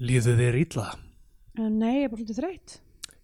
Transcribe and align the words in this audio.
Líðu 0.00 0.32
þér 0.38 0.56
illa? 0.56 0.86
Uh, 1.58 1.66
Nei, 1.68 1.98
ég 1.98 2.06
er 2.06 2.08
bara 2.08 2.22
svolítið 2.22 2.38
þreytt. 2.38 2.74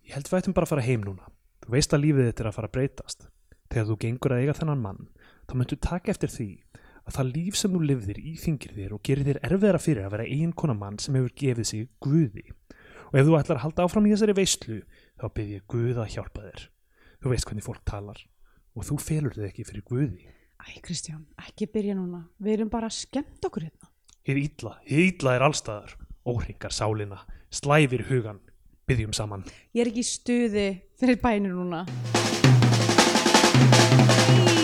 Ég 0.04 0.12
held 0.12 0.26
við 0.28 0.38
ættum 0.42 0.54
bara 0.58 0.66
að 0.66 0.72
fara 0.74 0.82
heim 0.84 1.04
núna. 1.06 1.30
Þú 1.64 1.72
veist 1.72 1.94
að 1.96 2.02
lífið 2.02 2.26
þitt 2.28 2.42
er 2.42 2.48
að 2.50 2.56
fara 2.58 2.68
að 2.68 2.74
breytast. 2.74 3.24
Þegar 3.72 3.86
þú 3.88 3.96
gengur 4.02 4.34
að 4.36 4.42
eiga 4.42 4.54
þennan 4.58 4.82
mann, 4.82 5.06
þá 5.48 5.54
myndu 5.56 5.78
taka 5.86 6.12
eftir 6.12 6.34
því 6.34 6.48
að 6.76 7.16
það 7.16 7.32
líf 7.32 7.56
sem 7.56 7.72
þú 7.72 7.80
lifðir 7.80 8.20
íþingir 8.20 8.76
þér 8.76 8.92
og 8.92 9.02
gerir 9.08 9.28
þér 9.30 9.40
erfiðara 9.48 9.82
fyrir 9.86 10.04
að 10.04 10.14
vera 10.18 10.28
eiginkona 10.28 10.76
mann 10.76 11.00
sem 11.00 11.16
hefur 11.16 11.34
gefið 11.40 11.70
sig 11.72 11.88
Guði. 12.04 12.44
Og 13.08 13.18
ef 13.22 13.28
þú 13.30 13.40
ætlar 13.40 13.56
að 13.56 13.64
halda 13.64 13.88
áfram 13.88 14.06
í 14.10 14.12
þessari 14.12 14.36
veislu, 14.36 14.80
þá 15.16 15.26
byrð 15.32 15.56
ég 15.56 15.66
Guð 15.72 16.00
að 16.04 16.12
hjálpa 16.12 16.44
þér. 16.44 16.64
Þú 17.24 17.32
veist 17.32 17.48
hvernig 17.48 17.66
fólk 17.72 17.84
talar 17.88 18.24
og 18.76 18.84
þú 18.84 18.98
felur 19.00 19.32
þig 19.38 19.48
ekki 19.48 19.64
fyrir 19.70 19.86
Guði. 19.88 20.26
Æ, 20.60 20.76
Kristján, 20.84 21.24
ekki 21.40 21.70
byrja 21.72 21.96
núna. 21.96 22.26
Við 22.36 22.58
erum 22.58 22.72
bara 22.74 22.92
skemmt 22.92 23.48
okkur 23.48 23.70
hérna. 23.70 23.94
Hið 24.28 24.42
illa, 24.44 24.80
hið 24.84 25.06
illa 25.06 25.38
er 25.38 25.46
allstaðar. 25.46 25.96
Óhringar 26.26 26.72
sálina, 26.74 27.20
slæfir 27.54 28.02
hugan, 28.08 28.40
byggjum 28.86 29.14
saman. 29.14 29.44
Ég 29.74 29.84
er 29.84 29.92
ekki 29.92 30.02
í 30.02 30.08
stuði 30.08 30.66
fyrir 30.98 31.20
bænir 31.22 31.54
núna. 31.54 31.84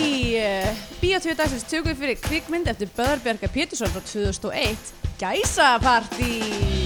Í 0.03 0.35
uh, 0.41 0.83
Bíotvíu 0.99 1.37
dagsins 1.39 1.63
tökum 1.69 1.93
við 1.93 2.01
fyrir 2.03 2.23
kvikmynd 2.27 2.71
eftir 2.73 2.91
Böðarbjörga 2.97 3.51
Pétursson 3.55 3.93
frá 3.95 4.03
2001, 4.11 4.91
Gæsapartí. 5.21 6.82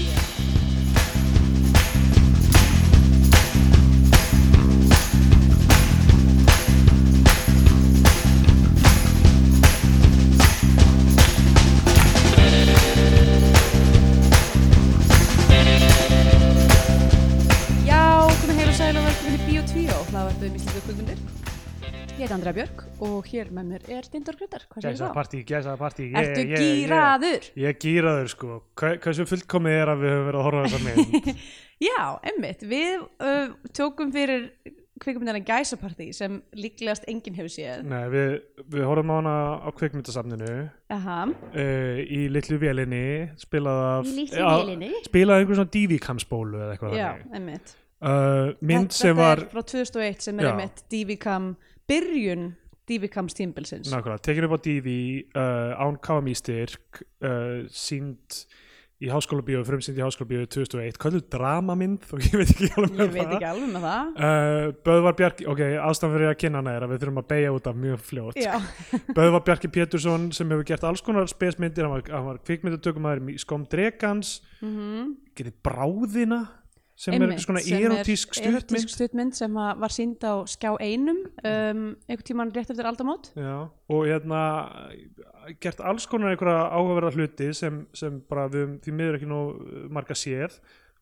Ég 22.28 22.34
heit 22.34 22.42
Andrea 22.44 22.52
Björk 22.52 22.80
og 23.06 23.28
hér 23.30 23.48
með 23.56 23.68
mér 23.70 23.84
er 23.88 24.06
Dindur 24.12 24.36
Grétar. 24.36 24.66
Hvað 24.68 24.82
segir 24.84 24.96
Gæsa 24.98 25.06
þá? 25.06 25.12
partí, 25.16 25.38
gæsa 25.48 25.76
partí. 25.80 26.08
Ertu 26.12 26.42
gýraður? 26.50 27.46
Ég 27.56 27.70
er 27.70 27.78
gýraður 27.80 28.28
sko. 28.28 28.48
Hva, 28.76 28.90
hversu 29.00 29.24
fullkomið 29.30 29.76
er 29.78 29.92
að 29.94 30.02
við 30.02 30.12
höfum 30.12 30.26
verið 30.26 30.40
að 30.42 30.44
horfa 30.44 30.60
á 30.60 30.64
þessa 30.66 30.82
mynd? 30.84 31.46
Já, 31.88 32.02
emmitt, 32.28 32.66
við 32.68 33.06
uh, 33.24 33.56
tókum 33.80 34.12
fyrir 34.12 34.44
kvikmyndina 35.00 35.40
Gæsapartí 35.48 36.10
sem 36.18 36.36
líklegast 36.52 37.08
enginn 37.08 37.40
hefur 37.40 37.54
séð. 37.54 37.88
Nei, 37.88 38.04
við, 38.12 38.36
við 38.76 38.86
horfum 38.90 39.14
á 39.14 39.16
hana 39.22 39.34
á 39.64 39.68
kvikmyndasafninu 39.80 40.54
Aha, 40.98 41.18
uh, 41.32 42.04
í 42.04 42.26
litlu 42.34 42.60
vélinni, 42.60 43.04
spilað 43.40 43.84
af... 43.86 44.04
Í 44.04 44.16
litlu 44.20 44.44
Já, 44.44 44.50
vélinni? 44.52 44.92
Spilað 45.08 45.46
einhver 45.46 45.62
svona 45.62 45.76
DV-kamsbólu 45.78 46.60
eða 46.60 46.76
eitthvað 46.76 47.00
já, 47.00 47.12
emmitt. 47.40 47.78
Uh, 47.98 48.52
mynd 48.62 48.92
Þetta 48.92 49.00
sem 49.00 49.16
var... 49.18 49.40
er 49.42 49.48
frá 49.50 49.64
2001 49.66 50.28
sem 50.28 50.36
er 50.38 50.46
Já. 50.46 50.52
emmitt 50.52 50.84
DV-kam, 50.92 51.48
byrjun 51.88 52.52
DV-kams 52.88 53.36
tímbilsins. 53.36 53.90
Nákvæmlega, 53.92 54.22
tekin 54.24 54.46
upp 54.48 54.56
á 54.56 54.60
DV 54.64 54.88
uh, 55.36 55.74
án 55.76 56.00
KMI 56.00 56.34
styrk 56.38 57.02
uh, 57.20 57.66
sínd 57.68 58.40
í 58.98 59.06
háskóla 59.12 59.44
bíó 59.46 59.60
frumsýnd 59.62 59.98
í 60.00 60.02
háskóla 60.02 60.26
bíó 60.32 60.46
2001 60.50 60.96
kölluð 60.98 61.28
dramamynd 61.30 62.06
og 62.10 62.22
ég 62.24 62.34
veit 62.40 62.50
ekki 62.50 62.70
alveg 62.72 62.96
Ég 62.96 62.98
með 62.98 63.12
veit 63.12 63.20
það 63.20 63.34
ekki 63.36 63.48
alveg 63.52 63.70
með 63.74 63.84
það. 63.86 64.08
Uh, 64.16 64.70
Böðvar 64.88 65.16
Bjarki, 65.20 65.46
ok, 65.52 65.62
ástæðan 65.84 66.14
fyrir 66.16 66.30
að 66.32 66.38
kynna 66.42 66.62
hana 66.62 66.74
er 66.74 66.86
að 66.86 66.94
við 66.94 67.04
þurfum 67.04 67.22
að 67.22 67.28
beigja 67.30 67.52
út 67.54 67.70
af 67.70 67.78
mjög 67.84 68.02
fljótt 68.08 68.40
Böðvar 69.18 69.44
Bjarki 69.46 69.70
Pétursson 69.76 70.26
sem 70.34 70.54
hefur 70.54 70.68
gert 70.72 70.88
alls 70.88 71.04
konar 71.06 71.30
spesmyndir, 71.30 71.86
hann 71.86 71.94
var, 71.94 72.24
var 72.26 72.42
kvikmyndatökumæður 72.48 73.30
í 73.30 73.38
Skóm 73.44 73.68
Dregans 73.70 74.40
mhm. 74.58 75.14
getið 75.38 75.60
Bráðina 75.68 76.42
sem 76.98 77.14
er 77.14 77.22
Einmitt, 77.22 77.36
eitthvað 77.36 77.44
svona 77.46 77.60
er 77.62 77.84
erotísk 77.86 78.34
stuttmynd. 78.34 78.90
stuttmynd 78.90 79.36
sem 79.38 79.60
að 79.62 79.84
var 79.84 79.94
sínd 79.94 80.24
á 80.26 80.34
skjá 80.50 80.72
einum 80.82 81.20
um, 81.22 81.84
einhvern 82.08 82.26
tímann 82.26 82.50
rétt 82.56 82.72
eftir 82.74 82.88
aldamót. 82.90 83.30
Já, 83.38 83.68
og 83.70 84.02
hérna 84.08 84.40
gert 85.62 85.78
alls 85.78 86.08
konar 86.10 86.34
einhverja 86.34 86.66
áhugaverða 86.74 87.14
hluti 87.14 87.52
sem, 87.54 87.84
sem 87.94 88.18
bara 88.28 88.48
við 88.50 88.74
því 88.82 88.96
miður 88.98 89.20
ekki 89.20 89.30
nú 89.30 89.40
marga 89.94 90.18
séð. 90.18 90.58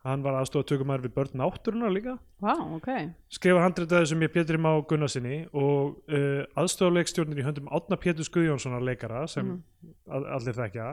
Hann 0.06 0.22
var 0.22 0.36
aðstofa 0.38 0.68
tökumæður 0.68 1.08
við 1.08 1.14
börn 1.16 1.40
náttúrunar 1.40 1.90
líka. 1.90 2.12
Vá, 2.44 2.52
ok. 2.76 2.92
Skrifa 3.32 3.64
handritaði 3.64 4.12
sem 4.12 4.20
ég 4.22 4.30
Pétri 4.36 4.60
Má 4.60 4.68
Gunnarsinni 4.86 5.40
og 5.50 5.96
uh, 6.12 6.44
aðstofuleikstjórnir 6.60 7.40
í 7.40 7.46
höndum 7.48 7.72
Átna 7.74 7.98
Pétur 7.98 8.28
Guðjónssonar 8.36 8.84
leikara 8.86 9.24
sem 9.32 9.56
mm. 9.56 9.88
allir 10.36 10.60
þekkja 10.60 10.92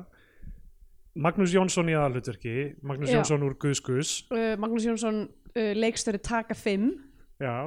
Magnús 1.14 1.54
Jónsson 1.54 1.90
í 1.92 1.96
aðalhutverki 1.98 2.74
Magnús 2.82 3.12
Já. 3.12 3.20
Jónsson 3.20 3.46
úr 3.46 3.56
Guðskus 3.62 4.24
uh, 4.34 4.54
Magnús 4.62 4.88
Jónsson 4.88 5.26
uh, 5.30 5.74
leikstöri 5.78 6.22
taka 6.24 6.58
5 6.58 6.90
já. 7.44 7.58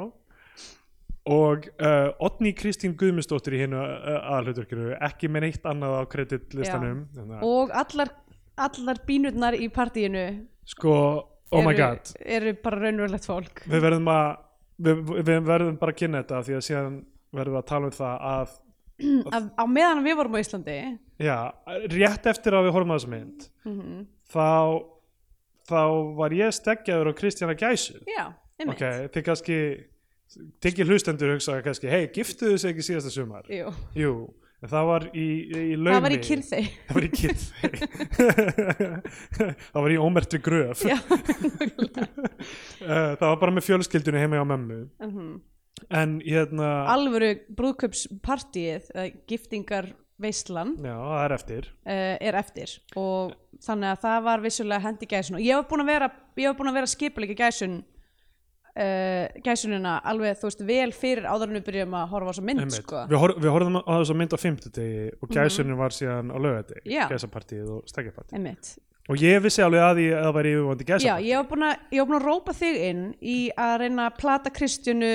Og 1.26 1.66
uh, 1.82 2.10
Otni 2.22 2.52
Kristín 2.54 2.94
Guðmundsdóttir 2.98 3.56
í 3.58 3.62
hennu 3.64 3.78
uh, 3.78 4.18
aðalhutverkinu 4.36 4.92
ekki 5.08 5.30
með 5.30 5.48
neitt 5.48 5.66
annað 5.66 5.98
á 5.98 6.02
kreditlistanum 6.10 7.06
og 7.42 7.74
allar, 7.74 8.12
allar 8.54 9.02
bínurnar 9.06 9.58
í 9.58 9.70
partíinu 9.74 10.26
sko, 10.66 10.94
oh 11.50 11.62
my 11.62 11.74
eru, 11.74 11.80
god. 11.82 12.12
eru 12.18 12.54
bara 12.62 12.82
raunverulegt 12.82 13.26
fólk. 13.26 13.62
Við 13.70 13.82
verðum 13.86 14.10
að 14.10 14.28
við, 14.82 15.02
við 15.22 15.42
verðum 15.46 15.80
bara 15.80 15.94
að 15.94 16.00
kynna 16.02 16.22
þetta 16.22 16.44
því 16.46 16.56
að 16.58 16.64
síðan 16.68 16.96
verðum 17.36 17.56
við 17.56 17.62
að 17.62 17.68
tala 17.70 17.90
um 17.90 17.96
það 17.96 18.24
að 18.30 18.54
að, 19.36 19.48
á 19.56 19.64
meðan 19.68 20.04
við 20.06 20.16
vorum 20.20 20.36
á 20.36 20.42
Íslandi 20.42 20.76
Já, 21.20 21.36
rétt 21.92 22.26
eftir 22.32 22.52
að 22.56 22.66
við 22.68 22.74
horfum 22.76 22.92
að 22.94 22.98
þessa 23.00 23.12
mynd 23.14 23.48
Mhm. 23.66 24.06
þá 24.32 24.46
þá 25.66 25.80
var 26.16 26.30
ég 26.36 26.52
steggjaður 26.54 27.10
á 27.10 27.18
Kristjana 27.18 27.54
Gæsu. 27.58 27.96
Já, 28.06 28.28
einmitt. 28.60 28.76
Ok, 28.76 29.10
þið 29.16 29.24
kannski 29.26 29.56
tekið 30.62 30.90
hlustendur 30.92 31.32
hugsa 31.34 31.56
kannski, 31.64 31.88
hei, 31.90 32.04
giftuðu 32.14 32.58
sig 32.58 32.70
ekki 32.76 32.84
síðasta 32.86 33.10
sumar? 33.14 33.46
Jú. 33.50 33.72
jú, 33.98 34.12
það 34.62 34.86
var 34.90 35.06
í, 35.10 35.26
í 35.50 35.74
laumi. 35.74 35.96
Það 35.96 36.04
var 36.06 36.14
í 36.14 36.20
kyrþei 36.28 36.62
það 36.86 36.94
var 36.94 37.06
í 37.06 37.10
kyrþey 37.16 37.72
það 39.72 39.80
var 39.82 39.90
í 39.94 39.98
ómertri 40.06 40.40
gröf. 40.42 40.86
Já, 40.86 40.98
Eh, 42.86 43.12
það 43.18 43.26
var 43.26 43.38
bara 43.40 43.52
með 43.56 43.64
fjölskyldunni 43.66 44.20
heima 44.22 44.38
hjá 44.38 44.44
mömmu. 44.46 44.76
Mhm. 45.02 45.30
En 45.90 46.20
hérna 46.24 46.70
alvöru 46.92 47.34
brúðkaupspartíið 47.58 48.90
eða 48.94 49.08
giftingar 49.28 49.90
veislan 50.18 50.76
já, 50.80 50.96
er 51.26 51.34
eftir. 51.36 51.66
uh, 51.84 52.16
er 52.20 52.38
eftir. 52.40 52.72
Og 52.96 53.34
þannig 53.60 53.90
að 53.92 54.00
það 54.06 54.22
var 54.30 54.40
vissulega 54.44 54.80
hendi 54.86 55.06
gæsun 55.10 55.36
og 55.36 55.44
ég 55.44 55.58
var 55.58 55.66
búin 55.68 55.84
að 55.84 55.90
vera, 55.92 56.08
vera 56.78 56.88
skipuleika 56.88 57.36
gæsun 57.44 57.74
uh, 57.82 59.26
gæsunina 59.44 59.98
alveg 60.08 60.38
þú 60.40 60.48
veist 60.50 60.64
vel 60.68 60.88
fyrir 60.96 61.28
áður 61.28 61.52
en 61.52 61.58
við 61.60 61.66
byrjum 61.68 61.96
að 62.00 62.08
horfa 62.14 62.28
á 62.28 62.32
þessa 62.32 62.46
mynd 62.48 62.74
sko. 62.78 63.04
við, 63.12 63.18
hor 63.22 63.34
við 63.36 63.52
horfðum 63.54 63.78
á 63.84 63.92
þess 64.00 64.12
að 64.14 64.20
mynd 64.22 64.36
á 64.36 64.38
fimmtudegi 64.40 65.06
og 65.20 65.32
gæsunin 65.36 65.78
var 65.80 65.96
síðan 65.96 66.32
á 66.32 66.36
lögadegi 66.40 66.82
Mhm. 66.86 66.92
Já. 66.96 67.06
gæsapartíð 67.12 67.70
og 67.76 67.88
stegjapartíð 67.92 68.36
einmitt. 68.40 68.76
Og 69.08 69.20
ég 69.22 69.38
vissi 69.44 69.62
alveg 69.62 69.84
að 69.86 69.96
því 70.00 70.06
að 70.16 70.24
það 70.26 70.32
væri 70.34 70.52
yfirvandi 70.56 70.84
Já, 70.84 70.88
gæsapartíð 70.88 71.28
ég 71.30 71.36
var 71.36 71.46
búin 71.52 71.66
búin 72.08 72.18
að 72.20 72.24
rópa 72.26 72.52
þig 72.58 72.76
inn 72.90 73.04
í 73.22 73.36
að 73.54 73.74
reyna 73.84 74.06
að 74.10 74.16
plata 74.18 74.50
Kristjánu 74.50 75.12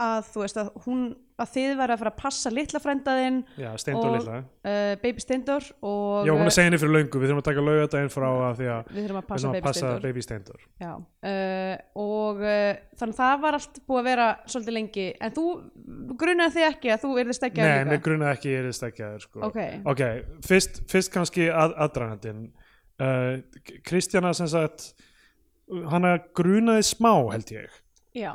að 0.00 0.30
þú 0.32 0.42
veist 0.44 0.58
að 0.60 0.72
hún 0.86 1.04
að 1.42 1.50
þið 1.52 1.72
væri 1.78 1.94
að 1.94 2.00
fara 2.02 2.10
að 2.12 2.18
passa 2.20 2.50
litla 2.52 2.80
frændaðinn 2.82 3.38
já, 3.58 3.68
litla. 3.72 4.36
uh, 4.38 4.92
Baby 5.02 5.22
Steindor 5.22 5.66
og 5.80 6.28
var 6.28 6.38
búin 6.38 6.50
að 6.50 6.54
segja 6.56 6.68
henni 6.68 6.80
fyrir 6.82 6.94
löngu, 6.96 7.20
við 7.20 7.30
þurfum 7.30 7.42
að 7.42 7.46
taka 7.48 7.64
lögadaginn 7.66 8.12
frá 8.12 8.26
að 8.30 8.60
því 8.60 8.68
að 8.74 8.90
við 8.92 9.00
þurfum 9.00 9.20
að 9.20 9.28
passa 9.30 9.48
að 9.48 9.56
Baby 9.56 9.66
passa 9.66 9.80
Steindor 9.80 10.06
baby 10.06 10.24
Steindór. 10.26 10.64
Já, 10.82 10.92
uh, 10.92 11.74
og 12.04 12.42
uh, 12.44 12.72
þannig 13.02 13.18
það 13.20 13.44
var 13.44 13.58
allt 13.58 13.80
búið 13.88 14.02
að 14.02 14.08
vera 14.10 14.28
svolítið 14.46 14.76
lengi. 14.78 15.06
En 15.18 15.36
þú 15.36 15.46
grunaði 16.22 16.56
þig 16.56 16.68
ekki 16.68 16.94
að 16.94 17.06
þú 17.06 17.12
yrðist 17.24 17.46
ekki 17.48 17.62
Nei, 17.62 17.70
að 17.72 17.92
líka 17.92 18.06
grunaði 18.08 18.38
ekki 18.38 18.52
ég 18.52 18.68
er 18.68 18.76
stekjaður 18.78 19.26
sko. 19.26 19.44
Ok. 19.48 19.60
ok, 19.94 20.04
fyrst, 20.46 20.82
fyrst 20.92 21.14
kannski 21.14 21.48
að, 21.50 21.76
aðdragandinn. 21.86 22.44
Kristjana 23.88 24.30
sem 24.36 24.46
sagt 24.52 24.92
hana 25.90 26.16
grunaði 26.36 26.84
smá 26.86 27.12
held 27.32 27.52
ég. 27.54 27.80
Já, 28.12 28.34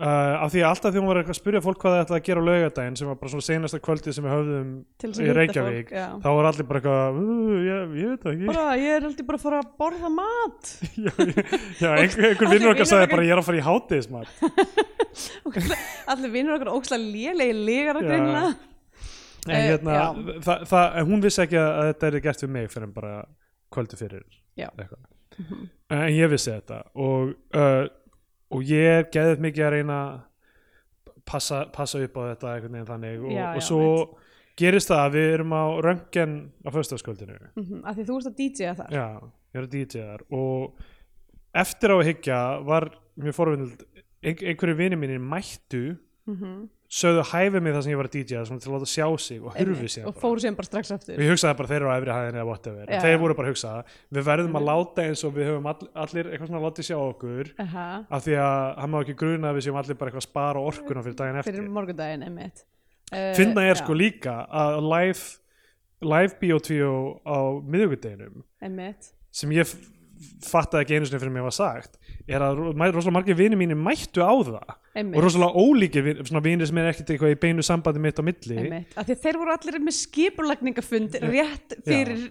Uh, 0.00 0.32
af 0.40 0.48
því 0.54 0.60
að 0.62 0.68
alltaf 0.70 0.94
því 0.94 1.00
hún 1.02 1.08
var 1.10 1.18
að 1.20 1.34
spyrja 1.36 1.60
fólk 1.60 1.76
hvað 1.82 1.92
það 1.92 2.02
ætlaði 2.06 2.20
að 2.20 2.26
gera 2.30 2.40
á 2.40 2.48
laugardaginn 2.48 2.94
sem 2.96 3.08
var 3.10 3.16
bara 3.20 3.30
svona 3.34 3.44
senasta 3.44 3.80
kvöldið 3.84 4.14
sem 4.16 4.24
við 4.24 4.32
höfðum 4.32 4.70
í 5.10 5.34
Reykjavík 5.36 5.90
fólk, 5.92 6.22
þá 6.24 6.28
var 6.38 6.48
allir 6.50 6.66
bara 6.70 6.80
eitthvað 6.80 7.18
"Uh, 7.20 7.58
ég, 7.66 7.92
ég 8.00 8.08
veit 8.14 8.22
það 8.24 8.32
ekki. 8.32 8.46
Bara 8.48 8.64
ég 8.80 8.94
er 8.96 9.04
heldur 9.04 9.26
bara 9.28 9.40
að 9.40 9.44
fara 9.44 9.58
að 9.60 9.68
borða 9.82 10.10
mat. 10.14 10.70
Já, 11.04 11.12
já, 11.82 11.90
einhver, 12.00 12.28
einhver 12.30 12.52
vinnur 12.54 12.72
okkar 12.72 12.88
sagði 12.94 13.10
bara 13.12 13.26
ég 13.28 13.34
er 13.36 13.42
að 13.42 13.48
fara 13.50 13.60
í 13.60 13.66
hátíðismat 13.68 14.28
Allir 16.14 16.32
vinnur 16.32 16.56
okkar 16.56 16.72
ókslega 16.74 17.02
lélegi 17.04 17.54
legar 17.66 18.00
að 18.00 18.08
greinlega 18.08 18.48
en, 18.50 18.58
Eh, 19.48 19.62
hérna, 19.70 19.92
já. 19.96 20.08
það, 20.44 20.64
það, 20.68 20.96
hún 21.08 21.22
vissi 21.24 21.40
ekki 21.46 21.56
að 21.56 21.78
þetta 21.90 22.08
er 22.10 22.16
gert 22.26 22.42
við 22.44 22.50
mig 22.56 22.66
fyrir 22.72 22.84
en 22.88 22.90
bara 22.92 23.12
kvöldu 23.72 23.96
fyrir 23.96 24.24
Já. 24.60 24.66
eitthvað. 24.74 25.06
en 25.96 26.02
ég 26.12 26.28
vissi 26.28 26.50
þetta 26.52 26.80
og, 27.00 27.30
uh, 27.56 27.86
og 28.50 28.62
ég 28.66 29.10
geðið 29.14 29.44
mikið 29.46 29.66
að 29.66 29.72
reyna 29.76 29.98
að 30.00 30.18
passa, 31.30 31.64
passa 31.74 32.00
upp 32.02 32.18
á 32.18 32.22
þetta 32.32 32.54
einhvern 32.54 32.76
veginn 32.76 32.90
þannig. 32.90 33.20
Og, 33.24 33.32
Já, 33.34 33.44
og 33.50 33.60
já, 33.60 33.66
svo 33.68 33.90
gerist 34.60 34.90
það 34.90 35.04
að 35.04 35.14
við 35.16 35.28
erum 35.34 35.54
á 35.56 35.64
röngen 35.86 36.34
á 36.66 36.68
föstaskvöldinu 36.74 37.36
mm 37.38 37.64
-hmm, 37.64 37.84
Af 37.84 37.96
því 37.96 38.04
þú 38.08 38.16
ert 38.18 38.30
að 38.30 38.36
DJ-a 38.40 38.74
þar. 38.74 38.90
Já, 38.90 39.08
ég 39.54 39.60
var 39.60 39.68
að 39.68 39.74
DJ-ar 39.76 40.22
og 40.30 40.80
eftir 41.54 41.90
á 41.90 41.96
að 41.96 42.06
hyggja 42.10 42.40
var 42.64 42.90
mjög 43.16 43.34
forvinnilegt 43.34 43.84
ein, 44.22 44.36
einhverju 44.36 44.76
vini 44.76 44.96
mínir 44.96 45.18
mættu 45.18 45.96
mm 46.26 46.68
sögðu 46.90 47.22
hæfið 47.30 47.62
mig 47.62 47.74
það 47.76 47.84
sem 47.84 47.92
ég 47.92 47.98
var 48.00 48.08
að 48.08 48.14
DJ-a 48.16 48.40
svona 48.48 48.62
til 48.62 48.70
að 48.70 48.74
láta 48.74 48.88
sjá 48.90 49.06
sig 49.22 49.44
og 49.46 49.54
hurfu 49.54 49.90
síðan 49.94 50.08
og 50.10 50.16
fóru 50.18 50.42
síðan 50.42 50.56
bara 50.58 50.66
strax 50.66 50.90
aftur. 50.96 51.14
Og 51.14 51.22
ég 51.22 51.30
hugsaði 51.30 51.58
bara 51.60 51.70
þeir 51.70 51.78
eru 51.78 51.90
á 51.90 51.94
efri 51.94 52.16
hæðin 52.16 52.38
eða 52.40 52.46
whatever. 52.48 52.82
Já. 52.82 52.94
en 52.96 53.04
þeir 53.04 53.20
voru 53.22 53.36
bara 53.38 53.46
að 53.46 53.54
hugsa 53.54 53.74
við 54.10 54.26
verðum 54.26 54.58
að 54.58 54.66
láta 54.66 55.04
eins 55.06 55.22
og 55.28 55.36
við 55.36 55.50
höfum 55.50 55.68
all, 55.70 55.88
allir 56.04 56.30
eitthvað 56.32 56.50
svona 56.50 56.64
látið 56.64 56.88
sjá 56.88 56.96
okkur 56.98 57.52
Aha, 57.62 57.86
af 58.10 58.26
því 58.26 58.36
að 58.42 58.64
hann 58.82 58.90
má 58.90 58.98
ekki 59.04 59.16
gruna 59.22 59.52
að 59.52 59.60
við 59.60 59.66
séum 59.68 59.78
allir 59.78 60.00
bara 60.00 60.10
eitthvað 60.10 60.24
að 60.24 60.26
spara 60.26 60.64
orkuna 60.72 61.04
fyrir 61.06 61.18
daginn 61.20 61.40
eftir. 61.44 61.58
fyrir 61.60 61.70
morgundaginn 61.78 62.26
einmitt. 62.26 62.66
Uh, 63.10 63.30
finna 63.38 63.68
já, 63.68 63.76
sko 63.78 63.94
líka 63.94 64.34
að 64.50 64.82
live 64.90 65.22
live 66.00 66.36
biotvíó 66.40 66.92
á 67.22 67.38
miðugudeginum 67.70 68.44
sem 69.30 69.52
ég 69.54 69.72
fattaði 70.44 70.84
ekki 70.84 70.98
einu 70.98 71.08
sinni 71.08 71.20
fyrir 71.22 71.34
mér 71.34 71.46
var 71.46 71.56
sagt 71.56 71.98
er 72.28 72.44
að 72.44 72.60
rosalega 72.60 73.14
margir 73.14 73.38
vinir 73.38 73.60
mínir 73.60 73.78
mættu 73.78 74.24
á 74.24 74.32
það 74.32 74.76
einmitt, 74.94 75.16
og 75.18 75.24
rosalega 75.26 75.62
ólíkir 75.62 76.04
vin- 76.06 76.22
svona 76.26 76.42
vinir 76.44 76.66
sem 76.70 76.78
er 76.82 76.88
ekkert 76.90 77.12
eitthvað 77.14 77.34
í 77.34 77.38
beinu 77.44 77.62
sambandi 77.66 78.02
mitt 78.02 78.18
á 78.18 78.22
milli. 78.26 78.56
Einmitt. 78.58 78.96
af 78.98 79.06
því 79.08 79.16
þeir 79.24 79.38
voru 79.42 79.54
allir 79.54 79.78
með 79.86 79.96
skipulagningafund 79.98 81.18
rétt 81.30 81.76
fyrir 81.86 82.24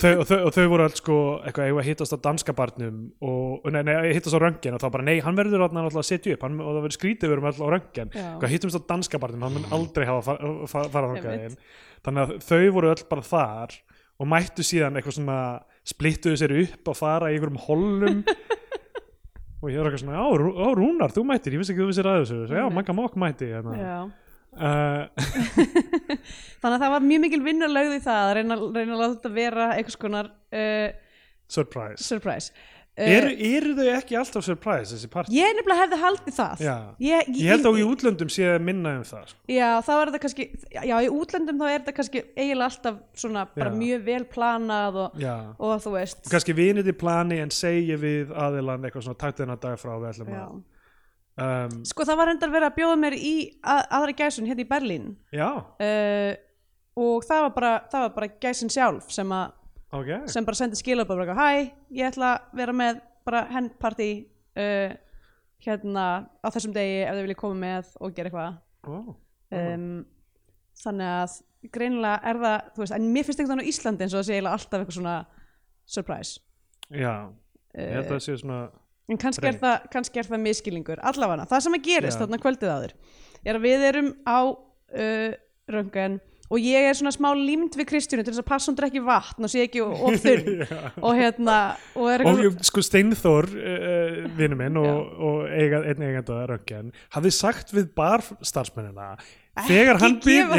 þau, 0.00 0.12
og, 0.20 0.24
þau, 0.30 0.38
og 0.46 0.54
þau 0.56 0.66
voru 0.74 0.86
alls 0.88 1.00
sko 1.02 1.18
eitthvað 1.44 1.82
hittast 1.90 2.16
á 2.16 2.18
danska 2.24 2.56
barnum? 2.56 3.02
Og 3.20 3.68
nei, 3.72 3.82
nei, 3.86 3.96
hittast 4.16 4.36
á 4.36 4.40
röngin 4.40 4.76
og 4.78 4.80
þá 4.84 4.88
bara 4.96 5.06
nei, 5.06 5.18
hann 5.24 5.36
verður 5.38 5.64
náttúrulega 5.66 6.00
að 6.04 6.08
setja 6.10 6.34
upp. 6.36 6.46
Hann, 6.48 6.60
og 6.60 6.72
það 6.76 6.82
verður 6.86 6.98
skrítið 6.98 7.36
erum 7.36 7.50
alltaf 7.50 7.68
á 7.68 7.74
röngin 7.76 8.16
hittumst 8.50 8.80
á 8.80 8.82
danska 8.90 9.20
barnum, 9.22 9.42
hann 9.46 9.56
mun 9.58 9.70
aldrei 9.74 10.06
hafa 10.08 10.22
far, 10.34 10.40
far, 10.70 10.88
farað 10.92 11.28
inn 11.30 11.56
þannig 12.04 12.22
að 12.24 12.32
þau 12.46 12.62
voru 12.74 12.90
öll 12.94 13.04
bara 13.10 13.24
þar 13.26 13.74
og 14.20 14.28
mættu 14.28 14.64
síðan 14.66 14.96
eitthvað 14.98 15.16
svona 15.16 15.38
splittuðu 15.88 16.38
sér 16.40 16.54
upp 16.64 16.90
og 16.92 16.98
fara 16.98 17.30
í 17.30 17.36
einhverjum 17.36 17.60
hollum 17.66 18.22
og 19.60 19.68
ég 19.68 19.76
var 19.80 19.90
eitthvað 19.90 20.02
svona, 20.04 20.16
já 20.16 20.72
Rúnar, 20.80 21.12
þú 21.14 21.24
mættir, 21.28 21.54
ég 21.54 21.62
vissi 21.62 21.74
ekki 21.74 21.84
þú 21.84 21.90
vissir 21.90 22.08
að 22.08 22.18
þessu. 22.22 22.40
Já, 22.48 22.62
Einmitt. 22.62 22.76
Magga 22.78 22.96
Mokk 22.96 23.18
mætti 23.20 23.50
uh, 24.50 25.06
þannig 26.60 26.74
að 26.74 26.82
það 26.82 26.94
var 26.96 27.04
mjög 27.06 27.20
mikil 27.26 27.42
vinnulögð 27.44 27.92
í 27.94 28.02
það 28.02 28.22
að 28.24 28.32
reyna, 28.40 28.56
reyna 28.74 28.96
að 28.96 29.02
láta 29.02 29.14
þetta 29.14 29.32
vera 29.36 29.68
einhvers 29.76 29.98
konar 30.00 30.30
uh, 30.32 30.88
surprise. 31.50 32.02
surprise. 32.02 32.50
uh, 32.50 32.79
eru, 32.96 33.30
eru 33.30 33.74
þau 33.78 33.86
ekki 33.96 34.16
alltaf 34.18 34.44
surprise 34.44 34.90
þessi 34.94 35.08
part? 35.12 35.28
ég 35.32 35.54
nefnilega 35.56 35.84
hefði 35.84 35.98
haldið 36.02 36.34
það 36.36 36.62
Já. 36.66 36.74
ég, 37.00 37.30
Ég 37.38 37.52
held 37.54 37.68
að 37.70 37.78
í 37.80 37.84
útlöndum 37.86 38.32
sé 38.32 38.48
minna 38.60 38.96
um 38.98 39.04
það 39.06 39.28
sko. 39.30 39.38
Já, 39.48 39.68
þá 39.86 39.92
er 39.94 40.10
þetta 40.10 40.22
kannski, 40.24 40.46
já, 40.74 40.96
í 41.00 41.08
útlöndum 41.14 41.60
þá 41.62 41.66
er 41.68 41.76
þetta 41.78 41.94
kannski 42.00 42.22
eiginlega 42.36 42.66
alltaf 42.70 42.98
svona 43.22 43.46
bara 43.54 43.70
Já. 43.70 43.78
mjög 43.84 44.04
vel 44.10 44.24
planað 44.34 45.00
og, 45.04 45.22
og 45.58 45.78
þú 45.86 45.94
veist. 45.96 46.26
kannski 46.30 46.56
vinið 46.58 46.90
í 46.92 46.96
plani 47.04 47.40
en 47.44 47.54
segi 47.54 47.96
við 48.02 48.34
aðilan 48.34 48.84
eitthvað 48.84 49.06
svona 49.08 49.22
takt 49.22 49.40
þennan 49.40 49.62
dag 49.62 49.78
frá 49.80 49.94
við 49.96 50.10
ætlum 50.12 50.34
að 50.34 50.60
um, 51.40 51.80
Sko 51.88 52.04
það 52.08 52.20
var 52.20 52.34
endar 52.34 52.52
verið 52.52 52.68
að 52.72 52.76
bjóða 52.82 53.00
mér 53.06 53.16
í 53.16 53.34
að, 53.62 53.82
aðra 54.00 54.16
gæsun 54.18 54.50
hérna 54.50 54.66
í 54.66 54.68
Berlín 54.74 55.08
Já, 55.32 55.48
uh, 55.56 56.32
og 57.00 57.24
það 57.24 57.46
var 57.46 57.52
bara, 57.56 58.08
bara 58.12 58.28
gæsin 58.42 58.68
sjálf 58.72 59.08
sem, 59.14 59.30
að, 59.32 59.54
ok. 59.96 60.10
sem 60.30 60.46
bara 60.46 60.58
sendi 60.58 60.78
skilabóð 60.78 61.22
bara, 61.22 61.36
hæ, 61.36 61.70
ég 61.94 62.10
ætla 62.10 62.34
að 62.36 62.58
vera 62.60 62.74
með 62.76 63.02
bara 63.26 63.44
handparty 63.52 64.10
uh, 64.58 64.96
hérna 65.60 66.06
á 66.40 66.48
þessum 66.48 66.74
degi 66.76 67.02
ef 67.04 67.14
þau 67.14 67.22
vilja 67.26 67.40
koma 67.42 67.60
með 67.60 67.92
og 68.00 68.16
gera 68.16 68.30
eitthvað. 68.30 68.58
Oh. 68.88 69.14
um, 69.52 69.88
þannig 70.80 71.14
að 71.14 71.38
greinilega 71.74 72.30
er 72.30 72.40
það, 72.40 72.68
þú 72.74 72.84
veist, 72.84 72.96
en 72.96 73.08
mér 73.14 73.26
finnst 73.28 73.42
eitthvað 73.42 73.60
á 73.60 73.70
Íslandi 73.72 74.06
eins 74.06 74.14
og 74.14 74.22
það 74.22 74.28
sé 74.28 74.36
eiginlega 74.36 74.58
alltaf 74.58 74.78
eitthvað 74.80 74.96
svona 74.96 75.16
surprise. 75.90 76.40
Já, 76.90 77.14
ég 77.76 77.92
held 77.98 78.06
að 78.06 78.06
uh, 78.06 78.14
það 78.14 78.24
sé 78.26 78.38
svona 78.40 78.60
en 79.10 79.18
kannski 79.18 79.48
er, 79.50 79.58
það, 79.58 79.86
kannski 79.90 80.20
er 80.22 80.28
það 80.28 80.42
miskilningur 80.44 81.00
allavega, 81.10 81.46
það 81.50 81.62
sem 81.64 81.76
að 81.76 81.86
gerist 81.88 82.20
þarna 82.20 82.38
kvöldið 82.42 82.72
áður 82.72 82.92
er 83.42 83.58
að 83.58 83.64
við 83.64 83.86
erum 83.88 84.10
á 84.22 84.38
uh, 84.46 85.30
röngan 85.70 86.18
og 86.50 86.58
ég 86.58 86.86
er 86.90 86.96
svona 86.98 87.12
smá 87.14 87.28
límd 87.38 87.76
við 87.78 87.86
Kristjánu 87.92 88.24
til 88.26 88.32
þess 88.34 88.42
að 88.42 88.48
passa 88.50 88.70
hún 88.72 88.78
drekki 88.80 89.02
vatn 89.06 89.46
og 89.46 89.52
sé 89.52 89.62
ekki 89.68 89.82
of 89.86 90.16
þunn 90.24 90.64
og 90.98 91.12
hérna 91.20 91.58
og 91.94 92.24
Og 92.26 92.40
ég- 92.42 92.64
sko 92.66 92.82
Steinþór, 92.82 93.50
uh, 93.54 94.16
vinnu 94.38 94.58
minn 94.58 94.80
og, 94.82 95.12
og 95.30 95.44
eiga, 95.54 95.84
einn 95.86 96.02
eiganda 96.08 96.40
röngin 96.50 96.90
hafði 97.14 97.32
sagt 97.38 97.70
við 97.76 97.92
barstarfsmennina 97.94 99.12
þegar 99.68 99.98
hann, 100.02 100.18
býð, 100.24 100.54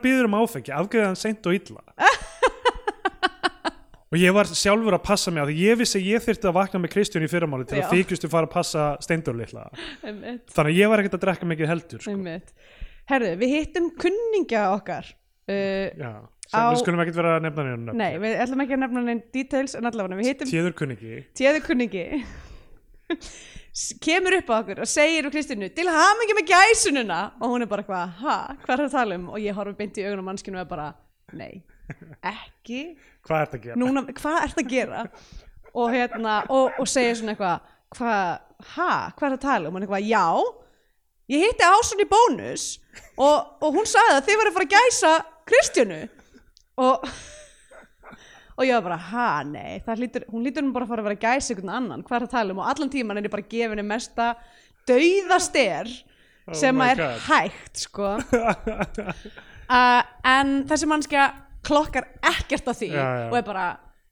býður 0.00 0.28
um 0.30 0.38
áfengi 0.40 0.72
afgreða 0.76 1.10
hann 1.12 1.18
seint 1.20 1.46
og 1.50 1.56
illa. 1.56 1.84
Og 4.10 4.18
ég 4.18 4.32
var 4.34 4.48
sjálfur 4.50 4.96
að 4.96 5.04
passa 5.06 5.30
mig 5.30 5.38
á 5.38 5.46
því 5.46 5.54
ég 5.68 5.76
vissi 5.78 6.00
að 6.00 6.06
ég 6.10 6.22
þyrfti 6.24 6.48
að 6.50 6.54
vakna 6.56 6.78
með 6.82 6.90
Kristján 6.96 7.22
í 7.22 7.28
fyrramáli 7.30 7.66
til 7.70 7.78
Já. 7.78 7.84
að 7.86 7.92
þykjustu 7.94 8.30
fara 8.32 8.48
að 8.48 8.54
passa 8.56 8.86
Steindór 9.06 9.36
litla. 9.38 9.68
Þannig 10.02 10.64
að 10.64 10.78
ég 10.80 10.90
var 10.90 11.02
ekkert 11.04 11.14
að 11.14 11.22
drekka 11.28 11.46
mikið 11.46 11.70
heldur 11.70 12.02
sko. 12.02 12.16
Herðu, 13.10 13.30
við 13.40 13.54
hittum 13.56 13.88
kunningja 14.00 14.66
okkar 14.76 15.08
uh, 15.10 15.88
Já, 16.00 16.12
sem 16.50 16.60
Á- 16.60 16.70
við 16.72 16.80
skulum 16.82 17.02
ekkert 17.04 17.18
vera 17.20 17.34
að 17.38 17.44
nefna 17.48 17.64
nefna 17.70 17.96
nei, 18.00 18.10
við 18.22 18.36
ætlum 18.44 18.64
ekki 18.64 18.76
að 18.78 18.82
nefna 18.84 19.04
neinn 19.08 19.22
details 19.34 19.76
en 19.78 19.90
allavega, 19.90 20.18
við 20.20 20.30
hittum 20.32 20.50
Tíður 20.50 20.76
kunningi 20.80 21.20
téðu 21.40 21.62
kunningi 21.66 22.04
s- 23.72 23.94
kemur 24.02 24.36
upp 24.40 24.50
á 24.50 24.54
okkur 24.62 24.82
og 24.84 24.90
segir 24.90 25.26
úr 25.28 25.34
Kristínu 25.34 25.68
til 25.74 25.88
hamingi 25.90 26.36
með 26.38 26.50
gæsununa 26.52 27.20
og 27.40 27.52
hún 27.54 27.64
er 27.66 27.70
bara 27.70 27.84
hvað, 27.86 28.16
ha, 28.22 28.36
hvað 28.64 28.74
er 28.74 28.82
það 28.82 28.88
að 28.88 28.96
tala 28.98 29.18
um? 29.20 29.28
Og 29.34 29.42
ég 29.42 29.56
horfi 29.58 29.76
beint 29.78 29.98
í 30.00 30.06
augun 30.06 30.22
á 30.22 30.28
mannskinu 30.30 30.58
og 30.60 30.64
er 30.64 30.70
bara 30.70 30.88
nei, 31.38 31.62
ekki. 32.26 32.80
Hvað 33.26 33.44
ert 33.44 33.54
að 33.58 33.64
gera? 33.68 33.78
núna, 33.78 34.02
hvað 34.18 34.38
ert 34.44 34.58
að 34.62 34.70
gera? 34.72 35.04
Og 35.78 35.92
hérna, 35.94 36.40
og, 36.50 36.72
og 36.82 36.88
segir 36.90 37.14
svona 37.18 37.34
eitthvað 37.36 37.68
hvað, 37.94 38.40
ha, 38.74 38.90
hvað 39.18 39.26
er 39.26 39.34
það 39.34 39.38
að 39.38 39.44
tala 39.46 39.68
um? 39.70 39.70
Og 39.70 39.78
hann 39.78 39.86
eitthvað, 39.86 40.08
já 40.10 40.24
ég 41.30 41.44
hitti 41.46 41.66
Ásun 41.66 42.02
í 42.04 42.08
bónus 42.10 42.64
og, 43.16 43.36
og 43.62 43.76
hún 43.76 43.86
sagði 43.88 44.16
að 44.18 44.24
þið 44.28 44.40
verður 44.40 44.50
að 44.52 44.56
fara 44.58 44.68
að 44.68 44.74
gæsa 44.76 45.12
Kristjánu 45.50 46.00
og 46.80 47.10
og 48.60 48.66
ég 48.68 48.74
var 48.76 48.82
bara, 48.84 48.96
ha, 49.08 49.28
nei 49.48 49.78
hlýtur, 49.86 50.26
hún 50.28 50.42
lítur 50.44 50.64
nú 50.66 50.74
bara 50.74 50.84
að 50.84 50.90
fara 50.92 51.00
að 51.00 51.06
vera 51.08 51.16
að 51.16 51.22
gæsa 51.24 51.54
einhvern 51.54 51.70
annan 51.78 52.02
hvað 52.04 52.16
er 52.18 52.24
það 52.24 52.28
að 52.28 52.34
tala 52.36 52.52
um 52.54 52.60
og 52.60 52.66
allan 52.74 52.90
tíman 52.92 53.16
er 53.20 53.28
ég 53.28 53.32
bara 53.32 53.46
að 53.46 53.52
gefa 53.54 53.72
henni 53.72 53.86
mesta 53.88 54.26
dauðaster 54.90 55.92
Oh 56.50 56.56
sem 56.56 56.78
að 56.82 56.90
er 56.90 57.00
God. 57.00 57.18
hægt 57.28 57.80
sko 57.84 58.06
uh, 59.70 60.00
en 60.26 60.52
þessi 60.70 60.88
mannskja 60.88 61.26
klokkar 61.66 62.06
ekkert 62.26 62.66
á 62.66 62.72
því 62.74 62.88
Já, 62.90 63.02
já. 63.04 63.26
og 63.28 63.36
er 63.38 63.44
bara 63.46 63.66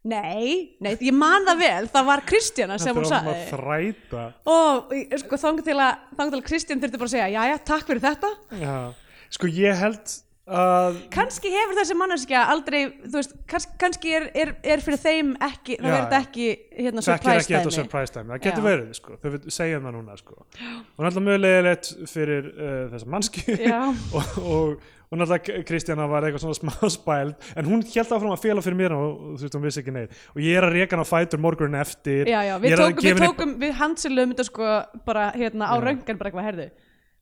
nei, 0.06 0.76
nei, 0.80 0.94
ég 1.00 1.14
man 1.16 1.46
það 1.48 1.58
vel. 1.64 1.88
Það 1.92 2.06
var 2.10 2.22
Kristjana 2.28 2.78
sem 2.78 2.94
hún 2.96 3.04
Þetta 3.04 3.18
er 3.18 3.26
að 3.26 3.34
sagði. 3.34 3.48
þræta. 3.50 4.22
Og 4.54 4.94
sko, 5.24 5.40
að, 5.82 6.06
þangað 6.18 6.30
til 6.30 6.40
að 6.40 6.46
Kristján 6.48 6.80
þurfti 6.82 7.00
bara 7.02 7.10
að 7.10 7.14
segja, 7.16 7.28
já, 7.34 7.42
já, 7.50 7.56
takk 7.72 7.86
fyrir 7.90 8.04
þetta. 8.06 8.32
Já, 8.62 8.76
sko 9.38 9.50
ég 9.52 9.82
held 9.82 10.16
að 10.48 10.98
kannski 11.12 11.50
hefur 11.52 11.76
þessi 11.76 11.96
manneskja 11.98 12.42
aldrei, 12.52 12.80
þú 13.04 13.16
veist, 13.18 13.34
kannski, 13.50 13.74
kannski 13.80 14.12
er, 14.16 14.26
er, 14.32 14.52
er 14.64 14.82
fyrir 14.84 15.00
þeim 15.02 15.32
ekki, 15.44 15.76
það 15.76 15.94
verður 15.94 16.16
ekki 16.18 16.46
hérna 16.78 17.04
surprise 17.04 18.14
time, 18.14 18.30
það 18.32 18.44
getur 18.46 18.64
verið 18.64 18.94
sko, 18.96 19.18
þau 19.20 19.50
segjum 19.52 19.88
það 19.88 19.98
núna 19.98 20.16
sko. 20.20 20.38
og 20.38 21.04
náttúrulega 21.04 21.26
mjög 21.26 21.42
leiðilegt 21.44 21.90
fyrir 22.12 22.48
uh, 22.54 22.78
þessa 22.94 23.12
mannski 23.14 23.44
og, 24.16 24.32
og, 24.40 24.88
og 25.12 25.20
náttúrulega 25.20 25.62
Kristjana 25.68 26.08
var 26.10 26.28
eitthvað 26.28 26.46
svona 26.46 26.58
smá 26.62 26.90
spæld 26.98 27.48
en 27.54 27.68
hún 27.68 27.84
held 27.84 28.16
áfram 28.16 28.34
að 28.34 28.44
fela 28.48 28.64
fyrir 28.64 28.80
mér 28.80 28.96
og 28.96 29.14
þú 29.36 29.44
veist, 29.44 29.60
hún 29.60 29.68
vissi 29.68 29.84
ekki 29.84 29.96
neitt. 29.98 30.18
Og 30.34 30.42
ég 30.44 30.58
er 30.58 30.68
að 30.68 30.76
reka 30.78 30.96
hann 30.96 31.04
á 31.04 31.08
fætur 31.08 31.44
morgunin 31.44 31.80
eftir. 31.80 32.28
Já, 32.28 32.40
já, 32.46 32.56
við 32.62 32.76
tókum, 32.80 33.04
við 33.04 33.24
tókum, 33.24 33.56
við 33.60 33.78
hansilum 33.82 34.34
þetta 34.34 34.48
sko 34.48 34.74
bara 35.08 35.30
hérna 35.36 35.72
á 35.72 35.76
röngan 35.76 36.20
bara 36.20 36.32
eitthvað, 36.32 36.48
herðu 36.52 36.70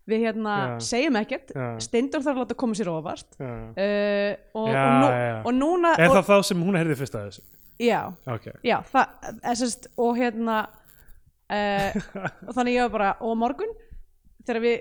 við 0.06 0.24
hérna 0.26 0.54
Já. 0.56 0.74
segjum 0.86 1.18
ekkert. 1.20 1.52
Steindor 1.82 2.24
þarf 2.24 2.36
að 2.36 2.42
láta 2.44 2.58
koma 2.62 2.78
sér 2.78 2.90
Já. 2.90 2.96
uh, 3.42 4.32
og, 4.54 4.68
Já, 4.70 4.82
og, 4.86 4.96
nú, 5.02 5.12
og 5.50 5.54
núna 5.56 5.94
Er 5.98 6.10
og, 6.10 6.18
það 6.18 6.28
þá 6.30 6.36
sem 6.50 6.66
hún 6.66 6.78
heyrði 6.78 6.98
fyrst 7.00 7.16
að 7.18 7.30
þessu? 7.30 7.46
já, 7.82 8.00
Ok, 8.32 8.46
já, 8.64 8.76
það, 8.88 9.16
essast, 9.52 9.88
og 10.00 10.14
hérna 10.16 10.60
uh, 11.52 11.98
og 12.46 12.54
þannig 12.56 12.78
ég 12.78 12.86
var 12.86 12.94
bara 12.94 13.10
og 13.20 13.34
morgun, 13.40 13.74
þegar 14.46 14.62
við 14.64 14.78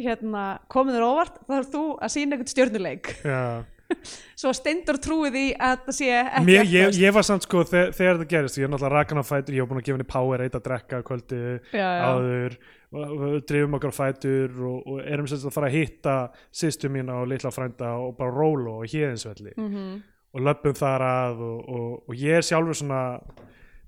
hérna, 0.00 0.46
komum 0.72 0.96
þér 0.96 1.04
þá 1.04 1.44
þarf 1.50 1.68
þú 1.74 1.84
að 2.00 2.12
sína 2.14 2.36
einhvern 2.36 2.50
stjörnuleik. 2.54 3.12
Já. 3.26 3.42
Svo 4.40 4.52
Steindor 4.54 5.00
trúið 5.02 5.34
því 5.34 5.44
að 5.58 5.80
það 5.88 5.96
sé 5.96 6.10
ekki 6.20 6.44
Mér, 6.46 6.68
ég, 6.70 6.98
ég 7.02 7.14
var 7.14 7.26
samt 7.26 7.42
sko 7.46 7.64
þegar, 7.66 7.90
þegar 7.96 8.20
það 8.20 8.28
gerist 8.30 8.58
ég 8.60 8.66
er 8.66 8.70
náttúrulega 8.72 8.94
rakan 8.94 9.22
á 9.22 9.24
fætur, 9.26 9.56
ég 9.56 9.64
var 9.64 9.70
búin 9.72 9.80
að 9.82 9.88
gefa 9.88 9.98
henni 9.98 10.08
power 10.12 10.44
eitt 10.44 10.58
að 10.58 10.66
drekka 10.68 11.00
kvöldi 11.08 11.40
Já, 11.74 11.88
áður 12.06 12.54
drifum 12.90 13.76
okkur 13.78 13.92
á 13.94 14.00
fætur 14.00 14.56
og, 14.66 14.86
og 14.86 15.02
erum 15.06 15.28
sagt 15.30 15.46
að 15.46 15.54
fara 15.54 15.68
að 15.70 15.76
hitta 15.78 16.14
sýstu 16.50 16.90
mína 16.90 17.20
og 17.22 17.28
litla 17.30 17.52
frænda 17.54 17.92
og 18.02 18.16
bara 18.18 18.34
rólu 18.34 18.80
og 18.80 18.88
héðinsvelli. 18.90 19.54
Mhm. 19.56 19.74
-hmm. 19.74 20.00
og 20.32 20.40
löpum 20.40 20.74
þar 20.74 21.02
að 21.02 21.40
og, 21.40 21.68
og, 21.68 22.08
og 22.08 22.14
ég 22.14 22.36
er 22.36 22.42
sjálfur 22.42 22.74
svona 22.74 23.20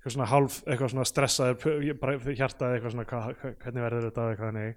eitthvað 0.02 0.12
svona 0.12 0.26
hálf, 0.26 0.62
eitthvað 0.66 0.90
svona 0.90 1.04
stressaður 1.04 1.98
bara 2.00 2.16
hjartaði 2.18 2.74
eitthvað 2.74 2.90
svona 2.90 3.04
hva, 3.04 3.20
hvernig 3.62 3.82
verður 3.82 4.06
þetta? 4.08 4.30
eitthvað 4.30 4.48
þannig. 4.50 4.74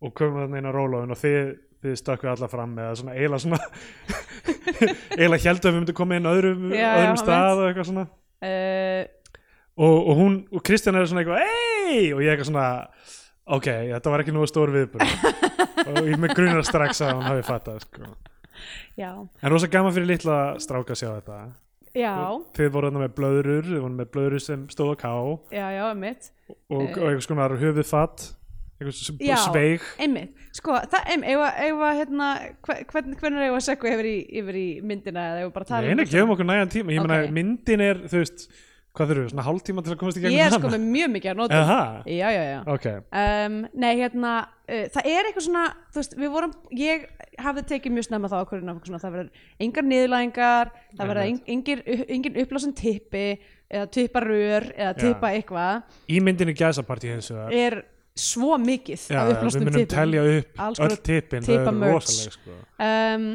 Og 0.00 0.14
komum 0.14 0.42
þarna 0.42 0.58
inn 0.58 0.68
á 0.68 0.72
rólóðin 0.76 1.14
og 1.14 1.18
þið, 1.18 1.54
þið 1.82 1.94
stökkuð 1.96 2.30
alla 2.30 2.48
fram 2.48 2.74
með 2.76 2.90
svona 3.00 3.14
eiginlega 3.16 3.38
svona 3.38 3.58
eiginlega 5.18 5.48
heldum 5.48 5.72
við 5.72 5.78
myndum 5.78 5.94
koma 5.94 6.16
inn 6.16 6.28
öðrum, 6.28 6.68
Já, 6.70 6.76
já, 6.76 6.90
öðrum 6.98 7.08
hann 7.08 7.22
stað 7.22 7.62
og 7.62 7.70
eitthvað 7.70 7.88
svona. 7.88 8.04
Uh, 8.38 9.02
og, 9.78 9.96
og 9.96 10.20
hún, 10.20 10.36
og 10.52 10.62
Kristján 10.68 11.00
er 11.00 11.08
svona 11.08 11.24
eitthvað 11.24 11.42
ei, 11.48 12.12
og 12.12 12.20
ég 12.22 12.34
eitthvað 12.34 12.50
svona 12.52 12.68
ok, 13.56 13.68
þetta 13.94 14.12
var 14.12 14.22
ekki 14.24 14.34
nú 14.36 14.44
stór 14.48 14.72
viðbúr 14.74 15.04
og 15.88 15.98
ég 16.08 16.18
með 16.20 16.34
grunar 16.38 16.66
strax 16.68 17.00
að 17.06 17.14
hún 17.16 17.26
hafi 17.28 17.46
fattað 17.48 17.80
sko. 17.86 18.10
já, 18.98 19.10
en 19.42 19.52
rosa 19.54 19.70
gaman 19.72 19.94
fyrir 19.96 20.10
litla 20.14 20.38
stráka 20.62 20.94
að 20.96 21.00
sjá 21.02 21.10
þetta. 21.18 21.38
Já, 21.98 22.14
þið 22.54 22.68
voru 22.74 22.90
þarna 22.90 23.00
með 23.06 23.14
blöðrur, 23.16 23.64
þið 23.72 23.80
voru 23.82 23.96
með 23.98 24.10
blöðrur 24.14 24.42
sem 24.44 24.66
stóð 24.70 24.90
á 24.92 24.96
ká 25.00 25.08
og, 25.16 25.38
já, 25.54 25.64
já, 25.72 25.84
einmitt. 25.92 26.28
Og 26.68 26.82
eitthvað 26.92 27.22
svona 27.24 27.46
höfuð 27.62 27.88
fatt 27.88 28.26
sem 28.94 29.16
Já. 29.18 29.34
sveig. 29.42 29.82
einmitt, 29.98 30.36
sko, 30.54 30.76
það, 30.86 31.08
einmitt, 31.10 31.40
að- 31.42 31.80
að 31.88 31.96
hérna, 31.98 32.26
hve- 32.62 32.84
hvern, 32.92 33.16
hvernig 33.18 33.40
er 33.40 33.48
ég 33.48 33.56
að 33.56 33.64
segja 33.66 33.94
yfir, 33.96 34.08
yfir 34.42 34.58
í 34.60 34.66
myndina 34.86 35.24
eða 35.32 35.40
við 35.48 35.52
bara 35.56 35.64
tala 35.72 35.86
Nei, 35.88 35.94
nei, 35.98 36.04
gefum 36.12 36.30
okkur 36.36 36.46
nægan 36.46 36.70
tíma, 36.70 36.94
ég 36.94 37.02
meina 37.02 37.24
Ok. 37.24 37.32
myndin 37.34 37.80
er, 37.82 37.96
þú 38.06 38.20
veist, 38.22 38.44
hvað 38.96 39.10
þurfum 39.10 39.24
við, 39.24 39.32
svona 39.32 39.46
hálftíma 39.46 39.84
til 39.84 39.92
að 39.92 39.98
komast 40.00 40.18
í 40.18 40.22
gegnum 40.22 40.36
ég 40.38 40.46
er 40.48 40.54
sko 40.56 40.70
með 40.72 40.86
mjög 40.94 41.10
mikið 41.14 41.32
að 41.32 41.40
nota 41.42 41.58
Aha, 41.62 41.82
já, 42.08 42.28
já, 42.34 42.42
já. 42.48 42.60
Ok, 42.74 42.86
um, 43.22 43.58
nei, 43.84 43.90
hérna, 44.00 44.32
uh, 44.68 44.86
það 44.94 45.10
er 45.12 45.28
eitthvað 45.28 45.46
svona 45.48 45.66
þú 45.92 46.00
veist, 46.00 46.16
við 46.18 46.32
vorum, 46.34 46.56
ég 46.80 47.04
hafði 47.38 47.66
tekið 47.74 47.94
mjög 47.94 48.08
snemma 48.08 48.30
þá 48.32 48.38
ákvörðin 48.40 48.72
af 48.72 48.80
svona, 48.88 49.02
það 49.04 49.14
verður 49.18 49.44
engar 49.66 49.86
niðurlægingar, 49.92 50.72
það 50.96 51.12
verður 51.12 51.30
engin, 52.16 52.40
upplásin 52.42 52.74
tippi 52.78 53.26
eða 53.68 53.86
tipparör 53.92 54.66
eða 54.72 54.96
tippa 54.98 55.30
eitthvað. 55.36 55.94
Í 56.08 56.18
myndinni 56.24 56.56
gæsapartí 56.56 57.12
hins 57.12 57.28
vegar. 57.34 57.54
Er 57.54 57.78
svo 58.18 58.56
mikið 58.58 59.04
Já, 59.12 59.20
af 59.20 59.28
við 59.28 59.36
upplásnum 59.36 59.68
munum 59.68 59.78
tippum. 59.78 59.94
telja 59.94 60.24
upp 60.32 60.62
Alls 60.66 60.80
öll 60.82 60.96
tippin, 61.06 61.44
það 61.46 61.68
er 61.68 61.92
rosalega 61.92 62.34
sko. 62.34 62.56
um, 62.88 63.26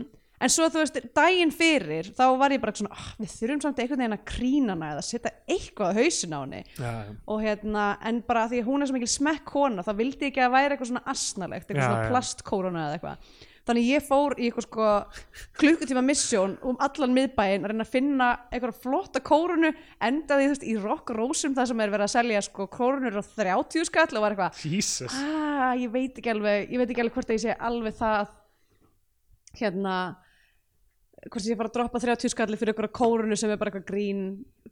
en 0.44 0.52
svo 0.52 0.68
þú 0.72 0.82
veist, 0.82 1.00
daginn 1.16 1.54
fyrir 1.56 2.10
þá 2.18 2.26
var 2.42 2.56
ég 2.56 2.62
bara 2.64 2.76
svona, 2.76 2.92
oh, 2.96 3.08
við 3.22 3.32
þurfum 3.38 3.64
samt 3.64 3.80
einhvern 3.80 4.04
veginn 4.04 4.18
að 4.18 4.26
krýna 4.28 4.76
hana 4.76 4.92
eða 4.98 5.06
setja 5.08 5.32
eitthvað 5.48 5.96
á 5.96 5.98
hausin 6.02 6.36
á 6.36 6.40
henni. 6.42 6.62
Já, 6.76 6.92
og 7.32 7.42
hérna, 7.46 7.88
en 8.10 8.22
bara 8.28 8.46
því 8.52 8.62
hún 8.68 8.84
er 8.84 8.92
svo 8.92 8.98
mikil 8.98 9.14
smekk 9.14 9.48
kona, 9.54 9.86
þá 9.86 9.94
vildi 10.02 10.28
ég 10.28 10.34
ekki 10.34 10.44
að 10.44 10.54
væri 10.58 10.76
eitthvað 10.76 10.92
svona 10.92 11.08
asnalegt, 11.14 11.66
eitthvað 11.68 11.84
Já, 11.84 11.90
svona 11.90 12.04
já. 12.04 12.12
plastkórona 12.12 12.86
eða 12.90 13.00
eitthvað. 13.00 13.18
Þannig 13.64 13.86
ég 13.88 14.04
fór 14.04 14.34
í 14.36 14.50
eitthvað 14.50 14.66
sko 14.66 14.86
klukkutíma 15.62 16.02
missjón 16.04 16.58
um 16.68 16.76
allan 16.84 17.14
miðbæinn 17.16 17.64
að 17.64 17.72
reyna 17.72 17.86
að 17.86 17.94
finna 17.94 18.28
eitthvað 18.52 18.82
flotta 18.84 19.22
kórunu 19.24 19.70
endaði 20.04 20.50
þú 20.50 20.52
veist 20.52 20.66
í 20.68 20.74
rock 20.84 21.14
rósum 21.16 21.56
það 21.56 21.70
sem 21.72 21.84
er 21.86 21.94
verið 21.94 22.08
að 22.10 22.12
selja 22.18 22.42
sko 22.44 22.68
kórunur 22.74 23.22
á 23.24 23.24
30 23.24 23.88
skall 23.88 24.12
og 24.20 24.26
var 24.26 24.36
eitthvað 24.36 24.60
ah, 25.16 25.72
ég 25.80 25.96
veit 25.96 26.20
ekki 26.20 26.34
alveg 26.34 26.76
ég 26.76 26.84
veit 26.84 26.92
ekki 26.92 27.06
alveg 27.56 27.96
hvort 31.30 31.46
ég 31.48 31.54
það 31.54 31.60
fara 31.60 31.70
að 31.70 31.76
droppa 31.78 32.02
30 32.04 32.34
skalli 32.34 32.58
fyrir 32.60 32.74
eitthvað 32.74 32.94
kórunu 32.98 33.38
sem 33.40 33.52
er 33.54 33.60
bara 33.62 33.72
eitthvað 33.72 33.86
grín 33.92 34.24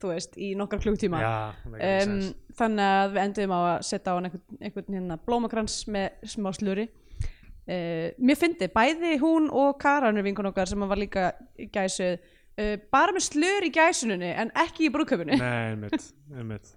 þú 0.02 0.12
veist, 0.12 0.36
í 0.36 0.52
það 0.58 1.76
makes 1.76 2.10
um, 2.10 2.18
þannig 2.60 2.90
að 2.96 3.14
við 3.14 3.22
endum 3.24 3.54
á 3.56 3.60
að 3.60 3.86
setja 3.88 4.12
á 4.12 4.16
hann 4.18 4.28
einhvern, 4.30 4.60
einhvern 4.60 4.98
hérna, 4.98 5.20
blómakrans 5.30 5.78
með 5.92 6.28
smá 6.34 6.52
sluri 6.58 6.88
uh, 6.90 8.08
mér 8.18 8.40
fyndi, 8.40 8.70
bæði 8.74 9.16
hún 9.22 9.48
og 9.54 9.80
Karanur 9.82 10.28
vinkun 10.28 10.52
okkar 10.52 10.70
sem 10.72 10.88
var 10.92 11.00
líka 11.00 11.32
gæsuð 11.72 12.18
uh, 12.18 12.76
bara 12.92 13.16
með 13.16 13.28
slur 13.30 13.68
í 13.68 13.72
gæsununni 13.76 14.36
en 14.44 14.54
ekki 14.66 14.90
í 14.90 14.94
brúköpunni 14.94 15.40
Nei, 15.40 15.72
einmitt, 15.72 16.12
einmitt. 16.36 16.76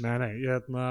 Nei, 0.00 0.14
nei, 0.22 0.32
ég 0.44 0.54
hefna 0.54 0.88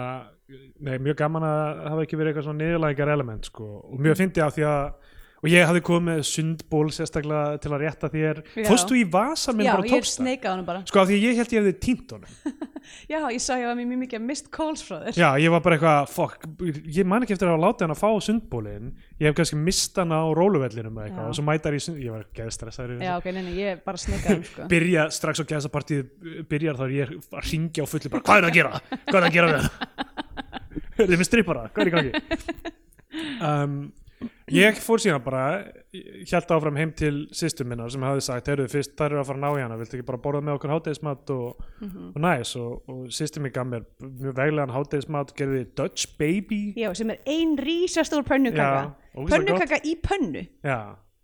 Nei, 0.83 0.97
mjög 1.01 1.15
gaman 1.21 1.45
að 1.47 1.83
hafa 1.87 2.03
ekki 2.03 2.17
verið 2.19 2.33
eitthvað 2.33 2.45
svona 2.49 2.61
niðurlægingar 2.61 3.11
element 3.13 3.47
sko. 3.47 3.67
og 3.87 4.01
mjög 4.03 4.19
fyndi 4.19 4.43
af 4.43 4.53
því 4.53 4.65
að 4.69 5.12
og 5.43 5.49
ég 5.51 5.65
hafði 5.67 5.81
komið 5.83 6.05
með 6.07 6.21
sundból 6.29 6.85
sérstaklega 6.95 7.57
til 7.63 7.71
að 7.75 7.81
rétta 7.83 8.09
þér 8.13 8.37
Já. 8.55 8.63
Fórstu 8.69 8.95
í 8.95 9.03
vasa 9.11 9.51
minn 9.51 9.67
já, 9.67 9.73
bara 9.73 9.83
og 9.83 9.89
ég 9.89 9.97
tókst 9.97 10.15
það? 10.15 10.23
sneikaði 10.23 10.53
hann 10.53 10.67
bara 10.69 10.83
Sko 10.87 11.01
af 11.01 11.09
því 11.09 11.17
ég 11.19 11.39
held 11.41 11.55
ég 11.55 11.59
hefði 11.65 11.73
tínt 11.83 12.13
honum 12.15 12.61
já, 13.11 13.19
ég 13.27 13.41
sá 13.43 13.51
ég 13.59 13.65
var 13.67 13.75
mjög 13.79 13.99
mikið 14.03 14.19
að 14.21 14.27
mist 14.29 14.47
calls 14.55 14.83
frá 14.87 14.95
þér 15.03 15.19
Já, 15.19 15.27
ég 15.43 15.51
var 15.53 15.63
bara 15.65 15.77
eitthvað, 15.77 16.13
fuck, 16.13 16.47
ég 16.95 17.09
man 17.11 17.25
ekki 17.25 17.35
eftir 17.35 17.49
að 17.49 17.57
hafa 17.57 17.65
látið 17.65 17.85
hann 17.87 17.95
að 17.95 18.01
fá 18.03 18.11
sundbólinn 18.27 18.93
Ég 19.19 19.27
hef 19.29 19.35
kannski 19.37 19.59
mist 19.59 19.99
hann 19.99 20.15
á 20.15 20.21
róluvellinum 20.35 21.01
eitthvað 21.03 21.27
Já. 21.27 21.29
og 21.33 21.37
svo 21.37 21.45
mætar 21.47 21.75
ég 21.77 21.83
sund, 21.85 21.99
ég 22.03 22.15
var 22.15 22.23
geðstressaður 22.39 22.95
yfir 22.95 23.07
já, 23.07 23.13
ok, 23.19 23.27
nei, 23.35 23.43
nei, 23.45 23.53
ég 23.59 23.83
bara 23.85 23.99
sneikaði 24.01 24.33
hann 24.33 24.47
sko. 24.47 24.65
Byrja 24.73 25.05
strax 25.15 25.43
á 25.43 25.45
geðsapartíð, 25.51 26.01
byrjar 26.49 26.79
þá 26.79 26.83
er 26.87 26.95
ég 26.97 27.13
að 27.19 27.49
ringja 27.51 27.85
á 27.85 27.87
fullu 27.87 28.11
bara, 28.15 28.25
hvað 28.27 28.39
er 28.39 28.47
það 28.47 28.51
að 28.51 28.57
gera? 28.57 28.81
Hvað 28.93 29.13
er 29.13 29.23
það 29.23 29.29
að 29.29 29.37
gera 29.37 29.51
við 29.51 29.67
það? 29.67 29.73
Þið 31.03 31.17
með 31.21 31.29
strippara, 31.29 31.65
hvað 31.71 31.83
er 31.85 31.91
í 31.91 31.95
gangi? 31.97 32.73
Um, 33.43 33.77
ég 34.53 34.79
fór 34.83 35.01
síðan 35.01 35.23
bara 35.23 35.43
hjælt 35.93 36.51
áfram 36.55 36.77
heim 36.79 36.91
til 36.97 37.27
systur 37.35 37.67
minnar 37.69 37.91
sem 37.93 38.03
hafði 38.05 38.23
sagt, 38.25 38.49
heyrðu 38.51 38.67
fyrst 38.71 38.95
þær 38.99 39.11
eru 39.11 39.21
að 39.21 39.29
fara 39.29 39.39
að 39.39 39.43
ná 39.43 39.59
í 39.59 39.63
hana 39.63 39.77
viltu 39.79 39.97
ekki 39.97 40.07
bara 40.07 40.21
borða 40.23 40.41
með 40.43 40.57
okkur 40.57 40.73
hátegismat 40.73 41.33
og, 41.35 41.61
og 41.83 42.19
næs 42.23 42.55
og, 42.59 42.89
og 42.89 43.05
systur 43.13 43.45
mér 43.45 43.55
gaf 43.55 43.69
mér 43.69 43.85
mjög 44.01 44.35
veglegan 44.41 44.75
hátegismat 44.75 45.35
gerði 45.37 45.63
Dutch 45.77 46.17
Baby. 46.19 46.61
Já, 46.79 46.89
sem 46.97 47.13
er 47.13 47.23
ein 47.29 47.55
rísastór 47.59 48.25
pönnukaka. 48.27 48.83
Já, 49.13 49.23
pönnukaka 49.35 49.81
í 49.85 49.95
pönnu. 50.03 50.43
Já, 50.65 50.79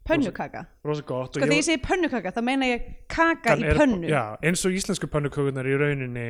pönnukaka. 0.07 0.65
Rosa 0.87 1.05
gott 1.07 1.35
sko 1.35 1.43
þegar 1.43 1.57
ég 1.57 1.67
segi 1.67 1.83
pönnukaka 1.85 2.33
þá 2.35 2.41
meina 2.45 2.71
ég 2.71 2.87
kaka 3.11 3.57
í 3.59 3.75
pönnu. 3.77 4.07
Já, 4.09 4.23
eins 4.45 4.65
og 4.67 4.77
íslensku 4.79 5.11
pönnukökunar 5.11 5.67
í 5.67 5.77
rauninni 5.79 6.29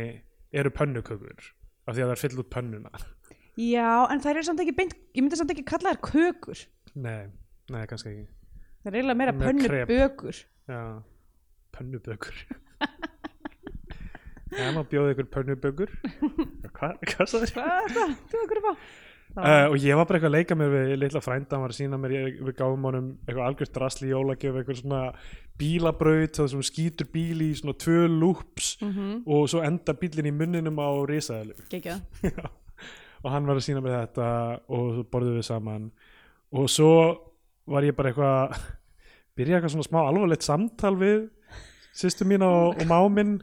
eru 0.49 0.73
pönnukökur 0.73 1.53
af 1.89 1.95
því 1.95 2.03
að 2.03 2.05
það 2.09 2.15
er 2.15 2.21
fyll 2.23 2.43
út 2.43 2.53
pönnuna 2.53 3.07
Já, 3.59 3.89
en 4.13 4.21
það 4.23 4.37
er 4.39 4.45
samt 4.47 4.61
ekki 4.63 4.75
beint, 4.77 4.93
ég 5.17 5.23
myndi 5.25 5.35
samt 5.39 5.51
ekki 5.51 5.65
kalla 5.67 5.91
þær 5.95 6.01
kökur. 6.09 6.61
Nei, 6.95 7.25
nei, 7.73 7.81
kannski 7.91 8.13
ekki. 8.13 8.27
Það 8.79 8.91
er 8.93 8.97
eiginlega 9.01 9.19
meira 9.19 9.33
Meira 9.35 9.53
krep. 9.59 9.89
pönnubökur 9.91 10.37
já, 10.69 10.81
pönnubökur. 11.75 12.39
Já, 14.49 14.65
maður 14.73 14.87
bjóði 14.89 15.11
ykkur 15.13 15.27
pönnubökur. 15.33 15.91
Hvað, 16.79 16.95
hvað 17.11 17.27
sagði 17.29 17.49
Hvað 17.53 17.67
er 17.83 17.91
það? 17.93 18.13
Þú 18.31 18.39
okkur 18.45 18.59
upp 18.63 18.69
á? 18.71 18.73
Uh, 19.39 19.65
og 19.69 19.75
ég 19.77 19.93
var 19.99 20.07
bara 20.09 20.17
eitthvað 20.17 20.31
að 20.31 20.33
leika 20.39 20.55
mér 20.57 20.71
við 20.73 20.93
litla 21.03 21.19
frænda, 21.21 21.53
hann 21.53 21.61
var 21.61 21.69
að 21.75 21.77
sína 21.77 21.99
mér, 22.01 22.13
ég, 22.15 22.39
við 22.47 22.55
gáum 22.57 22.87
honum 22.89 23.11
eitthvað 23.27 23.45
algjörst 23.45 23.75
drasli 23.75 24.07
í 24.09 24.13
jólagjöf, 24.15 24.57
eitthvað 24.63 24.79
svona 24.79 25.01
bílabraut, 25.61 26.33
það 26.39 26.49
sem 26.55 26.63
skýtur 26.65 27.11
bíl 27.13 27.43
í 27.45 27.51
svona 27.59 27.75
tvö 27.77 28.07
loops 28.09 28.71
Mhm. 28.81 29.11
og 29.29 29.45
svo 29.53 29.61
enda 29.61 29.93
bílinn 30.01 30.31
í 30.31 30.33
munninum 30.33 30.81
á 30.81 30.89
risaðalu 31.05 31.53
Gekja 31.69 31.99
og 33.23 33.31
hann 33.33 33.47
var 33.49 33.59
að 33.59 33.65
sína 33.67 33.81
mér 33.83 33.97
þetta 34.03 34.29
og 34.71 34.93
svo 34.95 35.03
borðum 35.11 35.37
við 35.39 35.47
saman. 35.49 35.89
Og 36.55 36.69
svo 36.71 36.91
var 37.69 37.85
ég 37.85 37.97
bara 37.97 38.11
eitthvað 38.13 38.57
byrja 39.39 39.59
eitthvað 39.59 39.75
svona 39.75 39.89
smá 39.89 39.99
alvarlegt 40.05 40.47
samtal 40.47 40.95
við 40.99 41.29
sýstu 41.99 42.27
mín 42.29 42.45
og, 42.45 42.75
og 42.79 42.89
máminn 42.89 43.37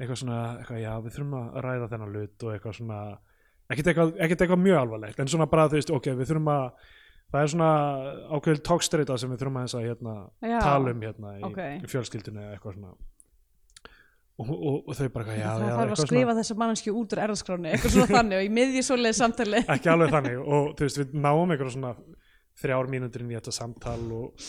eitthvað 0.00 0.22
svona, 0.22 0.38
eitthvað, 0.60 0.80
já 0.80 0.92
við 1.04 1.16
þurfum 1.16 1.36
að 1.40 1.58
ræða 1.66 1.90
þennan 1.92 2.14
hlut 2.14 2.44
og 2.46 2.54
eitthvað 2.54 2.76
svona 2.78 3.00
ekkert 3.70 3.90
eitthvað, 3.92 4.14
ekkert 4.16 4.44
eitthvað 4.44 4.62
mjög 4.64 4.78
alvarlegt 4.80 5.20
en 5.22 5.30
svona 5.30 5.46
bara 5.50 5.68
þú 5.70 5.78
veist, 5.78 5.92
ok, 5.94 6.08
við 6.18 6.30
þurfum 6.30 6.50
að 6.54 6.64
það 7.30 7.44
er 7.44 7.52
svona 7.52 7.70
ákveðil 8.34 8.62
tókstreita 8.66 9.18
sem 9.20 9.30
við 9.30 9.42
þurfum 9.42 9.58
að, 9.60 9.74
að 9.78 9.86
hérna, 9.86 10.14
tala 10.64 10.94
um 10.94 11.04
hérna 11.04 11.34
í, 11.36 11.42
Ok. 11.50 11.60
í 11.78 11.90
fjölskyldinu 11.92 12.46
eitthvað 12.54 12.78
svona 12.78 12.94
og, 14.40 14.50
og, 14.50 14.76
og 14.88 14.96
þau 14.96 15.08
bara 15.14 15.24
eitthvað, 15.24 15.40
já, 15.40 15.48
Það 15.50 15.64
þarf 15.64 15.80
að 15.80 15.82
eitthvað 15.84 16.06
skrifa 16.06 16.36
þessa 16.38 16.56
mannskju 16.62 16.94
út 17.00 17.14
úr 17.14 17.22
erðskráni 17.26 17.72
eitthvað 17.74 17.94
svona 17.96 18.14
þannig 18.14 18.40
og 18.40 18.46
í 18.46 18.52
miðji 18.56 18.84
svoleið 18.86 19.16
samtali. 19.18 19.62
Ekki 19.74 19.92
alveg 19.92 20.14
þannig 20.14 20.40
og 20.40 20.70
þú 20.78 20.86
veist 20.86 21.00
við 21.00 21.16
náum 21.26 21.54
einhverja 21.54 21.74
svona 21.76 21.92
þrjár 22.60 22.90
mínútur 22.92 23.24
inn 23.24 23.34
í 23.34 23.38
þetta 23.38 23.54
samtal 23.54 24.00
og 24.16 24.48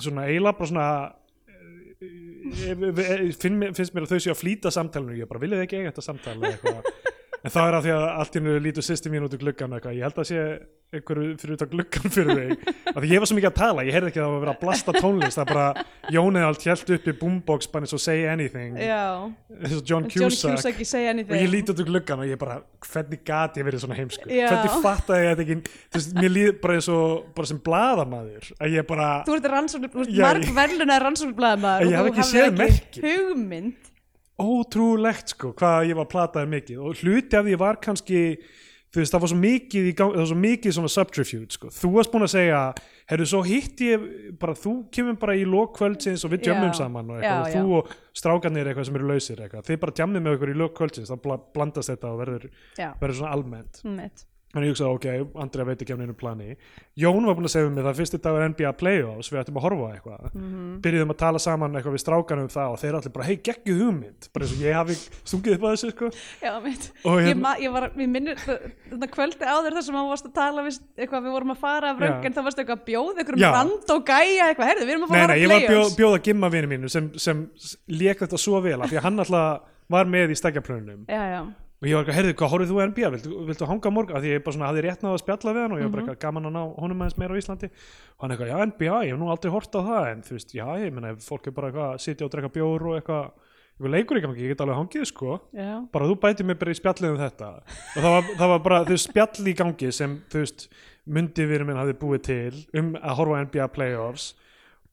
svona 0.00 0.26
eiginlega 0.28 0.58
bara 0.58 0.70
svona 0.70 0.88
eh, 1.54 2.72
eh, 2.72 3.02
eh, 3.04 3.24
finn, 3.40 3.60
finnst 3.76 3.94
mér 3.96 4.08
að 4.08 4.14
þau 4.14 4.24
séu 4.24 4.34
að 4.34 4.40
flýta 4.40 4.72
samtalinu 4.74 5.20
ég 5.20 5.30
bara 5.30 5.44
þið 5.44 5.64
ekki 5.64 5.80
eiga 5.80 5.92
þetta 5.92 6.06
samtal? 6.08 6.38
eitthvað 6.50 6.92
en 7.44 7.52
það 7.52 7.68
er 7.68 7.76
af 7.78 7.84
því 7.84 7.92
að 7.94 8.06
allt 8.14 8.34
í 8.36 8.40
hennu 8.40 8.54
lítur 8.64 8.86
sýsti 8.86 9.12
mín 9.12 9.26
út 9.26 9.36
úr 9.36 9.42
gluggan 9.44 9.72
og 9.74 9.78
eitthvað, 9.80 9.98
ég 9.98 10.06
held 10.08 10.20
að 10.22 10.30
sé 10.30 10.44
einhverju 10.94 11.30
fyrir 11.42 11.56
út 11.56 11.62
á 11.64 11.68
gluggan 11.72 12.12
fyrir 12.14 12.38
mig. 12.38 12.50
Af 12.94 13.00
því 13.02 13.08
ég 13.10 13.22
var 13.22 13.26
svo 13.28 13.36
mikið 13.38 13.48
að 13.50 13.56
tala, 13.58 13.84
ég 13.86 13.96
heyrði 13.96 14.10
ekki 14.12 14.20
að 14.20 14.24
það 14.24 14.30
var 14.30 14.36
að 14.38 14.44
vera 14.44 14.52
að 14.54 14.60
blasta 14.62 14.92
tónlist. 14.94 15.38
Það 15.40 15.48
bara, 15.50 15.84
Jónið 16.14 16.44
allt 16.46 16.66
held 16.70 16.92
upp 16.94 17.08
í 17.10 17.14
boombox 17.18 17.68
bara 17.72 17.86
eins 17.88 17.94
og 17.96 18.02
say 18.04 18.22
anything. 18.30 18.76
Já, 18.78 19.00
eins 19.58 19.74
og 19.74 19.82
John 19.90 20.06
John 20.12 20.30
Cusack. 20.30 20.54
Cusack 20.54 20.82
í 20.84 20.86
og 20.86 21.08
anything. 21.10 21.40
Ég 21.42 21.50
líti 21.50 21.74
út 21.74 21.82
úr 21.82 21.88
gluggan 21.90 22.22
og 22.22 22.30
ég 22.30 22.38
bara 22.40 22.60
hvernig 22.86 23.24
gat 23.26 23.58
ég 23.58 23.66
verið 23.66 23.82
svona 23.84 23.98
heimskur? 23.98 24.30
Já. 24.30 24.46
hvernig 24.52 24.76
fattaði 24.84 25.24
ég 25.26 25.32
þetta 25.32 25.44
ekki 25.46 25.56
þú 25.64 25.98
veist, 25.98 26.14
mér 26.20 26.34
líður 26.36 26.58
bara 26.62 26.76
eins 26.78 26.90
og 26.94 27.24
bara 27.34 27.50
sem 27.50 27.60
blaðamaður 27.64 28.52
að 28.60 28.76
ég 28.78 28.86
bara 28.92 29.08
Þú 29.26 29.38
ert 29.38 29.48
rannsókn, 29.54 29.88
þú 29.94 30.04
ert 30.04 30.14
Já, 30.14 30.22
marg 30.28 30.44
ég- 30.46 30.54
verðlunar 30.60 31.06
rannsóknblæðmaður 31.08 31.90
Ég 31.90 31.98
hef 31.98 32.64
ekki 32.68 33.04
hugmynd 33.08 33.93
ótrúlegt 34.42 35.34
sko 35.34 35.52
hvað 35.56 35.88
ég 35.92 35.98
var 35.98 36.08
plataði 36.10 36.50
mikið. 36.58 36.78
Og 36.84 37.02
hluti 37.02 37.38
af 37.38 37.46
því 37.46 37.58
var 37.60 37.78
kannski 37.82 38.20
þú 38.94 39.00
veist 39.02 39.14
það 39.14 39.22
var 39.24 39.30
svo 39.32 39.38
mikið, 39.42 39.86
í 39.90 39.92
gang, 39.98 40.12
það 40.14 40.20
var 40.22 40.28
svo 40.30 40.36
mikið 40.38 40.74
svona 40.76 40.90
subterfuge 40.94 41.56
sko, 41.56 41.70
þú 41.74 41.88
varst 41.96 42.12
búin 42.12 42.26
að 42.28 42.30
segja 42.30 42.58
herru 43.10 43.24
svo 43.26 43.40
hitti 43.42 43.88
ég 43.90 44.04
bara 44.38 44.54
þú 44.54 44.74
kemur 44.94 45.16
bara 45.18 45.34
í 45.34 45.42
lokkvöldsins 45.50 46.22
og 46.24 46.30
við 46.30 46.44
djömmum 46.46 46.76
saman 46.78 47.10
og, 47.10 47.18
eitthvað, 47.18 47.48
Já, 47.50 47.58
og 47.58 47.66
þú 47.66 47.80
og 47.80 47.96
strákarnir 48.22 48.70
eitthvað 48.70 48.86
sem 48.86 49.00
eru 49.00 49.08
lausir 49.10 49.42
eitthvað, 49.42 49.66
þið 49.66 49.80
bara 49.82 49.96
djammið 49.98 50.24
með 50.28 50.36
okkur 50.38 50.52
í 50.54 50.56
lokkvöldsins 50.62 51.10
þá 51.10 51.16
bla- 51.26 51.40
blandast 51.58 51.90
þetta 51.90 52.12
og 52.14 52.22
verður, 52.22 52.46
verður 53.02 53.18
svona 53.18 53.34
almennt. 53.34 53.82
Mitt 53.98 54.24
Þannig 54.54 54.68
ég 54.70 54.74
hugsaði, 54.74 54.94
ok, 54.94 55.06
Andrea 55.42 55.64
veit 55.66 55.80
ekki 55.82 55.92
af 55.92 55.98
neinu 55.98 56.14
plani. 56.14 56.56
Jón 56.96 57.24
var 57.26 57.34
búin 57.34 57.48
að 57.48 57.50
segja 57.56 57.66
um 57.66 57.74
mig 57.74 57.84
það 57.84 57.96
fyrsti 57.98 58.18
dagur 58.22 58.44
NBA 58.52 58.70
Playoffs, 58.78 59.30
við 59.32 59.40
ættum 59.40 59.56
að 59.58 59.64
horfa 59.66 59.84
á 59.84 59.92
eitthvað. 59.96 60.28
Mhm. 60.34 60.80
Byrjuðum 60.84 61.10
að 61.10 61.18
tala 61.24 61.38
saman 61.42 61.74
eitthvað 61.74 61.96
við 61.96 62.02
strákanum 62.04 62.44
um 62.46 62.52
það 62.54 62.68
og 62.70 62.78
þeir 62.78 62.94
allir 62.94 63.12
bara, 63.16 63.24
hei, 63.26 63.36
geggju 63.48 63.74
hugmynd. 63.80 64.28
Bara 64.32 64.46
eins 64.46 64.54
og 64.54 64.62
ég 64.62 64.74
hafi 64.78 64.94
stungið 65.26 65.54
upp 65.58 65.64
að 65.66 65.74
þessu, 65.74 65.90
sko. 65.90 66.06
Já, 66.40 66.52
mitt. 66.62 66.84
Ég, 67.02 67.26
hérna- 67.26 67.42
ma- 67.42 67.58
ég 67.58 67.72
var, 67.74 67.90
við 67.98 68.08
minnir, 68.14 68.36
þetta 68.38 69.08
kvöldi 69.10 69.42
áður 69.42 69.74
þar 69.74 69.82
sem 69.82 69.94
hann 69.98 70.08
varst 70.14 70.26
að 70.30 70.34
tala 70.38 70.62
við, 70.62 70.78
eitthvað, 70.98 71.22
við 71.26 71.32
vorum 71.34 71.50
að 71.50 71.58
fara 71.58 71.90
af 71.90 71.98
röngin, 71.98 72.34
það 72.34 72.44
varst 72.46 72.58
eitthvað 72.62 72.78
að 72.78 72.86
bjóða 72.86 73.20
Já. 73.34 73.50
um 73.50 73.54
rand 73.58 73.90
og 73.90 74.06
gæja 74.06 74.44
eitthvað, 74.54 74.68
heyrðu, 74.70 74.84
við 74.86 74.94
erum 74.94 75.04
að 75.04 75.10
Nei, 75.10 75.18
fara 75.18 75.34
nei, 75.34 75.34
að 75.34 75.42
ég 75.42 75.50
bjóð 75.98 76.14
að 81.18 81.54
að 81.84 81.84
og 81.84 81.90
ég 81.90 81.98
var 81.98 82.04
eitthvað, 82.04 82.16
heyrðu, 82.16 82.34
hvað 82.40 82.52
horfðu 82.54 82.70
þú 82.70 82.84
NBA, 82.88 83.08
viltu, 83.12 83.30
viltu 83.44 83.66
hanga 83.68 83.90
morgun? 83.92 84.16
Af 84.16 84.22
því 84.24 84.30
ég 84.32 84.44
bara 84.44 84.56
svona 84.56 84.68
hafði 84.70 84.84
rétt 84.86 85.02
náða 85.04 85.14
að 85.14 85.20
spjalla 85.20 85.52
við 85.52 85.60
hann 85.60 85.74
og 85.74 85.80
ég 85.80 85.84
var 85.84 85.92
bara 85.92 86.04
eitthvað 86.04 86.20
gaman 86.22 86.48
að 86.48 86.54
ná 86.54 86.60
honum 86.80 87.02
aðeins 87.04 87.18
meira 87.20 87.36
á 87.36 87.40
Íslandi. 87.40 87.68
Og 88.14 88.24
hann 88.24 88.34
eitthvað, 88.34 88.52
já 88.54 88.68
NBA, 88.70 89.00
ég 89.04 89.12
hef 89.12 89.20
nú 89.20 89.28
aldrei 89.34 89.52
hort 89.52 89.76
á 89.76 89.80
það. 89.84 90.06
En 90.14 90.22
þú 90.24 90.36
veist, 90.38 90.54
já, 90.56 90.64
ég 90.80 90.94
meina, 90.96 91.10
ef 91.12 91.26
fólk 91.28 91.50
er 91.50 91.56
bara 91.58 91.68
eitthvað 91.68 91.90
að 91.90 92.00
sitja 92.06 92.24
og 92.24 92.32
drekka 92.32 92.52
bjór 92.54 92.86
og 92.88 92.96
eitthvað 93.00 93.50
eitthvað 93.74 93.90
leikur 93.90 94.20
ekki, 94.20 94.44
ég 94.46 94.52
get 94.54 94.60
alveg 94.62 94.76
hangið, 94.78 95.04
sko. 95.10 95.36
Já. 95.50 95.70
bara 95.90 96.06
þú 96.06 96.16
bætir 96.22 96.46
mig 96.46 96.58
bara 96.60 96.70
í 96.70 96.78
spjallið 96.78 97.10
um 97.10 97.16
þetta. 97.18 97.48
Og 97.74 98.04
það 98.04 98.12
var, 98.14 98.28
það 98.38 98.52
var 98.52 98.60
bara, 98.68 98.82
veist, 98.86 99.08
spjall 99.10 99.48
í 99.50 99.54
gangi 99.58 99.90
sem, 99.92 100.14
þú 100.30 100.44
veist, 100.44 100.68
myndi 101.10 101.46
við 101.50 101.64
minn 101.66 101.80
hafði 101.80 101.96
búið 101.98 102.22
til 102.28 102.60
um 102.78 102.92
að 103.00 103.18
horfa 103.18 103.42
NBA 103.48 103.66
Playoffs 103.74 104.30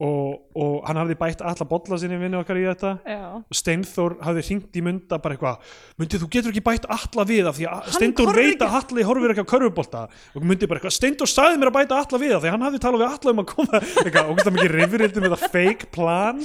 og, 0.02 0.40
og 0.58 0.72
hann 0.88 0.98
hafði 0.98 1.16
bætt 1.20 1.42
alla 1.46 1.66
bolla 1.68 1.98
sinni 2.00 2.18
vinni 2.20 2.38
okkar 2.40 2.58
í 2.58 2.64
þetta 2.66 2.92
Já. 3.06 3.20
Steinþór 3.54 4.16
hafði 4.26 4.44
hringt 4.48 4.78
í 4.78 4.82
munda 4.84 5.18
bara 5.22 5.36
eitthvað, 5.36 5.74
myndi 6.00 6.20
þú 6.22 6.28
getur 6.32 6.52
ekki 6.54 6.64
bætt 6.66 6.88
alla 6.90 7.26
við 7.28 7.50
af 7.50 7.58
því 7.58 7.68
að 7.70 7.90
Steinþór 7.96 8.32
veit 8.38 8.64
að 8.66 8.76
Alli 8.82 9.06
horfir 9.06 9.34
ekki 9.34 9.44
á 9.46 9.52
körfubolta 9.52 10.04
og 10.10 10.46
myndi 10.48 10.68
bara 10.70 10.80
eitthvað, 10.80 10.96
Steinþór 10.98 11.32
sagði 11.32 11.60
mér 11.62 11.70
að 11.72 11.76
bæta 11.78 12.00
alla 12.02 12.22
við 12.24 12.34
af 12.36 12.42
því 12.42 12.50
að 12.50 12.56
hann 12.56 12.66
hafði 12.66 12.82
talað 12.86 13.04
við 13.04 13.08
alla 13.12 13.34
um 13.36 13.42
að 13.44 13.50
koma 13.52 13.82
eitthvað, 14.04 14.32
og 14.32 14.42
það 14.42 14.56
mikið 14.56 14.74
rifrildi 14.76 15.24
með 15.24 15.36
það 15.36 15.46
fake 15.56 15.90
plan 15.94 16.42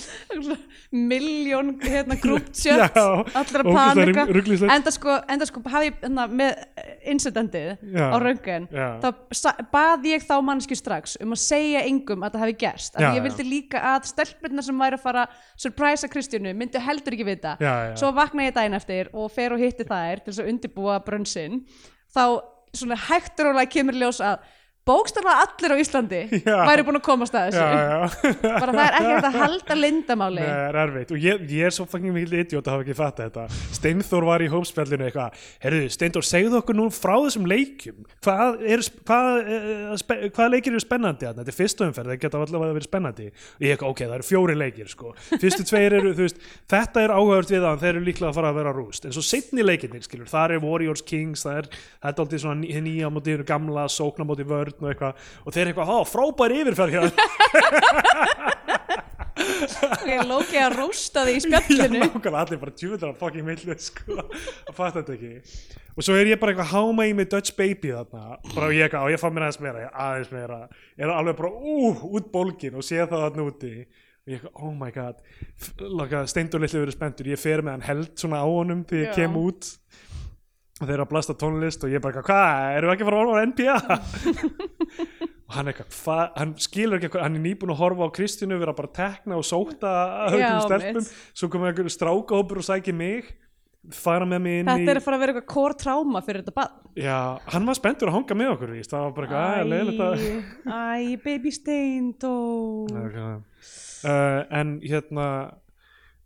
miljón 0.92 1.74
hérna 1.84 2.18
að 2.18 2.28
ógeðslega 3.38 3.64
panika 3.68 4.26
enda 4.78 4.94
sko, 4.94 5.18
enda 5.28 5.48
sko 5.50 5.64
hafði 5.68 5.92
hérna, 6.02 6.28
með 6.32 6.62
incidentið 7.08 7.74
Já. 7.96 8.06
á 8.14 8.18
Já. 8.72 8.88
þá 9.04 9.10
sa- 9.36 9.56
bað 9.74 10.08
ég 10.12 10.26
þá 10.28 10.36
mannski 10.46 10.78
strax 10.78 11.18
um 11.24 11.34
að 11.36 11.42
segja 11.44 11.84
engum 11.88 12.24
að 12.26 12.38
það 12.38 12.46
hafi 12.46 12.58
gerst 12.64 12.98
því 12.98 13.12
ég 13.18 13.26
vildi 13.28 13.47
líka 13.50 13.82
að 13.94 14.10
stelpurnar 14.12 14.66
sem 14.68 14.84
væri 14.84 15.00
að 15.00 15.06
fara 15.06 15.26
surprise 15.56 16.08
að 16.08 16.14
Kristjánu 16.16 16.54
myndi 16.58 16.82
heldur 16.84 17.18
ekki 17.18 17.28
vita 17.28 17.56
Já, 17.62 17.74
já. 17.90 17.96
svo 18.02 18.12
vakna 18.18 18.48
ég 18.50 18.56
daginn 18.58 18.78
eftir 18.78 19.10
og 19.14 19.32
fer 19.34 19.56
og 19.56 19.64
hitti 19.64 19.88
þær 19.88 20.22
til 20.24 20.32
þess 20.34 20.44
að 20.44 20.52
undirbúa 20.54 21.00
brönsin 21.08 21.62
þá 22.14 22.24
svona 22.78 22.98
hægt 23.08 23.40
og 23.40 23.50
rólega 23.50 23.74
kemur 23.74 23.98
ljós 23.98 24.20
að 24.22 24.44
bókstaflega 24.88 25.44
allir 25.46 25.74
á 25.74 25.78
Íslandi 25.84 26.22
Já. 26.48 26.58
væri 26.70 26.86
búin 26.88 27.00
að 27.00 27.06
komast 27.08 27.36
að 27.38 27.50
þessu 27.52 27.64
já, 27.64 27.70
já. 27.88 28.02
bara 28.62 28.74
það 28.74 28.84
er 28.86 28.98
ekki 28.98 29.12
hægt 29.14 29.28
að 29.30 29.38
halda 29.42 29.78
lindamáli 29.84 30.42
Nei, 30.42 30.48
það 30.48 30.68
er 30.72 30.80
erfitt 30.84 31.14
og 31.14 31.26
ég, 31.28 31.44
ég 31.58 31.68
er 31.70 31.76
svo 31.76 31.86
fucking 31.92 32.16
mikil 32.16 32.38
idiot 32.42 32.68
að 32.70 32.76
hafa 32.78 32.86
ekki 32.88 32.98
fatta 32.98 33.28
þetta 33.28 33.46
Steinþór 33.78 34.28
var 34.28 34.44
í 34.46 34.50
hópspjallinu 34.52 35.08
eitthvað 35.08 35.46
herruðu, 35.66 35.92
Steinþór, 35.98 36.28
segðu 36.28 36.60
okkur 36.62 36.78
nú 36.80 36.88
frá 36.96 37.16
þessum 37.26 37.48
leikjum 37.52 38.00
hvað, 38.26 38.62
er, 38.76 38.84
hvað, 39.08 39.30
uh, 39.58 39.96
spe, 40.02 40.20
hvað 40.36 40.54
leikir 40.56 40.74
eru 40.76 40.84
spennandi 40.84 41.28
þarna? 41.28 41.44
þetta 41.44 41.54
er 41.54 41.60
fyrstu 41.60 41.88
umferð, 41.88 42.14
það 42.14 42.22
geta 42.24 42.42
allavega 42.48 42.78
verið 42.78 42.88
spennandi 42.90 43.28
ég 43.28 43.74
eitthvað, 43.76 43.94
ok, 43.94 44.04
það 44.08 44.16
eru 44.18 44.28
fjóri 44.28 44.58
leikir 44.58 44.92
sko. 44.92 45.14
fyrstu 45.42 45.66
tveir 45.68 45.98
eru, 46.00 46.14
þú 46.18 46.26
veist, 46.28 46.42
þetta 46.72 47.04
er 47.04 47.14
áhugavert 47.16 47.54
við 47.54 47.68
en 47.68 47.82
þeir 47.84 47.94
eru 47.94 48.06
líklega 48.08 48.32
að 48.32 48.38
fara 48.40 48.52
að 48.54 48.60
vera 48.62 48.74
rúst 48.76 49.08
en 49.08 49.16
svo 49.16 49.24
setni 49.26 49.66
leikirnir, 49.66 50.04
skilur, 50.06 50.30
það 50.32 50.56
er 50.58 50.64
Warriors 50.64 51.04
Kings 51.08 51.46
það 51.46 51.62
er, 51.62 51.70
það 52.02 52.10
er 52.14 52.24
aldrei 52.26 52.42
svona 52.44 52.62
ný- 52.62 52.82
nýja 52.88 53.12
móti 53.14 53.38
gamla, 53.48 53.88
sókna 53.92 54.28
móti 54.28 54.46
vörn 54.78 54.86
og 54.86 54.94
eitthvað 54.94 55.14
og 55.44 55.56
þeir 55.56 55.72
eitthvað, 55.72 55.90
há, 55.90 55.98
frábær 56.08 56.56
yfirferð 56.58 56.94
hérna. 56.98 57.12
Ég 60.08 60.24
lóki 60.28 60.58
að 60.60 60.76
rústa 60.80 61.24
því 61.28 61.34
í 61.36 61.40
Já, 61.42 61.44
spjallinu 61.46 62.00
nákvæmlega, 62.02 62.40
allir 62.42 62.62
bara 62.62 62.74
djúvöldar 62.78 63.12
að 63.12 63.20
fucking 63.22 63.46
millu 63.48 63.76
sko, 63.82 64.18
að 64.18 64.74
fatta 64.74 65.04
þetta 65.04 65.14
ekki. 65.18 65.34
Og 65.98 66.06
svo 66.06 66.18
er 66.18 66.32
ég 66.32 66.42
bara 66.42 66.54
eitthvað 66.54 66.74
háma 66.74 67.08
í 67.10 67.14
mig 67.18 67.30
Dutch 67.32 67.56
Baby 67.58 67.94
þarna, 67.94 68.38
bara 68.54 68.66
og 68.70 68.76
ég 68.76 68.88
eitthvað, 68.88 69.06
og 69.06 69.14
ég 69.14 69.22
fann 69.22 69.34
mér 69.36 69.48
aðeins 69.48 69.62
meira 69.64 69.86
aðeins 69.94 70.34
meira, 70.34 70.60
er 70.98 71.14
alveg 71.14 71.40
bara 71.40 71.54
ú, 71.54 71.94
út 72.18 72.28
bólgin 72.34 72.78
og 72.78 72.86
sé 72.86 73.00
það 73.04 73.24
þarna 73.28 73.48
úti. 73.48 73.74
Og 74.28 74.34
ég 74.34 74.42
eitthvað, 74.42 74.56
oh 74.68 74.74
my 74.76 74.92
god. 74.92 75.18
Steindur 76.28 76.60
litlu 76.60 76.82
verið 76.84 76.98
spenntur, 76.98 77.30
ég 77.32 77.40
fer 77.40 77.64
með 77.64 77.78
hann 77.78 77.88
held 77.88 78.10
svona 78.20 78.42
á 78.44 78.48
honum 78.50 78.82
þegar 78.90 79.06
ég 79.06 79.14
Já. 79.14 79.18
kem 79.22 79.38
út 79.40 79.70
þeir 80.86 80.94
eru 80.94 81.06
að 81.08 81.12
blasta 81.14 81.34
tónlist 81.38 81.86
og 81.86 81.94
ég 81.94 82.04
bara, 82.04 82.22
eitthvað, 82.22 82.28
hvað, 82.30 82.76
erum 82.78 82.92
við 82.92 82.96
ekki 82.96 83.06
að 83.06 83.10
fara 83.10 83.18
að 83.18 83.24
horfa 83.24 83.38
á 83.38 83.46
NBA 83.50 83.78
og 85.48 85.56
hann 85.56 85.72
eitthvað, 85.72 85.90
hvað, 85.96 86.24
hann 86.38 86.54
skilur 86.62 86.98
ekki 87.00 87.08
eitthvað, 87.10 87.26
hann 87.26 87.40
er 87.40 87.44
nýbúin 87.48 87.74
að 87.74 87.82
horfa 87.82 88.08
á 88.08 88.16
Kristjánu 88.18 88.62
vera 88.62 88.78
bara 88.78 88.92
að 88.92 88.98
tekna 89.00 89.40
og 89.40 89.48
sóta 89.48 89.92
höfum 90.34 90.64
stelpum. 90.68 91.12
Svo 91.32 91.50
komið 91.54 91.72
einhverju 91.72 91.94
strákahópur 91.96 92.62
og 92.62 92.68
sæki 92.68 92.94
mig 92.96 93.34
fara 93.96 94.26
með 94.28 94.42
mig 94.44 94.58
inn 94.60 94.68
þetta 94.68 94.84
í 94.84 94.90
er 94.92 95.00
að 95.00 95.06
fara 95.06 95.18
að 95.18 95.22
vera 95.24 95.34
eitthvað 95.34 95.52
core 95.54 95.78
trauma 95.80 96.22
fyrir 96.26 96.44
þetta 96.44 96.56
barn. 96.58 96.80
Já, 97.00 97.20
hann 97.54 97.70
var 97.70 97.78
spenntur 97.78 98.12
að 98.12 98.18
hanga 98.18 98.38
með 98.38 98.50
okkur 98.56 98.74
víst. 98.76 98.92
það 98.92 99.06
var 99.06 99.14
bara 99.16 99.28
eitthvað, 99.28 99.60
að 99.60 99.70
leiðilegt 99.72 100.02
að 100.04 100.18
æ, 100.68 101.22
baby 101.24 101.54
steindó 101.56 102.34
okay. 102.90 103.38
uh, 104.12 104.42
en 104.60 104.74
hérna 104.84 105.28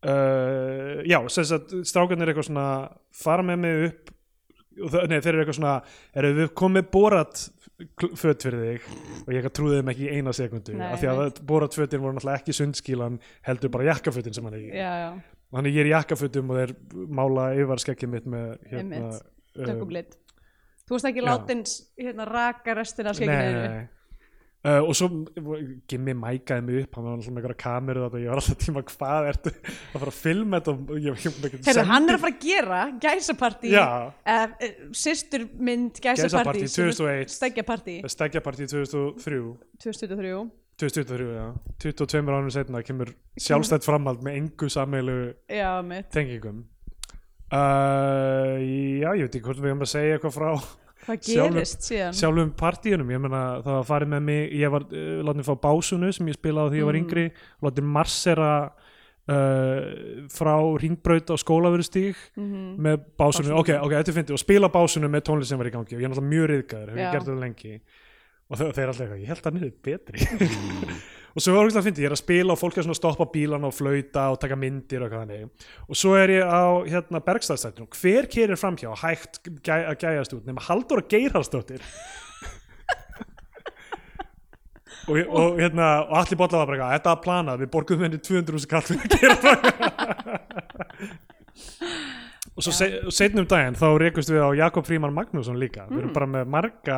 uh, 0.01 1.03
já, 1.05 1.19
sem 1.35 1.47
sagt 1.51 1.75
strákarnir 1.85 2.25
er 2.25 2.33
eitthvað 2.33 2.49
svona 2.49 2.71
fara 3.21 3.45
með 3.45 3.61
mig 3.67 3.85
upp 3.91 4.15
og 4.15 4.20
nei, 4.77 5.17
þeir 5.17 5.34
eru 5.34 5.43
eitthvað 5.43 5.57
svona 5.57 5.73
erum 6.21 6.38
við 6.39 6.53
komið 6.62 6.88
borat 6.93 7.43
föt 7.97 8.45
fyrir 8.45 8.62
þig. 8.62 8.88
Og 9.25 9.34
ég 9.36 9.49
trúði 9.49 9.81
þeim 9.81 9.91
ekki 9.93 10.07
í 10.07 10.17
eina 10.19 10.34
sekundu 10.38 10.77
Nei, 10.77 10.88
af 10.93 11.01
því 11.01 11.12
að 11.12 11.43
borat 11.49 11.77
fötin 11.77 12.03
voru 12.03 12.17
náttúrulega 12.17 12.43
ekki 12.43 12.55
sundskílan 12.55 13.19
heldur 13.47 13.73
bara 13.73 13.89
jakkafötin 13.89 14.38
sem 14.38 14.47
hann 14.47 14.57
er 14.57 14.63
í. 14.63 14.71
Já, 14.77 14.91
já, 15.01 15.10
þannig 15.55 15.77
ég 15.77 15.84
er 15.84 15.89
í 15.89 15.95
jakkafötum 15.95 16.53
og 16.53 16.62
þeir 16.62 16.75
mála 17.19 17.47
yfarskekkið 17.63 18.13
mitt 18.13 18.27
með 18.29 18.51
hérna, 18.71 19.07
uh, 19.15 19.65
tökum 19.65 19.95
lit 19.97 20.17
þú 20.91 20.97
veist 20.97 21.07
ekki 21.07 21.23
já. 21.23 21.27
látin 21.29 21.63
hérna, 21.99 22.27
raka 22.27 22.75
restina 22.75 23.13
af 23.13 23.19
nei. 23.23 23.88
Uh, 24.62 24.78
og 24.86 24.91
svo 24.93 25.08
Gimmi 25.89 26.13
mækaði 26.13 26.62
mig 26.67 26.84
upp 26.84 26.97
hann 27.00 27.06
var 27.08 27.15
alltaf 27.15 27.32
með 27.32 27.39
einhverja 27.39 27.60
kameru 27.63 28.04
og 28.06 28.17
ég 28.21 28.30
var 28.30 28.41
alltaf 28.43 28.60
tíma 28.62 28.84
hvað 28.91 29.30
ertu 29.32 29.54
að 29.56 29.95
fara 29.95 30.12
að 30.12 30.17
filma 30.19 30.60
þetta? 30.62 30.76
Heyrðu, 31.65 31.86
hann 31.89 32.06
er 32.06 32.19
að 32.19 32.21
fara 32.21 32.34
að 32.36 32.43
gera 32.45 32.82
gæsapartí 33.02 33.71
uh, 33.74 34.67
sýsturmynd 35.02 35.97
Gæsapartí 35.97 36.62
gæsapartí 36.62 36.69
2001. 36.78 37.34
stegjapartí 37.39 37.95
stegjapartí 38.13 38.69
2003 38.69 39.41
2023 39.82 40.43
2023, 40.82 41.26
já. 41.36 41.47
22 41.82 42.30
ánum 42.30 42.54
setna 42.54 42.82
kemur 42.86 43.12
sjálfstætt 43.38 43.86
framhald 43.86 44.21
með 44.26 44.38
engu 44.39 44.69
mitt, 45.86 46.10
tengingum. 46.13 46.63
Uh, 47.52 48.58
já, 49.02 49.12
ég 49.17 49.26
veit 49.26 49.36
ekki 49.36 49.43
hvort 49.45 49.62
við 49.62 49.74
erum 49.74 49.84
að 49.86 49.91
segja 49.91 50.17
eitthvað 50.17 50.38
frá 50.38 50.50
hvað 51.05 51.19
gerist 51.25 51.81
síðan? 51.89 52.13
sjálfum 52.13 52.51
partíunum, 52.59 53.09
ég 53.11 53.19
meina 53.23 53.61
það 53.65 53.75
var 53.79 53.85
farið 53.89 54.11
með 54.13 54.21
mig, 54.29 54.51
ég 54.61 54.71
var 54.71 54.85
uh, 54.91 55.21
látið 55.27 55.47
fá 55.49 55.55
básunu 55.67 56.11
sem 56.13 56.27
ég 56.27 56.37
spilaði 56.37 56.67
á 56.67 56.71
því 56.71 56.81
ég 56.81 56.85
var 56.85 56.97
Mm. 56.97 57.03
yngri 57.05 57.25
látið 57.65 57.83
marsera 57.97 58.51
uh, 59.31 59.81
frá 60.33 60.53
ringbraut 60.81 61.29
á 61.31 61.35
skólaverustíg 61.37 62.15
Mhm. 62.37 62.77
með 62.81 62.97
básunu, 63.17 63.49
Básunu. 63.51 63.59
ok, 63.59 63.69
ok, 63.81 63.91
þetta 63.97 64.09
er 64.11 64.17
fyndið. 64.19 64.33
Og 64.37 64.39
spila 64.39 64.69
básunu 64.69 65.07
með 65.09 65.21
tónlist 65.29 65.49
sem 65.49 65.57
var 65.57 65.67
í 65.67 65.71
gangi. 65.71 65.95
Og 65.95 66.01
ég 66.01 66.05
er 66.05 66.09
náttúrulega 66.09 66.33
mjög 66.33 66.47
riðgæður, 66.51 66.89
hef 66.89 66.97
ég 66.97 67.11
gert 67.11 67.25
þetta 67.25 67.39
lengi. 67.39 67.81
Og 68.51 68.57
þau, 68.59 68.67
þeir 68.75 68.87
alltaf 68.91 69.05
eitthvað, 69.05 69.21
ég 69.21 69.27
held 69.31 69.41
að 69.41 69.45
hann 69.45 69.63
er 69.63 69.71
betri 69.81 70.19
og 71.32 71.39
svo 71.44 71.52
var 71.56 71.63
ekki 71.70 71.84
fyndið, 71.88 72.04
ég 72.04 72.10
er 72.10 72.15
að 72.15 72.22
spila 72.22 72.50
og 72.56 72.60
fólk 72.60 72.76
er 72.78 72.84
svona 72.86 72.96
að 72.98 73.02
stoppa 73.02 73.26
bílana 73.32 73.65
og 73.70 73.76
flauta 73.76 74.24
og 74.34 74.38
taka 74.41 74.56
myndir 74.60 75.02
og 75.02 75.06
eitthvað 75.08 75.24
þannig. 75.26 75.41
Og 75.88 75.96
svo 76.02 76.12
er 76.20 76.30
ég 76.36 76.44
á 76.44 76.46
hérna 76.91 77.20
Bergstæðstættinu 77.28 77.88
hver 78.02 78.24
kerir 78.32 78.58
framhjá 78.60 78.89
hægt 79.04 79.34
gæ, 79.63 79.76
að 79.94 80.00
gæjast 80.04 80.36
út 80.36 80.46
nema 80.50 80.62
Halldóra 80.65 81.04
Geirhalsdóttir 81.12 81.82
og, 85.10 85.15
og 85.15 85.48
hérna 85.62 85.86
og 86.10 86.15
allir 86.22 86.38
bolla 86.39 86.58
var 86.63 86.70
bara 86.74 86.94
þetta 86.98 87.10
var 87.15 87.26
planað 87.26 87.60
við 87.63 87.74
borguðum 87.78 88.06
henni 88.10 88.20
200 88.22 88.65
skall 88.65 88.86
fyrir 88.91 89.06
að 89.08 89.12
gera 89.22 89.38
það. 89.46 89.60
Og 92.52 92.60
svo 92.65 92.72
se, 92.76 92.86
setnum 93.15 93.48
daginn 93.50 93.78
þá 93.80 93.88
rekust 94.02 94.32
við 94.32 94.44
á 94.44 94.50
Jakob 94.67 94.84
Fríman 94.86 95.15
Magnússon 95.15 95.60
líka. 95.60 95.88
Við 95.89 96.00
erum 96.04 96.13
bara 96.13 96.28
með 96.30 96.46
marga 96.52 96.98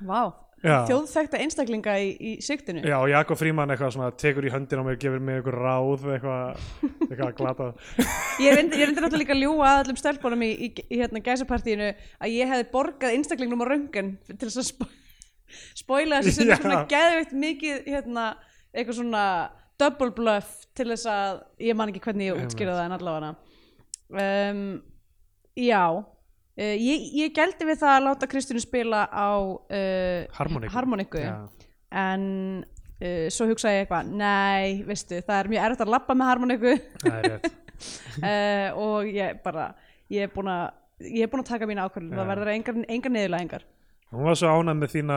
Já. 0.00 0.32
Þjóðþekta 0.60 1.40
einstaklinga 1.40 1.94
í, 2.02 2.08
í 2.20 2.32
sigtinu. 2.44 2.82
Já, 2.84 2.96
og 2.98 3.08
Jakob 3.08 3.38
Fríman 3.40 3.72
eitthvað 3.72 3.94
svona 3.94 4.10
tekur 4.20 4.44
í 4.44 4.52
höndin 4.52 4.82
á 4.82 4.84
mér, 4.84 4.98
gefur 5.00 5.22
mér 5.24 5.40
eitthvað 5.40 5.56
ráð 5.56 6.06
eitthvað, 6.16 6.66
eitthvað 7.06 7.32
glata. 7.38 7.68
Ég 8.44 8.56
reyndi, 8.56 8.80
ég 8.80 8.88
reyndi 8.88 9.02
náttúrulega 9.04 9.22
líka 9.22 9.36
að 9.36 9.42
ljúga 9.44 9.70
að 9.70 9.80
allum 9.82 10.00
stelpunum 10.00 10.44
í, 10.44 10.50
í, 10.52 10.68
í 10.88 11.00
hérna 11.00 11.20
gæsapartíinu 11.24 11.90
að 11.92 12.34
ég 12.36 12.52
hefði 12.52 12.68
borgað 12.72 13.16
einstaklingnum 13.16 13.64
á 13.64 13.66
röngan 13.68 14.12
til 14.30 14.38
þess 14.46 14.60
að 14.62 14.68
spo 14.70 14.90
spoila 15.80 16.20
þessu 16.20 16.36
sem 16.36 16.52
eitthvað 16.52 16.62
svona 16.62 16.84
geðveikt 16.92 17.34
mikið 17.42 17.88
hérna, 17.90 18.26
eitthvað 18.70 19.00
svona 19.00 19.24
double 19.80 20.12
bluff 20.16 20.68
til 20.76 20.88
þess 20.92 21.08
að 21.10 21.42
ég 21.66 21.76
man 21.78 21.90
ekki 21.90 22.04
hvernig 22.04 22.30
ég 22.30 22.40
útskýra 22.44 22.76
það 22.76 22.86
en 22.86 22.96
allavega 22.96 23.32
um, 24.52 24.64
Já 25.58 25.84
uh, 26.58 26.74
ég, 26.74 27.06
ég 27.20 27.34
gældi 27.36 27.68
við 27.68 27.80
það 27.82 27.94
að 27.94 28.04
láta 28.08 28.30
Kristínu 28.30 28.62
spila 28.62 29.04
á 29.06 29.30
uh, 29.38 30.20
Harmoniku. 30.36 30.72
harmoniku 30.74 31.22
Já. 31.22 31.36
en 32.02 32.24
uh, 32.64 33.26
svo 33.32 33.48
hugsaði 33.50 33.80
ég 33.80 33.86
eitthvað 33.86 34.12
nei, 34.20 34.82
veistu, 34.88 35.22
það 35.26 35.38
er 35.38 35.52
mjög 35.54 35.68
erfitt 35.68 35.86
að 35.86 35.94
labba 35.96 36.18
með 36.18 36.32
harmoniku 36.32 36.76
og 38.84 39.08
ég 39.08 39.40
bara 39.44 39.70
ég 40.12 40.26
er 40.26 40.32
búin 40.34 40.50
að 40.52 40.66
ég 41.08 41.24
er 41.24 41.30
búin 41.32 41.44
að 41.44 41.52
taka 41.54 41.68
mín 41.68 41.80
ákvörðun, 41.80 42.12
Já. 42.12 42.18
það 42.20 42.32
verður 42.34 42.52
engar, 42.54 42.80
engar 42.92 43.14
niðurlæðingar 43.14 43.68
hún 44.10 44.24
var 44.26 44.34
svo 44.38 44.48
ánægð 44.50 44.78
með 44.80 44.90
þína, 44.94 45.16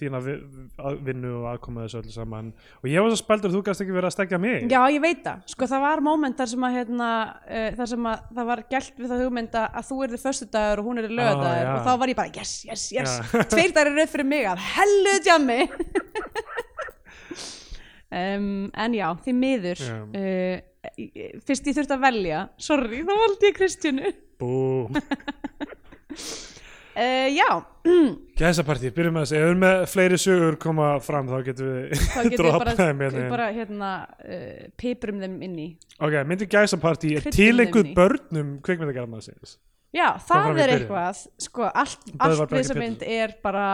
þína 0.00 0.20
vi- 0.24 0.36
að- 0.80 1.00
vinnu 1.04 1.30
og 1.42 1.46
aðkoma 1.50 1.82
þessu 1.84 1.98
öllu 2.00 2.12
saman. 2.14 2.46
Og 2.80 2.86
ég 2.88 3.02
var 3.04 3.10
svo 3.12 3.18
spældur, 3.20 3.52
þú 3.52 3.60
gæst 3.66 3.82
ekki 3.84 3.92
verið 3.96 4.08
að 4.08 4.14
stekja 4.16 4.38
mig. 4.40 4.64
Já, 4.72 4.80
ég 4.94 5.00
veit 5.04 5.20
það, 5.26 5.42
sko 5.52 5.68
það 5.68 5.80
var 5.84 6.00
moment 6.06 6.36
þar 6.40 6.48
sem 6.54 6.64
að 6.68 6.76
hérna, 6.78 7.10
uh, 7.44 7.70
þar 7.76 7.90
sem 7.92 8.08
að 8.12 8.22
það 8.38 8.46
var 8.52 8.62
gælt 8.70 8.96
við 9.02 9.10
það 9.12 9.24
hugmynda 9.26 9.64
að 9.74 9.88
þú 9.90 9.98
erði 10.06 10.20
föstudagur 10.24 10.78
og 10.78 10.84
hún 10.88 10.98
erði 11.02 11.12
lögadagur 11.20 11.66
já. 11.68 11.74
og 11.74 11.84
þá 11.86 11.92
var 12.00 12.08
ég 12.08 12.16
bara 12.16 12.32
yes, 12.40 12.54
yes, 12.64 12.86
yes, 12.96 13.18
Já. 13.20 13.44
tveir 13.52 13.72
dagar 13.76 13.92
er 13.92 13.98
rauð 14.00 14.14
fyrir 14.14 14.26
mig 14.32 14.44
að 14.48 14.64
hellu 14.72 15.14
djammi 15.26 15.60
um, 18.10 18.70
En 18.84 18.94
já, 18.96 19.08
því 19.24 19.36
miður 19.36 19.84
Já. 19.84 19.98
uh, 20.16 20.56
fyrst 21.44 21.68
ég 21.68 21.76
þurfti 21.76 21.92
að 21.98 22.04
velja. 22.08 22.40
Sorry, 22.56 23.02
þá 23.04 23.12
valdi 23.20 23.50
ég 23.50 23.58
Kristjánu. 23.60 24.12
Bú, 24.40 24.88
uh, 27.00 27.28
Já, 27.32 27.48
gæsapartí, 28.40 28.92
byrjum 28.96 29.16
með 29.16 29.24
þessu. 29.24 29.38
Ef 29.38 29.40
við 29.40 29.48
erum 29.48 29.64
með 29.64 29.80
fleiri 29.94 30.20
sögur 30.20 30.58
koma 30.60 30.90
fram 31.04 31.30
þá 31.30 31.38
getum 31.48 31.72
við 31.72 32.04
þá 32.04 32.20
getum 32.26 32.50
við 32.50 32.54
bara, 32.60 32.76
hérna 32.76 33.24
bara 33.32 33.48
hérna, 33.56 33.90
uh, 34.26 34.68
piprum 34.80 35.24
þeim 35.24 35.40
inn 35.48 35.56
í. 35.64 35.66
Ok, 35.98 36.20
myndi 36.28 36.48
gæsapartí 36.50 37.16
er 37.18 37.26
tilenguð 37.32 37.90
börnum 37.96 38.54
kvikmyndagarmaðsins 38.66 39.58
Já, 39.96 40.12
fram 40.22 40.52
í 40.52 40.54
það 40.54 40.62
er 40.62 40.72
eitthvað. 40.76 41.24
Sko, 41.42 41.66
allt, 41.66 42.12
allt 42.14 42.44
Bragi 42.44 42.60
þessa 42.60 42.78
mynd 42.78 43.02
er 43.08 43.34
bara 43.42 43.66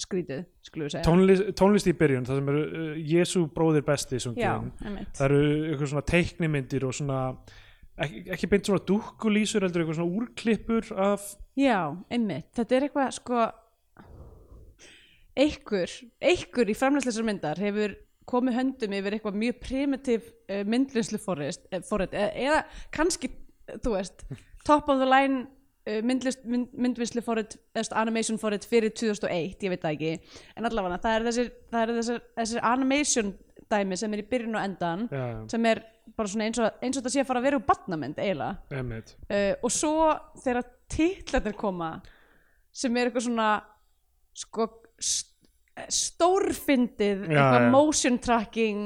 skrítið, 0.00 0.44
skulum 0.64 0.86
við 0.86 0.94
segja. 0.94 1.04
Tónlist, 1.04 1.48
tónlist 1.58 1.88
í 1.90 1.94
byrjun, 1.98 2.28
það 2.28 2.38
sem 2.38 2.52
eru 2.52 2.62
uh, 2.68 2.92
Jésu 3.10 3.42
bróðir 3.54 3.84
besti 3.86 4.20
Já, 4.20 4.22
sungin 4.28 4.70
einmitt. 4.84 5.10
Það 5.18 5.26
eru 5.26 5.42
eitthvað 5.72 5.90
svona 5.92 6.06
teiknimyndir 6.12 6.86
og 6.88 6.94
svona 6.96 7.18
ekki, 8.04 8.22
ekki 8.36 8.50
beint 8.50 8.68
svona 8.68 8.84
dúkkulísur 8.88 9.66
heldur 9.66 9.84
eitthvað 9.84 10.00
svona 10.00 10.20
úrklippur 10.20 10.92
af 11.08 11.26
Já, 11.58 11.80
einmitt, 12.12 12.50
þetta 12.56 12.76
er 12.76 12.86
eitthvað 12.86 13.16
sko 13.18 13.42
einhver, 15.40 15.96
einhver 16.32 16.72
í 16.72 16.76
framlæsleisar 16.78 17.26
myndar 17.26 17.60
hefur 17.60 17.96
komið 18.30 18.58
höndum 18.58 18.96
yfir 18.98 19.16
eitthvað 19.16 19.38
mjög 19.42 19.62
primitiv 19.64 20.28
uh, 20.50 20.62
myndlinslu 20.68 21.20
forrest, 21.22 21.64
uh, 21.72 21.82
forrest 21.86 22.14
eða, 22.14 22.30
eða 22.46 22.60
kannski, 22.94 23.32
þú 23.82 23.96
veist 23.96 24.24
top 24.66 24.90
of 24.92 25.00
the 25.02 25.08
line 25.08 25.44
uh, 25.88 26.00
myndlist, 26.06 26.44
mynd, 26.48 26.70
myndvinslu 26.78 27.22
forrest, 27.26 27.58
animation 27.96 28.38
forrest 28.40 28.68
fyrir 28.70 28.94
2001, 28.94 29.56
ég 29.64 29.74
veit 29.74 29.84
það 29.84 29.96
ekki. 29.96 30.40
En 30.58 30.68
allavega, 30.68 31.00
það 31.02 31.16
er 31.16 31.28
þessir, 31.28 31.54
það 31.72 31.82
er 31.82 31.94
þessir, 32.00 32.20
þessir 32.40 32.68
animation 32.72 33.32
dæmi 33.70 33.98
sem 33.98 34.14
er 34.14 34.22
í 34.22 34.28
byrjun 34.30 34.58
og 34.58 34.66
endan 34.66 35.06
já, 35.10 35.24
sem 35.52 35.66
er 35.70 35.82
bara 36.16 36.30
svona 36.32 36.46
eins 36.48 36.60
og, 36.60 36.78
eins 36.82 36.96
og 36.96 37.02
þetta 37.02 37.12
sé 37.14 37.22
að 37.22 37.28
fara 37.30 37.42
að 37.42 37.48
vera 37.48 37.58
úr 37.60 37.66
badnamynd 37.68 38.20
eiginlega. 38.20 38.56
Uh, 39.30 39.52
og 39.66 39.74
svo 39.74 39.94
þegar 40.44 40.70
titlarnir 40.90 41.56
koma 41.58 41.90
sem 42.72 42.96
er 42.96 43.10
eitthvað 43.10 43.28
svona 43.28 43.50
sko 44.36 44.70
st 45.00 45.28
stórfyndið 45.88 47.22
Já, 47.30 47.38
eitthvað 47.38 47.62
já. 47.62 47.70
motion 47.72 48.18
tracking 48.20 48.80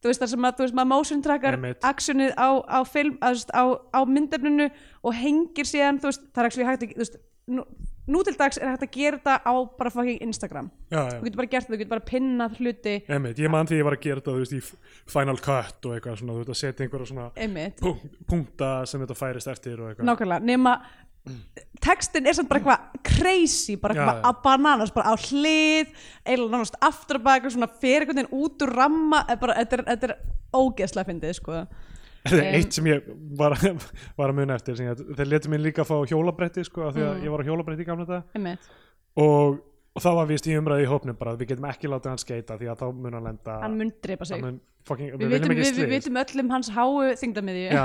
þú 0.00 0.08
veist 0.08 0.22
það 0.22 0.30
sem 0.32 0.46
að, 0.48 0.62
veist, 0.62 0.78
motion 0.88 1.22
trackar 1.24 1.58
actionið 1.90 2.32
á, 2.40 2.48
á 2.64 2.80
film 2.88 3.18
á, 3.20 3.28
á, 3.52 3.64
á 3.92 4.00
myndefninu 4.08 4.70
og 5.04 5.16
hengir 5.16 5.68
síðan 5.68 6.00
veist, 6.00 6.24
það 6.32 6.42
er 6.42 6.48
actually 6.48 6.68
hægt 6.70 6.86
að 6.86 7.20
nú, 8.10 8.22
til 8.26 8.36
dags 8.38 8.60
er 8.60 8.72
hægt 8.72 8.86
að 8.86 8.92
gera 8.96 9.20
þetta 9.20 9.36
á 9.46 9.54
bara 9.78 9.92
fucking 9.94 10.22
Instagram. 10.26 10.70
Já, 10.90 11.00
þú 11.00 11.16
já. 11.16 11.20
getur 11.26 11.40
bara 11.42 11.52
gert 11.54 11.66
það, 11.66 11.74
þú 11.74 11.80
getur 11.82 11.92
bara 11.94 12.08
pinnað 12.10 12.56
hluti. 12.60 12.94
Einmitt, 13.08 13.42
ég 13.44 13.52
man 13.54 13.70
því 13.70 13.78
ég 13.80 13.86
var 13.88 13.98
að 13.98 14.06
gera 14.06 14.22
þetta 14.22 14.34
þú 14.36 14.44
veist, 14.44 14.56
í 14.56 15.12
Final 15.14 15.38
Cut 15.44 15.90
og 15.90 15.94
eitthvað 15.96 16.18
svona, 16.22 16.36
þú 16.38 16.42
veist 16.42 16.54
að 16.54 16.60
setja 16.62 16.86
einhverja 16.86 17.12
svona 17.12 17.28
punk- 17.84 18.18
punkta 18.30 18.72
sem 18.90 19.04
þetta 19.04 19.18
færist 19.20 19.52
eftir 19.54 19.78
og 19.80 19.92
eitthvað. 19.92 20.10
Nákvæmlega, 20.10 20.50
nema 20.50 20.74
textin 21.84 22.26
er 22.26 22.36
samt 22.36 22.48
bara 22.48 22.60
eitthvað 22.60 23.04
crazy 23.04 23.76
bara 23.80 23.94
eitthvað 23.94 24.26
að 24.30 24.40
bananas, 24.44 24.92
bara 24.94 25.12
á 25.12 25.14
hlið 25.20 25.90
eiginlega 26.24 26.54
nánast 26.54 26.78
aftur 26.84 27.20
og 27.20 27.26
baka 27.26 27.52
svona 27.52 27.68
fyrir 27.80 28.06
einhvern 28.06 28.22
veginn 28.22 28.40
út 28.40 28.64
úr 28.64 28.72
ramma 28.78 29.22
bara, 29.40 29.58
þetta, 29.60 29.78
er, 29.78 29.84
þetta 29.90 30.10
er 30.10 30.16
ógeðslega 30.56 31.10
fyndið 31.10 31.36
sko. 31.38 31.60
Þetta 32.20 32.42
er 32.44 32.58
eitt 32.58 32.76
sem 32.76 32.84
ég 32.90 33.06
var, 33.38 33.54
var 34.18 34.28
að 34.32 34.36
muna 34.36 34.56
eftir 34.58 34.76
þeir 34.76 35.28
letu 35.30 35.48
mér 35.52 35.62
líka 35.64 35.82
að 35.84 35.88
fá 35.88 35.96
hjólabretti 36.12 36.64
sko, 36.68 36.86
af 36.90 36.94
því 36.96 37.04
að 37.06 37.14
Mm. 37.16 37.24
ég 37.24 37.30
var 37.34 37.40
á 37.40 37.48
hjólabretti 37.48 37.82
í 37.84 37.88
gamla 37.88 38.06
þetta 38.10 38.56
og, 39.16 39.60
og 39.96 40.02
það 40.04 40.18
var 40.20 40.26
vist 40.30 40.46
í 40.50 40.56
umræði 40.58 40.84
í 40.84 40.90
hópnum 40.90 41.16
bara 41.18 41.32
að 41.34 41.40
við 41.40 41.48
getum 41.54 41.68
ekki 41.70 41.88
látið 41.90 42.10
hann 42.12 42.20
skeita 42.22 42.58
því 42.60 42.68
að 42.70 42.82
þá 42.82 42.86
mun 43.00 43.16
hann 43.18 43.24
lenda 43.30 43.56
hann 43.64 43.78
mun 43.80 43.92
drepa 44.04 44.28
sig. 44.28 44.42
Mun 44.44 44.60
fucking, 44.86 45.10
við, 45.16 45.24
við, 45.24 45.32
vitum, 45.34 45.56
við, 45.56 45.72
við 45.80 45.90
vitum 45.96 46.20
öllum 46.22 46.50
hans 46.54 46.70
háu 46.76 46.90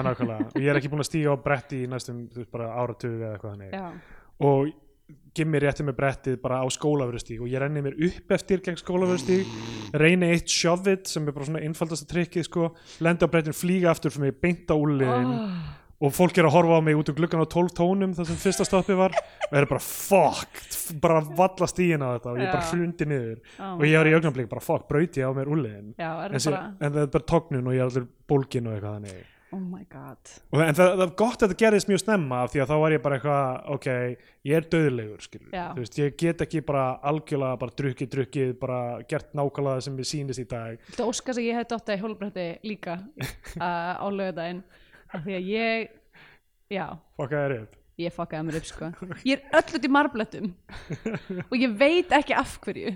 nákvæmlega, 0.09 0.49
og 0.51 0.61
ég 0.61 0.69
er 0.71 0.79
ekki 0.81 0.91
búin 0.93 1.03
að 1.05 1.09
stíga 1.09 1.33
á 1.33 1.37
bretti 1.47 1.83
í 1.83 1.87
næstum, 1.91 2.25
bara 2.51 2.69
áratug 2.75 3.15
eða 3.19 3.33
eitthvað 3.37 3.55
þannig. 3.55 3.71
Já. 3.73 3.87
og 4.51 4.73
Gimmi 5.35 5.59
rétti 5.59 5.83
með 5.83 5.97
brettið 5.99 6.35
bara 6.43 6.61
á 6.63 6.67
skólavörustíg 6.71 7.41
og 7.43 7.51
ég 7.51 7.59
renni 7.59 7.81
mér 7.83 7.97
upp 8.07 8.35
eftir 8.37 8.61
gegn 8.63 8.79
skólavörustíg 8.79 9.49
reyni 9.99 10.29
eitt 10.31 10.51
shovit 10.51 11.09
sem 11.11 11.27
er 11.27 11.35
bara 11.35 11.47
svona 11.49 11.63
einfaldasta 11.65 12.07
trikkið 12.07 12.47
sko, 12.47 12.69
lendi 13.03 13.27
á 13.27 13.31
brettinu, 13.31 13.55
flýga 13.55 13.91
aftur 13.91 14.15
fyrir 14.15 14.29
mig 14.29 14.39
beint 14.39 14.71
á 14.71 14.75
úliðin 14.79 15.33
oh, 15.35 15.59
og 16.05 16.15
fólk 16.15 16.39
er 16.39 16.47
að 16.47 16.55
horfa 16.55 16.79
á 16.79 16.85
mig 16.87 16.97
út 16.99 17.11
úr 17.11 17.19
gluggan 17.19 17.43
á 17.43 17.47
12 17.51 17.75
tónum 17.75 18.15
þar 18.15 18.31
sem 18.31 18.39
fyrsta 18.45 18.67
stoppið 18.67 18.99
var 19.03 19.19
og 19.19 19.59
er 19.59 19.69
bara 19.69 19.83
fuck, 19.83 20.63
bara 21.03 21.21
valla 21.23 21.69
stíin 21.71 22.03
á 22.03 22.15
þetta 22.15 22.31
og 22.31 22.41
ég 22.41 22.51
bara 22.55 22.63
Já. 22.63 22.71
hrundi 22.71 23.11
niður 23.11 23.37
oh 23.59 23.75
og 23.75 23.85
ég 23.91 23.99
var 23.99 24.11
í 24.11 24.17
augnablik 24.17 24.51
bara 24.55 24.63
fuck, 24.63 24.87
brauti 24.87 25.23
á 25.23 25.35
mér 25.35 25.51
úliðin 25.51 25.95
er 25.99 26.31
en, 26.31 26.39
það 26.39 26.51
bara 26.51 26.65
en 26.79 26.95
það 26.97 27.05
er 27.05 27.15
bara 27.19 27.31
tognun 27.35 27.71
og 27.71 27.75
ég 27.75 27.83
er 27.83 27.89
allir 27.91 28.11
bólgin 28.31 28.69
og 28.71 28.77
eitthvað 28.77 28.99
þannig 28.99 29.23
oh 29.53 29.61
my 29.61 29.83
god. 29.91 30.31
En 30.55 30.77
það, 30.77 31.03
er 31.05 31.13
gott 31.19 31.37
að 31.37 31.51
þetta 31.51 31.59
gerðist 31.61 31.89
mjög 31.91 32.01
snemma 32.03 32.41
af 32.45 32.53
því 32.53 32.63
að 32.63 32.71
þá 32.71 32.75
var 32.83 32.95
ég 32.95 33.03
bara 33.05 33.19
eitthvað 33.19 33.69
ok, 33.75 33.87
ég 34.49 34.57
er 34.59 34.67
döðlegur 34.73 35.29
veist, 35.77 35.99
ég 36.01 36.17
get 36.19 36.43
ekki 36.45 36.63
bara 36.65 36.85
algjörlega 37.11 37.61
bara 37.61 37.77
drukkið, 37.83 38.11
drukkið, 38.17 38.51
bara 38.61 38.81
gert 39.09 39.31
nákvæmlega 39.37 39.85
sem 39.85 40.01
ég 40.01 40.11
sýnist 40.11 40.43
í 40.43 40.47
dag. 40.49 40.81
Þetta 40.89 41.09
óskast 41.11 41.41
að 41.41 41.47
ég 41.49 41.59
hef 41.59 41.69
dotta 41.71 41.95
í 41.95 42.01
hjólbretti 42.01 42.49
líka 42.65 42.99
uh, 43.61 43.95
á 44.01 44.07
lögudaginn 44.09 44.65
af 45.13 45.25
því 45.25 45.39
að 45.39 45.49
ég 45.53 45.89
já, 46.73 46.87
fokka 47.15 47.45
þér 47.45 47.59
upp 47.61 47.81
ég 48.01 48.13
fokkaði 48.15 48.47
mér 48.47 48.57
upp 48.59 48.67
sko. 48.67 48.89
Ég 49.29 49.39
er 49.39 49.59
öll 49.59 49.77
út 49.77 49.87
í 49.87 49.91
marblettum. 49.91 50.49
Og 51.49 51.55
ég 51.59 51.77
veit 51.79 52.11
ekki 52.15 52.35
af 52.35 52.57
hverju. 52.63 52.95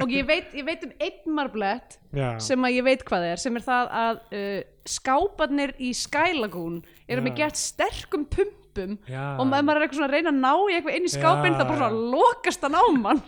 Og 0.00 0.12
ég 0.14 0.26
veit, 0.28 0.54
ég 0.56 0.66
veit 0.66 0.84
um 0.86 0.94
einn 0.98 1.34
marblett 1.36 1.98
Já. 2.16 2.34
sem 2.42 2.66
að 2.66 2.76
ég 2.78 2.86
veit 2.86 3.04
hvað 3.06 3.26
er 3.30 3.42
sem 3.42 3.58
er 3.58 3.66
það 3.66 3.92
að 4.00 4.22
uh, 4.38 4.62
skáparnir 4.90 5.74
í 5.78 5.92
Sky 5.94 6.34
Lagoon 6.38 6.80
eru 7.06 7.22
með 7.22 7.36
gert 7.42 7.60
sterkum 7.60 8.24
pumpum 8.30 8.96
Já. 9.06 9.36
og 9.36 9.44
ef 9.46 9.66
maður 9.66 9.76
er 9.78 9.86
eitthvað 9.86 10.00
svona 10.00 10.08
að 10.10 10.16
reyna 10.16 10.32
að 10.32 10.40
ná 10.40 10.54
í 10.54 10.78
eitthvað 10.78 10.96
inn 10.98 11.06
í 11.06 11.12
skápinn 11.12 11.54
Já, 11.54 11.58
þá 11.60 11.64
bara 11.68 11.78
svona 11.82 12.08
lokast 12.16 12.66
hann 12.66 12.78
á 12.78 12.84
mann. 12.98 13.22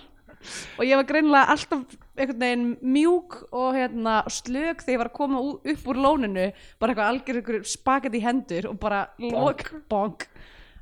Og 0.79 0.83
ég 0.87 0.99
var 0.99 1.07
greinilega 1.07 1.55
alltaf 1.55 1.97
einhvern 2.17 2.41
veginn 2.43 2.65
mjúk 2.95 3.37
og 3.55 3.77
hérna 3.77 4.17
slög 4.27 4.83
þegar 4.83 4.97
ég 4.97 5.03
var 5.03 5.11
að 5.13 5.19
koma 5.21 5.43
upp 5.73 5.91
úr 5.93 6.01
lóninu. 6.03 6.49
Bara 6.83 6.95
eitthvað 6.95 7.13
algjör 7.13 7.63
spaget 7.69 8.19
í 8.19 8.25
hendur 8.25 8.73
og 8.73 8.81
bara 8.83 9.05
lok, 9.23 9.69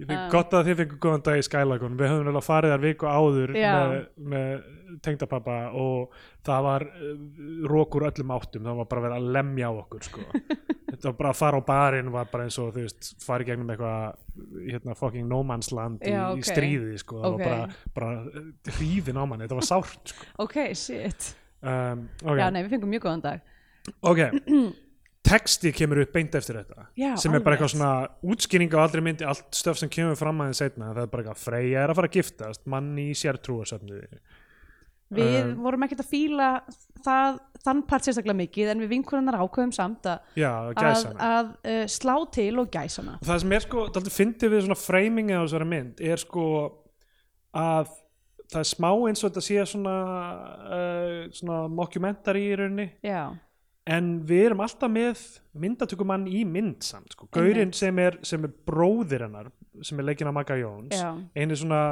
finn 0.08 0.26
gott 0.32 0.54
að 0.56 0.68
þið 0.68 0.78
fengur 0.80 1.00
góðan 1.04 1.24
dag 1.26 1.40
í 1.40 1.46
Skylagun 1.46 1.96
við 2.00 2.12
höfum 2.12 2.30
vel 2.30 2.42
farið 2.44 2.74
þar 2.74 2.84
viku 2.84 3.08
áður 3.10 3.52
Já. 3.58 3.72
með, 3.76 4.04
með 4.34 4.52
tengdapappa 5.04 5.56
og 5.78 6.14
það 6.46 6.64
var 6.66 6.84
uh, 6.88 7.12
rókur 7.70 8.06
öllum 8.08 8.32
áttum, 8.34 8.64
það 8.66 8.80
var 8.80 8.88
bara 8.90 9.04
verið 9.06 9.16
að 9.20 9.28
lemja 9.36 9.70
á 9.70 9.72
okkur 9.80 10.06
sko. 10.08 10.24
þetta 10.90 11.06
var 11.06 11.16
bara 11.20 11.32
að 11.32 11.38
fara 11.40 11.60
á 11.60 11.62
barinn 11.70 12.12
var 12.14 12.30
bara 12.32 12.46
eins 12.48 12.58
og 12.60 12.72
þú 12.74 12.84
veist 12.86 13.10
farið 13.24 13.52
gegnum 13.52 13.70
eitthvað 13.74 14.66
hérna 14.66 14.96
fucking 14.98 15.28
no 15.30 15.40
man's 15.46 15.70
land 15.74 16.02
í, 16.02 16.12
Já, 16.14 16.24
í 16.34 16.42
ok. 16.42 16.48
stríði 16.50 16.98
sko. 17.00 17.20
það 17.22 17.30
Ok. 17.30 17.44
var 17.44 17.78
bara, 17.94 18.14
bara 18.20 18.76
hríðin 18.78 19.20
á 19.20 19.24
manni, 19.24 19.46
þetta 19.46 19.60
var 19.60 19.68
sárt 19.70 20.14
sko. 20.14 20.30
ok, 20.46 20.60
shit 20.74 21.32
um, 21.62 22.06
okay. 22.24 22.40
já, 22.42 22.46
nei, 22.50 22.62
við 22.64 22.76
fengum 22.76 22.94
mjög 22.96 23.06
góðan 23.08 23.26
dag 23.28 23.38
ok 24.02 24.24
texti 25.26 25.72
kemur 25.76 26.00
upp 26.04 26.12
beint 26.14 26.34
eftir 26.38 26.60
þetta 26.60 26.86
Já, 26.98 27.12
sem 27.20 27.34
er 27.36 27.42
bara 27.44 27.56
eitthvað 27.56 27.74
svona 27.74 27.92
útskýring 28.32 28.72
á 28.72 28.78
allri 28.80 29.04
myndi 29.04 29.26
allt 29.28 29.48
stöf 29.56 29.78
sem 29.80 29.90
kemur 29.92 30.18
fram 30.18 30.40
aðeins 30.42 30.62
setna 30.62 30.94
það 30.94 31.02
er 31.04 31.10
bara 31.12 31.24
eitthvað 31.24 31.42
Freyja 31.44 31.82
er 31.84 31.92
að 31.92 32.00
fara 32.00 32.10
að 32.10 32.20
giftast 32.20 32.70
manni 32.70 33.10
í 33.10 33.18
sértrúasöfnuði 33.20 34.06
við 34.06 34.18
Um, 35.10 35.54
vorum 35.64 35.82
ekkert 35.86 36.04
að 36.04 36.10
fíla 36.12 36.48
það, 37.02 37.40
þann 37.64 37.80
part 37.90 38.06
sérstaklega 38.06 38.38
mikið 38.38 38.68
en 38.72 38.84
við 38.84 38.92
vinkurinnar 38.94 39.40
ákveðum 39.42 39.72
samt 39.74 40.06
að, 40.06 40.28
já, 40.38 40.50
að, 40.70 41.06
að 41.26 41.48
uh, 41.50 41.80
slá 41.90 42.14
til 42.34 42.52
og 42.62 42.70
gæsana. 42.70 43.16
Og 43.18 43.26
það 43.26 43.40
sem 43.42 43.56
er 43.56 43.64
sko, 43.64 43.86
það 43.96 44.12
fyndið 44.14 44.54
við 44.54 44.62
svona 44.66 44.78
framingið 44.78 45.40
á 45.40 45.42
þessari 45.42 45.68
mynd 45.72 46.04
er 46.12 46.22
sko 46.22 46.46
að 47.58 47.90
það 48.50 48.62
er 48.62 48.70
smá 48.70 48.90
eins 48.92 49.22
og 49.24 49.30
þetta 49.30 49.44
sé 49.46 49.66
svona 49.72 49.96
uh, 50.78 51.18
svona 51.40 51.60
mockumentary 51.74 52.46
í 52.46 52.56
rauninni. 52.60 52.88
Já, 53.02 53.24
en 53.90 54.10
við 54.28 54.44
erum 54.50 54.60
alltaf 54.64 54.90
með 54.92 55.20
myndatökumann 55.60 56.28
í 56.30 56.44
mynd 56.46 56.84
samt 56.86 57.12
sko. 57.16 57.26
Gaurinn 57.34 57.72
sem 57.76 57.98
er, 57.98 58.18
sem 58.26 58.44
er 58.46 58.52
bróðir 58.70 59.26
hennar 59.26 59.50
sem 59.86 59.98
er 59.98 60.06
leikinn 60.10 60.30
af 60.30 60.36
Magga 60.36 60.56
Jóns 60.60 60.96
einu 61.36 61.56
svona 61.58 61.82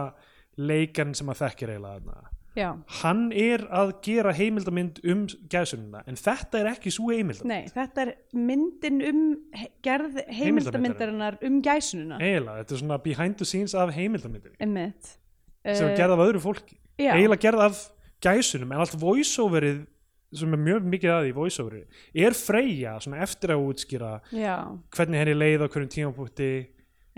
leikarn 0.59 1.15
sem 1.15 1.29
að 1.31 1.41
þekkir 1.45 1.73
eiginlega 1.77 2.01
þarna. 2.01 2.35
Já, 2.59 2.71
hann 3.05 3.21
er 3.39 3.63
að 3.71 3.93
gera 4.03 4.33
heimildamynd 4.35 4.97
um 5.13 5.21
gæsununa 5.53 6.01
en 6.11 6.17
þetta 6.19 6.59
er 6.59 6.71
ekki 6.73 6.91
svo 6.91 7.13
heimildamynd 7.13 7.53
nei, 7.53 7.69
þetta 7.71 8.03
er 8.03 8.11
myndin 8.35 8.97
um 9.07 9.21
he- 9.55 9.69
gerð 9.87 10.17
heimildamyndarinnar 10.41 11.37
um 11.47 11.61
gæsununa 11.63 12.19
eiginlega, 12.19 12.65
þetta 12.65 12.75
er 12.75 12.81
svona 12.83 12.99
behind 13.05 13.37
the 13.39 13.47
scenes 13.47 13.77
af 13.79 13.93
heimildamyndinni. 13.95 14.57
Emmitt 14.65 15.13
sem 15.69 15.87
er 15.93 15.95
gerð 16.01 16.17
af 16.17 16.25
öðru 16.27 16.43
fólki. 16.43 16.81
já. 16.99 17.13
eiginlega 17.15 17.45
gerð 17.47 17.63
af 17.69 17.85
gæsunum 18.27 18.73
en 18.75 18.83
allt 18.83 18.97
voiceoverið 18.99 19.85
sem 20.33 20.53
er 20.53 20.61
mjög 20.61 20.89
mikið 20.95 21.15
að 21.15 21.27
því 21.27 21.37
voiceoverið 21.39 22.25
er 22.27 22.37
Freyja 22.37 22.97
svona 23.01 23.23
eftir 23.25 23.55
að 23.55 23.69
útskýra 23.69 24.11
já, 24.35 24.57
hvernig 24.97 25.23
henni 25.23 25.39
leið 25.39 25.65
á 25.65 25.69
hverjum 25.69 25.95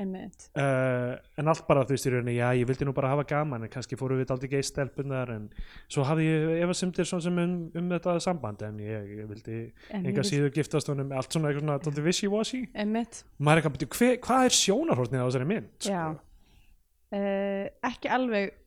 emmitt 0.01 0.47
uh, 0.57 1.17
en 1.39 1.51
allt 1.51 1.67
bara 1.69 1.83
þú 1.87 1.97
veist 1.97 2.09
í 2.09 2.13
rauninni 2.15 2.37
já 2.37 2.47
ég 2.57 2.69
vildi 2.69 2.87
nú 2.89 2.95
bara 2.97 3.13
hafa 3.13 3.27
gaman 3.29 3.67
en 3.67 3.73
kannski 3.73 3.99
fóru 4.01 4.19
við 4.21 4.33
aldrei 4.35 4.51
geist 4.55 4.73
stelpunar 4.75 5.33
en 5.35 5.49
svo 5.91 6.05
hafði 6.09 6.29
ég 6.29 6.65
efasemdir 6.65 7.09
svona 7.09 7.27
sem 7.27 7.41
um, 7.43 7.57
um 7.77 7.91
þetta 7.95 8.17
samband 8.25 8.65
en 8.67 8.81
ég, 8.85 9.11
ég 9.21 9.29
vildi 9.31 9.59
En 9.97 10.07
enga 10.11 10.25
síður 10.27 10.55
giftast 10.57 10.91
honum 10.93 11.13
allt 11.17 11.35
svona 11.35 11.51
eitthvað 11.51 11.91
svona 11.91 12.07
wishy-washy. 12.07 12.63
Maður 13.39 13.61
er 13.61 13.63
eitthvað 13.63 13.77
byrju, 13.77 13.93
hver, 13.99 14.17
hvað 14.27 14.49
er 14.49 14.59
sjónarhortnið 14.61 15.25
á 15.25 15.27
þessari 15.27 15.51
mynd 15.51 15.71
sko? 15.77 15.95
já. 15.95 16.05
Uh, 17.11 17.67
ekki 17.91 18.11
alveg 18.15 18.60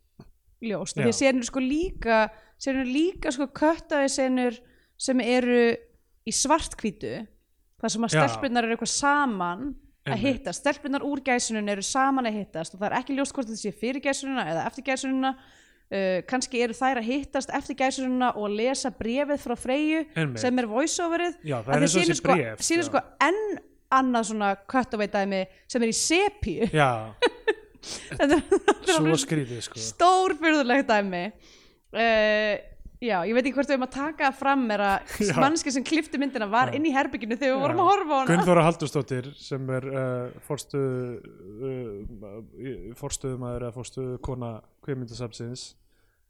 ljóst, 0.63 0.97
Já. 0.97 1.03
því 1.03 1.11
að 1.11 1.19
senur 1.19 1.49
sko 1.49 1.63
líka 1.63 2.19
senur 2.63 2.89
líka 2.89 3.31
sko 3.33 3.49
köttaði 3.51 4.11
senur 4.11 4.59
sem 4.99 5.23
eru 5.23 5.63
í 6.23 6.33
svartkvítu 6.33 7.15
þar 7.81 7.95
sem 7.95 8.05
að 8.07 8.13
stelpunar 8.15 8.67
eru 8.67 8.77
eitthvað 8.77 8.93
saman 8.93 9.73
að 10.03 10.19
hittast, 10.19 10.63
stelpunar 10.63 11.03
úr 11.07 11.21
gæsunum 11.23 11.67
eru 11.71 11.83
saman 11.85 12.27
að 12.27 12.41
hittast 12.41 12.75
og 12.75 12.81
það 12.81 12.89
er 12.89 12.95
ekki 12.99 13.17
ljóst 13.17 13.35
hvort 13.35 13.49
þetta 13.49 13.61
sé 13.61 13.71
fyrir 13.75 14.03
gæsununa 14.03 14.47
eða 14.51 14.65
eftir 14.67 14.87
gæsununa 14.89 15.31
uh, 15.33 16.17
kannski 16.27 16.63
eru 16.63 16.75
þær 16.77 17.01
að 17.01 17.09
hittast 17.09 17.53
eftir 17.55 17.79
gæsununa 17.79 18.33
og 18.39 18.51
lesa 18.51 18.91
brefið 18.95 19.43
frá 19.43 19.55
Freyju 19.59 20.01
Einmitt. 20.11 20.41
sem 20.43 20.59
er 20.59 20.69
voiceoverið. 20.71 21.37
Það 21.43 21.73
er 21.77 21.85
þessi 21.85 22.17
sko, 22.19 22.87
sko 22.89 23.03
enn 23.23 23.43
annað 23.93 24.29
svona 24.31 24.53
köttaveitæmi 24.73 25.43
sem 25.69 25.85
er 25.85 25.91
í 25.91 25.97
sepíu. 25.97 26.69
Já, 26.73 27.13
þetta 27.83 28.37
er, 28.37 28.93
alveg 28.97 29.19
skrítið 29.23 29.65
sko. 29.65 29.81
stórfyrðulegt 29.87 30.89
dæmi. 30.89 31.23
Uh, 31.93 32.55
já, 33.03 33.17
ég 33.27 33.35
veit 33.35 33.43
ekki 33.43 33.55
hvort 33.57 33.69
við 33.69 33.75
erum 33.75 33.85
að 33.87 33.93
taka 33.97 34.31
fram 34.35 34.63
er 34.73 34.83
að 34.87 35.13
mannski 35.43 35.73
sem 35.75 35.85
klifti 35.85 36.19
myndina 36.21 36.47
var 36.49 36.71
Já. 36.71 36.77
inn 36.79 36.87
í 36.89 36.95
herbygginu 36.95 37.37
þegar 37.37 37.55
við 37.55 37.63
vorum 37.67 37.83
að 37.83 37.91
horfa 37.91 38.09
á 38.09 38.17
hana. 38.17 38.31
Gunnþóra 38.31 38.65
Haldursdóttir 38.69 39.29
sem 39.37 39.71
er 39.77 39.87
uh, 39.91 40.41
forstu 40.47 40.81
uh, 41.69 42.41
forstuðumæður 42.99 43.67
eða 43.67 43.77
forstuðu 43.77 44.19
kona 44.25 44.55
kveimundasafsins 44.85 45.73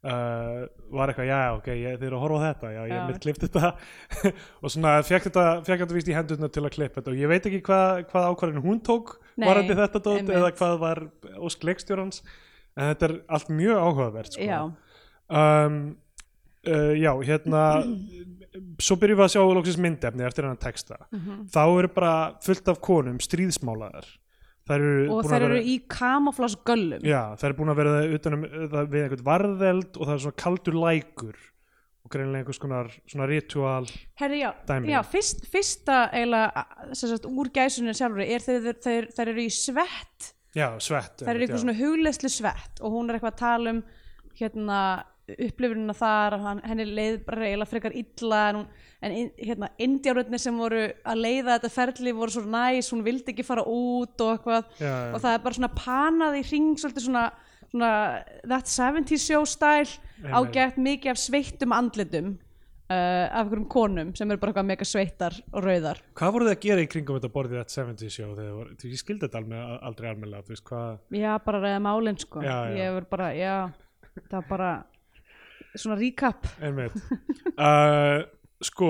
uh, 0.03 0.63
var 0.93 1.11
eitthvað, 1.11 1.29
já, 1.29 1.39
ok, 1.57 1.69
ég, 1.77 1.99
þið 1.99 2.07
eru 2.09 2.19
að 2.19 2.25
horfa 2.25 2.39
á 2.39 2.45
þetta 2.47 2.71
já, 2.73 2.81
ég 2.81 2.95
hef 2.95 3.11
mitt 3.11 3.23
klipt 3.23 3.45
þetta. 3.47 3.73
Og 4.63 4.73
svona 4.73 4.95
fekk 5.05 5.29
þetta, 5.29 5.45
fekk 5.67 5.85
þetta 5.85 5.97
víst 5.99 6.11
í 6.11 6.17
hendurna 6.17 6.49
til 6.51 6.65
að 6.65 6.75
klippa 6.77 6.99
þetta. 6.99 7.13
Og 7.13 7.21
ég 7.23 7.31
veit 7.31 7.49
ekki 7.49 7.61
hvað, 7.65 8.03
hvað 8.11 8.29
ákvarðin 8.31 8.65
hún 8.65 8.81
tók 8.83 9.15
varandi 9.37 9.75
þetta 9.79 9.99
dót 10.03 10.17
einmitt. 10.21 10.35
eða 10.37 10.51
hvað 10.57 10.79
var 10.79 11.03
ósk 11.39 11.63
leikstjórans 11.63 12.21
en 12.77 12.89
þetta 12.95 13.09
er 13.09 13.15
allt 13.29 13.49
mjög 13.49 13.77
áhugavert 13.77 14.33
sko. 14.33 14.41
já, 14.43 14.59
um, 15.29 15.95
uh, 16.67 16.93
já, 16.97 17.11
hérna 17.27 17.63
svo 18.81 18.95
byrjum 19.01 19.17
við 19.17 19.25
að 19.25 19.31
sjá 19.35 19.41
lóksins 19.57 19.77
myndefni 19.81 20.25
eftir 20.27 20.43
hennan 20.45 20.57
texta 20.61 20.97
Mhm. 21.11 21.47
þá 21.49 21.61
eru 21.79 21.87
bara 21.93 22.35
fullt 22.41 22.67
af 22.67 22.81
konum 22.81 23.17
stríðsmálaðar 23.19 24.05
og 25.11 25.25
þær 25.27 25.41
eru 25.49 25.59
í 25.59 25.79
kamaflás 25.91 26.55
göllum 26.63 27.01
já, 27.03 27.35
þær 27.35 27.49
eru 27.49 27.57
búin 27.57 27.73
að 27.73 27.75
vera 27.81 27.95
utanum 28.15 28.45
við 28.45 29.01
einhvern 29.03 29.25
varðeld 29.27 29.97
og 29.97 30.07
það 30.07 30.13
er 30.13 30.23
svona 30.23 30.41
kaldur 30.43 30.73
lækur 30.79 31.35
greinlega 32.13 32.43
einhvers 32.43 32.61
konar 32.61 32.91
svona 33.09 33.27
ritual 33.29 33.89
Herri, 34.21 34.43
já, 34.43 34.51
Dæmi. 34.69 34.91
já 34.93 34.99
fyrst, 35.07 35.45
fyrsta 35.51 35.97
eiginlega 36.13 36.65
sagt, 36.95 37.27
úr 37.29 37.51
gæsunni 37.55 37.95
sjálfur 37.97 38.25
er 38.25 38.45
þegar 38.45 38.79
þær, 38.85 39.09
þær 39.17 39.33
eru 39.33 39.45
í 39.45 39.49
svett 39.53 40.29
já, 40.53 40.67
svett 40.79 41.23
einmitt, 41.25 41.47
eitthvað 41.47 41.57
já. 41.57 41.63
svona 41.65 41.79
hugleyslu 41.79 42.33
svett 42.33 42.83
og 42.83 42.95
hún 42.97 43.09
er 43.09 43.17
eitthvað 43.19 43.35
að 43.35 43.41
tala 43.43 43.75
um 43.77 43.83
hérna 44.39 44.79
upplifunina 45.23 45.93
þar 45.95 46.35
að 46.35 46.41
hann, 46.49 46.59
henni 46.67 46.85
leið 46.89 47.21
bara 47.23 47.45
eiginlega 47.47 47.69
frekar 47.71 47.93
illa 47.95 48.39
en, 48.49 48.57
hún, 48.59 48.65
en 49.07 49.13
hérna 49.39 49.69
indjáröðnir 49.85 50.41
sem 50.43 50.57
voru 50.59 50.81
að 50.91 51.21
leiða 51.23 51.53
þetta 51.55 51.71
ferli 51.71 52.13
voru 52.17 52.33
svo 52.35 52.43
næs, 52.43 52.89
hún 52.91 53.05
vildi 53.05 53.31
ekki 53.31 53.45
fara 53.47 53.63
út 53.63 54.19
og 54.25 54.33
eitthvað 54.33 54.73
Já, 54.81 54.89
já. 54.89 55.13
og 55.15 55.23
það 55.23 55.37
er 55.37 55.45
bara 55.45 55.57
svona 55.59 55.71
panað 55.79 56.39
í 56.41 56.43
hring 56.49 56.73
svolítið 56.75 57.07
svona, 57.07 57.23
svona 57.73 58.23
that 58.45 58.69
70s 58.69 59.25
show 59.25 59.43
style 59.49 59.89
ágætt 60.29 60.77
mikið 60.77 61.13
af 61.13 61.19
sveittum 61.19 61.73
andlitum 61.75 62.33
uh, 62.35 62.93
af 62.93 63.41
einhverjum 63.41 63.65
konum 63.71 64.13
sem 64.15 64.29
eru 64.29 64.41
bara 64.41 64.53
eitthvað 64.53 64.69
mega 64.69 64.87
sveittar 64.87 65.37
og 65.51 65.65
rauðar. 65.65 66.01
Hvað 66.17 66.35
voru 66.35 66.47
þið 66.47 66.55
að 66.55 66.65
gera 66.67 66.85
í 66.85 66.89
kringum 66.93 67.19
þetta 67.19 67.33
borðið 67.33 67.61
þetta 67.63 67.77
70 67.79 68.13
show? 68.15 68.29
Þegar 68.37 68.49
þið 68.49 68.57
voru, 68.59 68.75
því 68.79 68.93
ég 68.93 69.01
skildi 69.01 69.25
þetta 69.25 69.41
alveg, 69.41 69.75
aldrei 69.89 70.09
almennilega 70.11 70.47
þú 70.47 70.55
veist 70.55 70.65
hvað, 70.69 70.99
já, 71.19 71.31
bara 71.47 71.63
ræða 71.63 71.83
málin 71.87 72.19
sko. 72.21 72.43
Já, 72.45 72.55
já. 72.69 72.77
ég 72.79 72.97
verð 72.99 73.09
bara, 73.13 73.29
já 73.37 73.55
það 74.21 74.37
var 74.37 74.49
bara 74.51 74.71
svona 75.75 75.99
recap. 76.01 76.49
Einmitt. 76.61 76.99
Uh, 77.53 78.23
sko, 78.65 78.87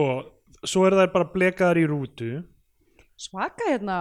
svo 0.64 0.86
eru 0.88 0.96
þær 0.96 1.10
bara 1.12 1.26
blekaðar 1.34 1.80
í 1.82 1.84
rútu. 1.92 2.30
Svaka 3.20 3.68
hérna 3.68 3.98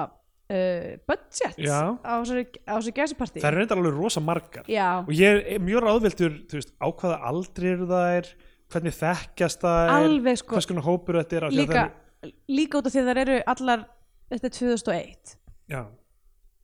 uh, 0.51 0.99
budget 1.09 1.59
Já. 1.63 1.81
á 2.03 2.13
þessari 2.23 2.95
gæsupartí 2.97 3.43
þær 3.43 3.51
eru 3.53 3.61
reyndar 3.63 3.79
alveg 3.83 3.99
rosa 3.99 4.21
margar 4.25 4.67
já, 4.71 4.89
og 5.05 5.13
ég 5.15 5.43
er 5.57 5.63
mjög 5.63 5.85
ráðviltur 5.87 6.39
þú 6.51 6.59
veist, 6.61 6.75
á 6.83 6.87
hvaða 6.91 7.19
aldri 7.31 7.73
eru 7.77 7.87
þær 7.91 8.31
hvernig 8.73 8.97
þekkjast 8.99 9.65
þær 9.67 9.95
alveg 9.99 10.41
sko 10.41 10.57
hvers 10.57 10.69
konar 10.71 10.87
hópur 10.89 11.21
þetta 11.21 11.39
er 11.41 11.49
líka, 11.53 11.87
þær- 12.23 12.35
líka 12.49 12.79
út 12.81 12.87
af 12.89 12.95
því 12.95 13.03
að 13.05 13.11
þær 13.13 13.23
eru 13.27 13.39
allar 13.55 13.87
þetta 14.33 14.51
er 14.51 14.57
2001 14.59 15.35
já, 15.73 15.81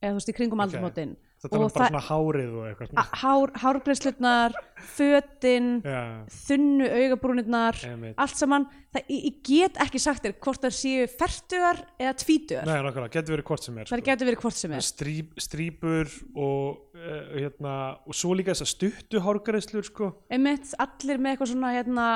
eða 0.01 0.11
þú 0.11 0.19
veist 0.19 0.31
í 0.33 0.37
kringum 0.39 0.59
Ok. 0.59 0.65
okay. 0.67 0.79
aldamótin 0.79 1.17
þetta 1.39 1.59
Og 1.59 1.71
bara 1.71 1.87
svona 1.87 2.01
hárið 2.03 2.55
og 2.59 2.67
eitthvað. 2.67 3.13
Hár, 3.21 3.53
hárgreislutnar 3.61 4.55
fötin, 4.95 5.69
já, 5.85 6.01
þunnu 6.47 6.89
augabrúnirnar 6.97 7.79
allt 8.19 8.39
saman. 8.39 8.67
Það, 8.93 9.11
ég, 9.13 9.25
ég 9.29 9.39
get 9.47 9.79
ekki 9.85 10.01
sagt 10.03 10.25
þér 10.25 10.35
hvort 10.43 10.63
það 10.65 10.75
séu 10.79 11.09
fertugar 11.13 11.81
eða 12.01 12.13
tvítugar 12.23 12.65
nei, 12.67 12.79
nákvæmlega, 12.85 13.13
getur 13.15 13.35
verið 13.35 13.49
hvort 13.51 13.67
sem 13.67 13.75
er 13.77 13.89
það 13.89 14.01
sko. 14.01 14.07
getur 14.09 14.29
verið 14.31 14.45
hvort 14.45 14.59
sem 14.59 14.73
er. 14.75 14.87
Stríp, 14.89 15.35
strípur 15.45 16.15
og 16.33 16.97
uh, 16.97 17.19
hérna, 17.35 17.75
og 18.03 18.17
svo 18.17 18.33
líka 18.35 18.55
þessar 18.55 18.73
stuttu 18.73 19.21
hárgreislur 19.23 19.85
sko. 19.87 20.13
einmitt 20.33 20.73
allir 20.81 21.21
með 21.21 21.35
eitthvað 21.35 21.53
svona 21.53 21.75
hérna, 21.77 22.07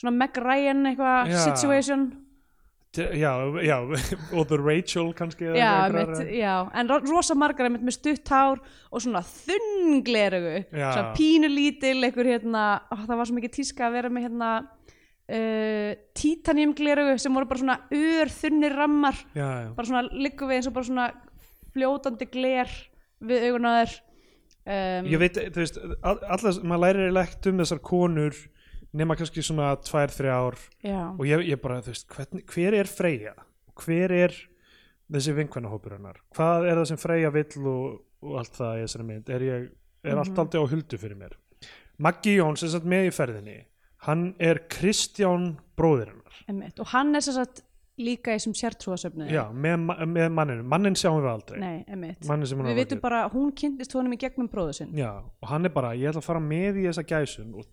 svona 0.00 0.14
Meg 0.16 0.40
Ryan 0.40 0.92
eitthvað 0.92 1.34
situation 1.42 2.08
já, 2.98 3.32
já, 3.66 3.76
og 4.36 4.46
The 4.50 4.58
Rachel 4.60 5.12
kannski 5.16 5.48
já, 5.56 5.70
einmitt, 5.86 6.22
já, 6.36 6.54
en 6.74 6.88
ro- 6.90 7.02
rosa 7.10 7.34
margar 7.38 7.68
með 7.74 7.94
stutt 7.96 8.32
hár 8.32 8.60
og 8.90 9.02
svona 9.04 9.22
þunn 9.26 10.00
glerugu 10.06 10.54
Já. 10.70 10.88
svona 10.94 11.12
pínulítil 11.18 12.00
einhver 12.06 12.30
hérna, 12.32 12.64
ó, 12.90 12.96
það 13.04 13.16
var 13.20 13.28
svo 13.30 13.36
mikið 13.38 13.54
tíska 13.58 13.86
að 13.88 13.96
vera 13.98 14.12
með 14.12 14.26
hérna 14.28 14.50
uh, 14.62 15.92
titanium 16.16 16.74
glerugu 16.78 17.16
sem 17.20 17.34
voru 17.34 17.48
bara 17.50 17.62
svona 17.62 17.78
ur 17.94 18.32
þunnir 18.40 18.76
rammar 18.78 19.22
bara 19.76 19.88
svona 19.88 20.04
liggum 20.12 20.50
við 20.50 20.60
eins 20.60 20.70
og 20.70 20.76
bara 20.76 20.90
svona 20.90 21.08
fljótandi 21.76 22.28
gler 22.32 22.70
við 23.26 23.48
augun 23.50 23.66
á 23.68 23.72
þér. 23.80 23.96
Um, 24.66 25.06
ég 25.12 25.20
veit, 25.22 25.36
þú 25.54 25.60
veist 25.62 25.76
allas, 26.02 26.56
maður 26.66 26.82
lærir 26.82 27.18
ekkert 27.22 27.46
um 27.52 27.60
þessar 27.62 27.78
konur 27.86 28.38
nema 28.96 29.16
kannski 29.18 29.44
svona 29.44 29.72
tvær, 29.84 30.12
þrjár. 30.14 30.58
Já, 30.86 31.00
og 31.10 31.24
ég, 31.28 31.44
ég 31.50 31.62
bara, 31.62 31.80
þú 31.84 31.94
veist, 31.94 32.08
hvern, 32.12 32.44
hver 32.52 32.78
er 32.78 32.90
Freyja? 32.90 33.34
Hver 33.76 34.14
er 34.16 34.36
þessi 35.12 35.36
vinkvennahópur 35.36 35.96
hennar? 35.98 36.20
Hvað 36.36 36.70
er 36.70 36.80
það 36.80 36.88
sem 36.92 37.00
Freyja 37.02 37.32
vill 37.34 37.70
og, 37.72 38.00
og 38.24 38.38
allt 38.42 38.58
það 38.58 38.80
í 38.80 38.86
þessari 38.86 39.08
mynd? 39.10 39.32
Er, 39.36 39.46
ég, 39.46 39.68
er 40.06 40.22
allt 40.22 40.42
aldrei 40.42 40.62
á 40.62 40.70
huldu 40.72 41.00
fyrir 41.00 41.20
mér? 41.20 41.38
Maggi 42.02 42.36
Jóns 42.36 42.64
er 42.64 42.74
satt 42.74 42.88
með 42.88 43.10
í 43.10 43.14
ferðinni. 43.16 43.60
Hann 44.06 44.26
er 44.42 44.66
Kristján 44.70 45.54
bróðir 45.78 46.12
hennar. 46.12 46.74
Og 46.82 46.92
hann 46.92 47.16
er 47.16 47.24
sagt 47.24 47.64
líka 47.96 48.34
í 48.36 48.40
sem 48.42 48.52
sértrúasöfnu 48.56 49.28
já, 49.32 49.46
með, 49.56 49.86
með 50.10 50.26
manninu, 50.36 50.64
mannin 50.68 50.96
sjáum 50.98 51.22
við 51.24 51.30
aldrei. 51.30 51.60
Nei, 51.62 52.10
við 52.68 52.80
vitum 52.82 53.00
bara, 53.00 53.22
hún 53.32 53.54
kynntist 53.56 53.96
honum 53.96 54.12
í 54.12 54.18
gegnum 54.20 54.50
bróðu 54.52 54.74
sinn. 54.80 54.92
Já, 54.98 55.10
og 55.24 55.48
hann 55.48 55.68
er 55.68 55.72
bara, 55.72 55.94
ég 55.96 56.12
ætla 56.12 56.20
að 56.20 56.28
fara 56.28 56.42
með 56.44 56.82
í 56.82 56.86
þessa 56.90 57.06
gæsun 57.08 57.54
og 57.56 57.64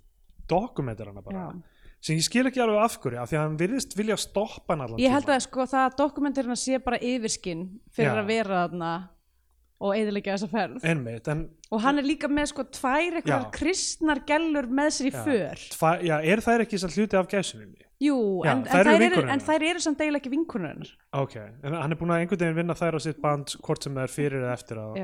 dokumentar 0.50 1.08
hana 1.12 1.22
bara 1.26 1.46
Já. 1.48 1.62
sem 2.04 2.18
ég 2.20 2.26
skil 2.28 2.46
ekki 2.50 2.62
alveg 2.64 2.84
af 2.84 2.98
hverju 3.00 3.22
af 3.22 3.30
því 3.32 3.38
að 3.40 3.44
hann 3.48 3.58
virðist 3.62 3.98
vilja 3.98 4.18
stoppa 4.20 4.74
hann 4.76 4.82
allan 4.88 5.00
Ég 5.00 5.12
held 5.14 5.24
tímann. 5.26 5.40
að 5.40 5.48
sko 5.48 5.66
það 5.74 5.98
dokumentirina 6.02 6.56
sé 6.60 6.80
bara 6.84 7.00
yfirskinn 7.00 7.68
fyrir 7.96 8.12
Já. 8.14 8.22
að 8.24 8.32
vera 8.34 8.64
þarna 8.68 8.94
og 9.84 9.96
eðilegja 9.98 10.36
þessa 10.38 10.48
ferð 10.52 10.86
einmitt, 10.88 11.26
en 11.28 11.40
og 11.74 11.82
hann 11.84 11.98
er 12.00 12.06
líka 12.08 12.30
með 12.32 12.52
sko 12.54 12.64
tvær 12.72 13.18
eitthvað 13.20 13.48
kristnar 13.56 14.22
gellur 14.30 14.68
með 14.72 14.92
sér 14.96 15.10
í 15.10 15.12
Já. 15.12 15.24
för 15.26 15.64
Tva, 15.74 15.90
já, 16.06 16.16
er 16.24 16.40
þær 16.46 16.64
ekki 16.64 16.80
þess 16.80 16.96
hluti 17.00 17.20
af 17.20 17.28
gæsuninni? 17.34 17.82
jú, 18.04 18.16
Já, 18.46 18.52
en, 18.54 18.64
þær 18.68 18.80
en, 18.80 18.88
þær 18.94 19.06
eru, 19.10 19.24
en 19.34 19.44
þær 19.44 19.66
eru 19.72 19.80
samt 19.84 20.00
eiginlega 20.04 20.22
ekki 20.24 20.32
vinkonur 20.38 20.92
ok, 21.20 21.36
en 21.64 21.76
hann 21.82 21.92
er 21.96 22.00
búin 22.00 22.12
að 22.16 22.24
einhvern 22.24 22.44
veginn 22.46 22.60
vinna 22.62 22.76
þær 22.80 22.96
á 22.96 23.00
sitt 23.04 23.20
band 23.24 23.56
hvort 23.64 23.84
sem 23.84 23.96
það 23.96 24.08
er 24.08 24.14
fyrir 24.16 24.40
eða 24.44 24.54
eftir 24.56 24.80
að, 24.84 24.98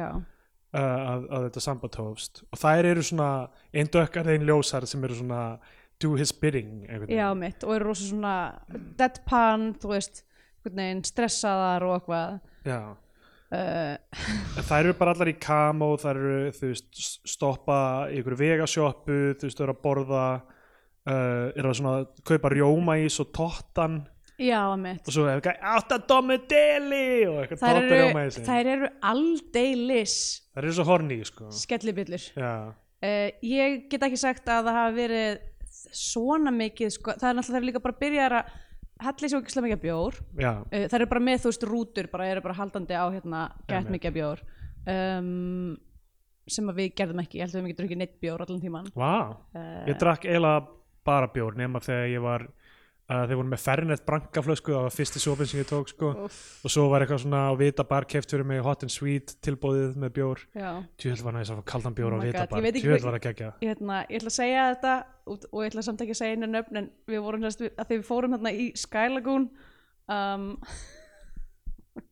að, 0.78 1.28
að 1.30 1.46
þetta 1.48 1.66
samband 1.66 2.00
hófst. 2.00 2.44
Og 2.50 2.62
þær 2.62 2.90
eru 2.92 3.04
svona 3.06 3.30
einn 3.74 3.92
dökkar 3.92 4.32
einn 4.34 4.48
ljósar 4.48 4.88
sem 4.90 5.04
eru 5.08 5.18
svona 5.18 5.44
do 6.00 6.14
his 6.16 6.32
bidding 6.32 6.86
já 7.12 7.28
mitt 7.36 7.64
og 7.68 7.76
eru 7.76 7.90
rosa 7.90 8.06
svona 8.08 8.36
deadpan, 8.98 9.74
þú 9.82 9.92
veist 9.92 10.24
veginn 10.70 11.04
stressaðar 11.08 11.86
og 11.88 11.96
eitthvað. 11.98 12.40
Já. 12.68 12.80
uh, 13.56 13.96
En 14.60 14.68
þær 14.68 14.84
eru 14.84 14.96
bara 15.00 15.16
allar 15.16 15.32
í 15.32 15.36
kamo, 15.42 15.92
þær 16.00 16.20
eru, 16.22 16.54
þú 16.56 16.72
veist, 16.72 17.02
stoppa 17.28 17.82
í 18.12 18.20
ykkur 18.22 18.38
vegasjoppu, 18.40 19.20
þú 19.40 19.50
veist, 19.50 19.60
þau 19.60 19.66
eru 19.66 19.76
að 19.76 19.84
borða, 19.86 20.26
uh, 21.10 21.46
eru 21.56 21.72
að 21.72 21.78
svona 21.82 21.96
kaupa 22.28 22.54
rjómaís 22.54 23.20
og 23.24 23.32
tottan 23.36 24.02
já 24.40 24.62
mitt 24.80 25.08
og 25.10 25.16
svo 25.16 25.26
er 25.28 25.40
eitthvað 25.40 25.66
átt 25.76 25.92
að 25.98 26.06
domu 26.12 26.38
deli 26.52 27.02
og 27.28 27.42
eitthvað 27.44 27.60
þær 27.64 27.74
totta 27.80 27.84
eru, 27.90 28.00
rjómaísi. 28.04 28.44
þær 28.48 28.70
eru 28.76 28.90
aldeilis 29.12 30.16
Þær 30.56 30.64
eru 30.68 30.76
svo 30.80 30.86
horny, 30.90 31.20
sko. 31.28 31.50
skellibillur 31.56 32.26
Já, 32.40 32.54
uh, 32.72 33.28
ég 33.46 33.78
get 33.92 34.08
ekki 34.10 34.20
sagt 34.20 34.48
að 34.52 34.70
það 34.70 34.80
hafi 34.80 34.98
verið 35.00 35.46
svona 35.96 36.52
mikið 36.56 36.92
sko, 36.98 37.14
það 37.20 37.30
er 37.30 37.38
náttúrulega 37.40 37.56
það 37.56 37.62
er 37.64 37.70
líka 37.70 37.84
bara 37.86 37.96
að 37.96 38.02
byrja 38.06 38.26
að 38.30 38.56
hella 39.00 39.30
svo 39.32 39.40
ekki 39.40 39.62
mikið 39.64 39.78
af 39.78 39.84
bjór. 39.86 40.18
Já, 40.44 40.50
uh, 40.60 40.86
það 40.92 40.98
eru 41.00 41.06
bara 41.14 41.24
með 41.24 41.38
þú 41.44 41.52
veist 41.54 41.68
rútur 41.70 42.10
bara 42.12 42.26
eru 42.34 42.42
bara 42.44 42.58
haldandi 42.58 42.98
á 43.00 43.06
hérna 43.14 43.44
gett 43.70 43.92
mikið 43.94 44.18
bjór. 44.18 44.42
Um, 44.90 45.78
sem 46.50 46.68
að 46.72 46.80
við 46.82 46.90
gerðum 46.98 47.22
ekki, 47.24 47.40
ég 47.40 47.46
held 47.46 47.54
að 47.54 47.56
við 47.56 47.62
hefum 47.62 47.70
ekki 47.70 47.78
drukkið 47.80 48.00
neitt 48.02 48.16
bjór 48.24 48.44
allan 48.44 48.62
tíman 48.64 48.88
vá. 48.98 49.12
uh, 49.54 49.84
Ég 49.88 50.00
drakk 50.02 50.26
eiginlega 50.26 50.64
bara 51.08 51.30
bjór 51.32 51.56
nema 51.60 51.80
þegar 51.84 52.08
ég 52.12 52.24
var, 52.26 52.46
uh, 53.10 53.24
þeir 53.28 53.36
voru 53.40 53.50
með 53.52 53.62
Fernet 53.64 54.04
brankaflösku, 54.08 54.72
það 54.76 54.86
var 54.88 54.96
fyrsti 54.96 55.20
sopin 55.24 55.50
sem 55.50 55.60
ég 55.64 55.68
tók, 55.70 55.90
sko. 55.92 56.12
Úff, 56.28 56.40
Og 56.66 56.74
svo 56.74 56.86
var 56.92 57.02
eitthvað 57.06 57.24
svona 57.26 57.42
á 57.50 57.54
vita 57.60 57.84
bar 57.90 58.06
keft 58.10 58.30
fyrir 58.32 58.46
mig 58.46 58.62
hot 58.66 58.84
and 58.86 58.94
sweet 58.94 59.36
tilbóðið 59.46 59.98
með 60.04 60.14
bjór. 60.20 60.44
Tjöld 61.02 61.24
var 61.26 61.34
næst 61.38 61.52
að 61.56 61.62
fá 61.62 61.66
kaldan 61.74 61.96
bjór 61.98 62.14
Oh 62.14 62.18
á 62.18 62.20
my 62.22 62.28
vita 62.30 62.46
God, 62.46 62.50
bar, 62.54 62.60
ég 62.60 62.68
veit 62.70 62.76
ekki 62.76 62.86
tjöld 62.88 63.00
hvað- 63.00 63.10
var 63.12 63.20
að 63.20 63.26
gegja. 63.28 63.50
Ég, 63.62 63.74
hérna, 63.74 64.00
ég 64.10 64.22
ætla 64.22 64.32
að 64.34 64.38
segja 64.40 64.68
þetta 64.74 64.94
og, 65.26 65.50
og 65.52 65.60
ég 65.66 65.72
ætla 65.74 65.84
samt 65.90 66.02
ekki 66.06 66.16
að 66.16 66.22
segja 66.22 66.38
einu 66.38 66.52
nöfn 66.54 66.78
en 66.84 66.90
við 67.10 67.22
vorum 67.26 67.42
sérst, 67.48 67.66
að 67.76 67.86
því 67.92 67.98
við 68.00 68.08
fórum 68.10 68.38
hérna 68.38 68.54
í 68.54 68.70
Sky 68.78 69.08
Lagoon 69.14 69.50
um, 70.10 70.48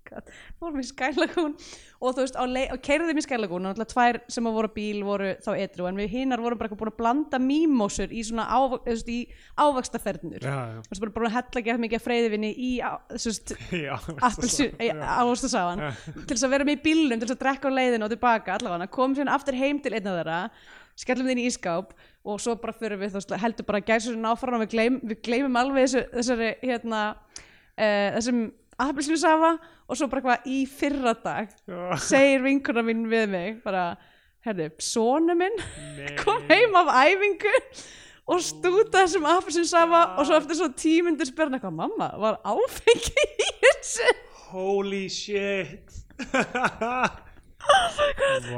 God, 0.07 0.29
fórum 0.59 0.79
í 0.81 0.85
Sky 0.87 1.09
Lagoon 1.19 1.53
og 1.99 2.13
þú 2.15 2.23
veist, 2.23 2.37
og 2.39 2.79
keirðum 2.83 3.19
í 3.19 3.23
Sky 3.23 3.37
Lagoon 3.39 3.67
og 3.67 3.75
náttúrulega 3.75 3.91
tvær 3.91 4.17
sem 4.31 4.47
að 4.49 4.55
voru 4.57 4.69
bíl 4.73 5.01
voru 5.05 5.27
þá 5.43 5.49
etru 5.59 5.87
en 5.89 5.99
við 5.99 6.09
hinnar 6.15 6.41
vorum 6.43 6.59
bara 6.61 6.77
búin 6.79 6.91
að 6.91 6.97
blanda 7.01 7.39
mýmósur 7.43 8.11
í 8.15 8.23
svona 8.25 8.45
á, 8.47 8.57
þú 8.71 8.79
veist, 8.87 9.11
í 9.11 9.19
ávaxtaferðnur 9.59 10.43
Já, 10.47 10.55
já. 10.73 10.79
og 10.81 10.89
svo 10.97 11.03
bara 11.05 11.13
búin 11.17 11.27
að 11.29 11.35
hella 11.37 11.61
ekki 11.61 11.75
mikið 11.83 11.99
af 11.99 12.05
freyðivinni 12.07 12.51
í 12.55 12.71
á- 12.79 13.03
þú 13.13 13.29
veist, 13.29 13.53
Já, 13.85 13.93
appelsu, 14.29 14.67
ávastasáan 14.79 15.83
Já. 15.85 15.89
til 16.17 16.33
þess 16.35 16.47
að 16.47 16.53
vera 16.55 16.67
með 16.71 16.79
í 16.79 16.83
bílnum 16.87 17.19
til 17.21 17.27
þess 17.29 17.37
að 17.37 17.43
drekka 17.45 17.71
á 17.71 17.77
leiðinu 17.77 18.07
og 18.07 18.13
tilbaka 18.15 18.57
allavega, 18.57 18.91
komum 18.97 19.15
síðan 19.19 19.33
aftur 19.35 19.59
heim 19.59 19.81
til 19.83 19.93
einn 19.97 20.07
af 20.07 20.19
þeirra 20.21 20.39
skellum 20.97 21.27
þín 21.29 21.43
í 21.43 21.49
ískáp 21.51 21.91
og 22.27 22.39
svo 22.41 22.55
bara 22.59 22.73
fyrir 22.73 22.97
við, 23.03 23.13
veist, 23.19 23.35
heldur 23.43 23.67
bara 23.67 23.83
gæsurinn 23.85 24.25
áfram 24.31 24.57
og 24.57 24.65
við 24.71 25.19
gleymum 25.27 25.59
alveg 25.61 25.85
þessu, 25.85 26.07
þessari 26.15 26.47
hérna, 26.63 27.01
uh, 27.77 28.07
þessum 28.17 28.47
appelsinu 28.83 29.17
safa 29.21 29.51
og 29.87 29.97
svo 29.97 30.07
bara 30.11 30.21
eitthvað 30.21 30.49
í 30.53 30.57
fyrra 30.69 31.13
dag 31.23 31.53
segir 32.03 32.43
vinkuna 32.45 32.83
mín 32.85 33.05
við 33.09 33.25
mig 33.31 33.55
bara, 33.63 33.85
herðu, 34.45 34.69
sonu 34.83 35.35
minn 35.39 35.55
kom 36.23 36.43
heim 36.51 36.75
af 36.81 36.91
æfingu 37.07 37.53
og 38.27 38.41
stúta 38.43 39.03
þessum 39.05 39.25
appelsinu 39.31 39.67
safa 39.69 40.01
og 40.19 40.27
svo 40.27 40.37
eftir 40.41 40.59
svo 40.59 40.67
tímundur 40.77 41.29
spyrna 41.29 41.57
eitthvað, 41.57 41.77
mamma, 41.79 42.09
var 42.19 42.37
áfengi 42.43 43.27
í 43.47 43.51
þessu? 43.63 44.09
Holy 44.51 45.05
shit. 45.11 45.95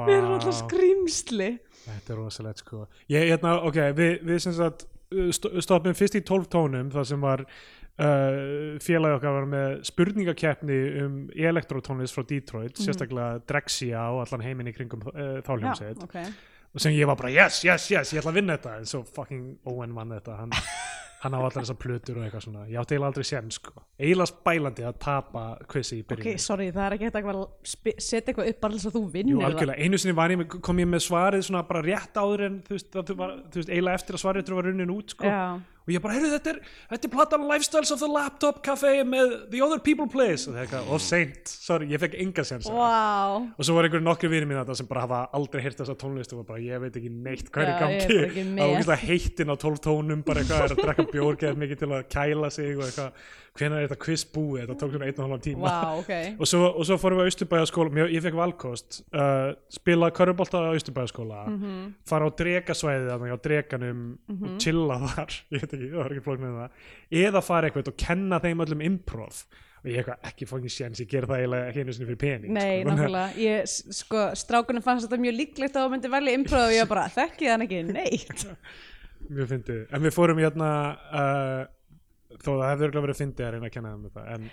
Við 0.06 0.14
erum 0.14 0.36
alltaf 0.36 0.58
skrýmsli 0.64 1.50
Þetta 1.90 2.14
er 2.14 2.20
rosalegt 2.20 2.62
sko. 2.62 2.84
Ég, 3.10 3.24
hérna, 3.32 3.56
ok, 3.66 3.78
við, 3.98 4.20
við 4.28 4.42
sem 4.44 4.54
sagt 4.54 4.84
uh, 5.16 5.30
st- 5.34 5.50
stoppum 5.66 5.96
fyrst 5.98 6.18
í 6.20 6.22
12 6.28 6.50
tónum 6.54 6.92
þar 6.94 7.08
sem 7.10 7.24
var 7.24 7.42
uh, 8.00 8.78
félagi 8.84 9.18
okkar 9.20 9.36
var 9.36 9.50
með 9.50 9.74
spurningakeppni 9.90 10.78
um 11.04 11.18
elektrotónlist 11.36 12.16
frá 12.16 12.26
Detroit 12.30 12.80
sérstaklega 12.80 13.42
Drexia 13.50 14.06
og 14.14 14.24
allan 14.26 14.46
heiminn 14.46 14.72
í 14.72 14.76
kringum 14.76 15.04
uh, 15.12 15.40
þá 15.46 15.52
hljómsveit. 15.58 16.06
Ok. 16.08 16.18
Og 16.70 16.84
sem 16.84 16.94
ég 16.94 17.10
var 17.10 17.18
bara 17.18 17.32
yes, 17.34 17.64
yes, 17.66 17.90
yes, 17.90 18.14
ég 18.14 18.22
ætla 18.22 18.34
að 18.34 18.40
vinna 18.42 18.58
þetta. 18.60 18.76
En 18.80 18.90
svo 18.90 19.02
fucking 19.04 19.70
Owen 19.70 19.96
vann 19.98 20.14
þetta. 20.14 20.38
Hann, 20.44 20.54
hann 21.24 21.36
á 21.36 21.40
allar 21.40 21.56
þessar 21.58 21.80
plötur 21.82 22.20
og 22.20 22.26
eitthvað 22.26 22.46
svona. 22.46 22.66
Ég 22.70 22.80
átti 22.80 22.96
eiginlega 22.96 23.12
aldrei 23.12 23.28
sen 23.28 23.50
sko. 23.52 23.74
Eiginlega 24.00 24.32
spælandi 24.32 24.86
að 24.88 25.00
tapa 25.04 25.46
quizi 25.72 26.00
í 26.00 26.04
ok, 26.04 26.12
byrjun 26.14 26.44
sorry, 26.44 26.70
það 26.76 26.86
er 26.86 26.96
ekki 26.96 27.10
hægt 27.10 27.18
að 27.20 27.42
setja 28.00 28.22
eitthvað 28.32 28.52
upp 28.54 28.62
bara 28.64 28.78
þess 28.78 28.90
að 28.90 28.96
þú 28.96 29.02
Jú, 29.04 29.12
vinnir 29.16 29.50
algjörlega, 29.50 29.84
einu 29.84 30.00
sinni 30.00 30.16
ég 30.16 30.56
kom 30.64 30.80
ég 30.80 30.88
með 30.90 31.04
svarið 31.08 31.44
svona 31.50 31.66
bara 31.68 31.84
rétt 31.84 32.16
áður 32.16 32.46
en 32.48 32.62
þú 32.68 32.78
veist, 32.78 33.02
var, 33.20 33.36
þú 33.50 33.62
veist 33.62 33.74
eiginlega 33.74 34.00
eftir 34.00 34.18
að 34.18 34.24
svarið 34.24 34.56
var 34.56 34.70
runnin 34.70 34.94
út 34.96 35.16
sko. 35.16 35.28
Já. 35.28 35.60
og 35.90 35.94
ég 35.96 36.04
bara, 36.04 36.14
heyrðu, 36.14 36.30
þetta 36.36 36.52
er, 36.52 36.58
þetta 36.92 37.08
er 37.08 37.12
platan 37.16 37.46
Lifestyles 37.50 37.92
of 37.96 38.02
the 38.04 38.10
Laptop 38.12 38.60
Café 38.66 38.92
með 39.10 39.32
The 39.50 39.62
Other 39.66 39.80
People 39.82 40.06
Place. 40.12 40.46
Og 40.46 40.54
það 40.54 40.60
er 40.60 40.68
eitthvað, 40.68 40.92
of 40.94 41.02
seint, 41.02 41.50
sorry, 41.50 41.88
ég 41.90 42.04
fekk 42.04 42.18
enga 42.22 42.46
sensa 42.46 42.74
wow. 42.76 43.48
og 43.56 43.66
svo 43.66 43.78
var 43.78 43.88
einhverju 43.88 44.06
nokkru 44.06 44.30
vinir 44.30 44.46
mín 44.46 44.60
þetta 44.60 44.78
sem 44.78 44.90
bara 44.92 45.08
hafa 45.08 45.22
aldrei 45.40 45.64
heyrt 45.66 45.82
þessa 45.82 45.98
tónlist 45.98 46.36
og 46.36 46.46
bara, 46.46 46.62
ég 46.62 46.84
veit 46.84 47.00
ekki 47.00 47.10
neitt 47.10 47.50
hvað 47.50 47.72
er 47.72 47.82
gangi. 47.82 48.20
það 48.60 48.76
var 48.76 48.94
ekki 49.00 49.10
heittinn 49.10 49.50
á 49.50 49.56
12 49.58 49.82
tónum 49.88 50.22
bara 50.28 50.44
eitthvað, 50.44 50.76
er 51.10 51.18
að 51.18 51.28
drekka 51.28 51.36
bjór 51.36 51.38
geð 51.44 51.62
mikið 51.64 51.80
til 51.84 51.90
að 51.98 52.08
kæla 52.16 52.50
sig 52.54 52.72
og 52.78 52.84
eitthvað, 52.86 53.22
hvenær 53.60 53.78
er 53.82 53.88
þetta 53.90 53.98
quiz 54.06 54.24
búið? 54.34 54.60
Þetta 54.62 54.76
tók 54.80 54.94
svona 54.94 55.08
einn 55.10 55.18
og 55.20 55.24
halvan 55.26 55.44
tíma. 55.44 55.64
Wow, 55.68 56.02
ok. 56.04 56.12
Og 56.40 56.48
svo, 56.52 56.62
og 56.80 56.86
svo 56.88 56.98
fórum 57.02 57.20
við 57.20 57.26
á 57.26 57.30
Austurbæðaskóla 57.34 57.96
mér, 57.98 58.12
ég 58.16 58.24
fekk 58.24 58.38
valkost 58.40 59.00
uh, 59.12 59.54
spila 59.74 60.12
körfubolta 60.16 60.62
á 60.64 60.72
Austurbæðaskóla 60.74 61.42
Mhm. 61.50 61.80
fara 62.08 62.30
á 62.30 62.32
drekasvæðið 62.40 63.10
þannig 63.14 63.34
á 63.34 63.40
drekanum 63.50 64.04
og 64.30 64.60
chilla 64.62 65.00
þar. 65.08 65.40
Ég 65.56 65.64
veit 65.66 65.74
ekki, 65.74 65.90
það 65.90 65.98
var 66.04 66.14
ekki 66.14 66.26
flókn 66.30 66.46
með 66.46 66.60
það. 66.62 66.86
Eða 67.26 67.42
fara 67.44 67.68
eitthvað 67.72 67.92
og 67.94 67.98
kenna 68.06 68.40
þeim 68.40 68.64
öllum 68.66 68.86
improv. 68.86 69.44
Og 69.80 69.88
ég 69.88 70.02
eitthvað 70.02 70.26
ekki 70.28 70.44
fókin 70.50 70.68
séns 70.76 71.00
ég 71.00 71.08
ger 71.08 71.24
það 71.24 71.38
eiginlega 71.40 71.68
ekki 71.70 71.80
einu 71.86 71.94
sinni 71.96 72.08
fyrir 72.10 72.18
pening 72.20 72.52
Nei, 72.52 72.82
sko. 72.82 72.90
Nákvæmlega, 72.90 73.30
ég, 73.48 73.70
sko, 73.96 74.24
strákunum 74.36 74.84
fannst 74.84 75.06
þetta 75.08 75.20
mjög 75.24 75.38
líklegt 75.38 75.78
að 75.80 75.86
þú 75.86 75.92
myndi 75.94 76.12
velja 76.12 76.34
improv 76.36 76.64
og 76.66 76.74
ég 76.76 76.90
bara, 76.92 77.06
þekki 77.16 77.48
þann 77.48 77.64
ekki? 77.64 77.80
Neitt 77.88 78.44
mjög 79.30 79.54
fyndið, 79.54 79.86
en 79.94 80.04
við 80.06 80.16
fórum 80.16 80.42
hérna 80.42 80.74
uh, 81.14 81.64
þó 82.38 82.52
það 82.52 82.68
hefði 82.72 82.86
örgulega 82.90 83.08
verið 83.08 83.24
fyndið 83.24 83.48
að 83.48 83.56
reyna 83.56 83.70
að 83.70 83.74
kenna 83.76 83.94
þeim 83.94 84.06
þetta 84.08 84.26
en, 84.36 84.52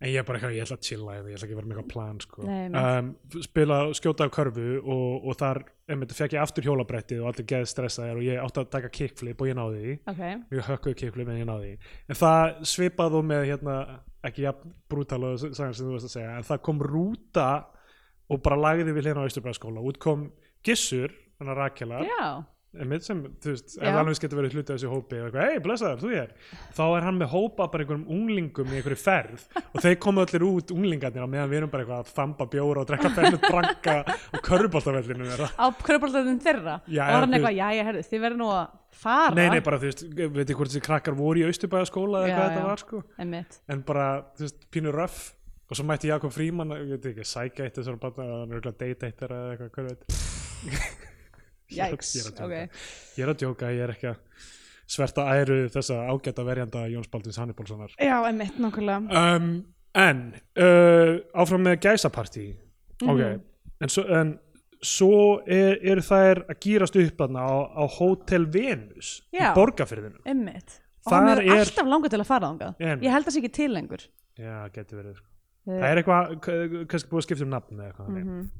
en 0.00 0.10
ég 0.10 0.20
er 0.20 0.26
bara 0.28 0.40
eitthvað, 0.40 0.56
ég 0.56 0.66
ætla 0.66 0.78
að 0.78 0.88
chilla 0.88 1.16
ég 1.16 1.24
ætla 1.24 1.34
ekki 1.36 1.54
að 1.54 1.60
vera 1.60 1.68
með 1.68 1.76
eitthvað 1.76 1.92
plan 1.92 2.22
sko. 2.24 2.46
Nei, 2.48 2.64
um, 2.80 3.10
spila, 3.44 3.78
skjóta 3.98 4.28
á 4.28 4.34
körfu 4.34 4.66
og, 4.80 5.28
og 5.28 5.38
þar, 5.40 5.62
fekk 6.14 6.36
ég 6.36 6.42
aftur 6.42 6.68
hjólabrettið 6.68 7.22
og 7.22 7.30
allir 7.30 7.48
geð 7.52 7.68
stressaðir 7.72 8.20
og 8.20 8.26
ég 8.26 8.42
átti 8.42 8.64
að 8.64 8.72
taka 8.74 8.92
kickflip 8.98 9.44
og 9.44 9.50
ég 9.50 9.58
náði 9.58 9.84
því. 9.84 9.94
Ok, 10.12 10.24
mjög 10.52 10.66
hökkuð 10.72 10.98
kickflip 11.02 11.30
en 11.30 11.40
ég 11.40 11.48
náði 11.48 11.70
því. 11.70 11.92
En 12.08 12.20
það 12.20 12.58
svipað 12.74 13.18
og 13.20 13.28
með 13.30 13.46
hérna 13.52 13.78
ekki 14.24 14.46
jafn 14.46 14.74
brútal 14.90 15.20
og 15.28 15.38
sagan 15.44 15.76
sem 15.76 15.86
þú 15.86 15.96
veist 15.96 16.08
að 16.08 16.16
segja 16.16 16.34
en 16.38 16.48
það 16.48 16.62
kom 16.68 16.82
rúta 16.84 17.48
og 18.32 18.40
bara 18.44 18.56
lagði 18.60 18.94
við 18.96 19.10
hérna 19.10 19.24
á 19.24 19.26
Austurbæðaskóla 19.28 19.84
út 19.84 20.00
kom 20.00 20.30
Gissur, 20.64 21.12
hann 21.38 21.50
að 21.52 21.58
Rakelar. 21.60 22.06
Já, 22.08 22.28
einmitt 22.80 23.04
sem, 23.06 23.20
þú 23.42 23.52
veist, 23.52 23.74
Já. 23.76 23.84
ef 23.90 23.98
alveg 24.00 24.20
getur 24.24 24.38
verið 24.40 24.54
hluti 24.56 24.72
af 24.72 24.78
þessu 24.78 24.90
hópi 24.92 25.18
og 25.20 25.26
eitthvað, 25.28 25.50
hei, 25.50 25.60
blessaður, 25.64 26.00
þú 26.02 26.10
er 26.20 26.30
þá 26.78 26.82
er 26.86 27.06
hann 27.08 27.20
með 27.20 27.28
hópa 27.34 27.68
bara 27.72 27.84
einhverjum 27.84 28.06
unglingum 28.16 28.72
í 28.72 28.78
einhverju 28.80 29.00
ferð 29.02 29.44
og 29.64 29.78
þeir 29.84 29.98
komu 30.04 30.24
allir 30.24 30.46
út 30.48 30.74
unglingarnir 30.74 31.24
á 31.24 31.28
meðan 31.34 31.52
við 31.52 31.60
erum 31.60 31.72
bara 31.74 31.84
eitthvað 31.84 32.02
að 32.02 32.14
þamba 32.18 32.48
bjóra 32.54 32.82
og 32.82 32.88
drekka 32.90 33.12
fennut 33.18 33.46
branka 33.46 33.96
og 34.34 34.42
körfuboltavellinu 34.48 35.30
þeirra 35.30 35.48
á 35.54 35.66
körpaldöðin 35.84 36.42
þeirra? 36.44 36.74
Já, 36.88 37.04
og 37.06 37.22
hann 37.22 37.38
eitthvað, 37.38 37.56
já, 37.60 37.66
ég 37.78 37.88
herði, 37.90 38.04
þið 38.10 38.26
verður 38.26 38.42
nú 38.42 38.50
að 38.54 38.66
fara? 39.04 39.38
Nei, 39.38 39.46
nei, 39.54 39.62
bara 39.64 39.80
þú 39.82 39.90
veist, 39.90 40.04
veit 40.18 40.50
ég 40.50 40.58
hvort 40.58 40.70
þessi 40.72 40.84
krakkar 40.84 41.16
voru 41.18 41.42
í 41.42 41.48
Austurbæðaskóla 41.48 42.24
eða 42.24 42.28
Já, 42.30 42.36
hvað 42.36 42.50
já. 42.50 42.58
þetta 42.58 42.76
sko? 42.84 42.98
Bara, 43.88 44.08
og 45.64 45.78
svo 45.78 45.86
mætti 45.88 46.10
Jakob 46.10 46.32
Fríman, 46.34 46.74
ég 46.76 46.92
veit 46.92 47.06
ekki, 47.10 47.24
sækja 47.28 47.64
eitt 47.66 47.78
þessar 47.80 47.96
barna, 48.02 48.26
hann 48.42 48.52
er 48.52 48.60
auðvitað 48.60 48.78
date 48.82 49.08
eitt 49.08 49.24
eða 49.24 49.40
eitthvað, 49.54 49.72
hvað 49.74 49.90
veit 49.90 51.12
Jæks, 51.70 52.14
er 52.16 52.44
ok 52.44 52.52
Ég 53.16 53.24
er 53.24 53.32
að 53.32 53.38
djóka, 53.40 53.70
ég 53.72 53.80
er 53.86 53.90
ekki 53.94 54.10
að 54.12 54.16
sverta 54.86 55.24
æru 55.32 55.68
þessa 55.72 55.96
ágæta 56.12 56.44
verjanda 56.44 56.86
Jóns 56.92 57.08
Baldins 57.10 57.38
Hannibalssonar 57.40 57.94
Já, 57.98 58.16
einmitt, 58.28 58.58
nákvæmlega 58.60 59.36
um, 59.36 59.64
En 59.94 60.34
uh, 60.60 61.20
áfram 61.34 61.62
með 61.68 61.80
gæsapartí 61.88 62.54
Mhm. 63.02 63.10
Ok, 63.10 63.40
en 63.82 63.88
svo, 63.90 64.02
en 64.14 64.28
svo 64.80 65.40
er, 65.50 65.80
eru 65.82 66.00
þær 66.00 66.44
að 66.46 66.58
gýrast 66.62 66.94
upp 67.00 67.16
þarna 67.18 67.42
á, 67.42 67.52
á 67.74 67.84
Hotel 67.96 68.44
Venus 68.46 69.22
Já. 69.34 69.50
í 69.50 69.54
borgarfyrðinu 69.56 70.20
Einmitt 70.24 70.76
Og 71.04 71.12
hann 71.12 71.28
er 71.28 71.40
er- 71.42 71.58
alltaf 71.64 71.86
langar 71.90 72.08
til 72.08 72.20
að 72.20 72.26
fara 72.26 72.48
Einmitt. 72.78 73.02
Ég 73.02 73.10
held 73.10 73.24
að 73.24 73.26
það 73.26 73.34
sé 73.34 73.40
ekki 73.42 73.52
til 73.52 73.70
lengur 73.74 74.04
Já, 74.38 74.68
getur 74.72 75.00
verið 75.02 75.16
sko. 75.18 75.26
Eh, 75.66 75.80
Það 75.80 75.88
er 75.90 75.96
eitthvað, 76.02 76.86
kannski 76.88 77.08
búið 77.10 77.18
að 77.20 77.26
skipta 77.26 77.42
um 77.44 77.50
nafn 77.50 77.74
eða 77.80 77.88
eitthvað 77.90 78.08
Mhm. 78.08 78.28
mm 78.28 78.50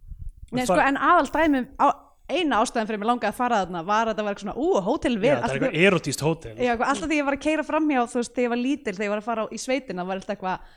Nei, 0.53 0.65
það- 0.65 0.67
sko, 0.67 0.81
en 0.89 0.97
aðal 0.97 1.31
dæmi 1.31 1.67
á, 1.79 1.87
eina 2.31 2.61
ástæðan 2.63 2.89
fyrir 2.89 3.01
mig 3.03 3.09
langaði 3.11 3.31
að 3.31 3.39
fara 3.39 3.61
þarna 3.65 3.83
var 3.85 4.09
að 4.09 4.13
þetta 4.13 4.25
var 4.25 4.35
eitthvað 4.35 4.47
svona, 4.47 4.57
ú, 4.57 4.69
hótel 4.87 5.17
vel 5.21 5.35
það 5.35 5.49
er 5.49 5.57
eitthvað 5.59 5.81
erotíst 5.89 6.25
hótel. 6.25 6.55
Já, 6.55 6.71
eitthvað, 6.73 6.93
alltaf 6.93 7.11
því 7.11 7.19
ég 7.19 7.27
var 7.29 7.37
að 7.37 7.43
keira 7.45 7.67
fram 7.67 7.91
hjá 7.91 8.01
þú 8.01 8.21
veist, 8.21 8.33
þegar 8.33 8.47
ég 8.47 8.55
var 8.55 8.63
lítil, 8.63 8.95
þegar 8.95 9.07
ég 9.07 9.13
var 9.15 9.23
að 9.23 9.29
fara 9.29 9.45
á, 9.45 9.47
í 9.49 9.61
sveitina 9.61 10.07
var 10.09 10.21
alltaf 10.21 10.35
eitthvað, 10.37 10.71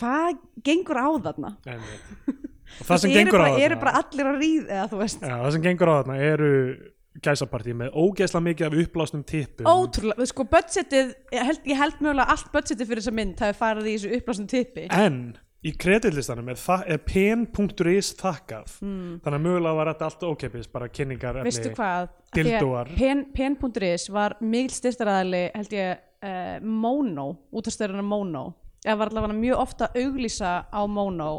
hvað 0.00 0.40
gengur 0.70 1.02
á 1.02 1.08
þarna? 1.26 1.52
Og 2.80 2.86
það 2.86 3.02
sem 3.02 3.12
gengur 3.12 3.42
á 3.42 3.44
bara, 3.44 3.52
eru 3.58 3.76
þarna 3.76 3.82
bara 3.82 4.00
allir 4.00 4.30
að 4.30 4.40
ríð 4.40 4.68
eða 4.70 4.88
Já, 5.10 5.36
það 5.42 5.52
sem 5.56 5.64
gengur 5.66 5.90
á 5.90 5.94
þarna 5.98 6.18
eru 6.30 6.50
gæsapartí 7.24 7.74
með 7.76 7.96
ógeðslega 7.98 8.44
mikið 8.46 8.66
af 8.68 8.76
upplásnum 8.84 9.22
tippum. 9.26 9.68
Ótrúlega 9.68 10.26
sko, 10.30 10.46
budgetið, 10.48 11.12
ég 11.34 11.48
held, 11.48 11.64
ég 11.68 11.80
held 11.80 12.02
mögulega 12.04 12.36
allt 12.36 12.50
budgetið 12.54 12.90
fyrir 12.90 13.02
þessa 13.02 13.16
mynd 13.18 13.42
hafi 13.42 13.58
farið 13.58 13.88
í 13.90 13.94
þessu 13.96 14.12
upplásnum 14.20 14.50
tippi. 14.50 14.86
En 14.94 15.18
í 15.60 15.72
kreditlistanum 15.76 16.48
er, 16.52 16.60
er 16.88 17.00
pen.is 17.04 18.14
þakkað. 18.18 18.76
Mm. 18.80 19.18
þannig 19.24 19.36
að 19.36 19.44
mögulega 19.44 19.76
var 19.76 19.90
þetta 19.92 20.06
allt 20.08 20.24
ókeppis 20.30 20.70
bara 20.72 20.88
kynningar 20.88 21.40
Af 21.42 21.48
pen, 22.96 23.26
pen.is 23.34 24.08
var 24.12 24.38
mikil 24.40 24.72
styrstaræðali 24.78 25.42
held 25.54 25.76
ég 25.76 26.00
uh, 26.24 26.56
Mono, 26.64 27.28
útastöðurinn 27.52 28.08
Mono. 28.08 28.46
Eða 28.80 28.96
var 29.02 29.12
allavega 29.12 29.36
mjög 29.36 29.60
ofta 29.60 29.90
að 29.90 30.06
auglýsa 30.06 30.54
á 30.72 30.80
Mono 30.88 31.30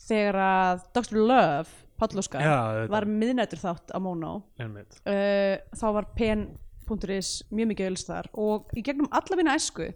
þegar 0.00 0.40
að 0.46 0.86
Dr. 0.96 1.20
Love, 1.20 1.76
Pállúskar 2.00 2.40
Já, 2.40 2.56
þetta- 2.78 2.92
var 2.94 3.06
miðnættur 3.12 3.60
þátt 3.60 3.92
á 3.92 3.98
Mono. 4.00 4.32
Uh, 4.56 5.60
þá 5.76 5.86
var 5.98 6.08
pen.is 6.16 7.34
mjög 7.52 7.74
mikið 7.74 7.90
auglýst 7.90 8.08
þar. 8.08 8.32
Og 8.40 8.72
í 8.72 8.84
gegnum 8.86 9.12
alla 9.12 9.36
minna 9.36 9.58
æsku 9.60 9.90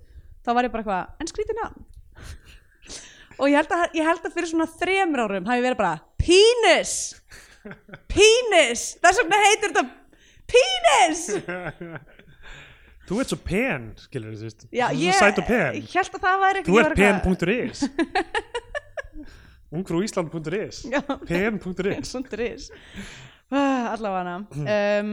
þá 0.44 0.52
var 0.52 0.68
ég 0.68 0.74
bara 0.74 0.84
eitthvað, 0.84 1.16
en 1.24 1.32
skrítið 1.32 1.60
nafn 1.62 1.90
og 3.38 3.48
ég 3.50 3.56
held, 3.58 3.72
að, 3.74 3.84
ég 3.98 4.06
held 4.08 4.26
að 4.28 4.34
fyrir 4.36 4.50
svona 4.52 4.66
þremur 4.78 5.22
árum 5.26 5.48
hafi 5.50 5.64
verið 5.64 5.78
bara 5.80 5.94
Penis! 6.20 6.92
Penis! 8.12 8.84
Þess 9.02 9.22
vegna 9.22 9.40
heitir 9.44 9.72
þetta 9.72 9.84
Penis! 10.54 11.24
Þú 13.08 13.18
ert 13.20 13.32
svo 13.34 13.36
pen, 13.44 13.82
skilur 14.00 14.32
þú 14.40 14.48
Já, 14.72 14.86
Þú 14.88 15.08
ert 15.10 15.18
svo 15.18 15.26
sæt 15.26 15.40
og 15.42 15.48
pen. 15.48 15.74
ég 15.76 15.90
held 15.92 16.14
að 16.16 16.22
það 16.24 16.38
væri 16.44 16.62
Þú 16.64 16.76
ég 16.78 16.86
ert 16.86 16.94
eitthvað- 16.94 17.24
pen.is 17.24 17.78
Ungfrúísland.is 19.74 20.76
Já. 20.92 21.00
pen.is 21.26 22.70
allavega 23.94 24.36
um, 24.40 25.10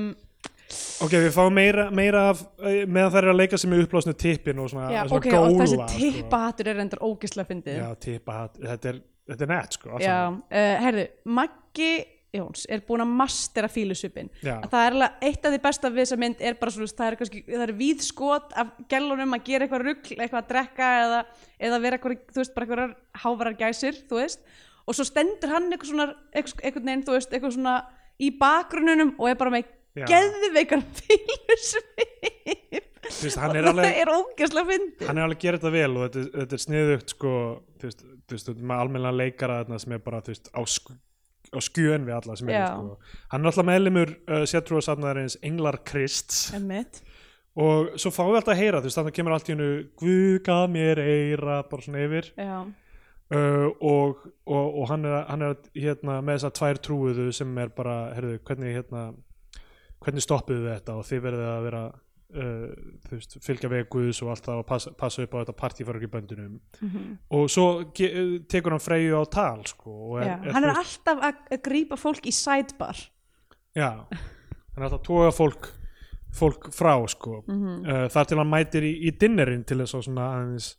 Ok, 1.06 1.16
við 1.16 1.34
fáum 1.36 1.54
meira, 1.56 1.88
meira 1.94 2.28
af 2.32 2.44
eh, 2.62 2.86
meðan 2.86 3.14
þær 3.16 3.22
eru 3.24 3.34
að 3.34 3.42
leika 3.42 3.60
sig 3.60 3.72
með 3.72 3.84
upplásnu 3.86 4.16
tippin 4.20 4.62
og 4.62 4.72
svona, 4.72 4.88
já, 4.94 5.02
svona 5.10 5.20
ok, 5.20 5.36
og 5.40 5.60
þessi 5.60 5.78
sko. 5.78 5.90
tippahattur 5.98 6.72
er 6.72 6.82
endur 6.86 7.04
ógislega 7.08 7.50
fyndið 7.52 7.78
Já, 7.82 7.90
tippahatt, 8.08 8.58
þetta 8.64 8.92
er, 8.94 9.04
þetta 9.32 9.46
er 9.48 9.54
nett 9.54 9.78
sko 9.78 10.02
Já, 10.02 10.18
uh, 10.32 10.74
herðu, 10.86 11.06
Maggi 11.40 11.92
Jóns 12.32 12.64
er 12.72 12.80
búin 12.88 13.04
að 13.04 13.14
mastera 13.20 13.68
fílusupin 13.68 14.30
það 14.40 14.76
er 14.80 14.94
alveg 14.96 15.24
eitt 15.28 15.44
af 15.44 15.52
því 15.52 15.62
besta 15.66 15.90
við 15.92 16.06
þessa 16.06 16.20
mynd 16.22 16.44
er 16.48 16.60
bara 16.62 16.72
svona, 16.72 16.94
það 17.02 17.10
er, 17.10 17.42
það 17.50 17.66
er 17.66 17.74
víð 17.82 18.06
skot 18.08 18.56
af 18.56 18.70
gælunum 18.94 19.36
að 19.36 19.48
gera 19.50 19.68
eitthvað 19.68 19.84
rugl 19.90 20.16
eitthvað 20.16 20.40
að 20.40 20.52
drekka 20.54 20.92
eða, 21.02 21.24
eða 21.60 21.80
vera 21.84 22.00
eitthvað, 22.00 22.22
þú 22.32 22.40
veist, 22.40 22.54
bara 22.56 22.70
eitthvað 22.70 23.26
hávarar 23.26 23.58
gæsir, 23.60 24.00
þú 24.08 24.22
veist 24.22 24.46
og 24.88 24.98
svo 24.98 25.06
stendur 25.08 25.52
hann 25.54 25.70
eitthvað 25.70 25.92
svona 25.92 26.08
eitthvað, 26.32 26.64
eitthvað 26.64 26.88
neginn, 26.88 27.04
þú 27.08 27.18
veist, 27.18 27.36
eitthvað 27.36 27.56
svona 27.58 27.76
í 28.22 28.32
bakgrununum 28.40 29.16
og 29.18 29.30
er 29.32 29.38
bara 29.40 29.54
með. 29.54 29.78
Geðveikar 30.00 30.86
er 33.58 33.66
það 33.66 33.70
alveg 33.74 34.00
er 34.02 34.12
ógeðslega 34.14 34.68
fyndið. 34.70 35.08
Hann 35.10 35.20
er 35.20 35.26
alveg 35.26 35.38
að 35.38 35.46
gera 35.46 35.60
þetta 35.60 35.72
vel 35.76 35.92
og 35.92 36.04
þetta, 36.06 36.26
þetta 36.40 36.58
er 36.58 36.64
sniðugt 36.66 37.14
sko, 37.16 37.32
þú 37.82 37.90
veist, 37.90 38.04
þú 38.08 38.38
veist, 38.38 38.52
með 38.62 38.84
almenna 38.84 39.14
leikara 39.16 39.62
þarna 39.62 39.80
sem 39.84 39.96
er 39.96 40.04
bara, 40.06 40.22
þú 40.26 40.34
veist, 40.34 40.52
á, 40.56 40.62
sk 40.64 40.94
á 41.52 41.60
skjön 41.60 42.06
við 42.08 42.16
alla 42.16 42.36
sem 42.40 42.52
er 42.52 42.62
sko. 42.64 42.94
hann 43.34 43.44
er 43.44 43.50
alltaf 43.50 43.68
meðlimur 43.68 44.12
uh, 44.32 44.44
sétrúasafnaðarins 44.48 45.40
Englar 45.44 45.82
Krists. 45.88 46.46
Einmitt. 46.56 47.02
og 47.60 47.98
svo 48.00 48.12
fáum 48.16 48.32
við 48.32 48.40
alltaf 48.40 48.54
að 48.54 48.62
heyra 48.62 48.80
þú 48.80 48.88
veist, 48.88 49.00
þannig 49.02 49.18
kemur 49.18 49.36
allt 49.36 49.50
í 49.50 49.56
hennu 49.56 49.72
Guð 50.00 50.38
gaf 50.46 50.70
mér 50.72 51.02
eira, 51.04 51.58
bara 51.68 51.84
svona 51.84 52.06
yfir. 52.06 52.32
Uh, 53.32 53.68
og, 53.80 54.24
og, 54.44 54.80
og 54.82 54.88
hann 54.92 55.08
er, 55.08 55.18
hann 55.28 55.44
er 55.48 55.60
hérna, 55.76 56.18
með 56.20 56.40
þessar 56.40 56.56
tvær 56.58 56.80
trúuðu 56.88 57.28
sem 57.36 57.52
er 57.64 57.70
bara, 57.76 57.98
herðu, 58.16 58.40
hvernig 58.48 58.76
hérna, 58.76 59.04
hvernig 60.02 60.24
stoppuðu 60.26 60.64
við 60.66 60.74
þetta 60.80 60.96
og 60.98 61.06
þið 61.10 61.22
verðið 61.28 61.50
að 61.52 61.64
vera 61.68 61.82
uh, 62.32 62.68
veist, 63.12 63.36
fylgja 63.44 63.70
veg 63.70 63.90
Guðs 63.92 64.22
og 64.24 64.30
allt 64.34 64.46
það 64.48 64.62
og 64.62 64.68
passa, 64.70 64.94
passa 64.98 65.24
upp 65.26 65.34
á 65.36 65.40
þetta 65.44 65.56
partífarur 65.60 66.06
í 66.08 66.12
böndunum 66.14 66.60
Mhm. 66.82 67.18
og 67.38 67.50
svo 67.52 67.66
tekur 67.94 68.72
hann 68.72 68.80
Freyju 68.84 69.20
á 69.20 69.24
tal 69.30 69.66
sko, 69.66 69.92
og 70.16 70.24
Já. 70.24 70.38
hann 70.40 70.64
þú 70.64 70.70
er 70.70 70.74
veist- 70.74 70.82
alltaf 71.08 71.22
að 71.52 71.62
grípa 71.68 71.98
fólk 72.00 72.26
í 72.26 72.32
sidebar 72.34 72.98
já, 73.76 73.90
hann 74.10 74.78
er 74.78 74.88
alltaf 74.88 75.00
að 75.02 75.04
toga 75.04 75.32
fólk 75.32 75.70
fólk 76.32 76.70
frá 76.72 76.96
sko 77.12 77.44
Mhm. 77.48 77.86
uh, 77.86 78.08
þar 78.08 78.26
til 78.28 78.38
hann 78.38 78.50
mætir 78.50 78.84
í, 78.88 78.94
í 79.08 79.12
dinnerinn 79.12 79.66
til 79.66 79.78
þess 79.84 79.96
að 79.96 80.16
aðeins 80.18 80.76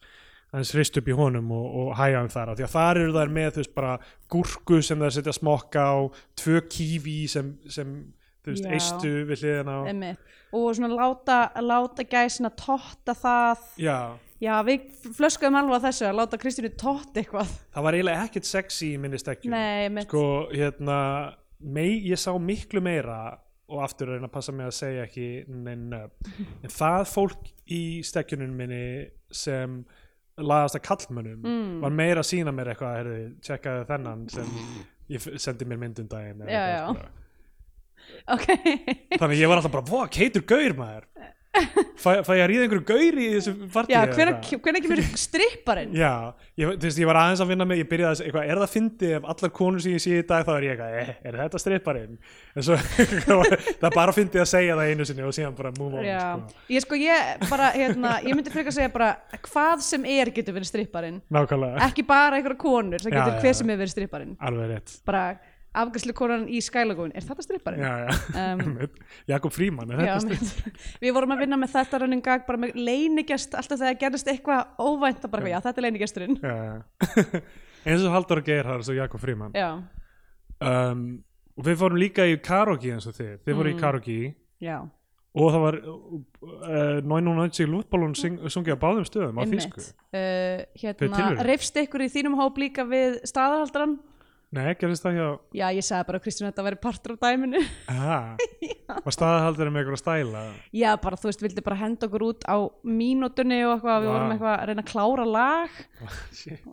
aðeins 0.53 0.73
hrist 0.75 0.97
upp 0.97 1.07
í 1.09 1.13
honum 1.17 1.51
og, 1.53 1.67
og 1.77 1.97
hæja 1.97 2.19
hann 2.19 2.29
þar 2.29 2.57
því 2.57 2.65
að 2.65 2.73
þar 2.77 2.97
eru 3.03 3.13
þær 3.13 3.31
með 3.33 3.55
veist 3.57 3.75
bara 3.75 3.99
gúrku 4.31 4.83
sem 4.83 4.99
þær 4.99 5.11
setja 5.13 5.33
smokka 5.33 5.81
á 5.81 5.97
tvö 6.37 6.61
kífi 6.69 7.29
sem, 7.29 7.59
sem 7.69 8.13
þú 8.43 8.51
veist, 8.53 8.65
Já. 8.67 8.73
eistu 8.77 9.13
við 9.29 9.43
hliðina 9.43 9.75
á 9.79 9.81
Einmitt. 9.93 10.19
og 10.53 10.69
svona 10.77 10.91
láta, 10.99 11.37
láta 11.63 12.05
gæsina 12.11 12.51
totta 12.59 13.15
það 13.15 13.63
já, 13.79 13.99
já 14.43 14.55
við 14.67 14.89
flöskuðum 15.17 15.61
alveg 15.61 15.79
á 15.79 15.85
þessu 15.87 16.09
að 16.11 16.19
láta 16.19 16.41
Kristínu 16.43 16.73
totta 16.77 17.21
eitthvað 17.23 17.53
það 17.77 17.87
var 17.87 17.95
eiginlega 17.99 18.27
ekkert 18.27 18.51
sexy 18.51 18.91
í 18.97 18.99
minni 18.99 19.21
stekkjum 19.23 19.55
nei, 19.55 19.87
einmitt. 19.87 20.09
sko, 20.11 20.25
hérna 20.53 20.99
mei, 21.63 22.01
ég 22.11 22.19
sá 22.19 22.33
miklu 22.39 22.83
meira 22.83 23.39
og 23.73 23.81
aftur 23.87 24.11
að 24.11 24.19
reyna 24.19 24.29
að 24.29 24.35
passa 24.35 24.53
mig 24.53 24.67
að 24.67 24.75
segja 24.77 25.05
ekki 25.07 25.29
neinn 25.49 25.93
en 26.67 26.73
það 26.75 27.07
fólk 27.15 27.53
í 27.73 27.83
stekkjunum 28.05 28.51
minni 28.59 28.83
sem 29.33 29.85
laðast 30.43 30.77
að 30.81 30.83
kallmönnum 30.89 31.43
Mm. 31.47 31.81
var 31.85 31.91
meira 31.95 32.21
að 32.25 32.29
sína 32.33 32.53
mér 32.53 32.73
eitthvað 32.73 32.97
herri, 32.99 33.17
tjekkaði 33.45 33.87
þennan 33.89 34.23
sem 34.33 34.47
ég 35.13 35.21
f- 35.23 35.39
sendi 35.41 35.65
mér 35.69 35.79
myndum 35.85 36.09
daginn 36.09 36.41
eða 36.43 36.51
Já, 36.51 36.63
eitthvað, 36.67 36.97
já. 36.97 37.03
sko. 37.07 37.22
Ok. 38.37 38.49
Þannig 39.17 39.33
að 39.33 39.41
ég 39.41 39.53
var 39.53 39.61
alltaf 39.61 39.75
bara, 39.77 39.87
hvað, 39.91 40.13
keitur 40.19 40.47
gaur 40.53 40.77
maður. 40.79 41.09
Fæ, 41.53 42.23
fæ 42.25 42.31
ég 42.33 42.41
að 42.41 42.49
ríða 42.49 42.63
einhverju 42.65 42.85
gaur 42.89 43.17
í 43.21 43.25
þessu 43.35 43.53
partí 43.75 43.93
já, 43.93 44.01
hvenær 44.09 44.81
kemur 44.81 45.03
stripparinn? 45.21 45.91
Já, 45.95 46.33
ég, 46.57 46.71
þú 46.81 46.87
veist, 46.89 47.01
ég 47.03 47.11
var 47.11 47.19
aðeins 47.21 47.43
að 47.45 47.51
vinna 47.53 47.67
með, 47.69 47.83
ég 47.83 47.91
byrjaði 47.91 48.31
að 48.31 48.39
er 48.41 48.61
það 48.63 48.73
fyndið 48.73 49.13
ef 49.19 49.29
allar 49.35 49.53
konur 49.59 49.85
sem 49.85 49.93
ég 49.93 50.03
sé 50.03 50.15
í 50.17 50.25
dag 50.31 50.47
þá 50.49 50.53
er 50.55 50.67
ég 50.67 50.73
eitthvað, 50.73 50.97
eh, 51.03 51.13
er 51.29 51.39
þetta 51.43 51.61
stripparinn? 51.61 52.17
En 52.57 52.67
svo, 52.67 52.79
það 53.29 53.87
er 53.91 53.97
bara 53.99 54.17
fyndið 54.17 54.45
að 54.47 54.51
segja 54.55 54.79
það 54.81 54.95
einu 54.95 55.09
sinni 55.11 55.29
og 55.29 55.37
síðan 55.37 55.61
bara 55.61 55.75
move 55.77 56.01
on, 56.01 56.09
sko. 56.09 56.65
ég 56.73 56.87
sko 56.87 57.01
ég 57.03 57.47
bara 57.53 57.71
hérna, 57.77 58.17
ég 58.25 58.39
myndi 58.39 58.57
frekar 58.57 58.79
segja 58.79 58.97
bara 58.97 59.13
hvað 59.51 59.87
sem 59.93 60.09
er 60.17 60.33
getur 60.33 60.57
verið 60.57 60.73
stripparinn. 60.73 61.21
Ekki 61.85 62.09
bara 62.09 62.41
einhverja 62.41 62.63
konur, 62.65 63.05
það 63.05 63.19
getur 63.19 63.37
já, 63.37 63.41
hver 63.45 63.61
sem 63.61 63.77
er 63.77 63.83
verið 63.85 63.97
stripparinn. 63.99 64.37
Alveg 64.41 64.73
rétt. 64.73 65.01
bara 65.05 65.27
afgæslu 65.75 66.13
konan 66.17 66.45
í 66.53 66.61
skælagóin 66.65 67.13
er 67.17 67.25
þetta 67.25 67.45
stripparinn? 67.47 67.81
Já, 67.81 67.93
já, 68.05 68.53
Um. 68.53 68.79
Jakob 69.33 69.53
Fríman, 69.55 69.91
er 69.95 70.05
Já, 70.07 70.15
þetta 70.19 70.37
stripparinn? 70.45 70.79
við 71.07 71.15
vorum 71.17 71.35
að 71.37 71.43
vinna 71.47 71.57
með 71.63 71.73
þetta 71.79 72.01
running 72.03 72.23
gag 72.27 72.47
bara 72.47 72.61
með 72.67 72.77
leinigest 72.77 73.55
alltaf 73.59 73.81
þegar 73.81 73.99
gerðist 74.05 74.29
eitthvað 74.33 74.77
óvænt 74.85 75.25
og 75.25 75.31
bara, 75.33 75.49
já, 75.55 75.59
þetta 75.65 75.81
er 75.81 75.89
já. 76.43 76.57
eins 77.89 78.05
og 78.07 78.13
Halldór 78.15 78.43
Geirhard 78.47 78.89
og 78.89 78.97
Jakob 79.01 79.21
Fríman. 79.25 79.53
já, 79.57 79.71
Um, 80.63 81.25
og 81.59 81.65
við 81.67 81.79
fórum 81.81 81.99
líka 81.99 82.23
í 82.31 82.37
karaoke 82.39 82.93
eins 82.95 83.07
og 83.11 83.17
þið, 83.17 83.33
þið 83.43 83.57
í 83.73 83.75
Mm. 83.75 83.81
karaoke 83.81 84.13
já, 84.63 84.77
og 85.35 85.49
það 85.51 85.63
var 85.65 85.77
uh, 85.83 87.01
990 87.03 87.67
lútballun 87.73 88.15
sungið 88.15 88.77
á 88.77 88.83
báðum 88.85 89.07
stöðum 89.09 89.41
á 89.41 89.45
þýsku. 89.51 89.83
uh, 90.15 90.63
hérna, 90.79 91.43
reyfst 91.43 91.77
ykkur 91.83 92.05
í 92.07 92.09
þínum 92.15 92.37
hóp 92.39 92.61
líka 92.63 92.85
við 92.87 93.19
staðahaldran 93.27 93.99
Nei, 94.53 94.75
gerðist 94.77 95.07
það 95.07 95.15
hjá 95.17 95.27
já, 95.57 95.65
ég 95.73 95.87
sagði 95.87 96.09
bara 96.11 96.21
Kristján 96.21 96.49
að 96.49 96.53
þetta 96.53 96.65
væri 96.67 96.81
partur 96.83 97.15
af 97.15 97.21
dæminu. 97.23 97.63
Aha, 97.89 98.19
var 99.07 99.17
staðahaldur 99.17 99.73
með 99.73 99.83
eitthvað 99.83 100.03
stæla? 100.03 100.43
Já, 100.77 100.91
bara 101.01 101.21
þú 101.21 101.31
veist, 101.31 101.45
vildi 101.47 101.65
bara 101.65 101.81
henda 101.81 102.09
okkur 102.09 102.27
út 102.27 102.45
á 102.45 102.57
mínútunni 102.85 103.63
og 103.65 103.79
eitthvað, 103.79 104.03
við 104.05 104.13
vorum 104.13 104.35
eitthvað 104.35 104.57
að 104.59 104.67
reyna 104.69 104.85
að 104.85 104.91
klára 104.93 105.29
lag. 105.29 105.79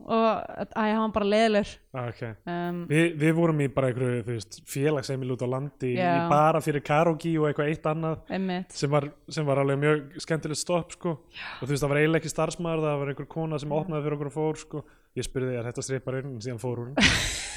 Og 0.03 0.27
að 0.27 0.73
hann 0.75 1.05
var 1.05 1.15
bara 1.15 1.32
leðilegur 1.34 1.77
okay. 1.93 2.36
um, 2.45 2.84
Vi, 2.89 3.03
Við 3.19 3.34
vorum 3.38 3.61
í 3.63 3.67
bara 3.73 3.89
einhverju 3.89 4.23
þú 4.27 4.36
veist, 4.36 4.59
félagseimil 4.69 5.34
út 5.34 5.43
á 5.45 5.47
landi 5.49 5.93
Já. 5.95 6.11
bara 6.32 6.61
fyrir 6.63 6.84
karaoke 6.86 7.34
og 7.39 7.49
eitthvað 7.49 7.71
eitt 7.73 7.89
annað 7.89 8.65
sem 8.75 8.91
var, 8.93 9.09
sem 9.32 9.47
var 9.47 9.63
alveg 9.63 9.82
mjög 9.82 10.23
skemmtilegt 10.25 10.61
stopp 10.61 10.95
sko. 10.95 11.15
og 11.19 11.63
þú 11.63 11.71
veist 11.73 11.84
það 11.84 11.93
var 11.93 12.01
eiginlega 12.01 12.23
ekki 12.23 12.34
starfsmæður 12.34 12.88
það 12.88 13.03
var 13.03 13.13
einhver 13.13 13.32
kona 13.36 13.61
sem 13.61 13.77
opnaði 13.80 14.05
fyrir 14.05 14.19
okkur 14.19 14.32
og 14.32 14.38
fór 14.38 14.63
sko. 14.63 14.84
ég 15.17 15.27
spurði 15.27 15.59
er 15.59 15.69
þetta 15.71 15.86
stripparinn 15.86 16.36
en 16.36 16.43
síðan 16.43 16.61
fór 16.61 16.84
hún 16.84 16.97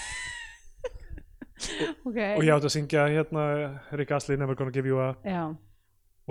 okay. 2.08 2.32
og 2.36 2.42
ég 2.46 2.54
átti 2.54 2.68
að 2.70 2.74
syngja 2.76 3.06
hérna 3.10 3.44
Rick 3.92 4.14
Astley 4.16 4.40
Never 4.40 4.58
Gonna 4.58 4.74
Give 4.74 4.88
You 4.90 5.00
Up. 5.02 5.22
Já, 5.26 5.44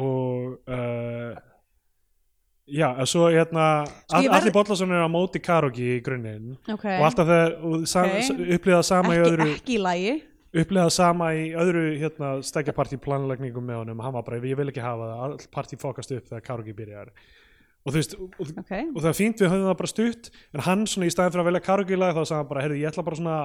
og 0.02 0.58
uh, 0.68 1.38
já, 2.68 2.88
og 2.94 3.08
svo 3.10 3.30
hérna 3.32 3.68
Sko, 3.86 4.18
all, 4.18 4.28
verð- 4.28 4.38
allir 4.40 4.56
Bollason 4.56 4.96
er 4.96 5.06
á 5.06 5.10
móti 5.12 5.42
karaoke 5.44 5.98
í 5.98 6.02
grunninn. 6.06 6.56
Ok. 6.68 6.86
Og 6.98 7.08
alltaf 7.10 7.30
þegar 7.32 7.58
okay. 7.72 8.52
upplýða 8.58 8.84
sama 8.88 9.16
í 9.16 9.20
ekki, 9.20 9.32
öðru 9.32 9.50
ekki 9.56 9.76
í 9.76 9.82
lagi. 9.82 10.16
upplegað 10.52 10.96
sama 10.96 11.34
í 11.36 11.52
öðru 11.56 11.86
hérna, 12.02 12.34
stekjapartí 12.46 13.00
planlegningum 13.02 13.68
með 13.68 13.84
honum. 13.84 14.02
Hann 14.04 14.16
var 14.18 14.26
bara, 14.28 14.42
ég 14.44 14.60
vil 14.60 14.72
ekki 14.72 14.84
hafa 14.84 15.12
það, 15.14 15.22
all 15.28 15.54
partí 15.54 15.80
fókast 15.80 16.16
upp 16.16 16.28
þegar 16.32 16.48
karaoke 16.48 16.76
byrjar. 16.76 17.14
Og 17.82 17.94
þú 17.94 17.98
veist, 17.98 18.12
og, 18.20 18.34
og, 18.38 18.50
ok, 18.62 18.74
og 18.94 19.00
það 19.00 19.10
er 19.10 19.18
fínt 19.18 19.40
við 19.42 19.50
höfum 19.50 19.70
það 19.72 19.78
bara 19.80 19.90
stutt 19.90 20.28
en 20.54 20.62
hann 20.68 20.84
svona 20.86 21.08
í 21.08 21.14
staðin 21.14 21.34
fyrir 21.34 21.42
að 21.42 21.48
velja 21.50 21.62
karaoke 21.66 21.98
lag 21.98 22.14
þá 22.14 22.22
sagði 22.22 22.38
hann 22.38 22.50
bara, 22.52 22.66
heyrðu, 22.66 22.78
ég 22.78 22.92
ætla 22.92 23.06
bara 23.08 23.18
svona 23.18 23.38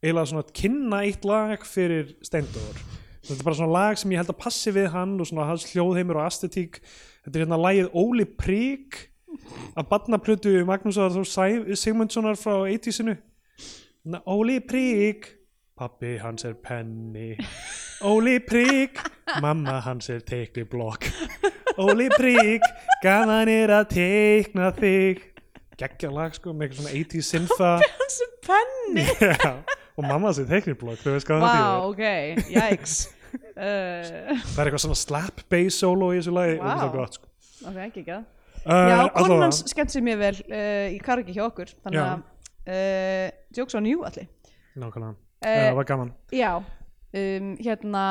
eiginlega 0.00 0.30
svona 0.30 0.44
að 0.46 0.54
kynna 0.56 1.02
eitt 1.04 1.26
lag 1.28 1.64
fyrir 1.68 2.14
Steindór. 2.24 2.80
Þetta 3.20 3.36
er 3.36 3.46
bara 3.46 3.58
svona 3.58 3.74
lag 3.74 3.98
sem 4.00 4.12
ég 4.14 4.22
held 4.22 4.32
að 4.32 4.40
passi 4.40 4.72
við 4.72 4.88
hann 4.94 5.18
og 5.20 5.28
svona 5.28 5.48
hans 5.50 5.66
hljóðheimur 5.70 6.18
og 6.18 6.24
aesthetík 6.24 6.80
þetta 6.80 7.34
er 7.34 7.44
hérna 7.44 7.58
lagið 7.60 7.90
Óli 8.00 8.24
Prík 8.24 8.96
af 9.76 9.90
barnaplötu 9.90 10.54
Magnúsar 10.66 11.12
Sigmundssonar 11.28 12.40
frá 12.40 12.64
80-sinu 12.64 13.18
Óli 14.24 14.56
Prík 14.64 15.28
pappi 15.76 16.16
hans 16.20 16.44
er 16.44 16.56
penni. 16.60 17.36
Óli 18.04 18.38
Prík 18.44 19.00
mamma 19.40 19.78
hans 19.84 20.08
er 20.12 20.24
teikniblokk 20.24 21.06
Óli 21.80 22.08
Prík 22.16 22.64
gaman 23.04 23.48
er 23.48 23.70
að 23.72 23.92
teikna 23.94 24.72
þig. 24.76 25.22
Geggja 25.80 26.10
lag 26.12 26.34
sko 26.36 26.52
með 26.52 26.66
eitthvað 26.70 26.80
svona 26.80 26.96
80s 26.98 27.30
synfa 27.32 27.70
hans 27.84 28.18
er 28.24 28.32
penni. 28.44 29.06
Já, 29.20 29.52
og 30.00 30.06
mamma 30.08 30.30
hans 30.30 30.40
er 30.42 30.48
teikniblokk 30.50 31.00
þú 31.04 31.14
veist 31.14 31.28
hvað 31.28 31.44
það 31.44 31.56
þýðir. 31.60 31.86
ok, 31.92 32.02
jæks 32.56 32.94
uh, 33.30 34.34
það 34.50 34.60
er 34.60 34.68
eitthvað 34.70 34.84
svona 34.86 34.98
slap 35.04 35.42
bass 35.52 35.80
solo 35.84 36.10
í 36.14 36.18
þessu 36.20 36.34
lagi 36.34 36.58
og 36.58 36.66
það 36.68 36.84
er 36.88 36.94
gott 36.98 37.18
sko. 37.20 37.32
Ok, 37.70 37.80
ekki 37.88 38.04
ekki 38.06 38.20
Uh, 38.60 38.76
Já, 38.92 38.96
konan 39.16 39.40
hans 39.46 39.62
skemmt 39.70 39.88
sér 39.88 40.02
mjög 40.04 40.18
vel 40.20 40.36
uh, 40.52 40.88
í 40.92 40.98
kargi 41.00 41.32
hjá 41.32 41.46
okkur 41.46 41.70
Þannig 41.80 41.96
Já. 41.96 42.02
að 42.04 42.74
uh, 42.74 43.38
Jokes 43.56 43.76
on 43.78 43.86
you 43.88 44.02
allir 44.04 44.26
Nákvæmlega, 44.76 45.14
Eh, 45.40 45.62
það 45.70 45.78
var 45.78 45.86
gaman. 45.88 46.10
Já, 46.36 46.50
um, 46.60 47.46
hérna 47.56 48.02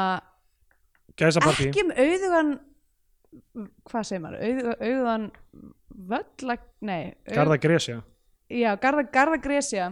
Gæsapartí 1.21 1.67
Ekki 1.69 1.83
um 1.85 1.91
auðugan 1.93 2.49
Hvað 3.91 4.07
segir 4.09 4.23
maður? 4.23 4.41
Auð, 4.47 4.71
auðugan 4.87 5.27
Völlag, 6.09 6.65
nei 6.81 6.97
auð- 7.13 7.35
Garða 7.37 7.59
Gresja 7.67 7.99
Já, 8.49 8.71
Garða, 8.81 9.03
Garða 9.13 9.37
Gresja 9.45 9.91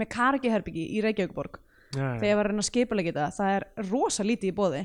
með 0.00 0.10
Kargi 0.14 0.52
herbyggi 0.52 0.84
í 0.94 1.04
Reykjavíkborg 1.04 1.60
þegar 1.94 2.26
ég 2.26 2.38
var 2.38 2.48
að 2.48 2.52
reyna 2.52 2.64
að 2.64 2.70
skipa 2.70 2.98
þetta 2.98 3.30
það 3.36 3.56
er 3.56 3.66
rosa 3.90 4.26
lítið 4.26 4.50
í 4.50 4.56
bóði 4.56 4.84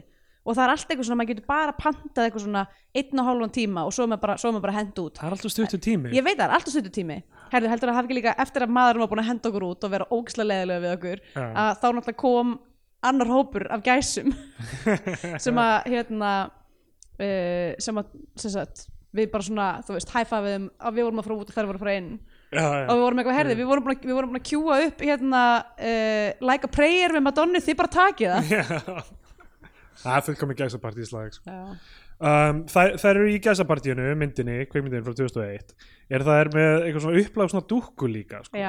og 0.49 0.55
það 0.55 0.63
er 0.63 0.73
allt 0.73 0.91
eitthvað 0.91 1.07
svona, 1.07 1.19
maður 1.19 1.31
getur 1.33 1.47
bara 1.49 1.73
pantað 1.77 2.25
eitthvað 2.25 2.43
svona 2.45 2.63
einn 2.99 3.21
og 3.21 3.27
hálfan 3.27 3.51
tíma 3.53 3.83
og 3.85 3.93
svo 3.93 4.05
er 4.05 4.11
maður 4.11 4.23
bara, 4.23 4.35
svo 4.39 4.49
er 4.49 4.55
maður 4.55 4.65
bara 4.65 4.75
hend 4.77 5.01
út. 5.03 5.19
Það 5.19 5.27
er 5.27 5.35
alltaf 5.35 5.53
stuttur 5.53 5.81
tími. 5.83 6.13
Ég 6.15 6.25
veit 6.25 6.37
það, 6.37 6.45
er 6.45 6.55
alltaf 6.55 6.73
stuttu 6.73 6.93
tími. 6.95 7.17
Herðu, 7.51 7.71
heldur 7.73 7.91
að 7.91 7.97
hafa 7.97 8.09
ekki 8.09 8.17
líka 8.17 8.35
eftir 8.45 8.65
að 8.65 8.73
maðurinn 8.77 9.03
var 9.03 9.11
búin 9.11 9.21
að 9.23 9.29
henda 9.29 9.51
okkur 9.51 9.65
út 9.67 9.85
og 9.85 9.93
vera 9.93 10.07
ógislega 10.09 10.49
leðilega 10.49 10.83
við 10.85 10.95
okkur 10.95 11.21
Já. 11.35 11.43
að 11.43 11.71
þá 11.81 11.85
náttúrulega 11.89 12.21
kom 12.23 12.55
annar 13.09 13.31
hópur 13.31 13.67
af 13.73 13.83
gæsum 13.85 14.33
sem 15.45 15.61
að 15.61 15.75
hérna 15.93 16.31
uh, 16.47 17.71
sem 17.81 18.01
að 18.01 18.17
sem 18.39 18.55
sagt, 18.55 18.87
við 19.15 19.31
bara 19.33 19.49
svona, 19.49 19.69
þú 19.85 19.97
veist, 19.97 20.13
hæfa 20.15 20.41
við 20.45 20.69
að 20.77 20.97
við 20.97 21.09
vorum 21.09 21.21
að 21.21 21.29
fara 21.29 21.39
út 21.43 21.51
og 21.51 21.57
þær 21.57 21.69
voru 21.69 21.81
að 21.81 21.85
fara 21.85 21.97
inn 21.99 22.11
já, 22.53 22.63
já. 22.63 22.83
og 22.89 22.93
við 22.95 23.03
vorum 23.05 23.21
eitthvað 23.21 23.39
herði, 23.39 23.55
við 23.59 23.69
vorum 23.69 23.85
búin 23.87 23.95
að, 23.95 24.05
við 24.09 24.17
vorum 24.17 24.33
búin 24.33 24.41
að 24.41 24.47
kjúa 24.49 24.77
upp 24.87 25.03
hérna 25.05 25.41
uh, 25.61 26.27
like 26.51 26.65
a 26.67 26.71
prayer 26.73 27.15
með 27.15 27.25
Madonna, 27.29 27.63
þið 27.63 27.79
bara 27.81 27.93
takið 27.95 28.35
það 28.35 28.53
Já. 28.57 29.03
Það 29.99 30.13
er 30.15 30.23
fullkomi 30.29 30.55
gæsapartí 30.55 31.05
slag 31.09 31.33
sko. 31.35 31.53
Um, 32.19 32.61
þær, 32.71 32.93
þær 32.99 33.17
eru 33.17 33.31
í 33.31 33.37
gæsapartíinu 33.43 34.05
myndinni, 34.19 34.61
kveikmyndinni 34.71 35.03
frá 35.05 35.15
2001 35.15 35.73
er 36.11 36.23
það 36.27 36.39
er 36.43 36.49
með 36.55 36.73
eitthvað 36.85 37.03
svona 37.05 37.21
upplag 37.23 37.51
svona 37.53 37.67
dúkku 37.69 38.09
líka 38.11 38.41
sko, 38.47 38.63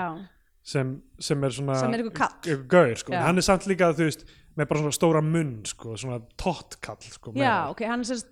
sem, 0.71 0.93
sem 1.23 1.47
er 1.47 1.55
svona 1.57 1.79
Sem 1.81 1.97
er 1.97 2.05
kall. 2.15 2.37
einhver 2.45 2.67
gaur, 2.71 2.95
sko. 3.01 3.15
Hann 3.15 3.43
er 3.43 3.47
samt 3.47 3.67
líka 3.71 3.91
þú 3.95 4.07
veist 4.11 4.27
með 4.59 4.71
bara 4.71 4.83
svona 4.85 4.97
stóra 4.99 5.23
munn 5.25 5.55
sko, 5.71 5.97
svona 5.99 6.21
tóttkall 6.39 6.99
sko, 7.11 7.35
Já, 7.39 7.55
ok, 7.73 7.85
hann 7.91 8.05
er 8.05 8.11
sérst 8.11 8.31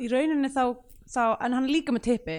í 0.00 0.08
rauninni 0.12 0.52
þá, 0.52 0.64
þá 1.12 1.22
en 1.44 1.58
hann 1.58 1.64
er 1.68 1.74
líka 1.74 1.94
með 1.96 2.06
tippi 2.08 2.38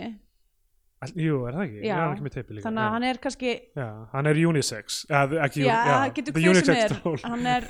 Jú, 1.13 1.41
er 1.49 1.57
það 1.57 1.63
ekki? 1.65 1.79
Já. 1.79 1.85
Ég 1.85 1.95
er 1.95 2.13
ekki 2.13 2.25
með 2.25 2.35
teipi 2.35 2.55
líka 2.57 2.65
þannig 2.67 2.83
að 2.85 2.93
hann 2.95 3.07
er 3.09 3.19
kannski 3.25 3.53
Já, 3.77 3.87
hann 4.13 4.29
er 4.31 4.39
unisex 4.49 4.99
ja, 5.09 5.23
ekki, 5.45 5.65
já, 5.65 5.75
já, 5.75 5.97
getur 6.17 6.37
hver 6.39 6.59
sem 6.61 6.79
er 6.81 6.95
troll. 6.95 7.21
hann 7.25 7.49
er 7.53 7.67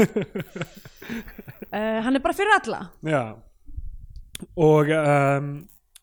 uh, 1.72 2.00
hann 2.06 2.20
er 2.20 2.24
bara 2.24 2.38
fyrir 2.38 2.56
alla 2.60 2.82
Já 3.06 3.24
og, 4.60 4.92
um, 4.92 5.52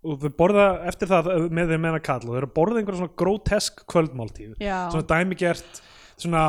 og 0.02 0.20
þau 0.22 0.34
borða 0.38 0.66
eftir 0.90 1.10
það 1.10 1.30
uh, 1.32 1.48
með 1.54 1.74
þeim 1.74 1.86
meina 1.86 2.02
kall 2.04 2.22
og 2.26 2.30
þau 2.30 2.38
eru 2.40 2.50
að 2.50 2.54
borða 2.58 2.82
einhverja 2.82 3.02
svona 3.02 3.18
grótesk 3.22 3.82
kvöldmáltíð 3.92 4.62
Já. 4.62 4.78
svona 4.92 5.08
dæmigert 5.10 5.82
svona, 6.22 6.44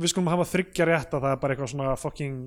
við 0.00 0.12
skulum 0.12 0.30
hafa 0.32 0.46
þryggja 0.50 0.88
rétt 0.90 1.16
að 1.16 1.26
það 1.26 1.34
er 1.34 1.42
bara 1.42 1.56
eitthvað 1.56 1.72
svona 1.74 1.96
fucking 2.00 2.38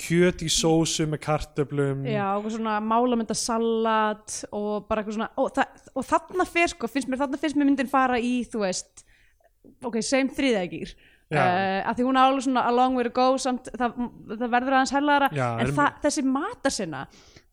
kjöt 0.00 0.42
í 0.46 0.48
sósu 0.52 1.06
með 1.10 1.22
kartöflum. 1.26 2.02
Já, 2.08 2.26
og 2.38 2.48
svona 2.52 2.78
málamynda 2.84 3.36
salat 3.36 4.40
og 4.56 4.86
bara 4.88 5.02
eitthvað 5.02 5.18
svona 5.18 5.30
og, 5.40 5.52
það, 5.56 5.86
og 5.94 6.06
þarna 6.08 6.46
fer 6.48 6.72
sko, 6.72 6.90
finnst 6.90 7.10
mér, 7.10 7.20
þarna 7.24 7.40
finnst 7.42 7.58
mér 7.60 7.68
myndin 7.70 7.90
fara 7.92 8.18
í, 8.20 8.40
þú 8.48 8.64
veist 8.64 9.04
ok, 9.84 10.00
sem 10.04 10.30
þriðægir. 10.32 10.96
Uh, 11.30 11.78
að 11.86 12.00
því 12.00 12.04
hún 12.08 12.16
alveg 12.18 12.42
svona 12.42 12.62
a 12.66 12.70
long 12.74 12.96
way 12.98 13.04
to 13.06 13.10
go 13.14 13.36
samt, 13.38 13.68
það, 13.78 13.92
það 14.32 14.48
verður 14.50 14.74
aðeins 14.74 14.92
hellara 14.96 15.28
en 15.30 15.60
er- 15.62 15.70
það, 15.76 16.00
þessi 16.02 16.24
matarsinna 16.26 17.02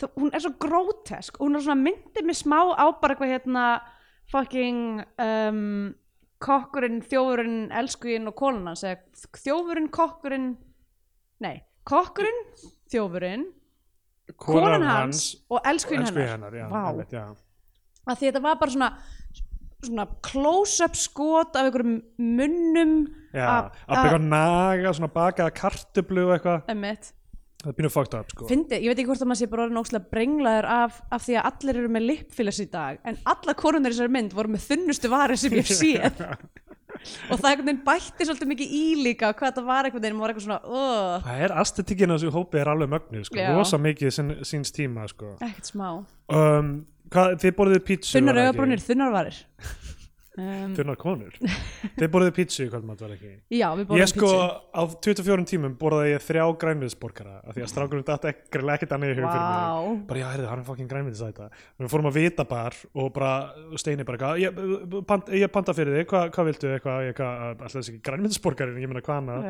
það, 0.02 0.10
hún 0.18 0.32
er 0.34 0.42
svo 0.42 0.52
grótesk 0.64 1.38
hún 1.44 1.60
er 1.60 1.62
svona 1.62 1.84
myndir 1.84 2.26
með 2.26 2.40
smá 2.40 2.58
á 2.74 2.86
bara 2.98 3.14
eitthvað 3.14 3.36
hérna 3.36 3.66
fucking 4.34 5.04
um, 5.22 5.62
kokkurinn, 6.42 7.04
þjófurinn 7.06 7.60
elskuinn 7.78 8.32
og 8.32 8.42
eða 8.42 8.96
þjófurinn, 9.46 9.92
kokkurinn 9.94 10.50
nei, 11.46 11.62
kokkurinn 11.88 12.40
þjófurinn, 12.92 13.46
konan 14.40 14.84
hans, 14.88 15.26
og 15.50 15.62
elskuinn 15.68 16.04
elsku 16.06 16.20
hennar, 16.24 16.52
hennar 16.54 16.58
já, 16.60 16.66
einmitt, 16.68 17.14
að 18.08 18.18
því 18.22 18.30
þetta 18.32 18.42
var 18.48 18.58
bara 18.62 18.74
svona 18.76 18.90
svona 19.88 20.08
close-up 20.26 20.96
skot 20.98 21.56
af 21.56 21.68
einhverjum 21.68 22.00
munnum 22.18 22.94
Að- 23.38 23.70
að 23.88 24.02
byggja 24.08 24.20
naga, 24.26 24.94
svona 24.98 25.12
bakaða 25.14 25.54
kartöflu 25.54 26.24
og 26.26 26.34
eitthvað, 26.40 27.12
það 27.62 27.76
býnum 27.78 27.92
fucked 27.94 28.16
up 28.18 28.32
sko. 28.34 28.48
Fyndi, 28.50 28.80
ég 28.82 28.90
veit 28.90 29.00
ekki 29.02 29.08
hvort 29.12 29.22
að 29.22 29.30
maður 29.32 29.42
sé 29.44 29.48
bara 29.52 29.64
orðin 29.68 29.80
ókslega 29.82 30.10
brenglaður 30.14 30.68
af, 30.78 30.98
af 31.14 31.24
því 31.28 31.38
að 31.40 31.48
allir 31.52 31.80
eru 31.84 31.92
með 31.94 32.06
lippfillers 32.12 32.60
í 32.64 32.68
dag 32.74 33.00
en 33.06 33.18
alla 33.34 33.56
konunir 33.58 33.92
í 33.92 33.96
þessari 33.98 34.14
mynd 34.18 34.36
voru 34.38 34.54
með 34.56 34.66
þunnustu 34.72 35.12
varir 35.14 35.38
sem 35.42 35.56
ég 35.58 35.70
séð 35.70 36.22
og 37.32 37.42
það 37.42 37.50
einhvern 37.52 37.70
veginn 37.70 37.84
bætti 37.88 38.28
svolítið 38.28 38.52
mikið 38.54 38.76
í 38.80 38.84
líka 39.08 39.32
hvað 39.38 39.58
það 39.60 39.70
var 39.72 39.90
einhvern 39.90 40.06
veginn, 40.06 40.18
maður 40.18 40.26
var 40.26 40.36
eitthvað 40.36 40.48
svona 40.48 40.60
oh, 40.68 41.28
það 41.28 41.44
er 41.48 41.56
astetikinn 41.64 42.14
á 42.14 42.16
þessu 42.18 42.34
hópi 42.36 42.62
er 42.62 42.72
alveg 42.74 42.94
mögnuð 42.96 43.28
sko. 43.30 43.42
Já. 43.42 43.50
rosa 43.58 43.82
mikið 43.82 44.16
sin, 44.18 44.36
síns 44.48 44.74
tíma 44.76 45.08
sko. 45.12 45.36
ekkert 45.40 45.72
smá 45.72 45.88
um, 45.92 46.74
hvað, 47.14 47.38
þið 47.44 47.58
borðið 47.62 47.86
pítsu 47.92 48.18
þunnar 48.18 48.34
var 48.34 48.42
það 48.42 48.48
ekki? 48.48 48.56
augabrúnir, 48.56 48.86
þunnar 48.90 49.16
varir 49.16 49.44
um, 50.38 50.74
þunnar 50.78 50.98
konur 51.02 51.38
þið 51.98 52.10
borðið 52.14 52.34
pítsu 52.38 52.66
í 52.66 52.70
kvöldmatt 52.72 53.02
var 53.04 53.14
ekki. 53.16 53.32
Já, 53.54 53.68
við 53.74 53.84
ég 53.84 53.90
borðum 53.92 54.12
sko 54.12 54.30
pítsu. 54.32 54.48
á 54.78 54.82
24 55.08 55.48
tímum 55.52 55.76
borðaði 55.82 56.14
ég 56.14 56.26
þrjá 56.28 56.44
grænmiðsborgara 56.64 57.36
af 57.44 57.58
því 57.58 57.66
að 57.66 57.72
strákurinn 57.74 58.08
datt 58.08 58.28
ekkert 58.32 58.72
ekkert 58.78 58.96
annað 58.98 59.14
í 59.14 59.18
hug 59.18 59.24
fyrir 59.24 59.32
mig. 59.34 60.04
Bara 60.12 60.22
já, 60.22 60.28
heyrðu, 60.34 60.48
hann 60.52 60.62
er 60.62 60.68
fokkin 60.68 60.90
grænmiðsæta 60.92 61.50
við 61.82 61.92
fórum 61.94 62.10
að 62.12 62.18
vita 62.22 62.46
bar 62.48 62.78
og 62.94 63.12
bara 63.16 63.32
steini 63.82 64.06
bara, 64.08 64.32
eitthvað, 64.38 64.42
ég, 64.44 65.04
pant, 65.10 65.30
ég 65.34 65.52
panta 65.54 65.76
fyrir 65.78 65.98
þig 66.02 66.10
hvað 66.12 66.32
hva 66.38 66.48
viltu, 66.48 66.72
eitthvað, 66.76 67.04
ég, 67.08 67.18
hvað, 67.18 67.44
alltaf 67.58 67.76
þessi 67.78 67.94
ekki 67.96 68.04
grænmiðsborgarin, 68.08 68.80
ég 68.82 68.92
meina 68.92 69.04
hvað 69.06 69.22
annað? 69.24 69.48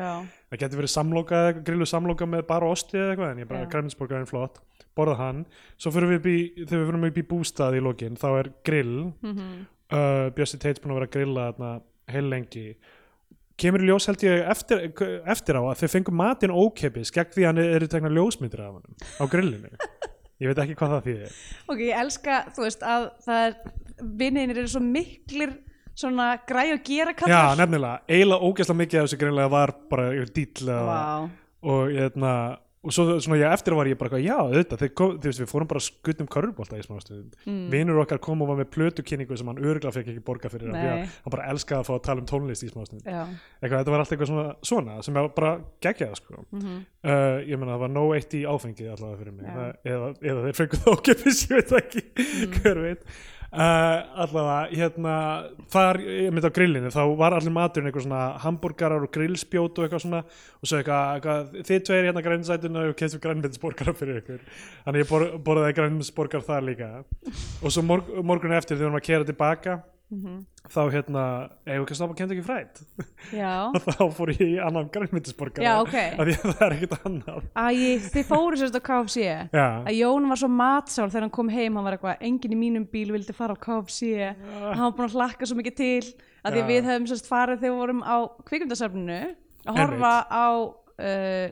Það 0.48 0.62
getur 0.62 0.80
verið 0.82 0.92
samloka, 0.94 1.40
grillu 1.66 1.88
samloka 1.88 2.28
með 2.28 2.44
bara 2.48 2.70
osti 2.72 2.98
eða 2.98 3.14
eitthvað, 3.14 3.32
en 3.34 3.42
ég 3.42 3.48
bara, 3.50 3.64
Já. 3.64 3.70
grænmiðsborgarin 3.74 4.28
flott. 4.30 4.60
Borða 4.98 5.16
hann, 5.20 5.42
svo 5.78 5.92
fyrir 5.94 6.10
við 6.14 6.20
upp 6.20 6.28
í 6.30 6.38
þegar 6.64 6.80
við 6.80 6.88
fyrir 6.92 7.08
upp 7.12 7.18
í 7.20 7.26
bústað 7.32 7.76
í 7.78 7.82
lokin, 7.84 8.16
þá 8.18 8.28
er 8.40 8.52
grill. 8.66 8.94
Mhm. 9.22 9.50
Uh, 9.92 10.28
Bjössi 10.36 10.58
Teits 10.62 10.80
búin 10.82 10.94
að 10.94 11.00
vera 11.00 11.08
að 11.10 11.14
grilla 11.16 11.72
heil 12.08 12.24
lengi 12.32 12.66
kemur 13.58 13.82
í 13.82 13.88
ljós 13.88 14.06
held 14.08 14.22
ég 14.22 14.44
eftir, 14.52 14.84
eftir 15.26 15.58
á 15.58 15.62
að 15.66 15.80
þau 15.82 15.88
fengu 15.96 16.14
matinn 16.14 16.54
ókeppis 16.54 17.10
gegn 17.14 17.32
því 17.34 17.44
að 17.44 17.48
hann 17.50 17.62
eru 17.64 17.88
tekna 17.90 18.12
ljósmyndir 18.14 18.62
af 18.62 18.76
hann 18.78 18.98
á 19.18 19.24
grillinu. 19.32 19.72
Ég 20.38 20.52
veit 20.52 20.60
ekki 20.62 20.76
hvað 20.78 20.92
það 20.94 21.06
þýðir. 21.08 21.38
Ok, 21.66 21.80
ég 21.82 21.98
elska, 21.98 22.36
þú 22.54 22.62
veist 22.68 22.84
að 22.86 23.08
það 23.24 23.46
er, 23.48 23.56
vinninir 24.20 24.60
eru 24.62 24.70
svo 24.70 24.82
miklir 24.84 25.56
svona 25.98 26.28
græ 26.46 26.68
og 26.76 26.84
gera 26.86 27.10
já, 27.10 27.18
kallar 27.18 27.58
nefnilega, 27.58 28.04
eiginlega 28.06 28.46
ógeðslega 28.46 28.80
mikið 28.84 29.00
af 29.00 29.08
þessu 29.08 29.18
grilla 29.24 29.48
var 29.50 29.72
bara 29.90 30.04
yfir 30.14 30.46
eða- 30.62 30.86
Vá. 30.86 31.30
og 31.74 31.90
hérna 31.90 32.34
og 32.78 32.94
svo 32.94 33.16
svona 33.18 33.38
ég 33.40 33.52
eftir 33.52 33.74
var 33.74 33.88
ég 33.90 33.98
bara 33.98 34.20
já 34.22 34.36
auðvitað 34.38 34.84
kom, 34.94 35.16
þú 35.18 35.30
veist 35.30 35.42
við 35.42 35.50
fórum 35.50 35.68
bara 35.70 35.82
skutum 35.82 36.28
körfbólta 36.30 36.78
í 36.78 36.84
smá 36.86 37.00
stund 37.02 37.34
mm. 37.44 37.64
vinur 37.72 37.98
okkar 38.04 38.20
kom 38.22 38.44
og 38.44 38.52
var 38.52 38.60
með 38.60 38.70
plötukynningu 38.76 39.38
sem 39.38 39.50
hann 39.50 39.58
örgulega 39.58 39.94
fekk 39.96 40.12
ekki 40.12 40.22
borga 40.28 40.50
fyrir 40.52 40.70
hann 40.76 41.32
bara 41.34 41.48
elskaði 41.52 41.82
að 41.82 41.88
fá 41.88 41.94
að 41.96 42.04
tala 42.06 42.22
um 42.22 42.28
tónlist 42.30 42.66
í 42.66 42.70
smá 42.70 42.84
stund 42.86 43.02
já, 43.08 43.24
eitthvað, 43.58 43.80
þetta 43.80 43.94
var 43.94 44.04
allt 44.04 44.14
eitthvað 44.14 44.30
svona, 44.30 44.46
svona 44.70 44.98
sem 45.02 45.18
var 45.18 45.30
bara 45.34 45.54
geggjað 45.84 46.14
sko. 46.20 46.44
Mhm. 46.54 46.76
uh, 47.02 47.40
ég 47.48 47.58
meina 47.58 47.74
það 47.74 47.82
var 47.86 47.94
nóg 47.96 48.14
eitt 48.18 48.38
í 48.38 48.44
áfengið 48.46 48.92
allavega 48.94 49.22
fyrir 49.24 49.34
mig 49.34 49.48
Já. 49.48 49.56
það, 49.58 49.74
eða, 49.94 50.12
eða 50.30 50.46
þeir 50.46 50.58
fengu 50.62 50.80
það 50.84 50.94
ókepis 50.98 51.42
ég 51.48 51.58
veit 51.58 51.74
ekki, 51.82 52.06
Mm. 52.18 52.54
hver 52.60 52.78
veit 52.82 53.02
uh, 53.52 54.22
allavega, 54.24 54.58
hérna 54.74 55.14
þar, 55.72 56.00
ég 56.04 56.32
myndi 56.34 56.50
á 56.50 56.56
grillinu, 56.58 56.92
þá 56.94 57.02
var 57.20 57.36
allir 57.36 57.54
maturinn 57.54 57.90
eitthvað 57.90 58.06
svona 58.06 58.22
hambúrgarar 58.44 59.06
og 59.06 59.12
grillspjót 59.14 59.78
og 59.78 59.86
eitthvað 59.86 60.04
svona, 60.04 60.22
og 60.60 60.70
svo 60.70 60.80
eitthvað, 60.80 61.12
eitthvað 61.18 61.68
þið 61.70 61.84
tveir 61.88 62.08
hérna 62.08 62.24
grænmetsætuna 62.26 62.86
og 62.88 62.98
kemstu 62.98 63.22
grænmetsborgara 63.24 63.96
fyrir 63.98 64.22
ykkur, 64.22 64.42
þannig 64.86 65.04
ég 65.04 65.12
bor, 65.12 65.26
borðaði 65.48 65.78
grænmetsborgar 65.80 66.44
þar 66.48 66.68
líka. 66.68 66.90
Og 67.62 67.72
svo 67.72 67.86
morg, 67.86 68.10
morgun 68.22 68.56
eftir 68.58 68.76
þegar 68.76 68.84
við 68.84 68.90
vorum 68.90 69.00
að 69.02 69.08
kera 69.10 69.28
tilbaka 69.32 69.80
þá 70.68 70.80
hérna, 70.92 71.22
við 71.64 71.78
ekki 71.82 71.94
að 71.94 71.98
stoppa 71.98 72.16
kemdu 72.18 72.34
ekki 72.36 72.44
frætt 72.46 72.80
já, 73.32 73.52
þá 73.88 74.02
fór 74.16 74.32
ég 74.34 74.42
í 74.44 74.56
annan 74.62 74.88
grænmetsborgara 74.92 75.64
Já, 75.64 75.74
ok. 75.84 75.94
af 75.96 76.24
því 76.28 76.34
að 76.36 76.44
það 76.48 76.64
er 76.68 76.76
ekkert 76.76 77.06
annað 77.08 77.46
Æ, 77.56 77.66
þið 78.14 78.26
fóru 78.28 78.60
sérst 78.60 78.76
á 78.76 78.82
KFC 78.88 79.18
Já. 79.24 79.66
að 79.88 79.92
Jón 79.98 80.28
var 80.32 80.40
svo 80.42 80.50
matsál 80.52 81.08
þegar 81.08 81.26
hann 81.28 81.34
kom 81.38 81.52
heim 81.52 81.78
hann 81.80 81.86
var 81.88 81.96
eitthvað, 81.98 82.20
enginn 82.30 82.56
í 82.56 82.60
mínum 82.64 82.88
bíl 82.92 83.12
vildi 83.16 83.36
fara 83.36 83.56
á 83.56 83.62
KFC 83.64 84.10
hann 84.26 84.84
var 84.84 84.92
búin 84.98 85.08
að 85.08 85.16
hlakka 85.16 85.48
svo 85.48 85.56
mikið 85.60 85.78
til 85.80 86.10
að 86.44 86.58
því 86.58 86.64
Já. 86.64 86.68
við 86.74 86.90
hefum 86.92 87.08
sérst 87.12 87.30
farið 87.30 87.62
þegar 87.64 87.72
við 87.74 87.80
vorum 87.84 88.04
á 88.04 88.16
kvikmyndasafninu 88.48 89.20
að 89.68 89.80
horfa 89.82 90.12
á 90.28 90.46
uh, 90.64 91.48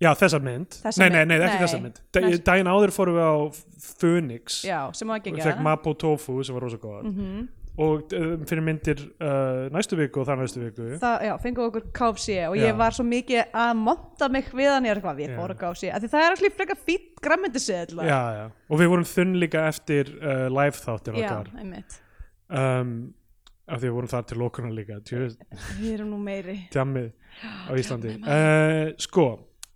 Já, 0.00 0.14
þessa 0.16 0.38
mynd. 0.40 0.78
Þessa 0.80 1.02
nei, 1.02 1.10
nei, 1.12 1.18
mynd. 1.18 1.28
nei, 1.28 1.36
ekki 1.44 1.56
Nei. 1.58 1.62
þessa 1.66 1.78
mynd. 1.84 1.98
Næst- 2.16 2.44
daginn 2.46 2.68
áður 2.72 2.92
fórum 2.96 3.18
við 3.18 3.26
á 3.28 3.36
Phoenix 4.00 4.62
já, 4.64 4.78
sem 4.96 5.10
var 5.12 5.18
ekki 5.20 5.34
og 5.34 5.42
fekk 5.44 5.60
Mapo 5.66 5.92
Tofu 6.00 6.38
sem 6.46 6.56
var 6.56 6.64
rosa 6.64 6.78
góð 6.80 7.02
Mhm. 7.10 7.42
Og 7.80 8.12
um, 8.16 8.42
fyrir 8.48 8.64
myndir 8.64 8.98
uh, 9.22 9.68
næstu 9.72 9.96
viku 9.98 10.20
og 10.22 10.28
þar 10.28 10.40
næstu 10.42 10.60
viku. 10.62 10.88
Það, 11.00 11.24
já, 11.24 11.32
fengum 11.40 11.64
við 11.64 11.70
okkur 11.70 11.86
KFC 11.96 12.36
og 12.48 12.56
Já. 12.58 12.64
ég 12.66 12.80
var 12.80 12.96
svo 12.96 13.06
mikið 13.08 13.54
að 13.62 13.70
monta 13.80 14.28
mig 14.32 14.50
við 14.52 14.68
hann. 14.68 14.88
Ég 14.88 14.92
er 14.92 15.00
eitthvað, 15.00 15.22
við 15.22 15.32
fórum 15.38 15.60
KFC 15.62 15.92
af 15.94 16.02
því 16.02 16.10
það 16.12 16.26
er 16.26 16.36
allir 16.36 17.06
grammendisið 17.20 17.94
já, 18.08 18.20
já. 18.36 18.44
og 18.68 18.80
við 18.80 18.92
vorum 18.92 19.08
þunn 19.08 19.34
líka 19.40 19.64
eftir 19.70 20.12
uh, 20.20 20.46
live 20.52 20.76
þáttir 20.76 21.20
okkar. 21.20 21.52
um, 22.48 22.94
af 23.70 23.80
því 23.80 23.86
við 23.86 23.96
vorum 23.96 24.12
þar 24.12 24.26
til 24.28 24.40
lókunar 24.40 24.74
líka. 24.76 25.02
Tjú, 25.06 25.28
við 25.80 25.92
erum 25.94 26.14
nú 26.14 26.20
meiri. 26.24 26.58
Djammið 26.74 27.12
á 27.40 27.72
Íslandi. 27.80 28.18
uh, 28.20 28.82
sko 29.00 29.30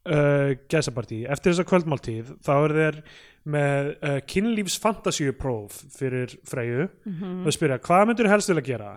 gæsapartí, 0.04 1.22
eftir 1.32 1.54
þessa 1.54 1.64
kvöldmáltíð 1.64 2.34
þá 2.44 2.50
er 2.58 2.72
þeir 2.76 2.98
með 3.44 3.90
uh, 4.00 4.20
kynlífsfantasíupróf 4.30 5.82
fyrir 5.98 6.32
Freyju 6.48 6.86
Mhm. 7.04 7.42
og 7.46 7.52
spyrja, 7.52 7.78
hvað 7.84 8.06
myndur 8.08 8.28
helst 8.32 8.48
vilja 8.48 8.64
gera? 8.64 8.92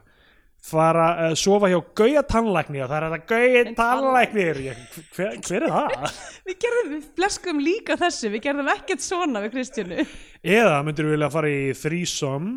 Fara 0.67 1.03
að 1.13 1.31
uh, 1.31 1.35
sofa 1.37 1.67
hjá 1.69 1.77
gauja 1.99 2.23
tannlækni 2.25 2.79
og 2.81 2.89
það 2.89 2.97
er 2.97 3.11
þetta 3.11 3.27
gauja 3.29 3.73
tannlæknir 3.77 4.61
Ég, 4.65 4.79
hver, 5.15 5.35
hver 5.45 5.65
er 5.67 5.75
það? 5.75 6.15
við 6.47 6.57
gerðum, 6.63 6.89
við 6.95 7.03
fleskum 7.19 7.59
líka 7.61 7.97
þessu. 7.99 8.31
Við 8.33 8.41
gerðum 8.47 8.71
ekkert 8.73 9.03
svona 9.05 9.43
við 9.43 9.53
Kristjánu. 9.57 10.07
Eða 10.43 10.79
myndur 10.87 11.11
vilja 11.11 11.29
fara 11.35 11.51
í 11.51 11.61
þrísom? 11.77 12.49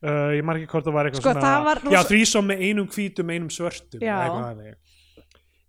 Uh, 0.00 0.30
ég 0.32 0.44
margir 0.48 0.68
hvort 0.72 0.86
það 0.86 0.94
var 0.96 1.08
eitthvað 1.10 1.20
Sko, 1.26 1.32
svona 1.36 1.56
var 1.64 1.80
já, 1.92 1.98
þrísom 2.08 2.46
með 2.48 2.62
einum 2.68 2.86
hvítum, 2.88 3.32
einum 3.34 3.50
svörtum 3.52 4.00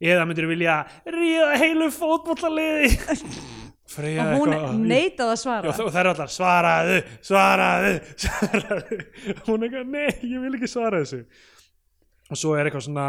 eða 0.01 0.23
myndur 0.25 0.47
vilja 0.49 0.77
ríða 1.05 1.57
heilu 1.59 1.89
fótbollaliði 1.91 2.95
Freyja 3.91 4.25
og 4.31 4.41
hún 4.41 4.53
eitthvað 4.55 4.81
neitaði 4.91 5.27
að 5.27 5.35
Já, 5.35 5.41
svara. 5.43 5.71
Og 5.71 5.91
það 5.91 5.99
er 6.01 6.09
allar 6.11 6.33
svaraðu, 6.35 6.97
svaraðu, 7.27 7.93
svaraðu. 8.25 8.99
Hún 9.47 9.55
er 9.57 9.67
eitthvað, 9.67 9.89
nei, 9.91 10.31
ég 10.31 10.45
vil 10.45 10.53
ekki 10.57 10.69
svara 10.71 11.01
þessu. 11.03 11.21
Og 12.31 12.39
svo 12.39 12.55
er 12.55 12.69
eitthvað 12.69 12.85
svona 12.87 13.07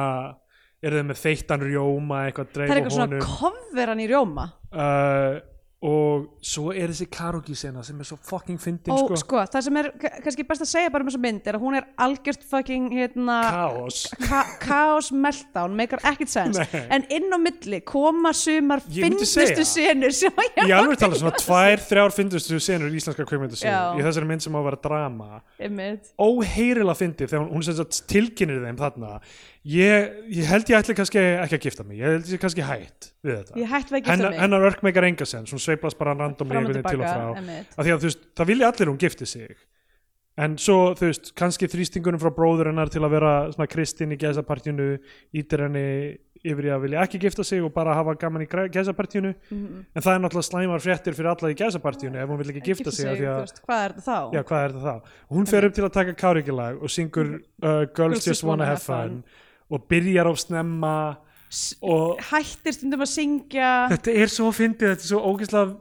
er 0.82 0.96
þið 0.96 1.08
með 1.12 1.20
þeittan 1.22 1.64
rjóma 1.68 2.20
eitthvað 2.26 2.52
það 2.56 2.64
er 2.64 2.80
eitthvað 2.80 2.96
svona 2.96 3.08
honum. 3.08 3.26
kofveran 3.38 4.02
í 4.02 4.06
rjóma. 4.10 4.46
Uh, 4.72 5.36
og 5.82 6.28
svo 6.46 6.70
er 6.70 6.92
þessi 6.92 7.08
karaoke 7.10 7.56
sena 7.58 7.82
sem 7.82 7.98
er 7.98 8.06
svo 8.06 8.14
fucking 8.22 8.60
fyndin 8.62 8.92
og 8.94 9.08
sko, 9.10 9.16
sko, 9.18 9.40
það 9.50 9.64
sem 9.66 9.78
er 9.80 9.88
ka- 9.98 10.12
kannski 10.22 10.44
best 10.46 10.62
að 10.62 10.70
segja 10.70 10.92
bara 10.94 11.02
um 11.02 11.10
þessa 11.10 11.22
mynd 11.24 11.48
er 11.50 11.58
að 11.58 11.64
hún 11.64 11.76
er 11.80 11.88
algjört 12.06 12.44
fucking 12.46 12.84
hérna, 12.94 13.38
kaos. 13.50 14.02
ka 14.22 14.42
kaos 14.62 15.10
meltdown, 15.10 15.74
meikar 15.74 15.98
ekkert 16.06 16.30
sens 16.30 16.60
Nei. 16.60 16.84
en 16.86 17.06
inn 17.10 17.26
á 17.34 17.38
milli 17.42 17.80
koma 17.82 18.30
sumar 18.32 18.84
segja. 18.86 19.64
senur 19.66 20.14
ég 20.14 20.76
alveg 20.76 21.02
tala 21.02 21.18
svona 21.18 21.34
tvær, 21.42 21.82
þrjár 21.90 22.14
fyndustu 22.14 22.60
senur 22.62 22.92
í 22.92 23.00
íslenska 23.02 23.26
kveikmyndasögu 23.26 23.72
Já. 23.72 23.98
í 23.98 24.06
þessari 24.06 24.30
mynd 24.30 24.44
sem 24.46 24.54
á 24.54 24.58
að 24.62 24.68
vera 24.70 24.80
drama. 24.86 25.42
Einmitt. 25.58 26.12
Óheyrilega 26.22 26.94
fyndið 27.02 27.32
þegar 27.32 27.42
hún, 27.42 27.50
hún 27.56 27.66
sem 27.66 27.74
sagt 27.80 28.04
tilkynir 28.10 28.62
þeim 28.62 28.78
þarna 28.78 29.16
ég, 29.64 30.12
ég 30.34 30.44
held 30.50 30.70
ég 30.70 30.78
ætli 30.80 30.94
kannski 30.98 31.18
ekki 31.22 31.58
að 31.58 31.64
gifta 31.66 31.84
mig. 31.86 31.98
Ég 32.02 32.16
held 32.16 32.30
ég 32.34 32.40
kannski 32.42 32.64
hætt 32.66 33.10
við 33.22 33.36
þetta. 33.40 33.58
Ég 33.60 33.68
hætti 33.70 33.92
við 33.94 33.98
að 33.98 34.02
gifta 34.02 34.12
hennar, 34.16 34.30
mig. 34.34 34.40
hennar 34.40 34.66
örk 34.70 34.82
meikar 34.82 35.06
enga 35.10 35.28
sens. 35.28 35.52
Hún 35.54 35.62
sveiflast 35.62 35.98
bara 36.00 36.14
random 36.18 36.48
fram 36.48 36.66
og 36.66 36.72
til 36.72 36.80
og 37.00 37.06
frá. 37.06 37.28
af 37.76 37.84
því 37.86 37.92
að 37.94 38.00
þú 38.02 38.10
veist, 38.10 38.26
það 38.36 38.50
vilja 38.54 38.72
allir 38.72 38.90
hún 38.92 38.98
gifti 38.98 39.26
sig. 39.26 39.54
En 40.42 40.56
svo 40.56 40.94
þú 40.96 41.10
veist 41.10 41.34
kannski 41.36 41.68
þrýstingunum 41.68 42.18
frá 42.22 42.30
bróður 42.32 42.70
hennar 42.72 42.88
til 42.88 43.02
að 43.04 43.10
vera 43.18 43.32
svona 43.52 43.68
kristinn 43.68 44.14
í 44.14 44.16
gæsapartjunu 44.16 44.94
ítir 45.36 45.60
henni 45.66 45.82
yfir 46.42 46.66
í 46.66 46.70
að 46.74 46.80
vilja 46.86 47.02
ekki 47.04 47.20
gifta 47.22 47.44
sig 47.44 47.60
og 47.62 47.70
bara 47.74 47.92
hafa 47.94 48.14
gaman 48.18 48.42
í 48.42 48.48
gæsapartjunu 48.48 49.34
Mhm. 49.52 49.84
en 49.94 50.02
það 50.02 50.14
er 50.16 50.22
náttúrulega 50.24 50.48
slæmar 50.48 50.80
fréttir 50.82 51.14
fyrir 51.14 51.28
alla 51.36 51.52
í 51.52 51.54
gæsapartjunu 51.54 52.16
ef 52.18 52.28
hún 52.32 52.38
vil 52.40 52.48
ekki 52.50 52.64
gifta 52.64 52.90
sig 52.90 53.06
af 53.10 53.16
því 53.18 53.20
þú 53.20 53.28
að 53.28 53.40
veist, 53.44 53.60
hvað 53.68 53.84
er 53.84 53.92
þetta 53.92 54.08
þá? 54.08 54.34
Já, 54.34 54.42
hvað 54.42 54.64
er 54.64 54.72
þetta 54.72 54.88
þá? 54.88 55.02
Hún 55.36 55.46
fer 55.52 55.64
upp 55.68 55.74
til 55.74 55.84
að 55.84 55.92
taka 55.92 56.14
kárikilag 56.14 56.82
og 56.82 56.88
syngur 56.90 57.28
uh, 57.62 57.84
Girls 57.94 58.26
Just 58.26 58.42
Wanna 58.42 58.64
Have 58.64 58.80
Fun 58.80 59.22
og 59.72 59.86
byrjar 59.88 60.28
á 60.28 60.34
snemma 60.36 60.96
og 61.84 62.20
hættir 62.30 62.76
stundum 62.76 63.04
að 63.04 63.10
syngja. 63.12 63.72
Þetta 63.92 64.14
er 64.24 64.30
svo 64.32 64.52
fyndið, 64.56 64.94
þetta 64.94 65.04
er 65.04 65.10
svo 65.10 65.24
ógeðslega 65.32 65.80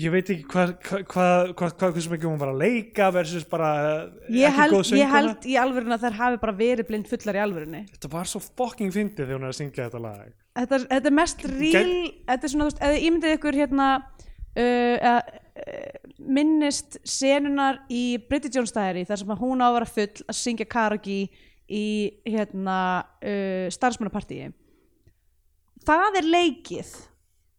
ég 0.00 0.12
veit 0.12 0.30
ekki 0.32 0.46
hvað 0.50 0.72
hvað 0.84 1.04
hva, 1.10 1.26
hva, 1.56 1.68
hva, 1.68 1.90
hversu 1.94 2.12
mikið 2.12 2.28
hún 2.28 2.40
var 2.40 2.52
að 2.52 2.62
leika 2.62 3.08
versus 3.14 3.46
bara 3.48 3.70
uh, 3.80 4.30
ég 4.32 4.48
ekki 4.48 4.60
held, 4.60 4.74
góð 4.74 4.80
ég 4.80 4.88
söngkona. 4.90 5.12
held 5.16 5.46
í 5.46 5.56
alvörinu 5.60 5.96
að 5.96 6.04
þær 6.06 6.16
hafi 6.20 6.40
bara 6.44 6.54
verið 6.60 6.88
blind 6.90 7.10
fullar 7.10 7.38
í 7.38 7.42
alvörinu 7.44 7.82
Þetta 7.90 8.10
var 8.12 8.30
svo 8.30 8.42
fucking 8.44 8.94
fyndið 8.94 9.24
þegar 9.24 9.38
hún 9.38 9.48
er 9.48 9.54
að 9.54 9.58
syngja 9.60 9.86
þetta 9.86 10.02
lag. 10.04 10.32
Þetta, 10.60 10.80
þetta 10.92 11.10
er 11.10 11.16
mest 11.20 11.44
real 11.46 11.92
þetta 12.30 12.48
er 12.48 12.54
svona, 12.54 12.66
þú 12.66 12.70
veist, 12.70 12.82
eða 12.88 13.04
ímyndið 13.08 13.36
ykkur 13.38 13.60
hérna 13.60 13.88
uh, 14.00 15.06
uh, 15.10 15.20
minnist 16.40 16.98
senunar 17.06 17.82
í 17.92 18.04
Bridget 18.28 18.58
Jones 18.58 18.74
Diary 18.74 19.06
þar 19.08 19.22
sem 19.22 19.36
hún 19.40 19.62
á 19.64 19.68
að 19.70 19.78
vera 19.78 19.92
full 19.94 20.26
að 20.26 20.40
syngja 20.40 20.68
karaoke 20.70 21.20
í 21.70 21.86
hérna 22.26 22.78
uh, 23.22 23.68
starfsmannapartíi 23.72 24.50
það 25.86 26.20
er 26.20 26.28
leikið. 26.28 26.90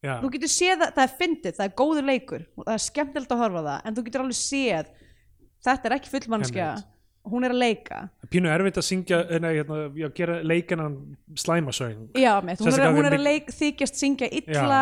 Já, 0.02 0.16
þú 0.18 0.32
getur 0.34 0.50
séð 0.50 0.84
að 0.88 0.96
það 0.96 1.04
er 1.04 1.12
fyndið, 1.20 1.56
það 1.58 1.68
er 1.68 1.74
góður 1.78 2.08
leikur 2.08 2.46
það 2.58 2.74
er 2.74 2.84
skemmtilegt 2.88 3.34
að 3.36 3.42
horfa 3.44 3.62
það 3.68 3.84
en 3.86 3.98
þú 3.98 4.04
getur 4.08 4.24
alveg 4.24 4.40
séð 4.40 4.88
þetta 5.62 5.90
er 5.90 5.96
ekki 6.00 6.14
fullmannskja 6.16 6.70
hún 7.32 7.46
er 7.46 7.54
að 7.54 7.60
leika. 7.62 8.00
Pínu 8.34 8.50
erfitt 8.50 8.80
að 8.82 8.88
syngja 8.88 9.20
nei, 9.44 9.52
hérna, 9.60 9.82
já, 9.94 10.08
gera 10.18 10.40
leikinan 10.42 10.96
slæmasöng 11.38 12.08
Já, 12.18 12.32
mitt, 12.42 12.64
hún, 12.64 12.74
er, 12.74 12.88
hún 12.96 13.10
er 13.12 13.18
að 13.20 13.28
leik, 13.28 13.52
þykjast 13.54 14.02
syngja 14.02 14.32
illa 14.40 14.82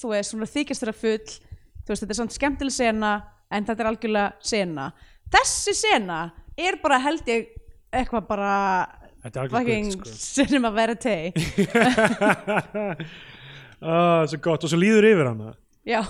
þú 0.00 0.14
veist, 0.14 0.32
hún 0.32 0.40
er 0.40 0.48
að 0.48 0.54
þykjast 0.54 0.84
þeirra 0.84 0.96
full 1.02 1.34
þú 1.84 1.92
veist, 1.92 2.06
þetta 2.06 2.14
er 2.14 2.20
samt 2.22 2.38
skemmtileg 2.38 2.76
sena 2.78 3.12
en 3.52 3.68
þetta 3.68 3.84
er 3.84 3.90
algjörlega 3.90 4.48
sena. 4.48 4.88
Þessi 5.34 5.74
sena 5.76 6.20
er 6.56 6.78
bara 6.82 7.02
held 7.04 7.28
ég 7.28 7.52
eitthvað 8.00 8.26
bara 8.28 8.52
fucking 9.52 9.90
sko. 9.94 10.14
cinema 10.18 10.70
verite. 10.74 11.32
Ah, 13.84 14.24
Svo 14.30 14.38
gott. 14.40 14.62
Og 14.64 14.70
svo 14.70 14.78
líður 14.80 15.04
yfir 15.10 15.28
hana. 15.28 15.50
Já, 15.84 16.00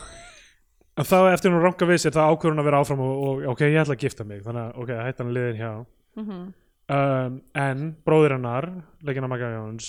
En 0.94 1.02
þá 1.08 1.16
eftir 1.32 1.50
hún 1.50 1.58
ranka 1.64 1.86
við 1.88 2.04
sér 2.04 2.12
þá 2.14 2.20
ákvör 2.30 2.52
hún 2.52 2.62
að 2.62 2.66
vera 2.68 2.78
áfram 2.84 3.00
og, 3.02 3.14
og 3.26 3.40
ok, 3.50 3.62
ég 3.66 3.80
ætla 3.80 3.96
að 3.96 4.04
gifta 4.04 4.26
mig. 4.28 4.44
Þannig 4.44 4.62
að 4.68 4.76
ok, 4.84 4.92
hætti 5.02 5.24
hann 5.24 5.32
liðin 5.34 5.58
hjá. 5.58 5.70
Mhm. 6.20 6.42
um, 6.94 7.38
en 7.64 7.80
bróðir 8.06 8.36
hennar 8.36 8.68
leikina 9.02 9.26
Magga 9.32 9.48
Jóns, 9.56 9.88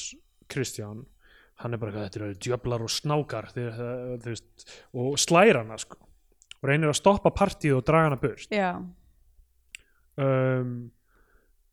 Kristján 0.50 1.04
hann 1.62 1.74
er 1.76 1.78
bara 1.78 1.92
eitthvað, 1.92 2.08
þetta 2.10 2.20
eru 2.24 2.40
djöflar 2.48 2.82
og 2.88 2.90
snákar. 2.96 3.52
Því, 3.54 3.68
þú 4.24 4.32
veist, 4.34 4.66
og 4.98 5.20
slæra 5.22 5.62
hana 5.62 5.78
sko. 5.78 6.00
Og 6.58 6.66
reynir 6.72 6.90
að 6.90 6.98
stoppa 7.04 7.30
partíð 7.38 7.78
og 7.78 7.86
draga 7.86 8.10
hana 8.10 8.18
burt. 8.26 8.50
Já, 8.50 8.72
um, 10.18 10.74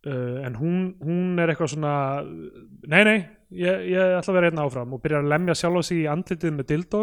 uh, 0.07 0.47
en 0.47 0.57
hún, 0.59 0.79
hún 1.03 1.39
er 1.43 1.53
eitthvað 1.53 1.73
svona 1.75 1.93
nei 2.91 3.03
nei, 3.09 3.19
ég, 3.55 3.85
ég 3.93 4.17
ætla 4.19 4.33
að 4.33 4.39
vera 4.39 4.49
hérna 4.51 4.67
áfram 4.69 4.97
og 4.97 5.03
byrjar 5.05 5.23
að 5.25 5.31
lemja 5.35 5.59
sjálfa 5.61 5.83
sig 5.89 6.03
í 6.05 6.09
andlitið 6.11 6.57
með 6.59 6.69
dildó 6.73 7.03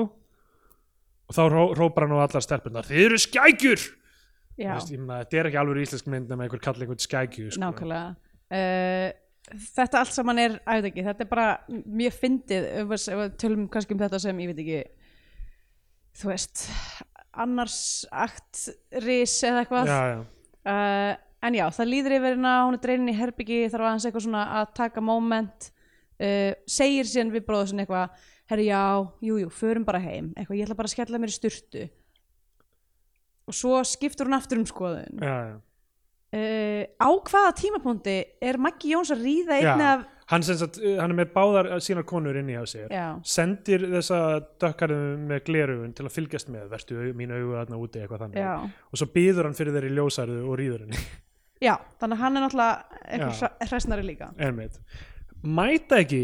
og 1.29 1.37
þá 1.37 1.41
ró- 1.53 1.71
hrópar 1.77 2.07
hann 2.07 2.17
á 2.17 2.25
allar 2.25 2.45
stelpunar 2.45 2.87
þið 2.89 3.05
eru 3.05 3.19
skækjur 3.25 3.87
ég 4.59 4.99
meina, 4.99 5.21
þetta 5.23 5.37
er 5.39 5.47
ekki 5.51 5.59
alveg 5.61 5.83
íslensk 5.85 6.07
mynd 6.11 6.31
nema 6.33 6.43
einhver 6.47 6.59
kalli 6.63 6.83
einhvern 6.83 6.99
skækju 7.05 7.51
sko. 7.53 7.61
nákvæmlega 7.63 8.09
uh, 8.51 9.09
þetta 9.77 10.01
allt 10.01 10.13
saman 10.13 10.41
er 10.43 10.57
ekki, 10.67 11.05
þetta 11.05 11.23
er 11.25 11.29
bara 11.31 11.45
mjög 11.69 12.17
fyndið 12.19 12.67
ef 12.81 12.91
við- 12.91 13.37
tölum 13.39 13.69
kannski 13.71 13.95
um 13.95 14.01
þetta 14.03 14.19
sem 14.25 14.41
ég 14.43 14.51
veit 14.51 14.59
ekki 14.65 14.81
þú 16.19 16.31
veist 16.33 16.65
annars 17.39 17.79
akt 18.11 18.65
ris 19.05 19.37
eða 19.47 19.61
eitthvað 19.63 19.89
já, 19.93 19.99
já. 20.11 20.19
uh, 20.73 21.13
en 21.43 21.55
já, 21.55 21.65
það 21.77 21.91
líður 21.93 22.15
yfir 22.17 22.33
hérna 22.33 22.55
hún 22.67 22.77
er 22.77 22.83
dreinin 22.83 23.13
í 23.13 23.17
herbyggi, 23.19 23.61
þarf 23.71 23.87
aðeins 23.89 24.07
eitthvað 24.09 24.25
svona 24.27 24.43
að 24.59 24.73
taka 24.81 25.03
moment 25.03 25.69
uh, 26.19 26.51
segir 26.67 27.07
síðan 27.07 27.31
við 27.35 27.45
bróður 27.47 27.71
sinni 27.71 27.85
eitthvað 27.85 28.27
herri 28.49 28.65
já, 28.69 28.81
jú, 29.21 29.39
jú, 29.43 29.49
förum 29.53 29.85
bara 29.85 30.01
heim. 30.01 30.31
Eitthvað, 30.35 30.57
ég 30.57 30.65
ætla 30.67 30.77
bara 30.79 30.89
að 30.89 30.95
skella 30.95 31.19
mér 31.21 31.29
í 31.31 31.35
sturtu. 31.35 31.83
Og 33.49 33.57
svo 33.57 33.81
skiptur 33.85 34.29
hún 34.29 34.37
aftur 34.37 34.61
um 34.61 34.65
skoðun. 34.69 35.21
Já, 35.21 35.35
já. 35.49 35.57
uh, 36.33 36.83
á 36.97 37.09
hvaða 37.29 37.51
tímapunkti 37.61 38.15
er 38.45 38.57
Maggi 38.61 38.93
Jóns 38.95 39.13
að 39.13 39.23
ríða 39.25 39.59
einni 39.59 39.85
af 39.89 40.07
hann, 40.29 40.45
sagt, 40.45 40.77
uh, 40.81 40.97
hann 41.01 41.13
er 41.13 41.17
með 41.21 41.31
báðar 41.37 41.71
sínar 41.81 42.05
konur 42.09 42.37
inni 42.41 42.57
á 42.57 42.65
sér. 42.69 42.89
Já, 42.93 43.07
sendir 43.25 43.85
þessa 43.93 44.19
dökkarðum 44.61 45.29
með 45.29 45.45
glerugun 45.49 45.95
til 45.97 46.05
að 46.09 46.13
fylgjast 46.17 46.49
með. 46.53 46.67
Verstu 46.73 46.97
au- 47.01 47.15
mín 47.17 47.33
augu 47.33 47.55
þarna 47.57 47.81
úti 47.81 48.01
eitthvað 48.03 48.25
þannig. 48.25 48.43
Já, 48.45 48.53
og 48.89 49.01
svo 49.01 49.09
býður 49.13 49.49
hann 49.49 49.57
fyrir 49.57 49.77
þeirri 49.77 49.95
ljósærðu 49.97 50.43
og 50.45 50.57
rýður 50.61 50.85
henni 50.87 51.01
já, 51.63 51.73
þannig 51.99 52.15
að 52.17 52.21
hann 52.23 52.37
er 52.39 52.45
náttúrulega 52.45 53.31
hra- 53.39 53.67
hræsnari 53.69 54.05
líka. 54.07 54.29
Einmitt. 54.39 54.79
Mæta 55.43 55.99
ekki 56.03 56.21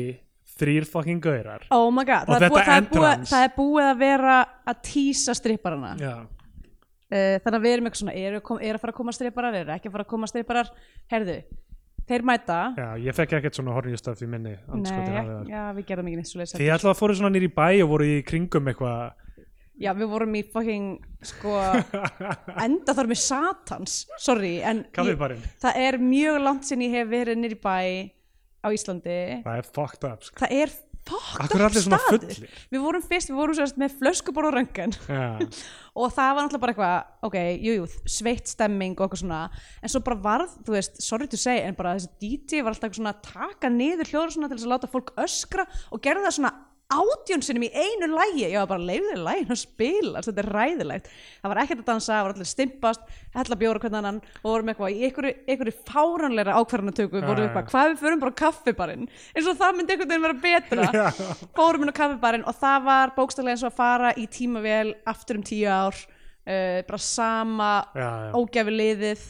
þrýr 0.55 0.85
fucking 0.87 1.19
gaurar. 1.23 1.65
Oh 1.75 1.89
my 1.91 2.05
god, 2.07 2.29
það 2.29 2.45
er, 2.47 2.53
búið, 2.53 2.63
það, 2.69 2.77
er 2.77 2.87
búið, 2.93 3.27
það 3.31 3.43
er 3.49 3.53
búið 3.57 3.89
að 3.89 3.99
vera 4.05 4.37
að 4.71 4.81
tísa 4.87 5.35
stripparana 5.35 5.91
já, 5.99 6.13
uh, 6.23 7.35
þannig 7.43 7.59
að 7.59 7.65
við 7.65 7.75
erum 7.75 7.89
eitthvað 7.89 8.01
svona 8.03 8.15
eru 8.21 8.41
er 8.61 8.77
að 8.79 8.81
fara 8.85 8.93
að 8.95 8.99
koma 9.01 9.15
stripparar, 9.17 9.59
eru 9.61 9.75
ekki 9.75 9.91
að 9.91 9.95
fara 9.97 10.05
að 10.07 10.11
koma 10.13 10.29
stripparar 10.31 10.71
herðu, 11.11 11.37
þeir 12.07 12.25
mæta. 12.31 12.59
Já, 12.79 12.87
ég 13.03 13.17
fekk 13.19 13.35
ekkert 13.39 13.59
svona 13.59 13.75
hornjustöf 13.75 14.23
í 14.23 14.29
minni 14.31 14.55
Nei, 14.55 15.51
já, 15.51 15.63
við 15.75 15.87
gerðum 15.89 16.11
ekki 16.11 16.21
neitt 16.21 16.31
svo 16.31 16.47
Þið 16.55 16.73
ætlaði 16.77 16.93
að 16.93 16.99
fóru 17.01 17.19
svona 17.19 17.33
nýr 17.35 17.47
í 17.49 17.53
bæ 17.55 17.67
og 17.83 17.91
voru 17.91 18.09
í 18.15 18.19
kringum 18.27 18.71
eitthvað 18.71 19.24
Já, 19.81 19.91
við 19.97 20.07
vorum 20.07 20.35
í 20.39 20.41
fucking, 20.53 20.91
sko, 21.27 21.53
enda 22.63 22.95
þar 22.95 23.09
með 23.11 23.19
satans, 23.19 23.95
sorry, 24.23 24.57
en 24.63 24.85
ég, 24.85 24.91
kaffibarinn 24.95 25.41
það 25.59 25.79
er 25.83 25.97
mjög 25.99 26.41
langt 26.45 26.69
sinni 26.69 26.87
ég 26.87 27.01
hef 27.01 27.11
verið 27.11 27.41
nýri 27.41 27.57
bæ 27.59 27.75
á 28.65 28.67
Íslandi. 28.73 29.17
Það 29.45 29.59
er 29.59 29.71
fucked 29.75 30.07
up 30.09 30.23
sko. 30.25 30.39
Það 30.41 30.53
er 30.63 30.71
fucked 31.05 31.43
Akkur 31.43 31.59
er 31.59 31.65
up 31.65 31.69
allir 31.69 31.83
svona 31.85 31.99
staður. 32.01 32.23
fullir 32.23 32.61
Við 32.73 32.81
vorum 32.85 33.03
fyrst, 33.05 33.29
við 33.29 33.37
vorum 33.37 33.57
sérst 33.59 33.77
með 33.77 33.97
flöskubor 33.99 34.47
og 34.49 34.55
röngan 34.55 34.95
Já, 35.05 35.25
og 36.01 36.13
það 36.15 36.31
var 36.31 36.47
náttúrulega 36.47 36.63
bara 36.63 36.73
eitthvað, 36.73 37.11
ok, 37.29 37.37
jú, 37.61 37.75
jú, 37.77 37.89
sveitt 38.15 38.49
stemming 38.49 38.95
og 38.97 39.05
eitthvað 39.05 39.21
svona, 39.21 39.41
en 39.81 39.93
svo 39.93 40.01
bara 40.07 40.21
varð, 40.23 40.55
þú 40.65 40.77
veist, 40.77 41.01
sorry 41.05 41.27
to 41.29 41.37
say, 41.37 41.59
en 41.67 41.77
bara 41.77 41.97
þessi 41.99 42.09
DJ 42.23 42.63
var 42.65 42.73
alltaf 42.73 42.89
eitthvað 42.89 43.01
svona 43.03 43.13
að 43.13 43.27
taka 43.27 43.73
niður 43.75 44.13
hljóður 44.13 44.33
svona 44.37 44.49
til 44.49 44.57
þess 44.57 44.69
að 44.69 44.73
láta 44.73 44.91
fólk 44.95 45.13
öskra 45.27 45.67
og 45.91 46.01
gerði 46.07 46.25
það 46.25 46.37
svona 46.39 46.53
átjón 46.91 47.41
sinnum 47.41 47.65
í 47.65 47.69
einu 47.73 48.11
lægi 48.11 48.43
ég 48.45 48.59
var 48.59 48.69
bara 48.69 48.85
leiðið 48.85 49.21
lægin 49.25 49.53
að 49.55 49.59
spila. 49.61 50.21
Þetta 50.25 50.43
er 50.43 50.49
ræðilegt, 50.53 51.09
það 51.41 51.51
var 51.51 51.61
ekkert 51.63 51.81
að 51.81 51.89
dansa 51.89 52.11
það 52.11 52.25
var 52.25 52.35
allir 52.35 52.49
stimpast, 52.49 53.07
hella 53.35 53.57
bjóra 53.61 53.81
hvernig 53.83 53.99
annan. 54.01 54.19
Og 54.43 54.49
vorum 54.51 54.71
eitthvað 54.71 54.93
í 54.93 55.09
einhverju, 55.09 55.75
fáranleira 55.89 56.57
ákvarðanatöku, 56.59 57.21
vorum 57.25 57.41
Já, 57.41 57.41
já. 57.41 57.47
eitthvað 57.49 57.71
hvað 57.73 57.91
við 57.91 58.03
förum 58.03 58.23
bara 58.23 58.35
á 58.37 58.41
kaffibarinn, 58.43 59.07
eins 59.33 59.49
og 59.49 59.59
það 59.61 59.79
myndi 59.79 59.95
einhvern 59.95 60.13
veginn 60.13 60.27
vera 60.27 60.41
betra. 60.45 60.89
Já. 60.95 61.07
fórum 61.57 61.85
inn 61.85 61.93
á 61.93 61.99
kaffibarinn 62.01 62.45
og 62.47 62.59
það 62.61 62.85
var 62.85 63.15
bókstaflega 63.17 63.57
eins 63.57 63.65
og 63.65 63.73
að 63.73 63.79
fara 63.79 64.13
í 64.19 64.27
tímavél 64.31 64.93
aftur 65.09 65.39
um 65.39 65.45
tíu 65.45 65.67
ár 65.71 65.97
uh, 66.45 66.81
bara 66.85 67.01
sama 67.01 67.71
já. 67.95 68.09
ógæfi 68.37 68.73
liðið 68.73 69.23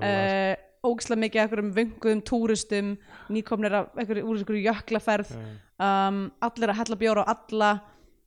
uh, 0.00 0.54
ógislega 0.82 1.22
mikið 1.22 1.40
af 1.40 1.46
einhverjum 1.46 1.72
vönguðum 1.76 2.20
túristum 2.26 2.92
nýkomnir 3.30 3.74
af 3.78 3.96
einhverju, 3.96 4.26
úr 4.26 4.40
einhverju 4.40 4.62
jöklaferð 4.66 5.32
um, 5.38 6.22
allir 6.42 6.72
að 6.72 6.78
hella 6.80 6.98
bjóra 6.98 7.24
á 7.26 7.32
alla 7.32 7.72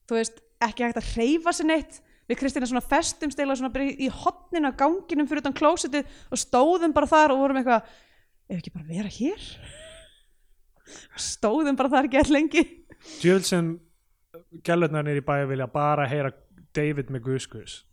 þú 0.07 0.19
veist, 0.19 0.41
ekki 0.63 0.85
hægt 0.85 0.99
að 1.01 1.09
hreyfa 1.15 1.53
sér 1.55 1.69
neitt. 1.71 2.01
Við 2.25 2.39
Kristina 2.39 2.65
svona 2.69 2.81
festum 2.81 3.29
stila 3.29 3.53
svona 3.57 3.73
bara 3.73 3.85
í, 3.85 4.07
hotninu 4.09 4.71
á 4.73 4.79
ganginum 4.79 5.27
fyrir 5.29 5.43
utan 5.43 5.57
klósitið 5.57 6.07
og 6.33 6.41
stóðum 6.41 6.93
bara 6.95 7.09
þar 7.09 7.35
og 7.35 7.41
vorum 7.43 7.59
eitthvað 7.59 7.91
ef 8.49 8.55
ekki 8.57 8.73
bara 8.73 8.87
vera 8.89 9.11
hér? 9.13 9.49
Stóðum 11.29 11.77
bara 11.77 11.91
þar 11.91 12.09
all 12.23 12.33
lengi. 12.33 12.63
Djöfull 13.19 13.45
sem 13.45 13.69
gælurnar 14.65 15.05
nýr 15.05 15.21
í 15.21 15.25
bæ 15.25 15.35
vilja 15.51 15.69
bara 15.69 16.07
heyra 16.09 16.33
David 16.75 17.11
með 17.13 17.27
Guskus 17.27 17.83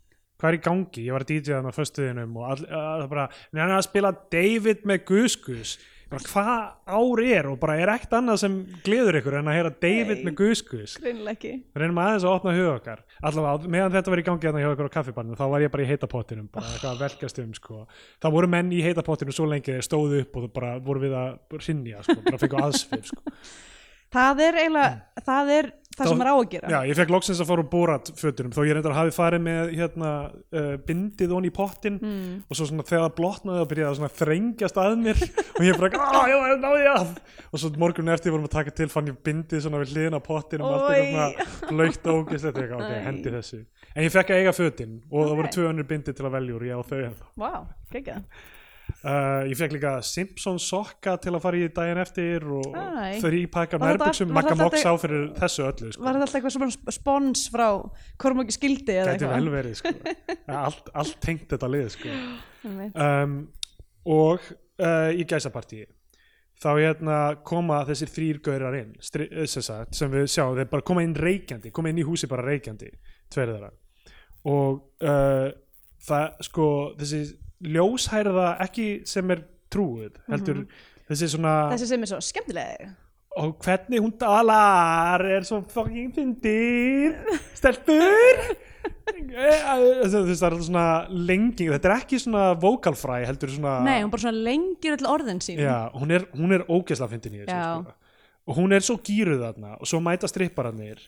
Hvað 0.42 0.50
er 0.50 0.56
í 0.58 0.62
gangi? 0.64 1.02
Ég 1.06 1.14
var 1.14 1.22
að 1.22 1.28
DJ 1.30 1.54
þannig 1.54 1.70
á 1.70 1.78
föstuðinum 1.78 2.38
og 2.40 2.46
all, 2.50 2.62
að, 2.66 3.02
bara, 3.12 3.26
neina 3.54 3.76
að 3.76 3.84
spila 3.86 4.10
David 4.34 4.80
með 4.90 5.04
Guskus 5.06 5.76
hvað 6.12 6.64
ár 6.92 7.22
er 7.24 7.48
og 7.48 7.58
bara 7.62 7.76
er 7.80 7.92
ekkert 7.94 8.16
annað 8.18 8.40
sem 8.42 8.56
gleður 8.84 9.20
ykkur 9.20 9.36
en 9.38 9.48
að 9.48 9.56
heyra 9.56 9.72
David 9.84 10.18
Nei. 10.18 10.24
með 10.26 10.34
Guskus 10.42 10.96
reynum 11.00 12.00
aðeins 12.02 12.26
að 12.26 12.34
opna 12.34 12.54
huga 12.56 12.74
okkar 12.74 13.02
allavega, 13.22 13.72
meðan 13.72 13.94
þetta 13.96 14.12
var 14.12 14.20
í 14.20 14.26
gangi 14.26 14.48
hérna 14.48 14.62
hjá 14.64 14.70
ykkur 14.74 14.90
á 14.92 14.96
kaffibarnu 14.98 15.38
þá 15.38 15.44
var 15.54 15.64
ég 15.64 15.72
bara 15.72 15.86
í 15.86 15.88
heita 15.88 16.10
pottinum 16.12 16.48
bara 16.52 16.94
velkast 17.06 17.40
um 17.40 17.52
sko. 17.56 17.86
það 18.20 18.36
voru 18.36 18.52
menn 18.52 18.72
í 18.76 18.82
heita 18.84 19.06
pottinu 19.06 19.32
svo 19.32 19.48
lengi 19.48 19.72
þeir 19.72 19.88
stóðu 19.88 20.24
upp 20.26 20.36
og 20.36 20.48
þú 20.48 20.54
bara 20.58 20.74
voru 20.84 21.06
við 21.06 21.18
að 21.22 21.60
rinja 21.62 22.04
sko, 22.04 22.18
bara 22.26 22.42
fengu 22.42 22.64
aðsvif 22.66 23.12
sko. 23.14 23.24
það 24.12 24.44
er 24.46 24.60
eiginlega, 24.62 25.22
það 25.26 25.54
er 25.58 25.72
það 25.96 26.08
sem 26.08 26.22
er 26.22 26.30
á 26.30 26.34
að 26.34 26.46
gera 26.52 26.70
Já, 26.72 26.76
ég 26.88 26.98
fekk 26.98 27.12
loksins 27.12 27.40
að 27.42 27.48
fara 27.50 27.62
úr 27.62 27.68
bórat 27.72 28.10
fötunum 28.16 28.52
þó 28.54 28.60
ég 28.64 28.76
reyndar 28.76 28.94
hafi 28.96 29.14
farið 29.14 29.42
með 29.44 29.72
hérna, 29.76 30.12
uh, 30.56 30.70
bindið 30.86 31.34
hon 31.36 31.48
í 31.48 31.52
pottin 31.54 31.98
mm. 32.00 32.30
og 32.46 32.58
svo 32.58 32.68
svona 32.68 32.86
þegar 32.88 33.04
það 33.06 33.16
blotnaði 33.18 33.64
og 33.64 33.68
byrjaði 33.72 33.90
að 33.90 33.98
svona 34.00 34.12
þrengjast 34.20 34.80
að 34.82 34.96
mér 35.02 35.22
og 35.56 35.66
ég 35.66 35.82
bara, 35.82 35.90
að, 36.06 36.32
já, 36.32 36.38
ég 36.52 36.62
náði 36.62 36.88
að 36.92 37.12
og 37.52 37.62
svo 37.62 37.72
morgun 37.82 38.14
eftir 38.14 38.34
vorum 38.34 38.48
að 38.48 38.56
taka 38.56 38.74
til 38.80 38.88
fann 38.92 39.12
ég 39.12 39.20
bindið 39.26 39.66
svona 39.66 39.82
við 39.82 39.94
hliðina 39.96 40.22
á 40.22 40.28
pottinum 40.28 40.70
og 40.70 40.78
allt 40.78 40.88
Oj. 40.88 41.02
eitthvað 41.02 41.52
svona 41.58 41.74
blöytt 41.74 42.08
og 42.08 42.22
ógislegt 42.22 42.62
eitthvað, 42.62 42.86
ok, 42.86 42.96
Æ. 42.96 43.04
hendi 43.08 43.36
þessu 43.36 43.60
en 43.92 44.08
ég 44.08 44.16
fekk 44.16 44.32
að 44.32 44.42
eiga 44.42 44.56
fötin 44.56 44.98
og 45.10 45.28
það 45.28 45.38
voru 45.42 45.54
tvö 45.58 45.68
önnur 45.72 45.88
bindið 45.92 46.18
til 46.18 46.28
að 46.28 46.34
velja 46.38 46.56
úr, 46.56 46.66
ég 46.70 46.80
á 46.80 46.82
þau 46.88 46.98
ennþá. 47.02 47.30
Vá, 47.42 47.52
geggjað 47.92 48.50
uh, 49.04 49.42
ég 49.48 49.56
fekk 49.58 49.74
líka 49.76 49.92
Simpson 50.06 50.58
sokka 50.62 51.16
til 51.22 51.32
að 51.34 51.42
fara 51.44 51.60
í 51.60 51.68
daginn 51.74 52.00
eftir 52.02 52.44
og 52.46 52.74
Æ. 52.76 53.18
þrý 53.22 53.40
pakka 53.52 53.78
Var 53.80 53.96
þetta- 53.96 54.06
nærbuxum 54.06 54.28
var 54.28 54.34
Magga 54.38 54.54
þetta 54.54 54.68
Mox 54.68 54.84
á 54.86 54.92
fyrir 55.02 55.24
þessu 55.38 55.64
öllu 55.68 55.92
sko. 55.92 56.02
Var 56.04 56.12
þetta 56.18 56.26
alltaf 56.26 56.36
eitthvað 56.40 56.56
svona 56.56 56.94
spons 56.98 57.46
frá 57.54 57.66
Kormáki 58.18 58.56
skildi 58.58 58.98
eða 59.00 59.16
Gæti 59.16 59.26
vel 59.26 59.34
eitthvað? 59.38 59.56
verið 59.56 59.74
sko. 59.80 59.94
allt, 60.62 60.92
allt 60.94 61.16
tengt 61.20 61.48
þetta 61.54 61.72
lið 61.74 61.88
sko. 61.96 62.08
Um, 62.62 63.32
og 64.06 64.38
uh, 64.78 65.10
í 65.10 65.24
gæsapartíi 65.26 65.88
þá 66.62 66.68
hérna 66.78 67.16
koma 67.42 67.80
þessir 67.88 68.10
þrýr 68.14 68.38
gaurar 68.46 68.76
inn 68.78 68.92
stri, 69.02 69.26
eh, 69.34 69.48
sagt, 69.50 69.96
sem 69.98 70.12
við 70.12 70.28
sjáum, 70.30 70.54
þeir 70.54 70.68
bara 70.70 70.84
koma 70.86 71.02
inn 71.02 71.16
reykjandi 71.18 71.72
koma 71.74 71.90
inn 71.90 71.98
í 71.98 72.04
húsi 72.06 72.28
bara 72.30 72.44
reykjandi 72.46 72.86
tveir 73.34 73.50
þeirra 73.56 73.72
og 74.46 74.78
uh, 75.02 75.48
það 76.06 76.38
sko 76.46 76.68
þessi 77.02 77.20
ljóshærða 77.62 78.48
ekki 78.66 78.88
sem 79.08 79.30
er 79.34 79.44
trúið 79.72 80.18
heldur 80.30 80.64
þessi 81.08 81.30
svona 81.34 81.54
Þessi 81.72 81.88
sem 81.92 82.04
er 82.04 82.10
svo 82.12 82.20
skemmtileg. 82.24 82.90
Og 83.40 83.54
hvernig 83.64 84.02
hún 84.04 84.12
talar 84.20 85.22
er 85.24 85.46
svo 85.48 85.62
fucking 85.72 86.10
fyndir 86.12 87.14
stelpur! 87.56 88.42
Þú 88.82 89.38
veist 89.38 90.12
það 90.12 90.44
er 90.44 90.54
alltaf 90.56 90.66
svona 90.66 90.86
lenging 91.08 91.70
þetta 91.72 91.88
er 91.88 91.94
ekki 91.96 92.18
svona 92.20 92.50
vocal 92.60 92.96
fry 92.98 93.22
heldur 93.28 93.52
svona 93.54 93.78
Nei, 93.86 94.02
hún 94.02 94.10
bara 94.12 94.24
svona 94.26 94.42
lengir 94.50 94.96
öll 94.98 95.08
orðin 95.08 95.40
sín. 95.44 95.60
Já, 95.62 95.88
hún 95.96 96.12
er, 96.12 96.26
hún 96.36 96.52
er 96.56 96.64
ógeðslega 96.68 97.12
fyndin 97.14 97.38
í 97.38 97.42
þessu 97.44 97.56
sko. 97.62 97.94
og 98.50 98.58
hún 98.58 98.74
er 98.74 98.84
svo 98.84 98.98
gýruð 99.06 99.44
þarna 99.46 99.76
og 99.78 99.88
svo 99.88 100.00
mæta 100.04 100.28
strippararnir 100.30 101.04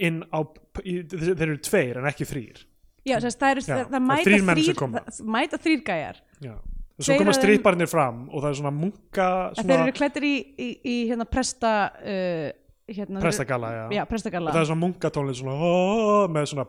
inn 0.00 0.20
á 0.34 0.40
þeir 0.82 1.46
eru 1.46 1.58
tveir 1.62 2.00
en 2.00 2.08
ekki 2.10 2.26
þrýr 2.28 2.64
Já, 3.10 3.16
þess, 3.24 3.40
það, 3.40 3.54
eru, 3.54 3.64
Já, 3.66 3.78
það, 3.80 4.04
mæta 4.10 4.38
þrýr 4.60 4.78
koma. 4.78 5.02
það 5.06 5.32
mæta 5.36 5.60
þrýr 5.64 5.82
gæjar 5.86 6.22
já. 6.46 6.54
og 6.54 7.08
svo 7.08 7.18
koma 7.20 7.34
strippararnir 7.36 7.90
fram 7.90 8.22
og 8.28 8.44
það 8.44 8.48
er 8.52 8.58
svona 8.62 8.74
munka 8.76 9.28
Svona... 9.58 9.68
Þeir 9.70 9.84
eru 9.84 9.96
klættir 9.98 10.26
í, 10.28 10.34
í, 10.54 10.70
í 10.80 10.96
hérna 11.10 11.26
presta 11.30 11.74
uh, 12.00 12.48
hérna, 12.90 13.22
prestagalla 13.22 13.72
já. 13.74 13.82
Já, 13.98 14.02
og 14.04 14.10
prestagalla 14.10 14.54
það 14.54 14.62
er 14.62 14.70
svona 14.70 14.82
munkatónlið 14.84 15.40
svona 15.40 15.56
oh, 15.70 16.24
með 16.32 16.48
svona 16.52 16.66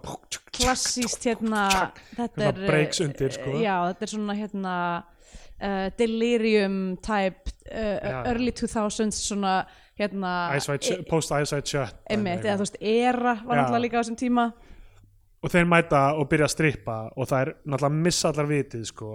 Klassíst 0.51 1.29
hérna 1.29 1.63
Þetta 2.17 2.49
er 2.49 2.59
breaks 2.67 3.01
undir, 3.03 3.33
sko. 3.33 3.55
Já, 3.61 3.75
þetta 3.89 4.07
er 4.07 4.13
svona 4.13 4.35
hérna 4.37 4.75
uh, 5.01 5.87
delirium 5.99 6.81
type 7.01 7.55
uh, 7.71 8.25
early 8.29 8.53
2000s 8.55 9.21
svona 9.25 9.61
hérna 9.99 10.33
Ice 10.57 10.71
White 10.71 10.87
Shut- 10.87 11.07
eða 12.49 12.59
þú 12.59 12.65
veist, 12.65 12.81
era 12.81 13.35
var 13.45 13.61
náttúrulega 13.61 13.83
líka 13.85 13.99
á 13.99 14.01
þessum 14.03 14.19
tíma 14.19 14.51
og 15.41 15.49
þeir 15.53 15.67
mæta 15.69 16.01
og 16.21 16.27
byrja 16.31 16.47
að 16.49 16.53
strippa 16.55 16.97
og 17.15 17.29
það 17.29 17.43
er 17.45 17.53
náttúrulega 17.65 18.01
missa 18.07 18.29
allar 18.31 18.49
vitið 18.51 18.83
sko. 18.91 19.11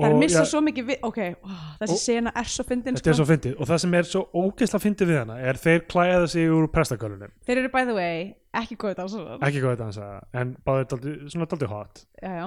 Það 0.00 0.06
er 0.08 0.14
Og, 0.14 0.20
missa 0.22 0.38
ja, 0.40 0.48
svo 0.48 0.60
mikið 0.64 0.86
við, 0.88 0.98
ok, 1.04 1.18
ó, 1.44 1.48
þessi 1.82 1.96
sena 2.00 2.30
er 2.40 2.48
svo 2.48 2.64
fyndin 2.64 2.96
þetta 2.96 3.10
er 3.10 3.16
sko. 3.16 3.20
svo 3.20 3.26
fyndið. 3.28 3.56
Og 3.60 3.68
það 3.68 3.80
sem 3.82 3.96
er 3.98 4.06
svo 4.08 4.22
ógeðslega 4.32 4.82
fyndið 4.86 5.10
við 5.10 5.18
hana 5.20 5.36
er 5.50 5.58
þeir 5.60 5.82
klæða 5.92 6.28
sig 6.32 6.52
úr 6.56 6.68
prestagölunum 6.72 7.34
Þeir 7.44 7.58
eru 7.60 7.72
by 7.74 7.84
the 7.84 7.96
way, 7.98 8.22
ekki 8.62 8.78
góðið 8.80 8.96
dansarar 9.02 9.44
ekki 9.48 9.60
góðið 9.64 9.82
dansa 9.82 10.06
en 10.40 10.54
báðir 10.64 10.88
daldi, 10.94 11.14
svona 11.34 11.48
daldi 11.52 11.68
hot. 11.74 12.02
Já, 12.22 12.32
já, 12.38 12.46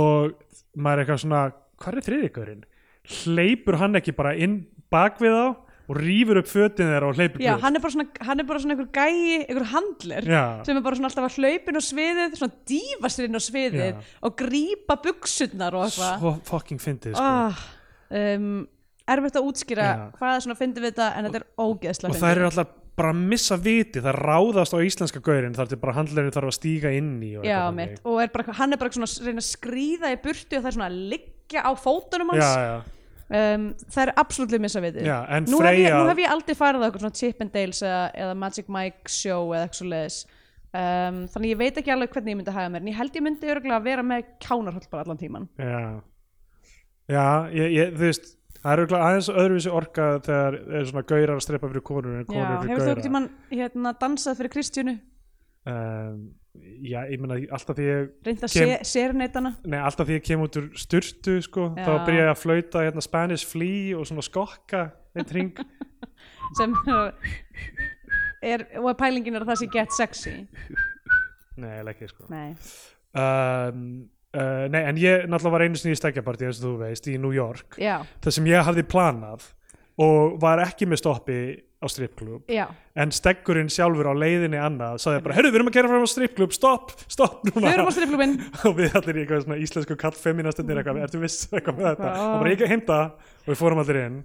og 0.00 0.32
maður 0.80 0.96
er 0.96 1.04
eitthvað 1.04 1.22
svona 1.26 1.42
hvað 1.78 1.98
er 2.00 2.06
þriðikörinn? 2.08 2.64
hleypur 3.08 3.78
hann 3.80 3.96
ekki 4.00 4.12
bara 4.16 4.34
inn 4.36 4.62
bak 4.92 5.20
við 5.20 5.32
þá 5.36 5.67
og 5.88 5.96
rýfur 5.96 6.40
upp 6.42 6.48
fötin 6.50 6.90
þeirra 6.90 7.08
og 7.08 7.16
hleypur 7.16 7.40
já 7.40 7.52
burt? 7.54 7.64
hann 7.64 7.78
er 7.78 7.82
bara 7.84 7.94
svona, 7.94 8.06
hann 8.28 8.42
er 8.42 8.48
bara 8.48 8.62
svona 8.62 8.74
einhver 8.76 8.90
gæi, 8.92 9.44
einhver 9.48 9.68
handler 9.72 10.26
Já. 10.28 10.42
sem 10.68 10.76
er 10.76 10.84
bara 10.84 10.98
svona 10.98 11.08
alltaf 11.08 11.28
að 11.28 11.38
hlaupin 11.38 11.80
á 11.80 11.82
sviðið 11.88 12.34
svona 12.40 12.58
dífa 12.72 13.12
sér 13.14 13.28
inn 13.28 13.40
á 13.40 13.42
sviðið 13.42 13.86
Já. 13.94 14.02
og 14.28 14.34
grípa 14.42 14.98
buksutnar 15.04 15.78
og 15.78 15.86
eitthvað 15.86 16.18
svo 16.20 16.34
fucking 16.50 16.82
fyndið 16.82 17.16
sko. 17.16 17.24
ah, 17.24 17.62
um, 18.20 18.66
erfitt 19.08 19.40
að 19.40 19.48
útskýra 19.48 19.86
Já. 19.88 20.04
hvað 20.18 20.34
er 20.34 20.44
svona 20.44 20.58
fyndið 20.60 20.84
við 20.84 20.92
þetta 20.92 21.08
en 21.14 21.28
þetta 21.30 21.40
er 21.40 21.48
ógeðslega 21.64 22.12
og 22.12 22.20
það 22.20 22.36
eru 22.36 22.50
alltaf 22.50 22.76
bara 22.98 23.14
að 23.14 23.24
missa 23.30 23.56
viti 23.62 24.02
það 24.02 24.16
ráðast 24.26 24.74
á 24.74 24.78
íslenska 24.82 25.20
gaurin 25.24 25.54
þar 25.54 25.70
til 25.70 25.78
bara 25.78 25.94
handlerinn 26.00 26.34
þarf 26.34 26.50
að 26.50 26.56
stíga 26.58 26.92
inn 26.98 27.12
í 27.22 27.32
og 27.38 27.46
Já, 27.46 27.60
mitt, 27.72 28.00
og 28.02 28.20
er 28.24 28.32
bara, 28.34 28.56
hann 28.58 28.74
er 28.74 28.80
bara 28.80 28.92
svona 28.92 29.06
að 29.06 29.28
reyna 29.30 29.44
að 29.44 29.50
skríða 29.52 30.10
í 30.12 30.20
burtu 30.24 30.58
og 30.58 30.64
það 30.64 30.70
er 30.72 30.76
svona 30.76 30.88
að 30.90 31.00
liggja 31.14 31.62
á 31.62 31.70
fótunum 31.78 32.32
hans 32.34 32.42
já, 32.42 32.64
já, 32.66 32.97
um, 33.28 33.68
það 33.84 34.02
er 34.04 34.12
absolutt 34.22 34.56
missa 34.62 34.82
já, 34.82 35.18
en 35.36 35.48
nú, 35.48 35.60
nú 35.60 36.08
hef 36.10 36.22
ég 36.22 36.32
aldrei 36.32 36.56
farið 36.58 36.84
á 36.84 36.86
eitthvað 36.88 37.04
svona 37.04 37.20
Chippendales 37.20 37.82
eða, 37.84 38.02
eða 38.24 38.36
Magic 38.44 38.70
Mike 38.72 39.12
show 39.12 39.52
eða 39.52 39.66
eitthvað 39.66 39.80
svo 39.80 39.90
leiðis 39.92 40.18
um, 40.72 41.20
þannig 41.34 41.52
ég 41.52 41.60
veit 41.62 41.82
ekki 41.82 41.94
alveg 41.94 42.14
hvernig 42.14 42.34
ég 42.34 42.40
myndi 42.40 42.56
hafa 42.56 42.72
mér 42.72 42.84
en 42.84 42.90
ég 42.92 42.98
held 42.98 43.18
ég 43.20 43.26
myndi 43.26 43.52
örgulega 43.52 43.84
vera 43.84 44.06
með 44.06 44.32
kjánarhald 44.44 44.88
bara 44.92 45.06
allan 45.06 45.20
tíman 45.20 45.48
Já, 45.58 45.84
já 47.08 47.26
ég, 47.54 47.76
ég, 47.76 47.94
þú 47.96 48.06
veist 48.06 48.34
það 48.58 48.72
er 48.72 48.82
örugglega 48.82 49.08
aðeins 49.08 49.30
öðruvísi 49.32 49.72
orka 49.72 50.08
þegar 50.26 50.58
er 50.58 50.88
svona 50.90 51.06
gaurar 51.12 51.36
að 51.36 51.44
streppa 51.46 51.70
fyrir 51.70 51.86
konur 51.86 52.16
en 52.16 52.24
Já, 52.24 52.30
konur 52.32 52.48
hefur 52.48 52.62
fyrir 52.64 52.72
þú 52.72 52.80
gaurar. 52.80 52.92
ekkert 52.92 53.08
tímann 53.08 53.30
hérna, 53.52 53.94
dansað 54.02 54.40
fyrir 54.40 54.54
Kristjánu 54.56 54.94
um, 55.68 56.18
Já, 56.58 57.02
ég 57.10 57.20
meina 57.22 57.36
alltaf 57.54 57.76
því 57.78 57.84
ég 57.86 58.06
reynda 58.26 58.48
að 58.48 58.54
Kem- 58.56 58.86
sérneitana 58.88 59.50
Nei, 59.68 59.78
alltaf 59.78 60.08
því 60.08 60.16
ég 60.16 60.24
kem 60.26 60.40
út 60.42 60.56
úr 60.58 60.68
sturtu 60.80 61.36
sko, 61.44 61.68
Já. 61.76 61.84
þá 61.86 61.92
byrja 62.08 62.24
ég 62.24 62.30
að 62.32 62.40
flauta 62.40 62.82
hérna, 62.86 63.04
Spanish 63.04 63.46
Flea 63.46 63.98
og 63.98 64.06
svona 64.08 64.24
skokka 64.26 64.80
eitt 65.18 65.32
ring 65.36 65.52
sem 66.58 66.74
er, 68.42 68.64
og 68.80 68.94
pælingin 68.98 69.36
er 69.38 69.44
að 69.44 69.52
það 69.52 69.60
sé 69.62 69.68
get 69.74 69.94
sexy. 69.96 70.34
Nei, 71.58 71.68
eiginlega 71.74 71.94
ekki 71.96 72.08
sko. 72.12 72.26
Nei, 72.32 72.48
um, 73.18 73.84
uh, 74.38 74.64
Nei, 74.72 74.82
en 74.92 75.00
ég 75.02 75.26
náttúrulega 75.28 75.54
var 75.56 75.66
einu 75.66 75.78
sinni 75.80 75.96
í 75.96 76.00
stekjapartí 76.00 76.46
eins 76.48 76.60
og 76.62 76.68
þú 76.68 76.74
veist, 76.84 77.08
í 77.10 77.16
New 77.20 77.34
York. 77.34 77.78
Já, 77.82 78.00
það 78.24 78.36
sem 78.38 78.50
ég 78.50 78.66
hafði 78.68 78.86
planað 78.88 79.48
og 79.98 80.36
var 80.42 80.62
ekki 80.62 80.86
með 80.86 81.02
stoppi 81.02 81.38
á 81.78 81.86
strippklub 81.86 82.50
já. 82.50 82.66
En 82.98 83.12
steggurinn 83.14 83.70
sjálfur 83.70 84.10
á 84.10 84.14
leiðinni 84.18 84.58
annað 84.58 84.98
sagði 85.04 85.22
bara, 85.26 85.36
herru, 85.38 85.52
við 85.52 85.60
erum 85.60 85.70
að 85.70 85.78
gera 85.78 85.90
fram 85.92 86.06
á 86.06 86.10
strippklub 86.10 86.56
stopp, 86.56 86.92
stopp 87.06 87.46
núna. 87.46 87.70
Á 87.70 87.86
og 88.66 88.74
við 88.80 88.98
allir 88.98 89.20
í 89.20 89.22
eitthvað 89.22 89.44
svona 89.46 89.60
íslensku 89.62 89.98
kall 90.00 90.18
feminastundir 90.18 90.80
eitthvað, 90.80 91.00
ertu 91.06 91.22
viss? 91.22 91.46
Eitthvað 91.54 91.78
með 91.78 91.88
þetta. 91.92 92.12
Og 92.18 92.42
bara 92.42 92.52
ekki 92.56 92.70
heimta 92.72 92.98
og 93.14 93.48
við 93.52 93.60
fórum 93.62 93.82
allir 93.84 94.00
inn. 94.02 94.20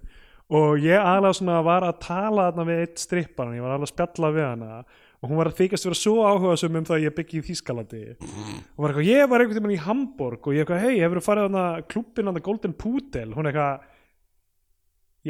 Og 0.54 0.84
ég 0.84 1.00
aðlega 1.00 1.40
svona 1.40 1.62
var 1.66 1.86
að 1.88 2.02
tala 2.04 2.50
þarna 2.50 2.68
við 2.68 2.82
eitt 2.84 3.02
strippan, 3.02 3.54
ég 3.56 3.64
var 3.64 3.78
alveg 3.78 3.88
að 3.88 3.94
spjalla 3.94 4.34
við 4.34 4.48
hana. 4.50 4.82
Og 5.24 5.30
hún 5.32 5.40
var 5.40 5.48
að 5.48 5.62
þykast 5.62 5.88
vera 5.88 5.96
svo 5.96 6.16
áhuga 6.28 6.58
um 6.68 6.82
það 6.84 6.98
að 6.98 7.06
ég 7.06 7.14
byggi 7.16 7.40
í 7.40 7.46
Þýskalandi. 7.48 8.02
Og 8.20 8.84
var 8.84 8.92
eitthvað, 8.92 9.08
ég 9.08 9.30
var 9.32 9.44
einhvern 9.44 9.62
tímann 9.62 9.78
í 9.78 9.80
Hamburg 9.86 10.50
og 10.50 10.58
ég 10.58 10.66
eitthvað, 10.66 10.84
hei, 10.84 11.00
hefur 11.00 11.24
farið 11.24 11.48
þarna 11.48 11.88
klubbinn 11.94 12.30
þarna 12.30 12.44
Golden 12.50 12.76
Pudel, 12.76 13.30
hún 13.38 13.48
eitthvað 13.48 13.88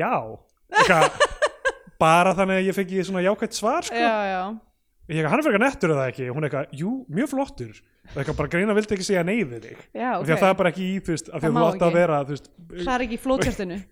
já, 0.02 0.16
eitthvað 0.74 1.43
bara 2.04 2.36
þannig 2.38 2.62
að 2.62 2.70
ég 2.70 2.78
fengi 2.78 3.08
svona 3.08 3.26
jákvætt 3.26 3.58
svar 3.58 3.90
sko. 3.90 4.04
Já, 4.04 4.14
já 4.30 4.44
ég 5.12 5.18
eitthvað, 5.20 5.34
hann 5.34 5.42
er 5.42 5.46
fyrir 5.48 5.62
nettur 5.62 5.92
eða 5.92 6.04
ekki, 6.14 6.26
hún 6.32 6.46
eitthvað, 6.48 6.76
jú, 6.80 6.92
mjög 7.12 7.30
flottur 7.34 7.80
og 8.04 8.20
eitthvað 8.20 8.38
bara 8.38 8.52
greina 8.54 8.76
vildi 8.76 8.96
ekki 8.96 9.06
segja 9.08 9.24
nei 9.28 9.42
við 9.48 9.66
þig 9.66 9.82
Já, 9.96 10.14
okay. 10.16 10.22
ok 10.22 10.24
því 10.24 10.34
að 10.36 10.40
það 10.44 10.50
er 10.50 10.58
bara 10.62 10.72
ekki 10.72 10.86
í, 10.86 10.94
þú 11.04 11.14
veist, 11.14 11.28
Það 11.34 11.48
að 11.50 11.56
má 11.56 11.60
þú 11.60 11.66
átt 11.68 11.84
að 11.88 11.98
vera 11.98 12.20
þú 12.24 12.36
veist, 12.36 12.48
Það 12.74 12.94
er 12.94 13.04
ekki 13.06 13.18
í 13.18 13.22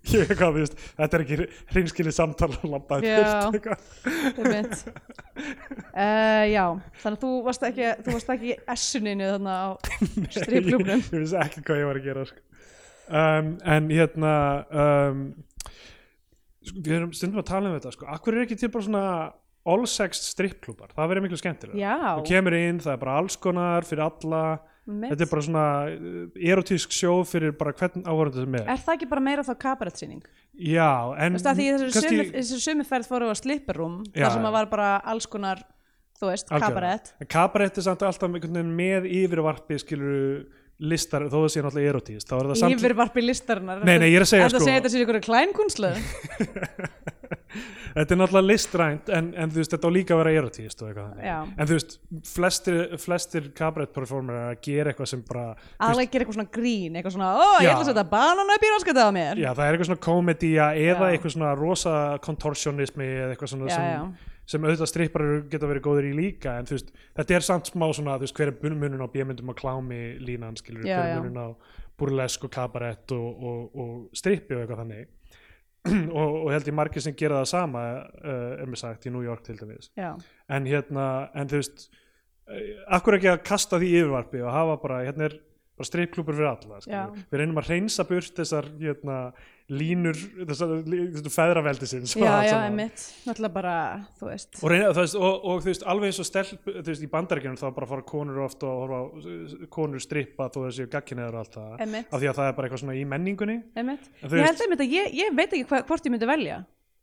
eitthvað, 0.22 0.54
veist, 0.58 0.80
þetta 1.02 1.18
er 1.20 1.26
ekki 1.26 1.50
hreinskilið 1.74 2.16
samtal 2.16 2.50
að 2.54 2.66
labba 2.72 3.00
Já. 3.04 3.18
burt, 3.20 3.60
eitthvað. 3.60 3.84
einmitt. 4.32 4.80
uh, 5.92 6.46
Já, 6.56 6.66
þannig 7.04 7.20
að 7.20 7.22
þú 7.26 7.34
varst 7.50 7.68
ekki 7.72 7.94
þú 8.00 8.16
varst 8.16 8.34
ekki 8.38 8.52
í 8.54 8.58
S-uninu 8.78 9.30
þannig 9.36 9.60
á 9.60 9.70
strippklubnum 10.40 10.96
ég, 10.96 11.12
ég 11.12 11.26
vissi 11.26 11.40
ekki 11.44 11.66
hvað 11.68 11.84
ég 11.84 11.92
var 11.92 12.00
að 12.02 12.08
gera 12.08 12.28
sko. 12.32 12.44
um, 13.12 13.56
en 13.76 13.92
hérna 13.92 14.36
um, 14.72 15.24
við 16.70 16.98
erum 16.98 17.14
stundum 17.16 17.42
að 17.42 17.48
tala 17.52 17.70
um 17.70 17.78
þetta 17.78 17.94
sko. 17.96 18.10
akkur 18.16 18.38
er 18.38 18.46
ekki 18.46 18.58
til 18.62 18.70
bara 18.74 18.88
svona 18.88 19.06
all 19.72 19.86
sex 19.90 20.24
strippklúbar, 20.32 20.94
það 20.98 21.10
verður 21.12 21.26
miklu 21.28 21.40
skemmtilega 21.40 21.96
þú 22.18 22.26
kemur 22.26 22.58
inn, 22.58 22.80
það 22.82 22.94
er 22.96 23.02
bara 23.04 23.18
alls 23.22 23.38
konar 23.42 23.86
fyrir 23.86 24.04
alla, 24.08 24.44
einmitt. 24.88 25.12
þetta 25.14 25.26
er 25.26 25.32
bara 25.34 25.46
svona 25.48 25.66
uh, 25.94 26.40
erotísk 26.52 26.96
sjó 26.98 27.14
fyrir 27.30 27.54
bara 27.58 27.74
hvern 27.78 28.08
áhörðu 28.10 28.46
sem 28.46 28.58
er. 28.58 28.66
Er 28.74 28.82
það 28.82 28.96
ekki 28.98 29.10
bara 29.12 29.26
meira 29.28 29.46
þá 29.46 29.54
kabarettsýning? 29.62 30.24
já, 30.58 30.90
en 31.18 31.38
Þú 31.38 31.40
veist 31.40 31.52
að 31.52 31.62
því 31.62 31.68
þessari 31.68 31.94
kannski- 31.98 32.16
sömu, 32.16 32.32
þessari 32.40 32.66
sömu 32.66 32.88
ferð 32.90 33.12
fóru 33.12 33.30
á 33.30 33.36
slipperum 33.38 34.02
þar 34.16 34.34
sem 34.38 34.50
að 34.50 34.58
var 34.58 34.72
bara 34.74 34.90
alls 35.14 35.30
konar 35.30 35.62
þú 36.22 36.30
veist, 36.30 36.50
kabarett 36.50 37.14
kabarett 37.30 37.78
er 37.78 37.86
samt 37.86 38.04
alltaf 38.06 38.30
með 38.30 39.08
yfirvarpi 39.10 39.78
skilur 39.82 40.44
listar, 40.82 41.28
þó 41.30 41.38
það 41.44 41.52
sé 41.54 41.64
náttúrulega 41.66 41.94
erotíst 41.94 42.32
þá 42.32 42.36
er 42.40 42.50
það 42.52 42.60
samt 42.62 42.76
yfirvarpi 42.78 43.24
listarinnar 43.26 43.84
Nei, 43.86 43.98
nei, 44.02 44.08
ég 44.10 44.20
er 44.20 44.26
að 44.26 44.32
segja, 44.32 44.50
sko- 44.50 44.62
að 44.62 44.68
segja 44.68 44.80
þetta 44.80 44.94
sér 44.94 45.06
ykkur 45.06 45.20
klænkunnslu? 45.28 45.92
þetta 47.96 48.16
er 48.16 48.20
náttúrulega 48.20 48.48
listrænt 48.48 49.10
en, 49.14 49.30
en 49.36 49.52
þú 49.52 49.62
veist, 49.62 49.74
þetta 49.76 49.92
á 49.92 49.94
líka 49.94 50.16
að 50.16 50.22
vera 50.22 50.34
erotíst 50.40 50.84
en 50.86 51.70
þú 51.70 51.76
veist, 51.76 51.96
flestir, 52.32 52.80
flestir 53.02 53.50
kabarett 53.58 53.94
performer 53.96 54.38
er 54.40 54.50
að 54.54 54.62
gera 54.66 54.94
eitthvað 54.94 55.12
sem 55.12 55.24
bara 55.28 55.46
Aðlega 55.78 56.14
gera 56.16 56.26
eitthvað 56.26 56.40
svona 56.40 56.56
grín, 56.58 56.98
eitthvað 56.98 57.18
svona 57.18 57.32
Ó, 57.36 57.46
ég 57.60 57.72
ætla 57.74 57.86
að 57.86 57.92
setja 57.92 58.08
banana 58.16 58.58
upp 58.58 58.68
í 58.68 58.74
raskatið 58.76 59.06
á 59.06 59.12
mér 59.18 59.44
já, 59.44 59.50
það 59.52 59.64
er 59.68 59.78
eitthvað 59.78 59.92
svona 59.92 60.06
komedía 60.08 60.70
eða 60.80 61.12
Já. 61.12 61.16
eitthvað 61.16 61.36
svona 61.38 61.54
rosa 61.60 61.96
kontorsjónismi 62.26 63.10
eða 63.12 63.32
eitthvað 63.36 63.54
svona 63.56 63.72
Já, 63.72 63.76
sem, 63.76 63.90
já. 63.92 64.31
Sem 64.52 64.66
auðvitað 64.68 64.90
strippar 64.92 65.24
geta 65.52 65.70
verið 65.70 65.86
góður 65.86 66.10
í 66.10 66.16
líka 66.18 66.58
en 66.60 66.68
þú 66.68 66.76
veist, 66.78 66.92
þetta 67.18 67.38
er 67.38 67.46
samt 67.48 67.72
smá 67.72 67.88
svona 67.96 68.18
þú 68.20 68.28
veist, 68.28 68.36
hver 68.40 68.52
er 68.52 68.76
munun 68.82 69.06
á 69.06 69.14
bjömyndum 69.14 69.54
og 69.54 69.58
klámi 69.62 70.02
línan 70.20 70.60
skilur, 70.60 70.84
Já, 70.86 70.98
hver 71.00 71.10
já. 71.12 71.16
er 71.16 71.26
munun 71.26 71.42
á 71.42 71.50
burlesk 72.02 72.46
og 72.48 72.54
kabarett 72.54 73.14
og, 73.16 73.44
og, 73.52 73.82
og 73.84 74.18
strippi 74.18 74.58
og 74.58 74.64
eitthvað 74.64 74.84
þannig 74.84 75.10
og, 76.20 76.36
og 76.44 76.52
held 76.54 76.68
ég 76.70 76.78
margir 76.78 77.04
sem 77.04 77.16
gera 77.18 77.40
það 77.42 77.52
sama 77.54 77.86
uh, 78.22 78.52
er 78.62 78.70
mér 78.70 78.82
sagt 78.82 79.08
í 79.10 79.14
New 79.14 79.24
York 79.26 79.46
til 79.48 79.58
dæmis 79.60 79.92
Já, 79.98 80.12
en 80.50 80.68
hérna, 80.70 81.08
en 81.38 81.50
þú 81.50 81.62
veist 81.62 81.88
uh, 81.88 82.60
akkur 82.98 83.18
ekki 83.18 83.32
að 83.34 83.42
kasta 83.48 83.80
því 83.82 83.96
yfirvarpi 84.02 84.44
og 84.46 84.54
hafa 84.54 84.78
bara, 84.84 85.00
hérna 85.08 85.30
er 85.30 85.40
bara 85.78 85.90
strippklúpur 85.90 86.38
fyrir 86.38 86.52
alla, 86.52 86.78
Já. 86.78 86.86
skilur. 86.86 87.26
við 87.32 87.42
reynum 87.42 87.62
að 87.62 87.72
reynsa 87.74 88.06
burt 88.10 88.38
þessar 88.38 88.70
hérna, 88.82 89.18
línur 89.72 90.18
þessar, 90.50 90.72
feðraveldisins 91.32 92.14
já, 92.20 92.32
já, 92.46 92.56
einmitt. 92.66 93.04
Náttúrulega 93.28 93.54
bara, 93.56 93.76
þú 94.20 94.28
veist. 94.30 94.58
Og, 94.60 94.68
reyna, 94.74 94.90
þú 94.96 95.04
veist, 95.06 95.18
og, 95.20 95.46
og 95.52 95.62
þú 95.64 95.70
veist, 95.72 95.86
alveg 95.94 96.12
eins 96.12 96.20
og 96.24 96.28
stelp 96.28 96.68
þú 96.68 96.84
veist, 96.90 97.06
í 97.06 97.10
bandaríkjunum 97.14 97.60
þá 97.62 97.66
bara 97.78 97.90
fara 97.94 98.06
konur 98.12 98.42
ofta 98.46 98.68
og 98.68 98.82
horfa 98.84 99.68
konur 99.74 100.04
strippa 100.04 100.50
þó 100.52 100.60
þessi 100.68 100.88
gagkineður 100.92 101.38
og 101.40 101.44
allt 101.46 101.58
það. 101.58 101.74
Af 102.12 102.20
því 102.22 102.32
að 102.32 102.38
það 102.42 102.50
er 102.52 102.58
bara 102.60 102.68
eitthvað 102.70 102.84
svona 102.84 102.98
í 103.00 103.06
menningunni. 103.16 103.58
En 103.80 103.94
þú 103.96 103.98
Ég 103.98 104.32
veist- 104.36 104.48
held 104.52 104.66
einmitt 104.68 104.86
að 104.86 104.96
ég, 104.98 105.12
ég 105.22 105.36
veit 105.40 105.50
ekki 105.56 105.68
hva, 105.72 105.82
hvort 105.88 106.06
ég 106.10 106.16
myndi 106.18 106.30
velja. 106.30 106.62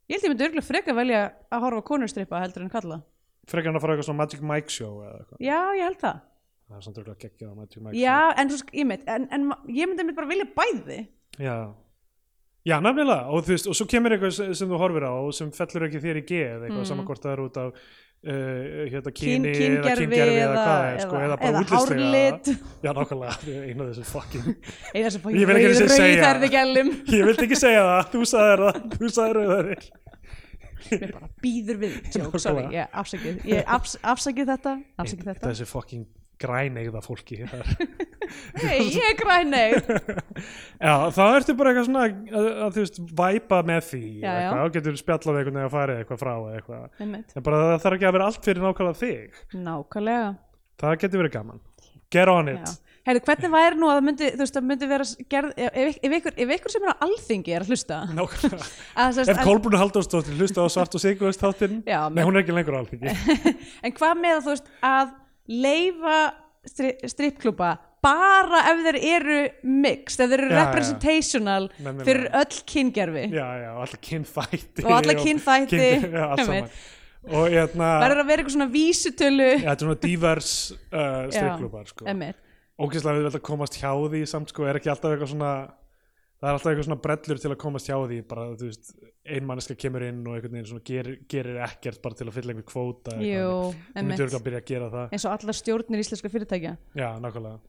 Ég 0.09 0.17
held 0.17 0.25
ég 0.29 0.33
myndi 0.35 0.47
örgulega 0.49 0.69
freka 0.69 0.93
velja 0.97 1.23
að 1.51 1.65
horfa 1.65 1.81
á 1.81 1.89
konurstrippa 1.89 2.39
heldur 2.45 2.65
en 2.65 2.69
kalla 2.73 3.01
frekar 3.49 3.71
hann 3.71 3.79
að 3.79 3.81
fara 3.81 3.93
eitthvað 3.95 4.05
svona 4.11 4.21
Magic 4.21 4.41
Mike 4.45 4.69
show 4.69 4.99
eða 5.01 5.37
Já, 5.41 5.57
ég 5.73 5.81
held 5.87 5.99
það. 6.03 6.17
Það 6.69 6.77
er 6.77 6.83
samt 6.85 6.97
örgulega 7.01 7.21
geggjað 7.23 7.53
Magic 7.57 7.81
Mike 7.81 7.97
Já, 7.97 8.17
en, 8.37 8.49
þú 8.51 8.57
ég, 8.77 8.87
veit, 8.91 9.05
en, 9.09 9.23
en 9.33 9.45
ma- 9.49 9.57
ég 9.65 9.89
myndi 9.89 10.03
einmitt 10.03 10.17
bara 10.19 10.29
vilja 10.29 10.45
bæði. 10.53 10.99
Show 11.33 11.45
já, 11.47 11.55
já 12.67 12.75
nefnilega 12.83 13.31
og 13.31 13.47
þú 13.47 13.55
veist, 13.55 13.69
og 13.71 13.77
svo 13.77 13.87
kemur 13.89 14.15
eitthvað 14.15 14.35
sem, 14.35 14.67
þú 14.67 14.81
horfir 14.81 15.07
á 15.07 15.13
og 15.13 15.31
sem 15.35 15.49
fellur 15.55 15.87
ekki 15.87 16.03
þér 16.03 16.21
í 16.21 16.23
geð 16.27 16.67
eitthvað 16.67 16.81
mm. 16.81 16.89
saman 16.91 17.07
hvort 17.07 17.25
það 17.25 17.35
er 17.35 17.43
út 17.45 17.59
af 17.61 17.69
uh, 17.71 18.33
hérna, 18.91 19.13
Kyn, 19.15 19.47
kyni 19.47 19.53
eða 19.79 19.95
kyngerfi 20.01 20.19
eða, 20.19 20.43
eða 20.43 20.57
hvað 20.59 20.89
er 20.89 20.99
sko, 21.05 21.21
eða 21.23 21.39
bara 21.39 21.49
eða 21.49 21.63
útlitslega 21.63 22.09
hárlit. 22.09 22.51
Já, 22.85 22.91
nákvæmlega, 22.99 23.55
einu 23.69 23.85
af 23.85 23.89
þessu 23.93 24.09
fucking 24.09 24.51
eða 24.91 25.13
einu 25.23 25.73
sinni 25.79 25.95
segja. 25.95 26.19
rauðherði 26.19 26.51
gælum 26.57 26.93
ég 27.15 27.25
vildi 27.31 27.47
ekki 27.47 27.59
segja 27.63 27.87
það, 27.87 28.05
þú 28.13 28.29
sagðir 28.33 28.65
það 28.67 28.85
þú 28.97 29.15
sagðir 29.19 29.51
það 29.55 29.89
Mér 30.89 31.11
bara 31.13 31.29
býður 31.43 31.81
við 31.83 31.97
Joke, 32.15 32.39
sorry, 32.41 32.63
ég 32.73 32.95
afsakið 33.01 33.43
Ég 33.49 33.67
afs, 33.77 33.97
afsakið 34.01 34.53
þetta, 34.53 34.75
afsakið 35.01 35.31
þetta. 35.33 35.51
þessi 35.51 35.67
fucking 35.69 36.07
grænegða 36.39 37.01
fólki. 37.03 37.39
Hei, 38.61 38.83
ég 38.93 39.05
er 39.09 39.15
græneg 39.17 39.77
já, 40.85 40.93
þá 41.15 41.21
ertu 41.33 41.55
bara 41.57 41.71
eitthvað 41.71 41.87
svona 41.87 42.03
að, 42.05 42.49
að 42.65 42.75
þú 42.75 42.83
veist, 42.83 42.99
væpa 43.17 43.61
með 43.65 43.87
því 43.87 44.01
Já, 44.21 44.33
já. 44.43 44.49
þá 44.53 44.75
getur 44.75 44.99
spjallað 44.99 45.39
einhvern 45.39 45.55
veginn 45.57 45.69
að 45.69 45.73
fara 45.73 45.95
eitthvað 45.97 46.21
frá 46.21 46.33
eitthvað, 46.53 46.83
en 47.01 47.47
bara 47.47 47.63
það 47.63 47.79
þarf 47.85 47.97
ekki 47.97 48.09
að 48.09 48.17
vera 48.19 48.27
allt 48.29 48.45
fyrir 48.45 48.65
nákvæmlega 48.67 48.99
þig. 48.99 49.39
Nákvæmlega. 49.65 50.29
Það 50.83 50.95
getur 51.03 51.23
verið 51.23 51.33
gaman, 51.39 51.63
get 52.13 52.31
on 52.35 52.53
it. 52.53 52.75
Heyrðu, 53.09 53.23
hvernig 53.25 53.51
væri 53.55 53.79
nú 53.79 53.87
að 53.89 53.95
það 53.97 54.05
myndi, 54.05 54.27
veist, 54.37 54.53
það 54.57 54.65
myndi 54.69 54.87
vera 54.91 55.05
gerð, 55.33 55.53
ef, 55.65 55.95
ef, 56.03 56.15
ykkur, 56.19 56.35
ef 56.43 56.51
ykkur 56.57 56.73
sem 56.75 56.83
er 56.85 56.91
á 56.93 56.95
alþingi 57.07 57.55
er 57.55 57.63
að 57.65 57.71
hlusta? 57.73 57.99
Nákvæmlega. 58.13 58.67
Að, 59.05 59.21
ef 59.23 59.39
Kolbrún 59.47 59.79
Halldórsdóttir 59.79 60.37
hlusta 60.37 60.61
á 60.61 60.67
svart 60.69 60.97
og 60.99 61.01
sigurist 61.01 61.41
þáttinn 61.41 61.79
nei, 61.87 62.21
hún 62.21 62.35
er 62.37 62.43
ekki 62.43 62.53
lengur 62.53 62.77
á 62.77 62.79
alþingi. 62.83 63.15
En 63.81 63.95
hvað 63.97 64.21
með 64.21 64.35
að 64.35 64.43
þú 64.45 64.53
veist 64.53 64.69
að 64.91 65.15
leifa 65.49 66.17
stri, 66.69 66.93
strippklúpa 67.09 67.73
bara 68.03 68.61
ef 68.71 68.83
þeir 68.85 68.97
eru 69.15 69.39
mixed, 69.67 70.21
ef 70.23 70.29
þeir 70.31 70.43
eru 70.45 70.51
Já, 70.53 70.55
já. 70.55 70.61
representational 70.67 71.65
Nefnilega. 71.79 72.05
fyrir 72.07 72.29
öll 72.39 72.59
kyngerfi 72.73 73.23
já, 73.33 73.47
já, 73.63 73.69
og 73.75 73.81
allir 73.87 74.01
kynþætti 74.09 74.85
Og 74.85 74.93
alla 74.99 75.15
kynþætti, 75.19 75.81
kyn- 75.81 76.13
já, 76.13 76.23
allt 76.29 76.43
einmitt. 76.45 76.71
saman 76.79 77.35
og 77.35 77.49
hérna 77.51 77.87
að 77.99 78.05
vera 78.29 78.37
eitthvað 78.39 78.53
svona 78.55 78.69
vísutölu 78.71 79.49
já, 79.49 79.57
þetta 79.65 79.73
er 79.75 79.83
svona 79.83 79.99
divers 80.05 80.51
uh, 80.71 81.25
strikklubar 81.33 81.89
sko. 81.91 82.05
emmitt 82.07 82.39
ógeðslega 82.79 83.19
við 83.19 83.33
að 83.35 83.41
komast 83.49 83.75
hjá 83.81 83.91
því 83.91 84.21
samt 84.31 84.53
sko, 84.53 84.63
er 84.71 84.79
ekki 84.79 84.87
alltaf 84.93 85.11
eitthvað 85.11 85.33
svona 85.33 85.51
það 86.39 86.47
er 86.47 86.55
alltaf 86.55 86.69
eitthvað 86.71 86.87
svona 86.87 87.03
brellur 87.03 87.41
til 87.43 87.51
að 87.51 87.57
komast 87.59 87.89
hjá 87.89 87.95
því 87.97 88.17
bara, 88.29 88.45
þú 88.59 88.67
veist, 88.69 88.91
ein 89.35 89.47
manneska 89.47 89.75
kemur 89.79 90.05
inn 90.07 90.21
og 90.23 90.35
einhvern 90.37 90.55
veginn 90.55 90.69
svona 90.69 90.85
gerir, 90.87 91.17
gerir 91.31 91.59
ekkert 91.65 91.99
bara 92.03 92.19
til 92.19 92.27
að 92.29 92.37
fylla 92.37 92.53
einhver 92.53 92.67
kvóta. 92.69 93.15
Jú, 93.19 93.49
þú 93.49 93.73
myndir 93.75 94.03
emmitt 94.03 94.23
örugglega 94.23 94.39
að 94.39 94.45
byrja 94.47 94.61
að 94.61 94.69
gera 94.69 94.91
það. 94.93 95.15
Eins 95.15 95.25
og 95.25 95.35
allar 95.35 95.57
stjórnir 95.59 96.03
íslenska 96.03 96.31
fyrirtækja. 96.31 96.75
Já, 96.95 97.09
nákvæmlega. 97.25 97.59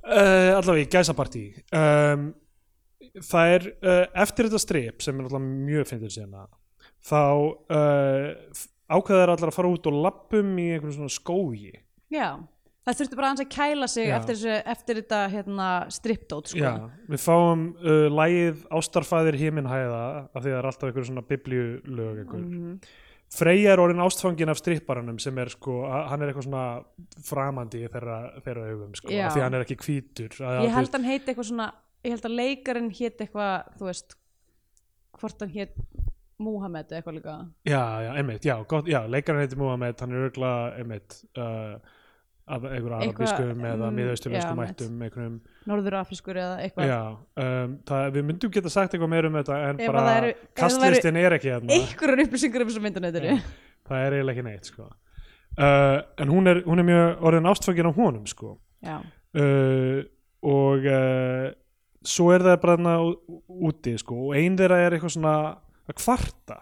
Uh, 0.00 0.52
allavega 0.56 0.86
í 0.86 0.88
gæsapartí. 0.94 1.44
Um, 1.76 2.30
það 3.28 3.56
er 3.58 3.68
uh, 3.74 4.06
eftir 4.24 4.48
þetta 4.48 4.62
strip 4.64 5.04
sem 5.04 5.20
er 5.20 5.28
allavega 5.28 5.60
mjög 5.68 5.90
fyndið 5.92 6.14
sérna 6.16 6.46
þá 7.04 7.20
uh, 7.20 8.64
ákveðar 8.90 9.34
allar 9.34 9.52
að 9.52 9.56
fara 9.56 9.72
út 9.72 9.88
og 9.88 10.00
lappum 10.06 10.56
í 10.56 10.70
einhverjum 10.72 10.96
svona 10.96 11.12
skógi. 11.12 11.74
Já 12.12 12.40
það 12.86 12.98
þurfti 13.00 13.18
bara 13.18 13.28
aðeins 13.30 13.44
að 13.44 13.50
kæla 13.56 13.88
sig 13.92 14.08
Já. 14.08 14.14
eftir, 14.18 14.38
þessu, 14.40 14.54
eftir 14.74 15.00
þetta 15.02 15.20
hérna, 15.34 15.68
stripdót 15.92 16.50
sko. 16.52 16.62
Já, 16.62 16.72
við 17.12 17.22
fáum 17.26 17.66
uh, 17.82 18.06
lægið 18.14 18.64
Ástarfæðir 18.80 19.38
himinhæða 19.40 20.00
af 20.30 20.40
því 20.40 20.48
það 20.48 20.58
er 20.62 20.68
alltaf 20.70 20.88
einhver 20.90 21.08
svona 21.10 21.26
biblíulög 21.28 22.24
einhver. 22.24 22.42
Mhm. 22.46 22.74
Freyja 23.30 23.76
er 23.76 23.78
orðin 23.78 24.02
ástfangin 24.02 24.50
af 24.50 24.58
stripparanum 24.58 25.20
sem 25.22 25.36
er 25.38 25.52
sko, 25.52 25.84
að- 25.86 26.08
hann 26.10 26.22
er 26.24 26.32
eitthvað 26.32 26.48
svona 26.48 26.64
framandi 27.28 27.84
í 27.84 27.90
þeirra, 27.92 28.16
augum 28.72 28.96
sko, 28.98 29.06
af 29.06 29.36
því 29.36 29.44
hann 29.44 29.54
er 29.54 29.62
ekki 29.62 29.76
hvítur 29.84 30.34
að, 30.42 30.64
ég 30.66 30.74
held 30.74 30.96
hann 30.96 31.06
heiti 31.06 31.30
eitthvað 31.30 31.46
svona 31.52 31.68
ég 32.02 32.16
held 32.16 32.26
að 32.26 32.34
leikarinn 32.40 32.90
hétt 32.96 33.22
eitthvað 33.22 33.68
þú 33.78 33.86
veist 33.90 34.16
hvort 35.20 35.44
hann 35.44 35.52
Múhamed 36.40 36.88
eða 36.88 37.00
eitthvað 37.02 37.16
líka 37.18 37.36
Já, 37.68 37.82
já, 38.06 38.10
einmitt, 38.16 38.46
já, 38.48 38.54
gott, 38.66 38.86
já, 38.88 39.02
leikarinn 39.06 39.42
heitir 39.44 39.60
Muhammed, 39.60 40.00
hann 40.00 40.14
er 40.16 40.26
örgulega, 40.30 40.70
einmitt, 40.80 41.18
uh, 41.36 41.76
af 42.50 42.64
einhverju 42.66 42.96
Eitthvað, 43.04 43.30
arabískum 43.30 43.64
eða 43.70 43.88
mm, 43.88 43.96
miðausturlenskum 44.00 44.50
já, 44.52 44.60
mættum, 44.60 45.02
einhverjum, 45.06 45.36
Norður 45.70 45.96
Afrískur 46.00 46.40
eða 46.42 46.56
eitthvað 46.64 46.90
já, 46.90 46.98
um, 47.44 47.74
það, 47.90 48.06
við 48.16 48.26
myndum 48.30 48.52
geta 48.56 48.72
sagt 48.74 48.94
eitthvað 48.96 49.12
meir 49.14 49.28
um 49.28 49.38
þetta 49.38 49.58
en 49.68 49.80
Ef 49.84 49.92
bara 49.94 50.14
eru- 50.20 50.32
kastlistin 50.60 51.20
er 51.20 51.36
ekki 51.38 51.52
hérna. 51.52 51.76
einhverjar 51.76 52.24
upplýsingar 52.26 52.64
um 52.64 52.72
þessu 52.72 52.84
myndunetinu 52.86 53.34
Já, 53.36 53.40
það 53.90 54.06
er 54.06 54.16
eiginlega 54.18 54.36
ekki 54.36 54.46
neitt 54.48 54.70
sko. 54.72 54.88
uh, 54.90 55.98
en 56.24 56.34
hún 56.34 56.50
er, 56.52 56.62
hún 56.66 56.82
er 56.82 56.88
mjög 56.90 57.24
orðin 57.30 57.50
ástfangin 57.52 57.90
á 57.90 57.92
honum 58.00 58.26
sko. 58.30 58.56
uh, 58.86 60.00
og 60.40 60.88
uh, 60.88 61.50
svo 62.00 62.30
er 62.34 62.46
það 62.46 62.60
bara 62.64 62.96
úti 63.48 63.96
sko. 64.00 64.26
og 64.30 64.36
ein 64.38 64.56
þeirra 64.58 64.82
er 64.86 64.96
eitthvað 64.98 65.16
svona 65.18 65.36
að 65.90 65.96
kvarta 66.00 66.60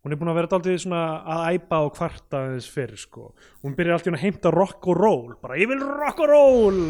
hún 0.00 0.14
er 0.14 0.20
búin 0.20 0.32
að 0.32 0.38
vera 0.40 0.50
daldið 0.54 0.78
svona 0.84 1.00
að 1.28 1.42
æpa 1.56 1.80
og 1.84 1.90
kvarta 1.96 2.44
þess 2.54 2.70
fyrr 2.72 2.94
sko. 3.00 3.32
hún 3.64 3.74
byrjar 3.76 3.98
alltaf 3.98 4.14
að 4.16 4.22
heimta 4.24 4.52
rock 4.54 4.88
og 4.88 4.96
roll 4.96 5.34
bara 5.42 5.58
ég 5.60 5.68
vil 5.68 5.82
rock 5.84 6.22
og 6.24 6.30
roll! 6.32 6.82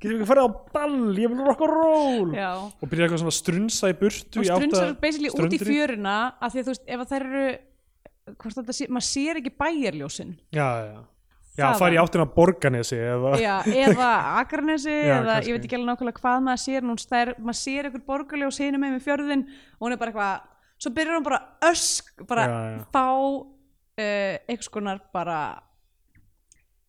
Getum 0.00 0.18
við 0.18 0.20
ekki 0.20 0.28
farið 0.28 0.48
á 0.48 0.50
ball, 0.74 0.96
ég 1.16 1.30
vil 1.32 1.44
rock 1.46 1.62
og 1.64 1.70
roll! 1.70 2.32
Já. 2.36 2.50
Og 2.60 2.90
byrjar 2.90 3.06
eitthvað 3.06 3.22
svona 3.22 3.32
að 3.32 3.38
strunsa 3.38 3.88
í 3.88 3.96
burtu 4.00 4.42
að 4.42 4.50
strunsar 4.50 4.92
basically 5.00 5.30
út 5.32 5.56
í 5.56 5.60
fjöruna 5.62 6.16
af 6.36 6.52
því 6.52 6.60
að 6.60 6.66
þú 6.66 6.74
veist, 6.74 6.84
ef 6.84 7.04
að 7.04 7.12
þær 7.12 7.26
eru 7.28 7.44
hvort 8.40 8.58
þetta 8.60 8.76
sé, 8.76 8.88
maður 8.92 9.06
sér 9.08 9.40
ekki 9.40 9.52
bæjarljósin. 9.60 10.32
Já, 10.54 10.64
já, 10.64 10.96
já, 11.56 11.64
Það 11.64 11.80
farið 11.82 11.96
í 11.96 12.00
áttina 12.02 12.26
Borganesi 12.34 12.98
eða 12.98 13.34
já, 13.40 13.54
eða 13.84 14.10
Akranesi 14.40 14.94
Já, 15.10 15.18
eða 15.20 15.36
ég 15.44 15.56
veit 15.56 15.68
ekki 15.68 15.78
alveg 15.78 15.90
nákvæmlega 15.92 16.22
hvað 16.24 16.40
maður 16.48 16.62
sér 16.64 16.88
það 17.04 17.20
er, 17.20 17.32
maður 17.38 17.60
sér 17.60 17.88
einhver 17.88 18.04
borgarljós 18.08 18.60
hinum 18.64 18.84
með 18.84 18.96
með 18.96 19.06
fjörðin 19.08 19.46
og 19.52 19.86
hún 19.86 19.94
er 19.94 20.00
bara 20.00 20.14
eitthvað 20.14 20.50
svo 20.80 20.90
byrjar 20.96 21.18
hún 21.18 21.26
bara 21.26 21.40
ösk 21.70 22.10
bara 22.28 22.44
Já, 22.48 22.58
já. 22.74 22.84
fá 22.94 23.04
uh, 23.14 24.36
einhvers 24.48 24.68
konar 24.74 25.00
bara, 25.14 25.38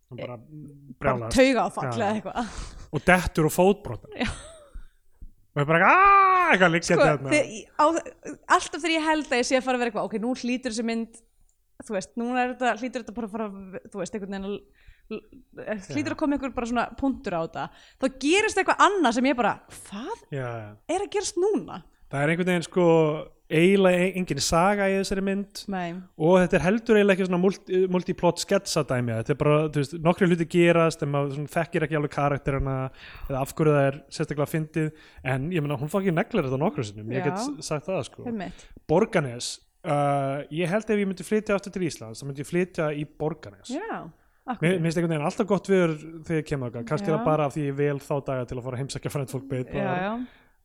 Hún 0.09 0.17
bara 0.21 0.37
bara 0.37 1.13
brjálast 1.17 1.37
tauga 1.37 1.63
áfall 1.69 1.87
Já, 1.89 1.93
eða 1.93 2.09
já. 2.09 2.15
eitthvað 2.19 2.93
og 2.95 3.05
dettur 3.09 3.49
og 3.49 3.53
fótbrotar 3.55 4.17
Já. 4.21 4.29
og 5.55 5.61
er 5.63 5.69
bara 5.69 5.89
aaaah 5.89 6.49
eitthvað 6.53 6.73
liggjandi 6.75 7.01
sko, 7.01 7.09
hérna 7.09 7.31
þegar, 7.33 7.47
í- 7.49 7.67
á, 7.73 7.85
alltaf 8.57 8.81
þegar 8.81 8.95
ég 8.97 9.07
held 9.09 9.29
að 9.31 9.39
ég 9.41 9.47
sé 9.49 9.57
að 9.59 9.65
fara 9.67 9.77
að 9.79 9.83
vera 9.83 9.91
eitthvað 9.93 10.09
ok, 10.09 10.17
nú 10.23 10.33
hlýtur 10.37 10.73
þessi 10.75 10.85
mynd 10.89 11.21
þú 11.85 11.95
veist, 11.97 12.11
nú 12.19 12.27
er 12.39 12.53
þetta, 12.53 12.73
hlýtur 12.81 13.03
þetta 13.03 13.15
bara 13.17 13.27
að 13.29 13.33
fara 13.35 13.47
að- 13.49 13.87
þú 13.91 14.01
veist, 14.01 14.15
einhvern 14.15 14.35
veginn 14.35 14.49
að 14.49 14.55
l- 14.55 15.23
hlýtur 15.93 16.13
að 16.15 16.19
koma 16.21 16.35
einhver 16.37 16.53
bara 16.55 16.69
svona 16.69 16.85
punktur 16.97 17.35
á 17.37 17.41
þetta 17.45 17.65
þá 18.01 18.05
gerist 18.23 18.57
eitthvað 18.61 18.83
annað 18.87 19.17
sem 19.19 19.27
ég 19.29 19.35
bara 19.37 19.51
hvað 19.69 20.21
já, 20.33 20.45
já. 20.45 20.69
er 20.95 21.03
að 21.05 21.11
gerast 21.17 21.37
núna? 21.41 21.81
það 22.09 22.21
er 22.23 22.31
einhvern 22.33 22.49
veginn 22.53 22.65
sko 22.69 22.85
eiginlega 23.45 24.07
engin 24.17 24.41
saga 24.41 24.87
í 24.89 24.95
þessari 24.97 25.23
mynd. 25.25 25.61
Nei, 25.71 25.97
og 26.17 26.39
þetta 26.41 26.57
er 26.57 26.63
heldur 26.65 26.99
eiginlega 26.99 27.15
ekki 27.15 27.27
svona 27.29 27.41
multi, 27.41 27.81
multiplot 27.93 28.41
sketsadæmi 28.41 29.13
þetta 29.19 29.35
er 29.35 29.39
bara, 29.41 29.59
þú 29.69 29.83
veist, 29.83 29.95
nokkri 30.07 30.29
hluti 30.31 30.49
gerast 30.55 31.05
en 31.05 31.13
maður 31.13 31.45
þekkir 31.53 31.85
ekki 31.87 31.99
alveg 31.99 32.15
karakterina 32.15 32.75
eða 33.27 33.43
af 33.43 33.53
hverju 33.53 33.77
það 33.77 33.89
er 33.91 34.01
sérstaklega 34.17 34.51
fyndið. 34.51 34.91
En 35.35 35.47
ég 35.53 35.65
meina 35.65 35.79
hún 35.81 35.93
fokkin 35.93 36.17
neglir 36.17 36.47
þetta 36.49 36.61
nokkru 36.61 36.87
sinnum 36.87 37.13
ég 37.13 37.29
get 37.29 37.65
sagt 37.65 37.89
það 37.89 38.03
sko. 38.09 38.35
Borganes, 38.89 39.55
uh, 39.85 40.41
ég 40.53 40.69
held 40.71 40.89
ef 40.89 41.01
ég 41.01 41.09
myndi 41.09 41.25
flytja 41.27 41.57
aftur 41.59 41.75
til 41.75 41.85
Íslands, 41.85 42.21
þá 42.21 42.29
myndi 42.29 42.45
ég 42.45 42.49
flytja 42.49 42.91
í 42.97 43.05
Borganes. 43.05 43.69
Já, 43.73 44.05
Mér 44.45 44.75
finnst 44.77 44.99
einhvern 44.99 45.15
veginn 45.15 45.25
alltaf 45.25 45.47
gott 45.49 45.67
viður 45.71 45.95
þegar 45.97 46.37
ég 46.37 46.45
kemur 46.45 46.73
kannski 46.85 47.09
það 47.09 47.23
bara 47.25 47.47
af 47.47 47.55
því 47.55 47.63
ég 47.65 47.77
vel 47.79 47.95
þá 47.97 48.11
daga 48.27 48.43
til 48.45 48.57
að 48.59 48.67
fara 48.67 48.77
að 48.77 48.81
heimsækja 48.83 49.11
frænt 49.15 49.31
fólk 49.33 49.47
já, 49.73 50.11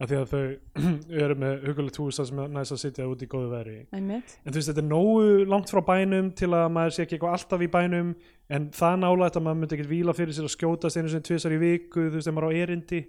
af 0.01 0.09
því 0.09 0.17
að 0.17 0.31
þau 0.31 0.43
eru 1.25 1.37
með 1.43 1.65
hugulegt 1.69 1.99
hús 2.01 2.19
sem 2.21 2.39
er 2.41 2.53
næst 2.55 2.75
að 2.75 2.81
sitja 2.83 3.09
út 3.11 3.25
í 3.25 3.29
góðu 3.31 3.51
veri 3.53 3.77
einmitt. 3.93 4.37
En 4.45 4.53
þú 4.55 4.61
veist 4.61 4.71
þetta 4.71 4.83
er 4.83 4.89
nógu 4.89 5.49
langt 5.51 5.73
frá 5.73 5.81
bænum 5.91 6.31
til 6.39 6.51
að 6.57 6.69
maður 6.77 6.95
sé 6.97 7.05
ekki 7.05 7.19
eitthvað 7.19 7.37
alltaf 7.37 7.65
í 7.65 7.71
bænum 7.75 8.15
en 8.51 8.69
það 8.77 8.97
nálægt 9.05 9.37
að 9.37 9.45
maður 9.47 9.61
myndi 9.61 9.77
ekkert 9.77 9.93
víla 9.93 10.15
fyrir 10.17 10.37
sér 10.37 10.49
að 10.49 10.55
skjótast 10.57 11.01
einu 11.01 11.13
sem 11.13 11.27
tvisar 11.29 11.57
í 11.57 11.61
viku 11.61 12.07
þú 12.07 12.15
veist, 12.17 12.29
þegar 12.31 12.39
maður 12.39 12.55
er 12.55 12.57
á 12.57 12.65
erindi. 12.65 13.03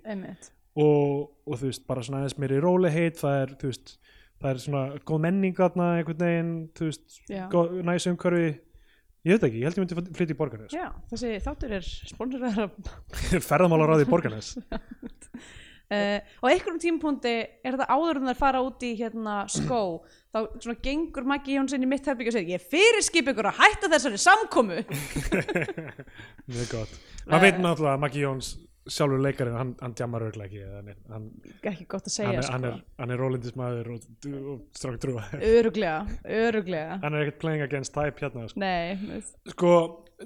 Og, 0.81 1.15
og 1.47 1.59
þú 1.59 1.69
veist, 1.69 1.85
bara 1.87 2.03
svona 2.03 2.21
aðeins 2.21 2.37
meiri 2.39 2.59
róleheit 2.63 3.17
það 3.19 3.37
er, 3.45 3.55
þú 3.61 3.71
veist, 3.71 3.95
það 4.41 4.51
er 4.51 4.61
svona 4.65 4.83
góð 5.07 5.23
menning 5.27 5.57
þarna 5.57 5.87
einhvern 6.01 6.21
veginn, 6.27 6.53
þú 6.75 6.91
veist 6.91 7.17
góð, 7.51 7.73
næs 7.87 8.07
umhverfi. 8.11 8.51
Ég 9.21 9.37
veit 9.37 9.43
ekki, 9.45 9.59
ég 9.61 9.67
held 9.67 9.77
ég 9.77 9.83
myndi 9.83 10.15
flytja 10.17 10.33
í 10.33 10.37
Borgarnes. 10.39 10.71
Já, 10.73 10.87
þessi 11.11 11.35
þáttur 11.45 11.75
er 11.77 11.89
sponsorað 12.09 12.63
af 12.63 12.71
ferðamálaráði 13.51 14.07
í 14.07 14.09
Borgarnes 14.09 14.55
Uh, 15.91 16.17
á 16.23 16.43
einhverjum 16.47 16.79
tímapunkti 16.79 17.35
er 17.35 17.75
þetta 17.75 17.87
áður 17.91 18.21
en 18.21 18.31
þær 18.31 18.39
fara 18.39 18.63
út 18.63 18.85
í 18.87 18.93
hérna 18.95 19.41
skó. 19.51 19.81
Þá 20.31 20.39
svona 20.63 20.77
gengur 20.85 21.27
Maggi 21.27 21.57
Jónsson 21.57 21.83
í 21.83 21.89
mitt 21.91 22.07
herbyggja 22.07 22.31
og 22.31 22.37
segir 22.37 22.55
ég 22.55 22.67
fyrirskip 22.71 23.31
ykkur 23.33 23.49
að 23.51 23.59
hætta 23.59 23.89
þessari 23.91 24.19
samkomu. 24.23 24.81
Mjög 26.51 26.67
gott, 26.71 26.99
maður 27.27 27.43
veit 27.43 27.59
náttúrulega 27.59 27.95
að 27.97 28.03
Maggi 28.05 28.23
Jóns 28.23 28.53
sjálfur 28.89 29.21
leikarinn, 29.21 29.57
hann, 29.59 29.73
hann 29.81 29.93
djammar 29.97 30.23
örglega 30.25 30.47
ekki 30.49 30.85
neitt. 30.87 31.01
hann, 31.11 31.25
ekki 31.69 31.85
gott 31.85 32.07
að 32.07 32.07
hann, 32.07 32.15
segja 32.15 32.31
er, 32.39 32.47
hann, 32.49 32.63
sko. 32.65 32.71
er, 32.71 32.79
hann 33.03 33.13
er 33.13 33.21
rólindismæður 33.21 33.89
og, 33.93 34.07
og 34.39 34.63
strák 34.79 34.97
trúa. 35.03 35.25
Öruglega, 35.37 35.99
öruglega 36.47 36.97
hann 37.03 37.13
er 37.17 37.27
ekkert 37.27 37.41
playing 37.43 37.65
against 37.67 37.93
type 37.93 38.23
hérna 38.23 38.47
sko, 38.49 38.63
nei, 38.63 39.21
sko 39.53 39.75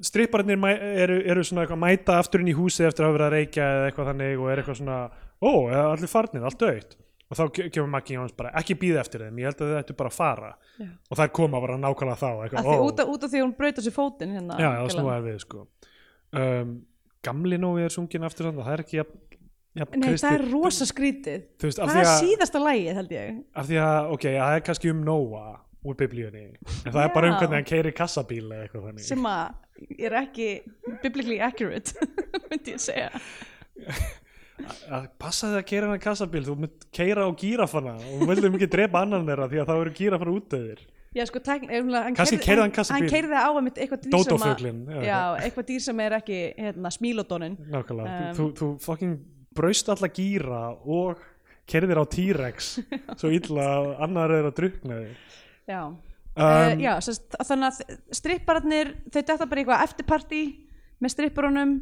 stripparnir 0.07 0.59
mæ- 0.59 0.77
eru, 1.03 1.19
eru 1.27 1.43
svona 1.43 1.65
eitthvað 1.65 1.83
mæta 1.83 2.17
aftur 2.21 2.43
inn 2.43 2.53
í 2.53 2.55
húsi 2.55 2.87
eftir 2.87 3.03
að 3.03 3.11
hafa 3.11 3.17
verið 3.17 3.27
að 3.27 3.35
reykja 3.39 3.67
eða 3.75 3.89
eitthvað 3.89 4.09
þannig 4.13 4.39
og 4.39 4.51
er 4.51 4.61
eitthvað 4.63 4.79
svona 4.81 4.99
ó, 5.41 5.51
allir 5.91 6.11
farnir, 6.11 6.43
allt 6.47 6.59
döitt 6.61 6.95
og 7.25 7.37
þá 7.39 7.43
ke- 7.57 7.69
kemur 7.73 7.89
Maggi 7.89 8.13
Jóns 8.15 8.35
bara, 8.37 8.51
ekki 8.59 8.75
býða 8.77 9.01
eftir 9.01 9.23
þeim 9.25 9.39
ég 9.41 9.47
held 9.49 9.61
að 9.65 9.71
þau 9.73 9.79
ættu 9.81 9.95
bara 9.97 10.09
að 10.11 10.17
fara. 10.19 10.51
Já. 10.77 10.89
og 11.09 11.17
þær 11.17 11.31
koma 11.33 11.61
bara 11.63 11.77
nákvæmlega 11.81 12.19
þá 12.21 12.27
að 12.29 12.41
eitthvað, 12.45 12.67
því, 12.67 12.75
ó, 12.75 12.85
út, 12.85 12.99
af, 13.01 13.07
út 13.15 13.23
af 13.25 13.31
því 13.31 13.39
að 13.39 13.45
hún 13.45 13.55
braut 13.57 13.79
á 13.79 13.81
sér 13.81 13.95
fótinn 13.95 14.35
hérna, 14.35 14.57
já, 14.61 14.67
já, 14.69 14.81
Gillan. 14.85 14.93
snúaði 14.95 15.25
við 15.31 15.39
sko. 15.41 15.63
Um, 16.35 16.73
gamli 17.25 17.57
nóvi 17.57 17.85
er 17.87 17.93
sungin 17.95 18.27
aftur 18.27 18.51
það 18.53 18.69
er 18.75 18.83
ekki 18.85 18.99
jafn, 18.99 19.17
jafn 19.81 19.99
nei, 20.03 20.09
það 20.21 20.35
er 20.37 20.43
rosa 20.51 20.85
skrítið 20.85 21.45
veist, 21.65 21.79
það 21.81 21.95
er 21.97 22.09
að, 22.11 22.19
síðasta 22.21 22.61
lagið 22.61 22.99
held 22.99 23.15
ég. 23.15 23.39
Af 23.55 23.69
því 23.71 23.79
að 23.87 24.11
ok, 24.15 24.27
það 24.37 24.57
er 24.59 24.65
kannski 24.69 24.91
um 24.93 25.01
Nóa 25.07 25.45
úr 25.85 25.97
biblíunni, 25.99 26.45
en 26.85 26.91
það 26.93 27.01
er 27.03 27.11
bara 27.13 27.27
um 27.31 27.33
Já. 27.33 27.39
hvernig 27.41 27.57
hann 27.59 27.67
keiri 27.71 27.91
kassabíl 27.97 28.45
eða 28.51 28.67
eitthvað 28.67 28.85
þannig. 28.89 29.05
Sem 29.05 29.25
að 29.29 29.97
er 29.99 30.15
ekki 30.21 30.47
biblically 31.01 31.39
accurate 31.43 31.93
myndi 32.51 32.75
ég 32.77 32.81
segja 32.85 33.09
að 34.87 35.07
passaði 35.19 35.59
að 35.59 35.65
keira 35.69 35.89
hann 35.91 36.03
kassabíl 36.03 36.45
þú 36.45 36.57
mynd 36.63 36.85
keira 36.95 37.25
á 37.27 37.29
gírafana 37.35 37.95
og 37.99 38.21
þú 38.21 38.27
vildum 38.29 38.59
ekki 38.59 38.69
drepa 38.71 39.01
annan 39.03 39.27
þeirra 39.27 39.49
því 39.51 39.61
að 39.61 39.71
það 39.71 39.81
eru 39.83 39.95
gírafana 39.99 40.35
útöðir 40.39 40.83
já 41.15 41.23
sko, 41.29 41.39
tækn, 41.43 41.69
hann 41.95 43.07
keirði 43.07 43.39
á 43.39 43.49
einmitt 43.55 43.77
eitthvað 43.79 44.01
dýr 44.03 44.11
sem 44.11 44.17
að 44.17 44.41
Dótófuglin 44.41 44.81
já, 45.05 45.19
eitthvað 45.39 45.67
dýr 45.69 45.83
sem 45.85 46.01
er 46.03 46.15
ekki 46.17 46.39
hérna, 46.59 46.91
smílódonin. 46.91 47.55
Nákvæmlega, 47.71 48.17
Um, 48.25 48.35
þú, 48.35 48.47
þú 48.59 48.67
fucking 48.83 49.13
braust 49.55 49.91
alla 49.93 50.09
gíra 50.11 50.63
og 50.83 51.21
kerðir 51.71 52.01
á 52.03 52.05
T-Rex. 52.11 52.73
Svo 53.19 53.31
illa 53.31 53.69
að 53.77 53.87
annar 54.07 54.35
er 54.35 54.49
að 54.49 54.57
drukna 54.59 54.99
þig. 55.05 55.39
Já, 55.71 55.79
um, 55.87 55.95
uh, 56.35 56.75
já 56.83 56.91
sest, 57.07 57.39
þannig 57.39 57.71
að 57.71 57.97
strippararnir 58.19 58.93
þau 59.07 59.21
detta 59.21 59.47
bara 59.47 59.63
eitthvað 59.63 59.87
eftirparti 59.87 60.43
með 60.99 61.15
stripparunum 61.15 61.73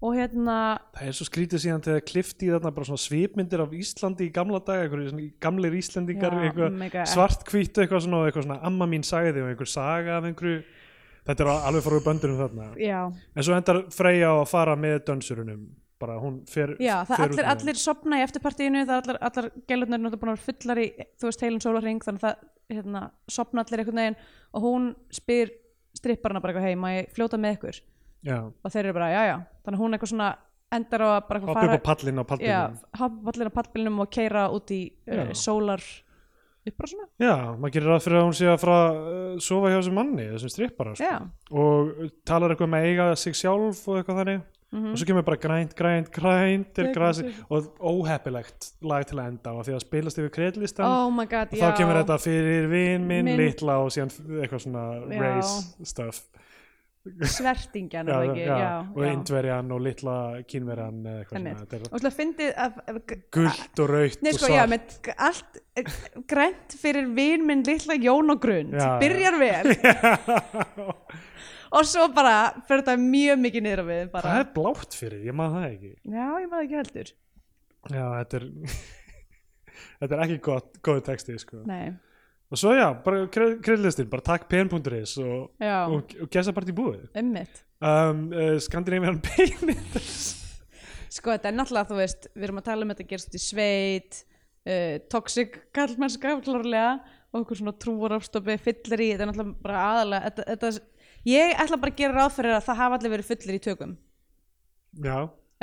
og 0.00 0.14
hérna 0.16 0.56
það 0.96 1.08
er 1.10 1.16
svo 1.16 1.26
skrítið 1.28 1.62
síðan 1.64 1.82
þegar 1.84 2.04
klifti 2.08 2.46
í 2.48 2.52
þarna 2.54 2.72
bara 2.76 2.88
svona 2.88 3.02
svipmyndir 3.02 3.62
af 3.64 3.74
Íslandi 3.76 4.28
í 4.28 4.32
gamla 4.32 4.60
daga, 4.64 4.86
einhverju 4.86 5.10
svona 5.12 5.26
gamlir 5.44 5.76
Íslendingar 5.76 6.36
Já, 6.36 6.44
eitthvað 7.84 8.06
svona, 8.06 8.22
eitthvað 8.28 8.46
svona 8.46 8.60
amma 8.70 8.88
mín 8.88 9.04
sagði 9.06 9.44
og 9.44 9.50
einhver 9.50 9.68
saga 9.68 10.16
af 10.16 10.30
einhverju. 10.30 10.62
Þetta 11.28 11.44
er 11.44 11.50
alveg 11.52 11.84
fara 11.84 11.98
úr 11.98 12.06
böndunum 12.06 12.40
þarna. 12.40 12.70
Já, 12.80 13.00
en 13.12 13.46
svo 13.46 13.58
endar 13.58 13.82
Freyja 13.92 14.32
á 14.32 14.36
að 14.40 14.48
fara 14.54 14.78
með 14.80 14.96
dönsurunum 15.10 15.68
bara 16.00 16.16
hún 16.16 16.40
fer, 16.48 16.72
já 16.80 17.02
fer 17.04 17.26
út 17.26 17.34
allir, 17.36 17.48
allir 17.52 17.76
sopna 17.76 18.22
í 18.22 18.24
eftirpartíinu 18.24 18.86
það 18.88 19.02
allar, 19.02 19.18
allar 19.28 19.48
gælurnar 19.68 20.00
er 20.00 20.16
vera 20.22 20.36
fullar 20.40 20.80
í 20.80 20.86
þú 21.20 21.28
veist 21.28 21.44
heilin 21.44 21.60
sólarring 21.60 22.00
þannig 22.06 22.24
að 22.24 22.30
það 22.30 22.78
hérna, 22.78 23.02
sopna 23.28 23.66
allir 23.66 23.82
einhvern 23.82 24.00
veginn. 24.00 24.20
Og 24.56 24.64
hún 24.64 24.90
spyr 25.12 25.52
stripparana 25.98 26.40
bara 26.40 26.54
eitthvað 26.54 26.70
hei, 26.70 26.78
má 26.80 26.88
ég 26.94 27.12
fljóta 27.12 27.36
með 27.36 27.58
ykkur 27.58 27.82
já, 28.26 28.38
og 28.50 28.72
þeir 28.74 28.84
eru 28.84 28.96
bara, 28.98 29.10
já 29.14 29.22
já, 29.30 29.36
þannig 29.64 29.78
að 29.78 29.84
hún 29.84 29.96
eitthvað 29.96 30.12
svona 30.14 30.30
endar 30.70 31.02
á 31.02 31.08
að 31.16 31.24
bara 31.30 31.40
hoppa 31.46 31.64
upp 31.66 31.82
á 31.82 31.88
pallin 31.90 32.20
á 32.20 32.22
já, 32.22 32.28
pallbílum 32.30 32.78
hoppa 33.00 33.24
pallin 33.32 33.50
á 33.50 33.56
pallbílnum 33.58 34.04
og 34.04 34.12
keira 34.14 34.44
út 34.54 34.70
í 34.74 34.80
uh, 35.08 35.16
Já. 35.16 35.34
sólar 35.34 35.82
uppbrásuna 36.68 37.08
já, 37.18 37.34
maður 37.56 37.74
gerir 37.74 37.90
ráð 37.90 38.06
fyrir 38.06 38.20
að 38.20 38.26
hún 38.28 38.38
sé 38.38 38.48
að 38.52 38.62
fara 38.62 38.78
að 38.84 39.00
uh, 39.00 39.34
sofa 39.42 39.72
hjá 39.72 39.78
þessum 39.80 39.98
manni, 39.98 40.28
þessum 40.36 40.54
strippara 40.54 40.94
sko. 40.94 41.10
já, 41.10 41.18
og 41.50 41.92
talar 42.28 42.54
eitthvað 42.54 42.72
með 42.74 42.86
að 42.86 42.90
eiga 42.92 43.10
sig 43.18 43.38
sjálf 43.40 43.84
og 43.88 44.00
eitthvað 44.00 44.22
þannig. 44.22 44.48
Mhm. 44.70 44.92
og 44.92 44.98
svo 45.00 45.06
kemur 45.08 45.24
bara 45.26 45.36
grænt, 45.42 45.72
grænt, 45.74 46.10
grænt 46.14 46.76
og 47.50 47.72
óheppilegt 47.82 48.68
lag 48.86 49.02
til 49.02 49.18
að 49.18 49.32
enda 49.32 49.50
á 49.50 49.58
því 49.66 49.74
að 49.74 49.82
spilast 49.82 50.20
yfir 50.22 50.30
kreðlistan 50.36 50.86
oh 50.86 51.10
god, 51.24 51.50
og 51.50 51.58
já. 51.58 51.64
þá 51.64 51.78
kemur 51.80 51.98
þetta 51.98 52.18
fyrir 52.22 52.68
vin 52.70 53.08
minn, 53.08 53.26
Minn- 53.26 53.40
litla 53.40 53.80
og 53.82 53.90
síðan 53.90 54.12
eitthvað 54.38 54.62
svona 54.62 54.84
Já. 55.10 55.18
race 55.24 55.56
stuff 55.82 56.22
svertingjan 57.00 58.08
er 58.10 58.12
það 58.12 58.26
ekki, 58.26 58.42
já, 58.44 58.72
og 58.92 59.00
já. 59.00 59.10
indverjan 59.14 59.72
og 59.72 59.80
litla 59.86 60.16
kínverjan 60.50 60.98
og 61.08 62.02
þú 62.04 62.12
fyndið 62.12 62.50
gult 63.32 63.82
og 63.84 63.88
rautt 63.88 64.24
Nei, 64.24 64.32
og 64.34 64.36
sko, 64.36 64.50
svart. 64.52 65.08
allt 65.16 65.60
eh, 65.80 65.94
grænt 66.28 66.76
fyrir 66.82 67.08
vin 67.16 67.46
minn 67.48 67.64
litla 67.64 67.96
Jón 67.96 68.34
og 68.34 68.42
Grund, 68.44 68.76
byrjar 69.00 69.40
vel. 69.40 69.72
Og 71.70 71.86
svo 71.86 72.08
bara 72.10 72.50
fyrir 72.66 72.80
þetta 72.82 72.96
mjög 72.98 73.36
mikið 73.44 73.62
niður 73.62 73.84
við 73.86 74.06
bara, 74.10 74.32
það 74.32 74.40
er 74.42 74.48
blátt 74.56 74.96
fyrir, 74.98 75.20
ég 75.22 75.36
maður 75.38 75.52
það 75.54 75.66
ekki. 75.68 75.90
Já, 76.02 76.24
ég 76.26 76.48
maður 76.50 76.64
ekki 76.64 76.78
heldur. 76.80 77.12
Já, 77.94 78.06
þetta 78.16 78.40
er 78.40 78.46
þetta 80.00 80.16
er 80.16 80.22
ekki 80.24 80.38
gott, 80.48 80.80
góðu 80.82 81.04
texti 81.06 81.36
sko. 81.38 81.60
Nei, 81.70 81.92
og 82.50 82.58
svo 82.58 82.74
já, 82.74 82.88
bara 83.04 83.24
kreðlistin 83.30 84.10
bara 84.10 84.26
takk 84.26 84.48
pen.is 84.50 85.16
og, 85.22 85.50
og, 85.62 86.14
og 86.22 86.30
gesa 86.32 86.54
bara 86.56 86.70
í 86.70 86.76
búið. 86.76 87.06
Ummitt 87.20 87.62
um, 87.80 88.26
uh, 88.34 88.56
Skandinavian 88.62 89.20
Payments 89.28 90.36
Sko, 91.10 91.32
þetta 91.34 91.50
er 91.50 91.56
náttúrulega, 91.56 91.88
þú 91.90 91.96
veist, 91.98 92.28
við 92.36 92.46
erum 92.46 92.60
að 92.60 92.66
tala 92.68 92.86
um 92.86 92.92
þetta 92.92 93.06
gerst 93.10 93.32
í 93.34 93.40
sveit 93.42 94.20
uh, 94.20 95.00
toxic 95.10 95.56
kallmennska 95.74 96.36
klárlega 96.44 96.92
og 97.30 97.42
okkur 97.42 97.58
svona 97.58 97.74
trúarafstofi 97.82 98.56
fyllir 98.62 99.02
í, 99.02 99.08
þetta 99.12 99.26
er 99.26 99.30
náttúrulega 99.32 99.64
bara 99.64 99.80
aðalega 99.88 100.28
þetta, 100.28 100.46
þetta, 100.52 101.10
ég 101.30 101.56
ætla 101.64 101.80
bara 101.82 101.94
að 101.94 102.00
gera 102.02 102.16
ráð 102.16 102.36
fyrir 102.36 102.54
að 102.54 102.64
það 102.68 102.80
hafa 102.84 102.98
allir 103.00 103.14
verið 103.16 103.30
fullir 103.30 103.58
í 103.58 103.64
tökum. 103.66 103.96
Já, 105.02 105.16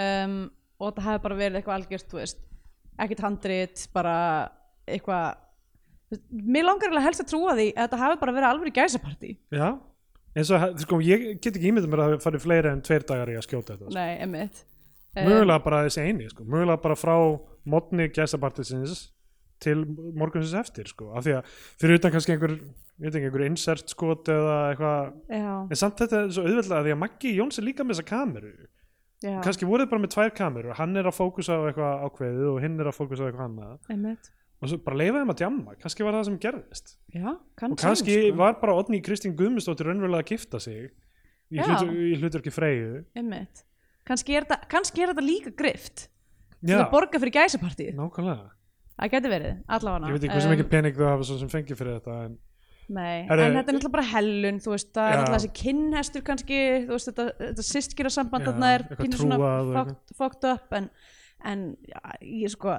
um, 0.04 0.38
og 0.84 0.94
það 0.98 1.08
hafi 1.08 1.24
bara 1.24 1.40
verið 1.40 1.60
eitthvað 1.62 1.80
algjört, 1.80 2.10
þú 2.12 2.20
veist 2.20 2.44
ekkert 2.98 3.24
handrit, 3.24 3.88
bara 3.96 4.18
eitthvað 4.88 5.47
mér 6.32 6.68
langar 6.68 6.88
eiginlega 6.88 7.08
helst 7.08 7.24
að 7.24 7.30
trúa 7.34 7.54
því 7.58 7.68
að 7.74 7.84
þetta 7.84 8.02
hafi 8.04 8.20
bara 8.22 8.36
verið 8.38 8.50
alveg 8.52 8.78
gæsapartí. 8.78 9.36
Já 9.52 9.70
eins 10.38 10.54
og 10.54 10.82
sko, 10.84 11.00
ég 11.02 11.28
get 11.42 11.56
ekki 11.56 11.72
ímyndum 11.72 11.92
mér 11.92 12.04
að 12.04 12.16
það 12.16 12.26
farið 12.26 12.44
fleiri 12.46 12.72
en 12.72 12.82
tveir 12.86 13.06
dagar 13.10 13.32
í 13.32 13.38
að 13.40 13.46
skjóta 13.48 13.74
þetta 13.76 13.88
sko. 13.88 13.98
nei, 13.98 14.18
emmitt 14.22 14.64
mögulega 15.18 15.64
bara 15.66 15.84
þessi 15.88 16.04
eini 16.06 16.30
sko. 16.30 16.46
mögulega 16.46 16.82
bara 16.84 16.98
frá 17.00 17.16
modni 17.68 18.10
gæsapartisins 18.14 19.08
til 19.64 19.80
morgunsins 20.14 20.54
eftir 20.60 20.92
sko. 20.92 21.10
af 21.18 21.26
því 21.26 21.38
að 21.40 21.54
fyrir 21.82 21.98
utan 21.98 22.14
kannski 22.14 22.36
einhver, 22.36 22.56
einhver 23.02 23.46
insert 23.48 23.90
skot 23.90 24.30
eða 24.30 24.58
eitthvað. 24.72 25.14
En 25.34 25.80
samt 25.80 26.04
þetta 26.04 26.20
er 26.22 26.34
svo 26.36 26.46
auðveldlega 26.46 26.84
því 26.86 26.94
að 26.94 27.02
Maggi 27.02 27.34
Jóns 27.34 27.58
er 27.58 27.66
líka 27.66 27.86
með 27.86 27.98
þessa 27.98 28.10
kameru. 28.12 28.54
Já, 29.26 29.40
kannski 29.42 29.66
voruð 29.66 29.90
bara 29.90 30.04
með 30.04 30.12
tvær 30.14 30.34
kameru 30.38 30.76
hann 30.78 30.92
er 30.94 31.08
að 31.10 31.16
fókusa 31.18 31.58
á 31.58 31.66
eitthvað 31.66 32.04
ákveðið 32.06 32.50
og 32.52 32.60
hinn 32.62 32.76
er 32.78 32.90
að 32.92 33.00
fókusa 33.00 33.26
á 33.26 33.28
eitthvað 33.32 33.48
annað 33.48 34.28
og 34.58 34.72
svo 34.72 34.80
bara 34.86 34.98
leifa 35.04 35.22
þeim 35.22 35.34
að 35.34 35.40
djamma, 35.44 35.76
kannski 35.82 36.06
var 36.08 36.18
það 36.18 36.28
sem 36.30 36.40
gerðist. 36.48 36.94
Já, 37.14 37.28
og 37.30 37.40
kannski, 37.60 37.84
kannski 37.84 38.18
sko. 38.18 38.36
var 38.40 38.58
bara 38.62 38.76
Odni 38.82 39.02
Kristín 39.06 39.36
Guðmundsdóttir 39.38 39.90
raunverulega 39.92 40.26
að 40.26 40.32
gifta 40.34 40.62
sig 40.64 40.88
í, 40.88 41.58
Já. 41.60 41.64
hlut, 41.68 41.94
í 41.94 42.18
hlutverki 42.18 42.54
Einmitt. 43.16 43.64
Kannski 44.08 44.38
er, 44.40 44.48
þetta, 44.48 44.70
kannski 44.72 45.04
er 45.04 45.12
þetta 45.12 45.26
líka 45.26 45.52
grift 45.52 46.08
til 46.64 46.78
að 46.80 46.90
borga 46.94 47.20
fyrir 47.22 47.36
gæsapartíð 47.36 47.96
nákvæmlega. 47.98 48.52
Það 48.98 49.14
geti 49.14 49.30
verið, 49.30 49.58
allavega. 49.70 50.08
Ég 50.10 50.16
veit 50.16 50.24
ekki 50.26 50.38
hversu 50.38 50.52
mikið 50.54 50.70
pening 50.72 50.96
þú 50.98 51.06
hafa 51.06 51.26
sem 51.28 51.50
fengið 51.52 51.78
fyrir 51.78 51.98
þetta 52.00 52.16
en 52.26 52.38
nei, 52.88 53.28
Herru- 53.28 53.44
en 53.44 53.58
þetta 53.60 53.74
er 53.74 53.76
náttúrulega 53.76 53.94
bara 53.94 54.08
hellun 54.14 54.62
þú 54.64 54.74
veist, 54.74 54.90
það 54.96 55.10
er 55.12 55.20
náttúrulega 55.20 55.42
þessi 55.44 55.52
kinnhestur 55.60 56.24
kannski, 56.30 56.62
þú 56.88 56.96
veist, 56.96 57.10
þetta, 57.12 57.26
þetta 57.44 57.66
systkira 57.68 58.14
samband 58.16 58.48
þarna 58.48 58.72
er 58.78 58.86
pínu 58.96 59.20
svona 59.20 59.38
trúað 59.38 59.68
og 59.68 59.78
fucked, 59.78 60.16
fucked 60.22 60.48
up 60.50 60.78
en, 60.80 60.90
en 61.52 61.66
já, 61.86 62.00
ég 62.24 62.56
sko 62.56 62.78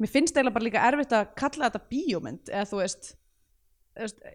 mér 0.00 0.12
finnst 0.12 0.36
eiginlega 0.36 0.56
bara 0.56 0.66
líka 0.66 0.88
erfitt 0.88 1.14
að 1.16 1.30
kalla 1.38 1.68
þetta 1.68 1.92
bíómynd, 1.92 2.50
eða 2.50 2.66
þú 2.70 2.82
veist 2.82 3.12
veist, 4.00 4.26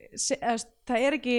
veist, 0.41 0.71
það 0.87 1.05
er 1.07 1.17
ekki 1.19 1.37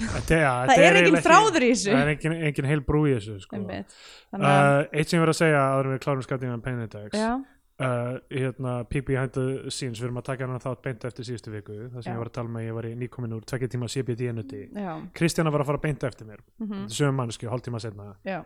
þetta, 0.00 0.40
ja, 0.40 0.50
það 0.70 0.84
er 0.86 1.00
engin 1.00 1.22
þráður 1.24 1.66
í 1.66 1.70
þessu. 1.74 1.92
Það 1.92 2.02
er 2.02 2.12
engin, 2.14 2.36
engin 2.50 2.68
heil 2.70 2.82
brú 2.86 3.06
í 3.10 3.14
þessu 3.16 3.38
sko. 3.44 3.62
Að, 3.62 3.96
uh, 4.40 4.82
Eitt 4.90 5.10
sem 5.10 5.18
ég 5.18 5.24
verið 5.24 5.34
að 5.34 5.40
segja 5.40 5.64
en 5.78 5.90
við 5.94 6.04
klárum 6.04 6.26
skattingan 6.26 7.10
já, 7.16 7.32
uh, 7.80 8.18
hérna, 8.30 8.74
Peek 8.90 9.06
Behind 9.08 9.34
the 9.34 9.72
Scenes 9.72 10.00
við 10.00 10.08
erum 10.08 10.20
að 10.20 10.28
taka 10.30 10.46
hann 10.46 10.62
þátt 10.62 10.82
beint 10.84 11.04
eftir 11.08 11.28
síðustu 11.28 11.52
viku 11.54 11.76
það 11.88 11.98
sem 11.98 12.10
Já. 12.10 12.14
ég 12.14 12.22
var 12.22 12.30
að 12.30 12.36
tala 12.38 12.54
með, 12.54 12.66
ég 12.68 12.78
var 12.78 12.88
í 12.88 12.94
nýkomin 13.00 13.36
úr 13.36 13.46
tvekja 13.48 13.70
tíma 13.74 13.90
CBD 13.90 14.32
nuti 14.36 14.62
já, 14.68 14.90
Kristjana 15.16 15.52
var 15.54 15.64
að 15.64 15.72
fara 15.72 15.82
beint 15.84 16.08
eftir 16.08 16.28
mér 16.28 16.42
mhm, 16.60 16.88
sögum 16.92 17.20
mannsku, 17.20 17.48
hálftíma 17.50 17.82
setna 17.82 18.10
já. 18.26 18.42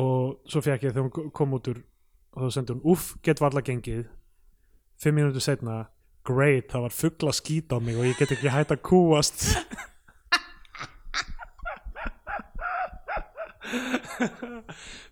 Og 0.00 0.46
svo 0.48 0.62
fekk 0.62 0.86
ég 0.86 0.94
þegar 0.94 1.08
hún 1.08 1.32
kom 1.34 1.56
út 1.58 1.72
úr 1.72 1.80
og 2.34 2.42
þá 2.44 2.48
sendi 2.54 2.74
hún, 2.74 2.84
uff, 2.92 3.14
get 3.26 3.40
varla 3.42 3.62
gengið. 3.64 4.06
Fimm 5.00 5.16
mínútur 5.18 5.42
setna 5.44 5.84
great, 6.26 6.68
það 6.72 6.84
var 6.86 6.94
fuggla 6.94 7.32
skít 7.34 7.72
á 7.72 7.78
mig 7.80 7.96
og 7.96 8.06
ég 8.08 8.18
get 8.20 8.34
ekki 8.36 8.52
hægt 8.52 8.74
að 8.74 8.84
kúast 8.84 9.38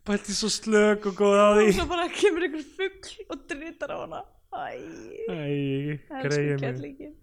bælti 0.07 0.35
svo 0.35 0.51
slök 0.53 1.07
og 1.09 1.15
góð 1.17 1.39
á 1.39 1.49
því. 1.57 1.67
og 1.69 1.79
svo 1.79 1.87
bara 1.89 2.09
kemur 2.13 2.45
einhver 2.45 2.67
fugl 2.77 3.11
og 3.33 3.47
dritar 3.49 3.95
á 3.95 3.99
hana. 4.03 4.21
Æ, 4.49 4.59
Æ, 5.29 5.33
elsku 6.09 6.43
greið 6.59 6.81
mig 6.83 7.17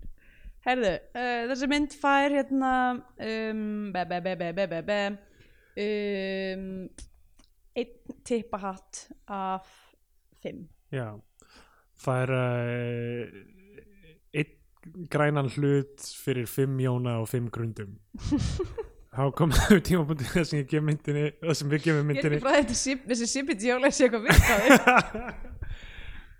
herðu, 0.65 0.91
uh, 1.13 1.41
þessi 1.51 1.69
mynd 1.69 1.95
fær 2.01 2.33
hérna 2.33 2.71
um, 3.21 3.91
be, 3.93 4.05
be, 4.09 4.21
be, 4.25 4.35
be, 4.41 4.67
be, 4.71 4.79
be 4.87 4.99
um, 5.85 6.69
einn 7.75 8.15
tippahatt 8.25 9.05
af 9.29 9.69
fimm. 10.45 10.63
Já, 10.95 11.07
það 12.05 12.23
er 12.23 12.35
uh, 12.39 13.37
einn 14.41 15.07
grænan 15.11 15.51
hlut 15.57 16.09
fyrir 16.23 16.47
fimm 16.49 16.77
jóna 16.83 17.19
og 17.23 17.27
fimm 17.31 17.49
grundum. 17.53 17.97
Þá 19.15 19.29
kom 19.31 19.51
það 19.55 19.77
tímapunkti 19.87 20.25
þar 20.27 20.43
sem 20.49 20.57
ég 20.59 20.65
gef 20.73 20.83
myndinni 20.83 21.21
það 21.39 21.53
sem 21.55 21.69
við 21.71 21.83
gefum 21.85 21.95
ég 21.95 22.01
er 22.01 22.07
myndinni. 22.09 22.35
ekki 22.35 22.43
frá 22.43 22.55
þetta 22.57 22.75
sip- 22.75 23.05
þessi 23.07 23.27
sipit 23.31 23.61
jóla 23.63 23.87
sé 23.95 24.09
eitthvað 24.09 24.25
virkaði 24.25 24.67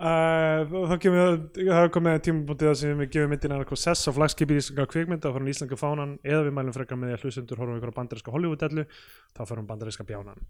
uh, 0.04 0.74
þá 0.90 0.96
kemur 1.06 1.22
það 1.56 1.88
komið 1.96 2.20
tímapunkti 2.28 2.68
þar 2.68 2.76
sem 2.82 3.00
við 3.00 3.14
gefum 3.14 3.32
myndinni 3.32 3.56
annað 3.56 3.80
sess 3.80 4.12
á 4.12 4.18
flagskipi 4.18 4.58
íslenska 4.60 4.88
kvikmynda 4.92 5.32
frá 5.38 5.48
íslenska 5.54 5.80
fánan 5.80 6.18
eða 6.28 6.42
við 6.50 6.58
mælum 6.60 6.76
frekar 6.76 7.00
með 7.00 7.14
því 7.14 7.16
að 7.16 7.24
hlustendur 7.30 7.64
horfum 7.64 7.80
ykkur 7.80 7.96
á 7.96 8.00
bandaríska 8.02 8.36
Hollywood-dellu 8.36 8.84
þá 9.32 9.42
fyrir 9.46 9.70
bandaríska 9.72 10.08
bjánan 10.12 10.44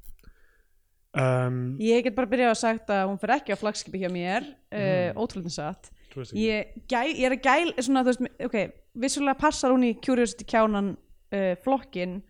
um, 1.16 1.60
ég 1.80 2.04
get 2.06 2.16
bara 2.18 2.28
byrjað 2.32 2.52
að 2.54 2.60
sagt 2.62 2.90
að 2.94 3.04
hún 3.10 3.20
fer 3.22 3.34
ekki 3.38 3.56
á 3.56 3.62
flagskipi 3.62 4.02
hjá 4.04 4.10
mér 4.12 4.44
uh, 4.46 4.56
Mm. 4.76 5.20
ótrúlega 5.24 5.54
satt. 5.56 5.92
Ég, 6.36 6.74
ég 6.92 7.24
er 7.28 7.34
að 7.36 7.42
gæl 7.44 7.74
svona, 7.84 8.04
veist, 8.08 8.22
ok, 8.44 8.56
vissulega 8.96 9.40
passar 9.40 9.72
hún 9.76 9.84
í 9.88 9.94
Curiosity 10.00 10.46
kjánan 10.48 10.94
uh, 10.96 11.56
flokkin 11.64 12.22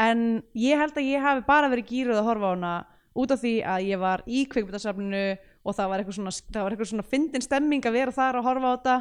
en 0.00 0.42
ég 0.56 0.76
held 0.80 0.96
að 0.96 1.08
ég 1.10 1.24
hafi 1.24 1.44
bara 1.48 1.68
verið 1.72 1.88
gýruð 1.90 2.20
að 2.20 2.28
horfa 2.30 2.48
á 2.48 2.54
hana 2.54 2.74
út 3.16 3.32
af 3.32 3.40
því 3.40 3.54
að 3.64 3.86
ég 3.88 4.00
var 4.00 4.22
í 4.28 4.42
kvikmyndasafninu 4.52 5.22
og 5.66 5.74
það 5.76 5.88
var 5.92 6.02
eitthvað 6.02 6.18
svona, 6.18 6.32
eitthvað 6.68 6.90
svona 6.90 7.06
fyndin 7.10 7.44
stemming 7.44 7.86
að 7.88 7.96
vera 7.96 8.12
þar 8.12 8.38
að 8.40 8.46
horfa 8.50 8.68
á 8.68 8.74
þetta 8.76 8.96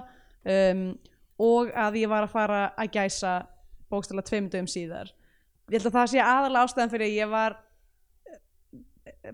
um, 0.56 0.86
og 1.44 1.72
að 1.76 1.98
ég 2.00 2.12
var 2.12 2.24
að 2.24 2.32
fara 2.32 2.62
að 2.80 2.94
gæsa 2.96 3.34
bókstala 3.92 4.24
tveim 4.24 4.48
dögum 4.50 4.68
síðar. 4.72 5.12
Ég 5.68 5.80
held 5.80 5.90
að 5.92 5.98
það 6.00 6.12
sé 6.14 6.22
aðalega 6.24 6.64
ástæðan 6.68 6.92
fyrir 6.94 7.08
að 7.10 7.18
ég 7.20 7.30
var 7.36 7.56
eh, 7.56 7.60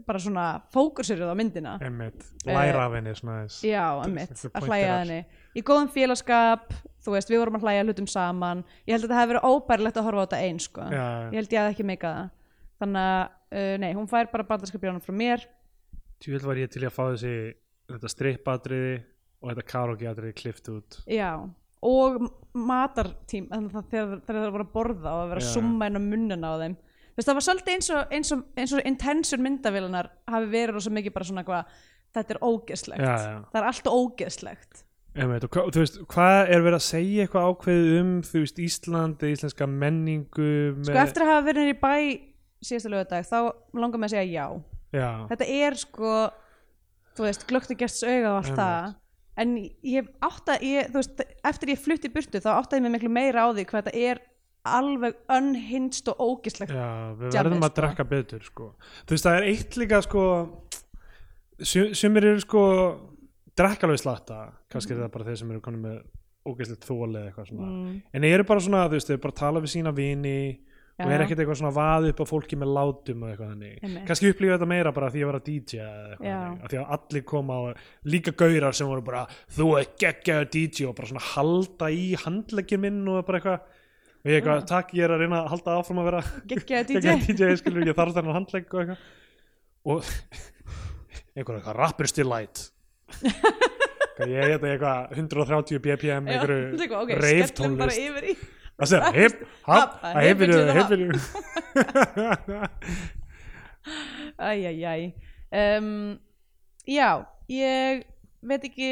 bara 0.07 0.21
svona 0.21 0.45
fókusiruð 0.73 1.31
á 1.31 1.35
myndina. 1.37 1.75
Einmitt, 1.83 2.25
læra 2.47 2.85
af 2.85 2.95
henni 2.97 3.13
svona 3.17 3.37
þess 3.43 3.63
Já, 3.67 3.85
Einhver 4.05 4.51
að 4.57 4.67
hlæja 4.67 4.89
að 4.91 4.99
henni. 5.01 5.19
Í 5.57 5.63
góðum 5.67 5.89
félagskap, 5.91 6.73
þú 7.03 7.15
veist, 7.15 7.31
við 7.31 7.41
vorum 7.41 7.57
að 7.59 7.65
hlæja 7.67 7.85
hlutum 7.87 8.09
saman. 8.11 8.65
Ég 8.87 8.95
held 8.95 9.05
að 9.05 9.07
þetta 9.09 9.21
hefði 9.21 9.33
verið 9.33 9.47
óbærilegt 9.51 9.99
að 9.99 10.07
horfa 10.07 10.23
á 10.23 10.25
þetta 10.25 10.41
einn, 10.47 10.61
sko. 10.63 10.89
Já, 10.91 11.05
Ég 11.31 11.39
held 11.41 11.55
ég 11.55 11.61
að 11.63 11.71
ekki 11.73 11.87
meika 11.91 12.13
það. 12.15 12.29
Þannig 12.81 13.07
að, 13.11 13.23
uh, 13.53 13.73
nei, 13.83 13.89
hún 13.97 14.11
fær 14.11 14.31
bara 14.31 14.47
bandarska 14.51 14.81
bjónum 14.81 15.03
frá 15.03 15.15
mér. 15.15 15.47
Tjúvel 16.21 16.45
var 16.45 16.61
ég 16.61 16.71
til 16.71 16.85
að 16.85 16.95
fá 16.95 17.03
þessi 17.11 17.35
þetta 17.91 18.13
strippatriði 18.13 18.93
og 19.41 19.49
þetta 19.51 19.67
karaoke-atriði 19.73 20.37
klift 20.37 20.69
út. 20.71 21.01
Já, 21.09 21.33
og 21.81 22.21
matartím 22.53 23.49
þegar, 23.49 24.21
það 24.27 24.47
voru 24.53 24.65
að 24.67 24.73
borða 24.75 25.13
og 25.15 25.23
að 25.23 25.31
vera 25.33 25.43
að 25.43 25.53
summa 25.55 25.89
inn 25.89 25.97
á 25.97 26.01
munnuna 26.05 26.51
á 26.53 26.55
þeim 26.61 26.75
veist, 27.21 27.29
það 27.31 27.37
var 27.39 27.47
svolítið 27.47 27.73
eins 27.77 27.89
og, 27.93 28.13
eins 28.17 28.33
og, 28.35 28.43
eins 28.59 28.75
og 28.75 28.85
intensur 28.91 29.41
myndavélunar 29.45 30.11
hafi 30.33 30.51
verið 30.51 30.77
rosa 30.77 30.93
mikið 30.97 31.15
bara 31.15 31.27
svona 31.29 31.43
eitthvað 31.45 31.75
þetta 32.11 32.35
er 32.35 32.41
ógeðslegt, 32.43 33.03
Já, 33.07 33.13
já. 33.23 33.35
það 33.51 33.59
er 33.61 33.67
allt 33.71 33.91
ógeðslegt. 33.91 34.81
Einmitt, 35.11 35.43
og 35.43 35.51
hva, 35.51 35.63
þú 35.75 35.81
veist, 35.83 35.97
hvað 36.07 36.37
er 36.55 36.61
verið 36.63 36.77
að 36.77 36.83
segja 36.85 37.23
eitthvað 37.25 37.47
ákveðið 37.51 37.95
um 37.99 38.11
þú 38.23 38.41
veist, 38.45 38.59
Ísland, 38.63 39.23
íslenska 39.27 39.67
menningu 39.67 40.51
með, 40.77 40.85
Sko 40.87 41.01
eftir 41.01 41.25
að 41.25 41.31
hafa 41.33 41.45
verið 41.49 41.65
niður 41.65 41.73
í 41.73 41.79
bæ 41.81 41.95
síðasta 42.61 42.91
lögadag 42.93 43.27
þá 43.27 43.37
langar 43.81 43.99
mig 43.99 44.07
að 44.07 44.13
segja 44.15 44.29
já. 44.31 44.45
Já, 44.91 45.09
þetta 45.31 45.49
er 45.57 45.77
sko 45.81 46.13
þú 47.17 47.27
veist, 47.27 47.45
glöggt 47.49 47.73
að 47.75 47.81
gerst 47.83 48.05
auga 48.07 48.31
og 48.31 48.37
allt 48.39 48.55
það. 48.61 48.89
En 49.41 49.53
ég 49.87 50.09
átta 50.23 50.57
ég, 50.63 50.89
þú 50.91 50.99
veist, 51.01 51.23
eftir 51.51 51.71
ég 51.73 51.83
flutti 51.83 52.07
í 52.11 52.13
burtu 52.15 52.41
þá 52.43 52.49
áttaði 52.53 52.79
ég 52.79 52.85
mig 52.85 52.95
miklu 52.95 53.11
meira 53.11 53.47
á 53.47 53.51
því 53.51 53.67
hvað 53.67 53.87
þetta 53.89 54.05
er 54.11 54.23
alveg 54.65 55.15
unhinged 55.33 56.07
og 56.13 56.19
ógislegt 56.21 56.73
já, 56.75 56.89
við 57.17 57.33
verðum 57.33 57.63
að 57.65 57.71
sko. 57.71 57.81
drekka 57.81 58.05
betur 58.11 58.43
sko. 58.45 58.67
þú 59.07 59.15
veist, 59.15 59.25
það 59.25 59.37
er 59.39 59.47
eitt 59.49 59.77
líka 59.81 60.01
sko 60.05 60.23
sum- 61.61 61.93
sumir 61.97 62.27
eru 62.31 62.41
sko 62.43 62.63
drekka 63.57 63.87
alveg 63.87 64.01
slatta 64.01 64.41
kannski 64.71 64.93
er 64.95 65.03
það 65.05 65.13
bara 65.15 65.29
þeir 65.29 65.39
sem 65.41 65.51
eru 65.55 65.63
konum 65.65 65.85
með 65.87 66.01
ógæslegt 66.47 66.85
þóli 66.87 67.19
eða 67.19 67.29
eitthvað 67.31 67.49
svona 67.51 67.69
mm, 67.69 67.95
en 68.13 68.21
þeir 68.25 68.35
eru 68.39 68.45
bara 68.49 68.59
svona, 68.65 68.85
þú 68.89 68.97
veist, 68.97 69.09
þeir 69.11 69.23
bara 69.25 69.39
tala 69.41 69.61
við 69.61 69.73
sína 69.75 69.91
vini 69.93 70.37
og 71.01 71.07
Já. 71.09 71.13
er 71.15 71.23
ekkert 71.23 71.39
eitthvað 71.41 71.57
svona 71.57 71.73
vað 71.73 72.07
upp 72.11 72.19
á 72.21 72.25
fólki 72.29 72.57
með 72.61 72.71
látum 72.77 73.21
og 73.25 73.29
eitthvað 73.31 73.51
þannig 73.55 73.75
Einmitt. 73.81 74.05
kannski 74.09 74.29
upplifa 74.29 74.55
þetta 74.57 74.69
meira 74.69 74.91
bara 74.93 75.09
því 75.09 75.21
að 75.23 75.29
vera 75.31 75.43
DJ 75.47 75.79
eða 75.81 76.01
eitthvað 76.11 76.27
Já. 76.29 76.39
þannig, 76.41 76.63
af 76.65 76.71
því 76.73 76.79
að 76.81 76.95
allir 76.97 77.23
koma 77.31 77.53
á 77.57 77.61
líka 78.13 78.33
gaurar 78.37 78.77
sem 78.77 78.89
voru 78.91 79.05
bara 79.05 79.23
þú 79.57 79.67
er 79.79 79.87
geggjaður 80.03 80.49
DJ 80.53 80.85
og 80.89 80.95
bara 80.99 81.11
svona 81.11 81.27
halda 81.31 81.89
í 81.93 82.03
handleggin 82.25 82.83
minn 82.85 82.99
og 83.09 83.25
bara 83.25 83.41
eitthvað 83.41 83.59
og 83.61 83.79
ég 84.27 84.37
eitthvað, 84.37 84.65
takk, 84.69 84.93
ég 84.97 85.07
er 85.07 85.15
að 85.15 85.23
reyna 85.23 85.41
að 85.41 85.49
halda 85.55 85.77
áfram 85.79 86.01
að 86.01 86.09
vera 86.11 86.21
geggjaði 86.51 86.97
DJ 87.01 87.15
DJ, 87.25 87.55
skilur, 87.61 87.87
ég 87.87 87.97
þarf 87.97 88.17
þennan 88.17 88.37
handlegg 88.37 88.75
og 88.75 88.83
eitthvað. 88.83 89.09
Og 89.91 89.99
einhver 91.35 91.57
eitthvað, 91.57 91.77
rapper 91.79 92.11
still 92.11 92.29
light. 92.29 92.67
Ég 94.21 94.37
heita 94.37 94.67
eitthvað 94.69 95.13
130 95.17 95.79
bpm 95.81 96.27
einhverju 96.29 96.77
líka, 96.77 96.99
ok, 97.01 97.11
rave 97.17 97.47
skellum 97.49 97.77
bara 97.79 97.89
tónlist 97.89 98.03
yfir 98.05 98.25
í 98.29 98.33
Það 98.81 98.89
segja, 98.89 99.09
hip, 99.13 99.35
hap, 99.67 99.95
Hap, 100.01 100.05
að 100.09 100.21
hipinu, 100.25 100.57
hip 100.73 100.87
hipinu 100.89 101.15
Æjæjæj 104.41 105.03
um, 105.61 105.89
Já, 106.89 107.09
ég 107.51 108.05
veit 108.41 108.63
ekki 108.69 108.91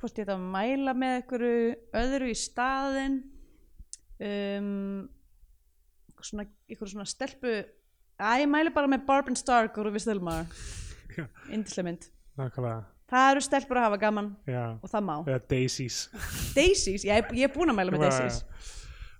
hvort 0.00 0.18
ég 0.18 0.24
ætla 0.26 0.36
að 0.36 0.48
mæla 0.56 0.92
með 0.98 1.12
einhverju 1.18 1.60
öðru 2.02 2.26
í 2.32 2.36
staðinn 2.36 3.16
um, 4.22 5.08
svona, 6.22 6.46
einhverju 6.70 6.92
svona 6.94 7.08
stelpu 7.10 7.54
Æ, 8.22 8.44
ég 8.44 8.48
mæli 8.50 8.70
bara 8.74 8.90
með 8.90 9.06
Barb 9.08 9.30
and 9.32 9.40
Stark 9.40 9.78
og 9.80 9.88
Rúfi 9.88 10.02
Stilmar 10.04 10.44
Já. 11.16 11.24
Indislega 11.52 11.86
mynd. 11.88 12.04
Nákvæmlega, 12.38 12.84
Það 13.12 13.30
eru 13.34 13.40
stelpur 13.44 13.76
að 13.80 13.84
hafa 13.88 13.98
gaman 14.00 14.28
já, 14.48 14.62
og 14.80 14.88
það 14.88 15.02
má. 15.04 15.14
Eða 15.28 15.40
Daisies. 15.50 15.96
Daisies, 16.56 17.02
ég, 17.04 17.26
ég 17.36 17.44
er 17.44 17.52
búin 17.52 17.68
að 17.72 17.76
mæla 17.76 17.92
með 17.92 18.06
Daisies. 18.06 18.38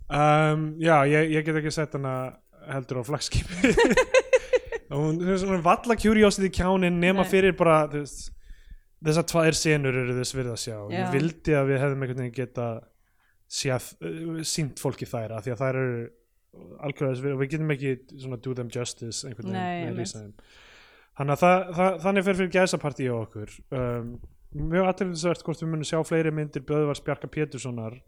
Um, 0.09 0.63
Já, 0.81 0.95
ég, 1.09 1.29
ég 1.35 1.45
get 1.45 1.59
ekki 1.61 1.73
sett 1.75 1.93
hana 1.99 2.15
heldur 2.71 3.01
á 3.01 3.05
flagskipi 3.11 3.73
hún 4.93 5.19
er 5.25 5.39
svona 5.41 5.61
valla 5.65 5.97
curiosity 5.99 6.51
kjánin 6.53 7.01
nema 7.03 7.25
Nei. 7.25 7.31
fyrir 7.31 7.57
bara 7.59 7.83
þú 7.91 8.03
veist, 8.05 8.31
þessar 9.03 9.27
tvær 9.33 9.57
senur 9.59 9.99
eru 10.03 10.17
þess 10.19 10.37
virða 10.37 10.57
að 10.57 10.63
sjá 10.63 10.77
Já. 10.77 10.99
ég 10.99 11.13
vildi 11.17 11.57
að 11.59 11.71
við 11.73 11.81
hefðum 11.83 12.05
einhvern 12.05 12.23
veginn 12.23 12.37
geta 12.37 12.67
sínt 13.53 14.81
fólki 14.81 15.09
þær 15.09 15.35
af 15.37 15.45
því 15.47 15.55
að 15.55 15.63
þær 15.63 15.79
eru 15.83 16.03
algjörlega 16.85 17.39
við 17.41 17.51
getum 17.55 17.73
ekki 17.75 17.93
svona 18.21 18.39
do 18.45 18.55
them 18.57 18.71
justice 18.73 19.27
einhvern 19.29 19.53
veginn 19.57 20.43
þannig 21.19 21.45
að 21.45 22.01
þannig 22.05 22.25
fer 22.27 22.39
fyrir 22.39 22.53
gæsapartí 22.55 23.07
á 23.13 23.17
okkur. 23.19 23.51
Um, 23.77 24.15
mjög 24.73 24.89
aðtilsvert 24.91 25.45
hvort 25.45 25.63
við 25.63 25.71
munum 25.73 25.89
sjá 25.89 25.99
fleiri 26.09 26.33
myndir 26.33 26.65
Böðvars 26.69 27.03
Bjarka 27.05 27.29
Péturssonar 27.33 27.99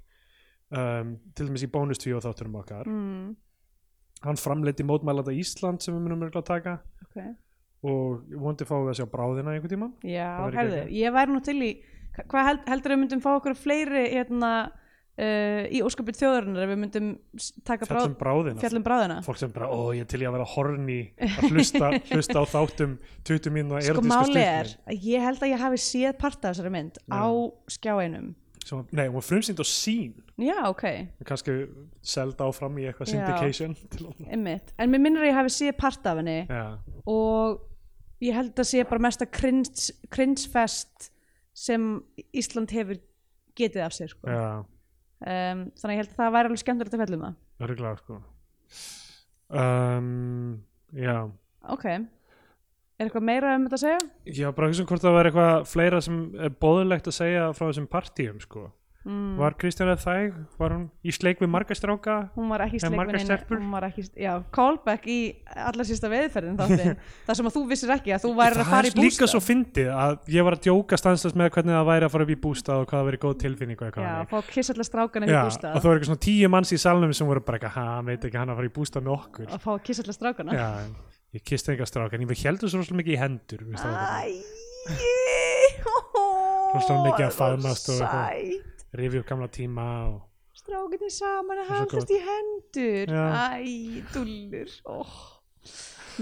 um, 0.73 1.15
til 1.37 1.49
dæmis 1.49 1.65
í 1.66 1.71
bónustvíu 1.73 2.16
og 2.19 2.25
þátturum 2.25 2.57
okkar. 2.61 2.89
Mm, 2.89 3.35
hann 4.25 4.41
framleiti 4.41 4.85
mótmælanda 4.89 5.33
Ísland 5.37 5.85
sem 5.85 5.97
við 5.97 6.07
munum 6.07 6.25
örgulega 6.29 6.49
taka. 6.49 6.79
Okay. 7.09 7.35
og 7.85 8.25
vondi 8.41 8.65
fáum 8.65 8.87
við 8.87 8.95
að 8.95 8.99
sjá 9.03 9.07
bráðina 9.12 9.53
einhvern 9.53 9.73
tímann. 9.75 9.91
Já, 10.09 10.29
herðu, 10.57 10.79
ég 10.97 11.12
væri 11.12 11.35
nú 11.35 11.43
til 11.45 11.59
í 11.61 11.69
hva- 12.16 12.25
hvað 12.33 12.47
held, 12.49 12.62
heldur 12.73 12.95
við 12.95 13.01
myndum 13.03 13.21
fá 13.21 13.31
okkur 13.35 13.57
fleiri 13.61 14.07
hérna, 14.15 14.53
uh, 15.19 15.65
í 15.70 15.81
óskapið 15.85 16.19
þjóðarinnar 16.20 16.65
ef 16.65 16.70
við 16.73 16.81
myndum 16.82 17.11
taka 17.66 17.89
fjallum 17.89 18.16
bráðina. 18.20 18.61
fjallum 18.62 18.86
bráðina. 18.86 19.19
Fólk 19.27 19.41
sem 19.41 19.53
bara, 19.55 19.69
ó 19.70 19.95
ég 19.97 20.09
til 20.11 20.23
í 20.23 20.28
að 20.28 20.36
vera 20.39 20.49
horni 20.55 20.99
að 21.19 21.51
hlusta, 21.51 21.91
hlusta 22.15 22.41
á 22.41 22.45
þáttum 22.55 22.97
20 23.28 23.55
mínu 23.55 23.82
sko 23.85 24.07
máli 24.07 24.43
er 24.43 24.73
að 24.89 25.11
ég 25.11 25.27
held 25.28 25.45
að 25.45 25.55
ég 25.55 25.62
hafi 25.66 25.82
séð 25.85 26.16
part 26.20 26.41
af 26.43 26.55
þessari 26.55 26.74
mynd 26.74 26.99
á 27.11 27.24
skjáinum 27.77 28.32
Sem, 28.65 28.81
nei, 28.97 29.11
hún 29.11 29.19
var 29.19 29.24
frumsýnd 29.27 29.61
á 29.61 29.66
sín 29.69 30.15
Já, 30.41 30.57
ok, 30.70 30.85
kannski 31.28 31.53
seld 32.03 32.41
áfram 32.41 32.78
í 32.81 32.86
eitthvað 32.89 33.11
syndication. 33.12 33.74
Að- 33.77 34.24
en 34.32 34.91
mér 34.91 35.03
minnir 35.05 35.20
að 35.20 35.28
ég 35.28 35.36
hafi 35.36 35.53
séð 35.53 35.77
part 35.78 36.07
af 36.11 36.16
henni. 36.19 36.41
Já, 36.49 36.78
og 37.07 37.61
ég 38.24 38.35
held 38.35 38.57
að 38.59 38.66
sé 38.70 38.85
bara 38.89 39.05
mesta 39.05 39.27
cringe, 39.27 39.93
cringe 40.11 40.49
fest 40.51 41.11
sem 41.55 42.03
Ísland 42.35 42.73
hefur 42.74 42.99
getið 43.55 43.85
af 43.85 43.95
sér 43.95 44.11
sko. 44.11 44.27
já, 44.27 44.65
um, 45.20 45.65
þannig 45.78 45.91
að 45.91 45.95
ég 45.95 46.03
held 46.03 46.12
að 46.12 46.20
það 46.20 46.35
væri 46.36 46.51
alveg 46.51 46.62
skemmtilegt 46.62 46.97
að 46.97 47.05
fellum 47.05 47.24
það 47.24 47.69
örgulega 47.69 48.03
sko 48.03 48.20
um, 49.55 50.62
já 50.99 51.16
ok, 51.74 51.86
er 51.95 53.09
eitthvað 53.09 53.27
meira 53.27 53.55
um 53.59 53.66
þetta 53.66 53.78
að 53.78 53.85
segja? 53.85 54.01
Já, 54.28 54.47
bara 54.55 54.70
hugsa 54.70 54.85
um 54.85 54.89
hvort 54.91 55.05
það 55.05 55.16
var 55.19 55.28
eitthvað 55.31 55.69
fleira 55.70 56.01
sem 56.05 56.19
er 56.39 56.57
bóðulegt 56.65 57.11
að 57.11 57.19
segja 57.19 57.47
frá 57.57 57.66
þessum 57.69 57.89
partíum 57.91 58.41
sko. 58.43 58.69
Mm. 59.05 59.35
Var 59.37 59.55
Kristjana 59.61 59.95
Þæg, 60.01 60.37
var 60.57 60.73
hún 60.73 60.85
í 61.05 61.13
sleik 61.13 61.43
við 61.43 61.51
marga 61.53 61.75
stráka? 61.77 62.15
hún 62.39 62.49
var 62.49 62.63
ekki 62.65 62.79
En 62.81 62.95
margar 62.97 63.19
sleikvinni 63.21 63.27
stelpur? 63.29 63.59
hún 63.61 63.75
var 63.77 63.85
ekki, 63.91 64.05
já, 64.17 64.33
callback 64.57 65.05
í 65.13 65.17
allar 65.53 65.85
sísta 65.85 66.09
veðferðin 66.09 66.57
þáttin 66.57 66.97
það 67.27 67.37
sem 67.37 67.51
að 67.51 67.55
þú 67.59 67.63
vissir 67.69 67.93
ekki 67.93 68.15
að 68.17 68.25
þú 68.25 68.31
væri 68.39 68.57
að 68.63 68.71
fara 68.71 68.89
í 68.89 68.95
Það 68.95 69.01
er 69.03 69.05
líka 69.05 69.29
svo 69.29 69.41
fyndið 69.45 69.91
að 69.93 70.17
ég 70.33 70.49
var 70.49 70.57
að 70.57 70.65
djóka 70.65 70.97
stanslast 71.03 71.37
með 71.37 71.53
hvernig 71.53 71.77
það 71.77 71.91
væri 71.91 72.09
að 72.09 72.15
fara 72.15 72.25
upp 72.25 72.33
í 72.33 72.39
bústað 72.47 72.81
og 72.81 72.89
hvað 72.89 72.97
það 72.97 73.09
væri 73.11 73.21
góð 73.27 73.37
tilfinning 73.45 73.77
og 73.77 73.87
eitthvað 73.91 74.09
já, 74.09 74.17
fá 74.33 74.39
kiss 74.55 74.73
allar 74.73 74.89
strákana 74.89 75.29
í 75.29 75.35
Já, 75.35 75.43
bústað. 75.45 75.69
og 75.69 75.77
það 75.77 75.89
var 75.91 75.97
eitthvað 75.99 76.11
svona 76.15 76.25
tíu 76.25 76.49
manns 76.57 76.73
í 76.73 76.81
salnum 76.81 77.13
sem 77.13 77.29
voru 77.29 77.45
bara 77.45 77.61
eitthvað, 77.61 77.77
ha, 77.77 77.85
hann 77.99 78.09
veit 78.09 78.25
ekki 78.25 78.41
hann 78.41 78.49
að 78.55 78.59
fara 78.63 78.73
í 78.73 78.77
bústað 78.81 79.05
með 79.05 79.13
okkur. 79.19 79.49
Að 79.53 79.61
fá 79.69 79.73
kiss 79.85 80.01
allar 80.01 80.17
strákana. 80.17 80.57
Já, 80.57 80.69
ég 81.37 81.45
kisti 81.45 81.69
enga 81.75 81.85
stráka 81.93 82.17
en 82.17 82.25
ég 82.25 82.45
heldur 82.49 82.73
svo 82.73 82.81
mikið 82.97 83.13
í 83.13 83.21
hendur 83.21 83.61
rifi 88.99 89.21
upp 89.21 89.29
gamla 89.29 89.51
tíma 89.53 89.87
og 90.12 90.23
strákinni 90.59 91.11
saman 91.11 91.62
að 91.65 91.71
haldast 91.73 92.12
í 92.15 92.19
hendur 92.23 93.11
Já. 93.11 93.27
æ, 93.59 94.03
dullur 94.15 94.75
oh. 94.91 95.15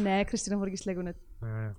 nei, 0.00 0.22
Kristína 0.28 0.58
fór 0.60 0.72
ekki 0.72 0.94
uh, 0.96 1.72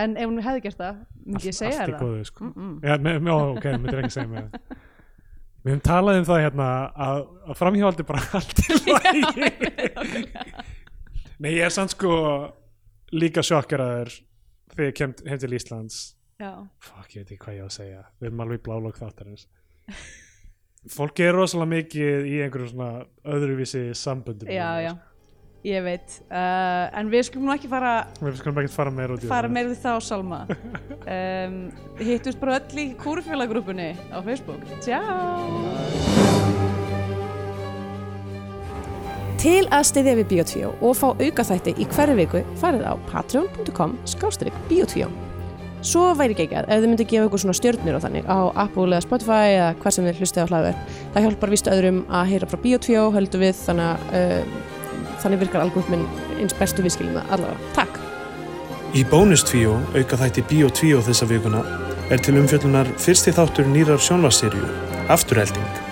en 0.00 0.16
ef 0.18 0.28
hún 0.28 0.42
hefði 0.44 0.64
gert 0.66 0.80
það 0.80 0.98
myndi 1.22 1.48
ég 1.48 1.56
segja 1.56 1.86
það 1.86 2.02
góðu 2.02 2.26
sko. 2.28 2.44
mm 2.44 2.52
-mm. 2.56 2.74
Já, 2.88 2.96
ne, 2.98 3.30
ó, 3.30 3.38
ok, 3.54 3.64
myndir 3.78 4.02
ekki 4.02 4.16
segja 4.16 4.28
mig 4.28 4.42
það. 4.42 4.82
Við 5.64 5.72
höfum 5.72 5.80
talað 5.80 6.18
um 6.18 6.26
það 6.28 6.42
hérna 6.44 6.66
að, 7.06 7.20
að 7.48 7.56
framhjóðaldi 7.56 8.04
bara 8.04 8.20
allt 8.36 8.58
í 8.60 8.74
lagi. 8.90 9.22
Nei, 11.38 11.52
ég 11.54 11.64
er 11.64 11.72
samt 11.72 11.94
sko 11.94 12.10
líka 13.12 13.42
sjokkaraður 13.42 14.12
þegar 14.74 14.90
ég 14.90 14.98
kem 14.98 15.14
heim 15.24 15.38
til 15.38 15.56
Íslands. 15.56 16.16
já, 16.38 16.68
Fuck, 16.78 17.16
ég 17.16 17.24
veit 17.24 17.32
ekki 17.32 17.44
hvað 17.46 17.56
ég 17.56 17.64
á 17.64 17.68
að 17.70 17.76
segja. 17.78 18.04
Við 18.20 18.28
erum 18.28 18.44
alveg 18.44 18.60
í 18.60 18.64
blálokk 18.68 19.00
þáttarins. 19.00 19.48
Fólk 20.92 21.20
er 21.24 21.32
rosalega 21.32 21.70
mikið 21.78 22.26
í 22.28 22.38
einhverjum 22.44 22.70
svona 22.74 22.88
öðruvísi 23.24 23.86
samböndum. 23.96 24.50
já, 24.52 24.68
já. 24.84 24.92
ég 25.64 25.84
veit, 25.86 26.16
uh, 26.28 26.90
en 26.92 27.08
við 27.08 27.24
skulum 27.30 27.48
nú 27.48 27.54
ekki 27.54 27.70
fara 27.72 27.92
Við 28.20 28.36
skulum 28.42 28.60
ekki 28.60 28.74
fara 28.74 28.92
meira 28.92 29.16
út 29.16 29.24
í 29.24 29.30
fara 29.30 29.48
meira 29.48 29.72
við 29.72 29.80
þá 29.80 29.92
Salma. 30.04 30.44
Um, 31.04 31.56
hittust 32.00 32.38
bara 32.40 32.54
öll 32.56 32.78
í 32.80 32.84
kúrufélagrúpunni 32.96 33.90
á 34.08 34.24
Facebook. 34.24 34.62
Ciao 34.80 35.52
Til 39.44 39.66
að 39.68 39.84
styðja 39.90 40.14
við 40.16 40.30
Bíotvíó 40.30 40.70
og 40.80 40.96
fá 40.96 41.10
aukaþætti 41.12 41.74
í 41.76 41.84
hverju 41.92 42.16
viku 42.22 42.40
farið 42.62 42.86
á 42.88 42.96
patreon.com 43.10 43.98
skástrík 44.08 44.56
Bíotvíó 44.70 45.10
Svo 45.84 46.14
væri 46.16 46.32
ekki 46.32 46.46
ekki 46.46 46.56
að 46.56 46.70
ef 46.72 46.78
þið 46.80 46.90
myndi 46.90 47.06
gefa 47.10 47.28
ykkur 47.28 47.42
svona 47.42 47.56
stjörnir 47.58 47.96
og 47.98 48.04
þannig 48.04 48.24
á 48.24 48.38
Apple 48.62 48.86
eða 48.88 49.04
Spotify 49.04 49.50
eða 49.52 49.66
hvað 49.82 49.96
sem 49.96 50.06
þið 50.08 50.22
hlustið 50.22 50.40
á 50.40 50.50
hlaðverð 50.50 50.96
það 51.12 51.26
hjálpar 51.26 51.52
víst 51.52 51.68
öðrum 51.74 52.00
að 52.08 52.30
heyra 52.32 52.48
frá 52.48 52.60
Bíotvíó 52.64 53.04
höldum 53.12 53.44
við 53.44 53.60
þannig 53.66 53.90
að 53.90 54.16
uh, 54.16 54.72
þannig 55.20 55.44
virkar 55.44 55.64
algoritminn 55.66 56.08
eins 56.40 56.56
bestu 56.56 56.84
viðskilina 56.84 57.24
allavega. 57.28 57.72
Takk! 57.76 58.00
Í 58.94 59.02
bónustvíó, 59.10 59.76
auka 59.98 60.20
þætti 60.20 60.44
2 60.72 61.00
þessa 61.08 61.28
vikuna, 61.28 61.64
er 62.14 62.22
til 62.22 62.38
umfjöllunar 62.40 62.92
fyrsti 63.02 63.34
þáttur 63.34 63.68
nýrar 63.68 64.00
sjónvarsserju, 64.00 64.68
Afturhelding. 65.12 65.83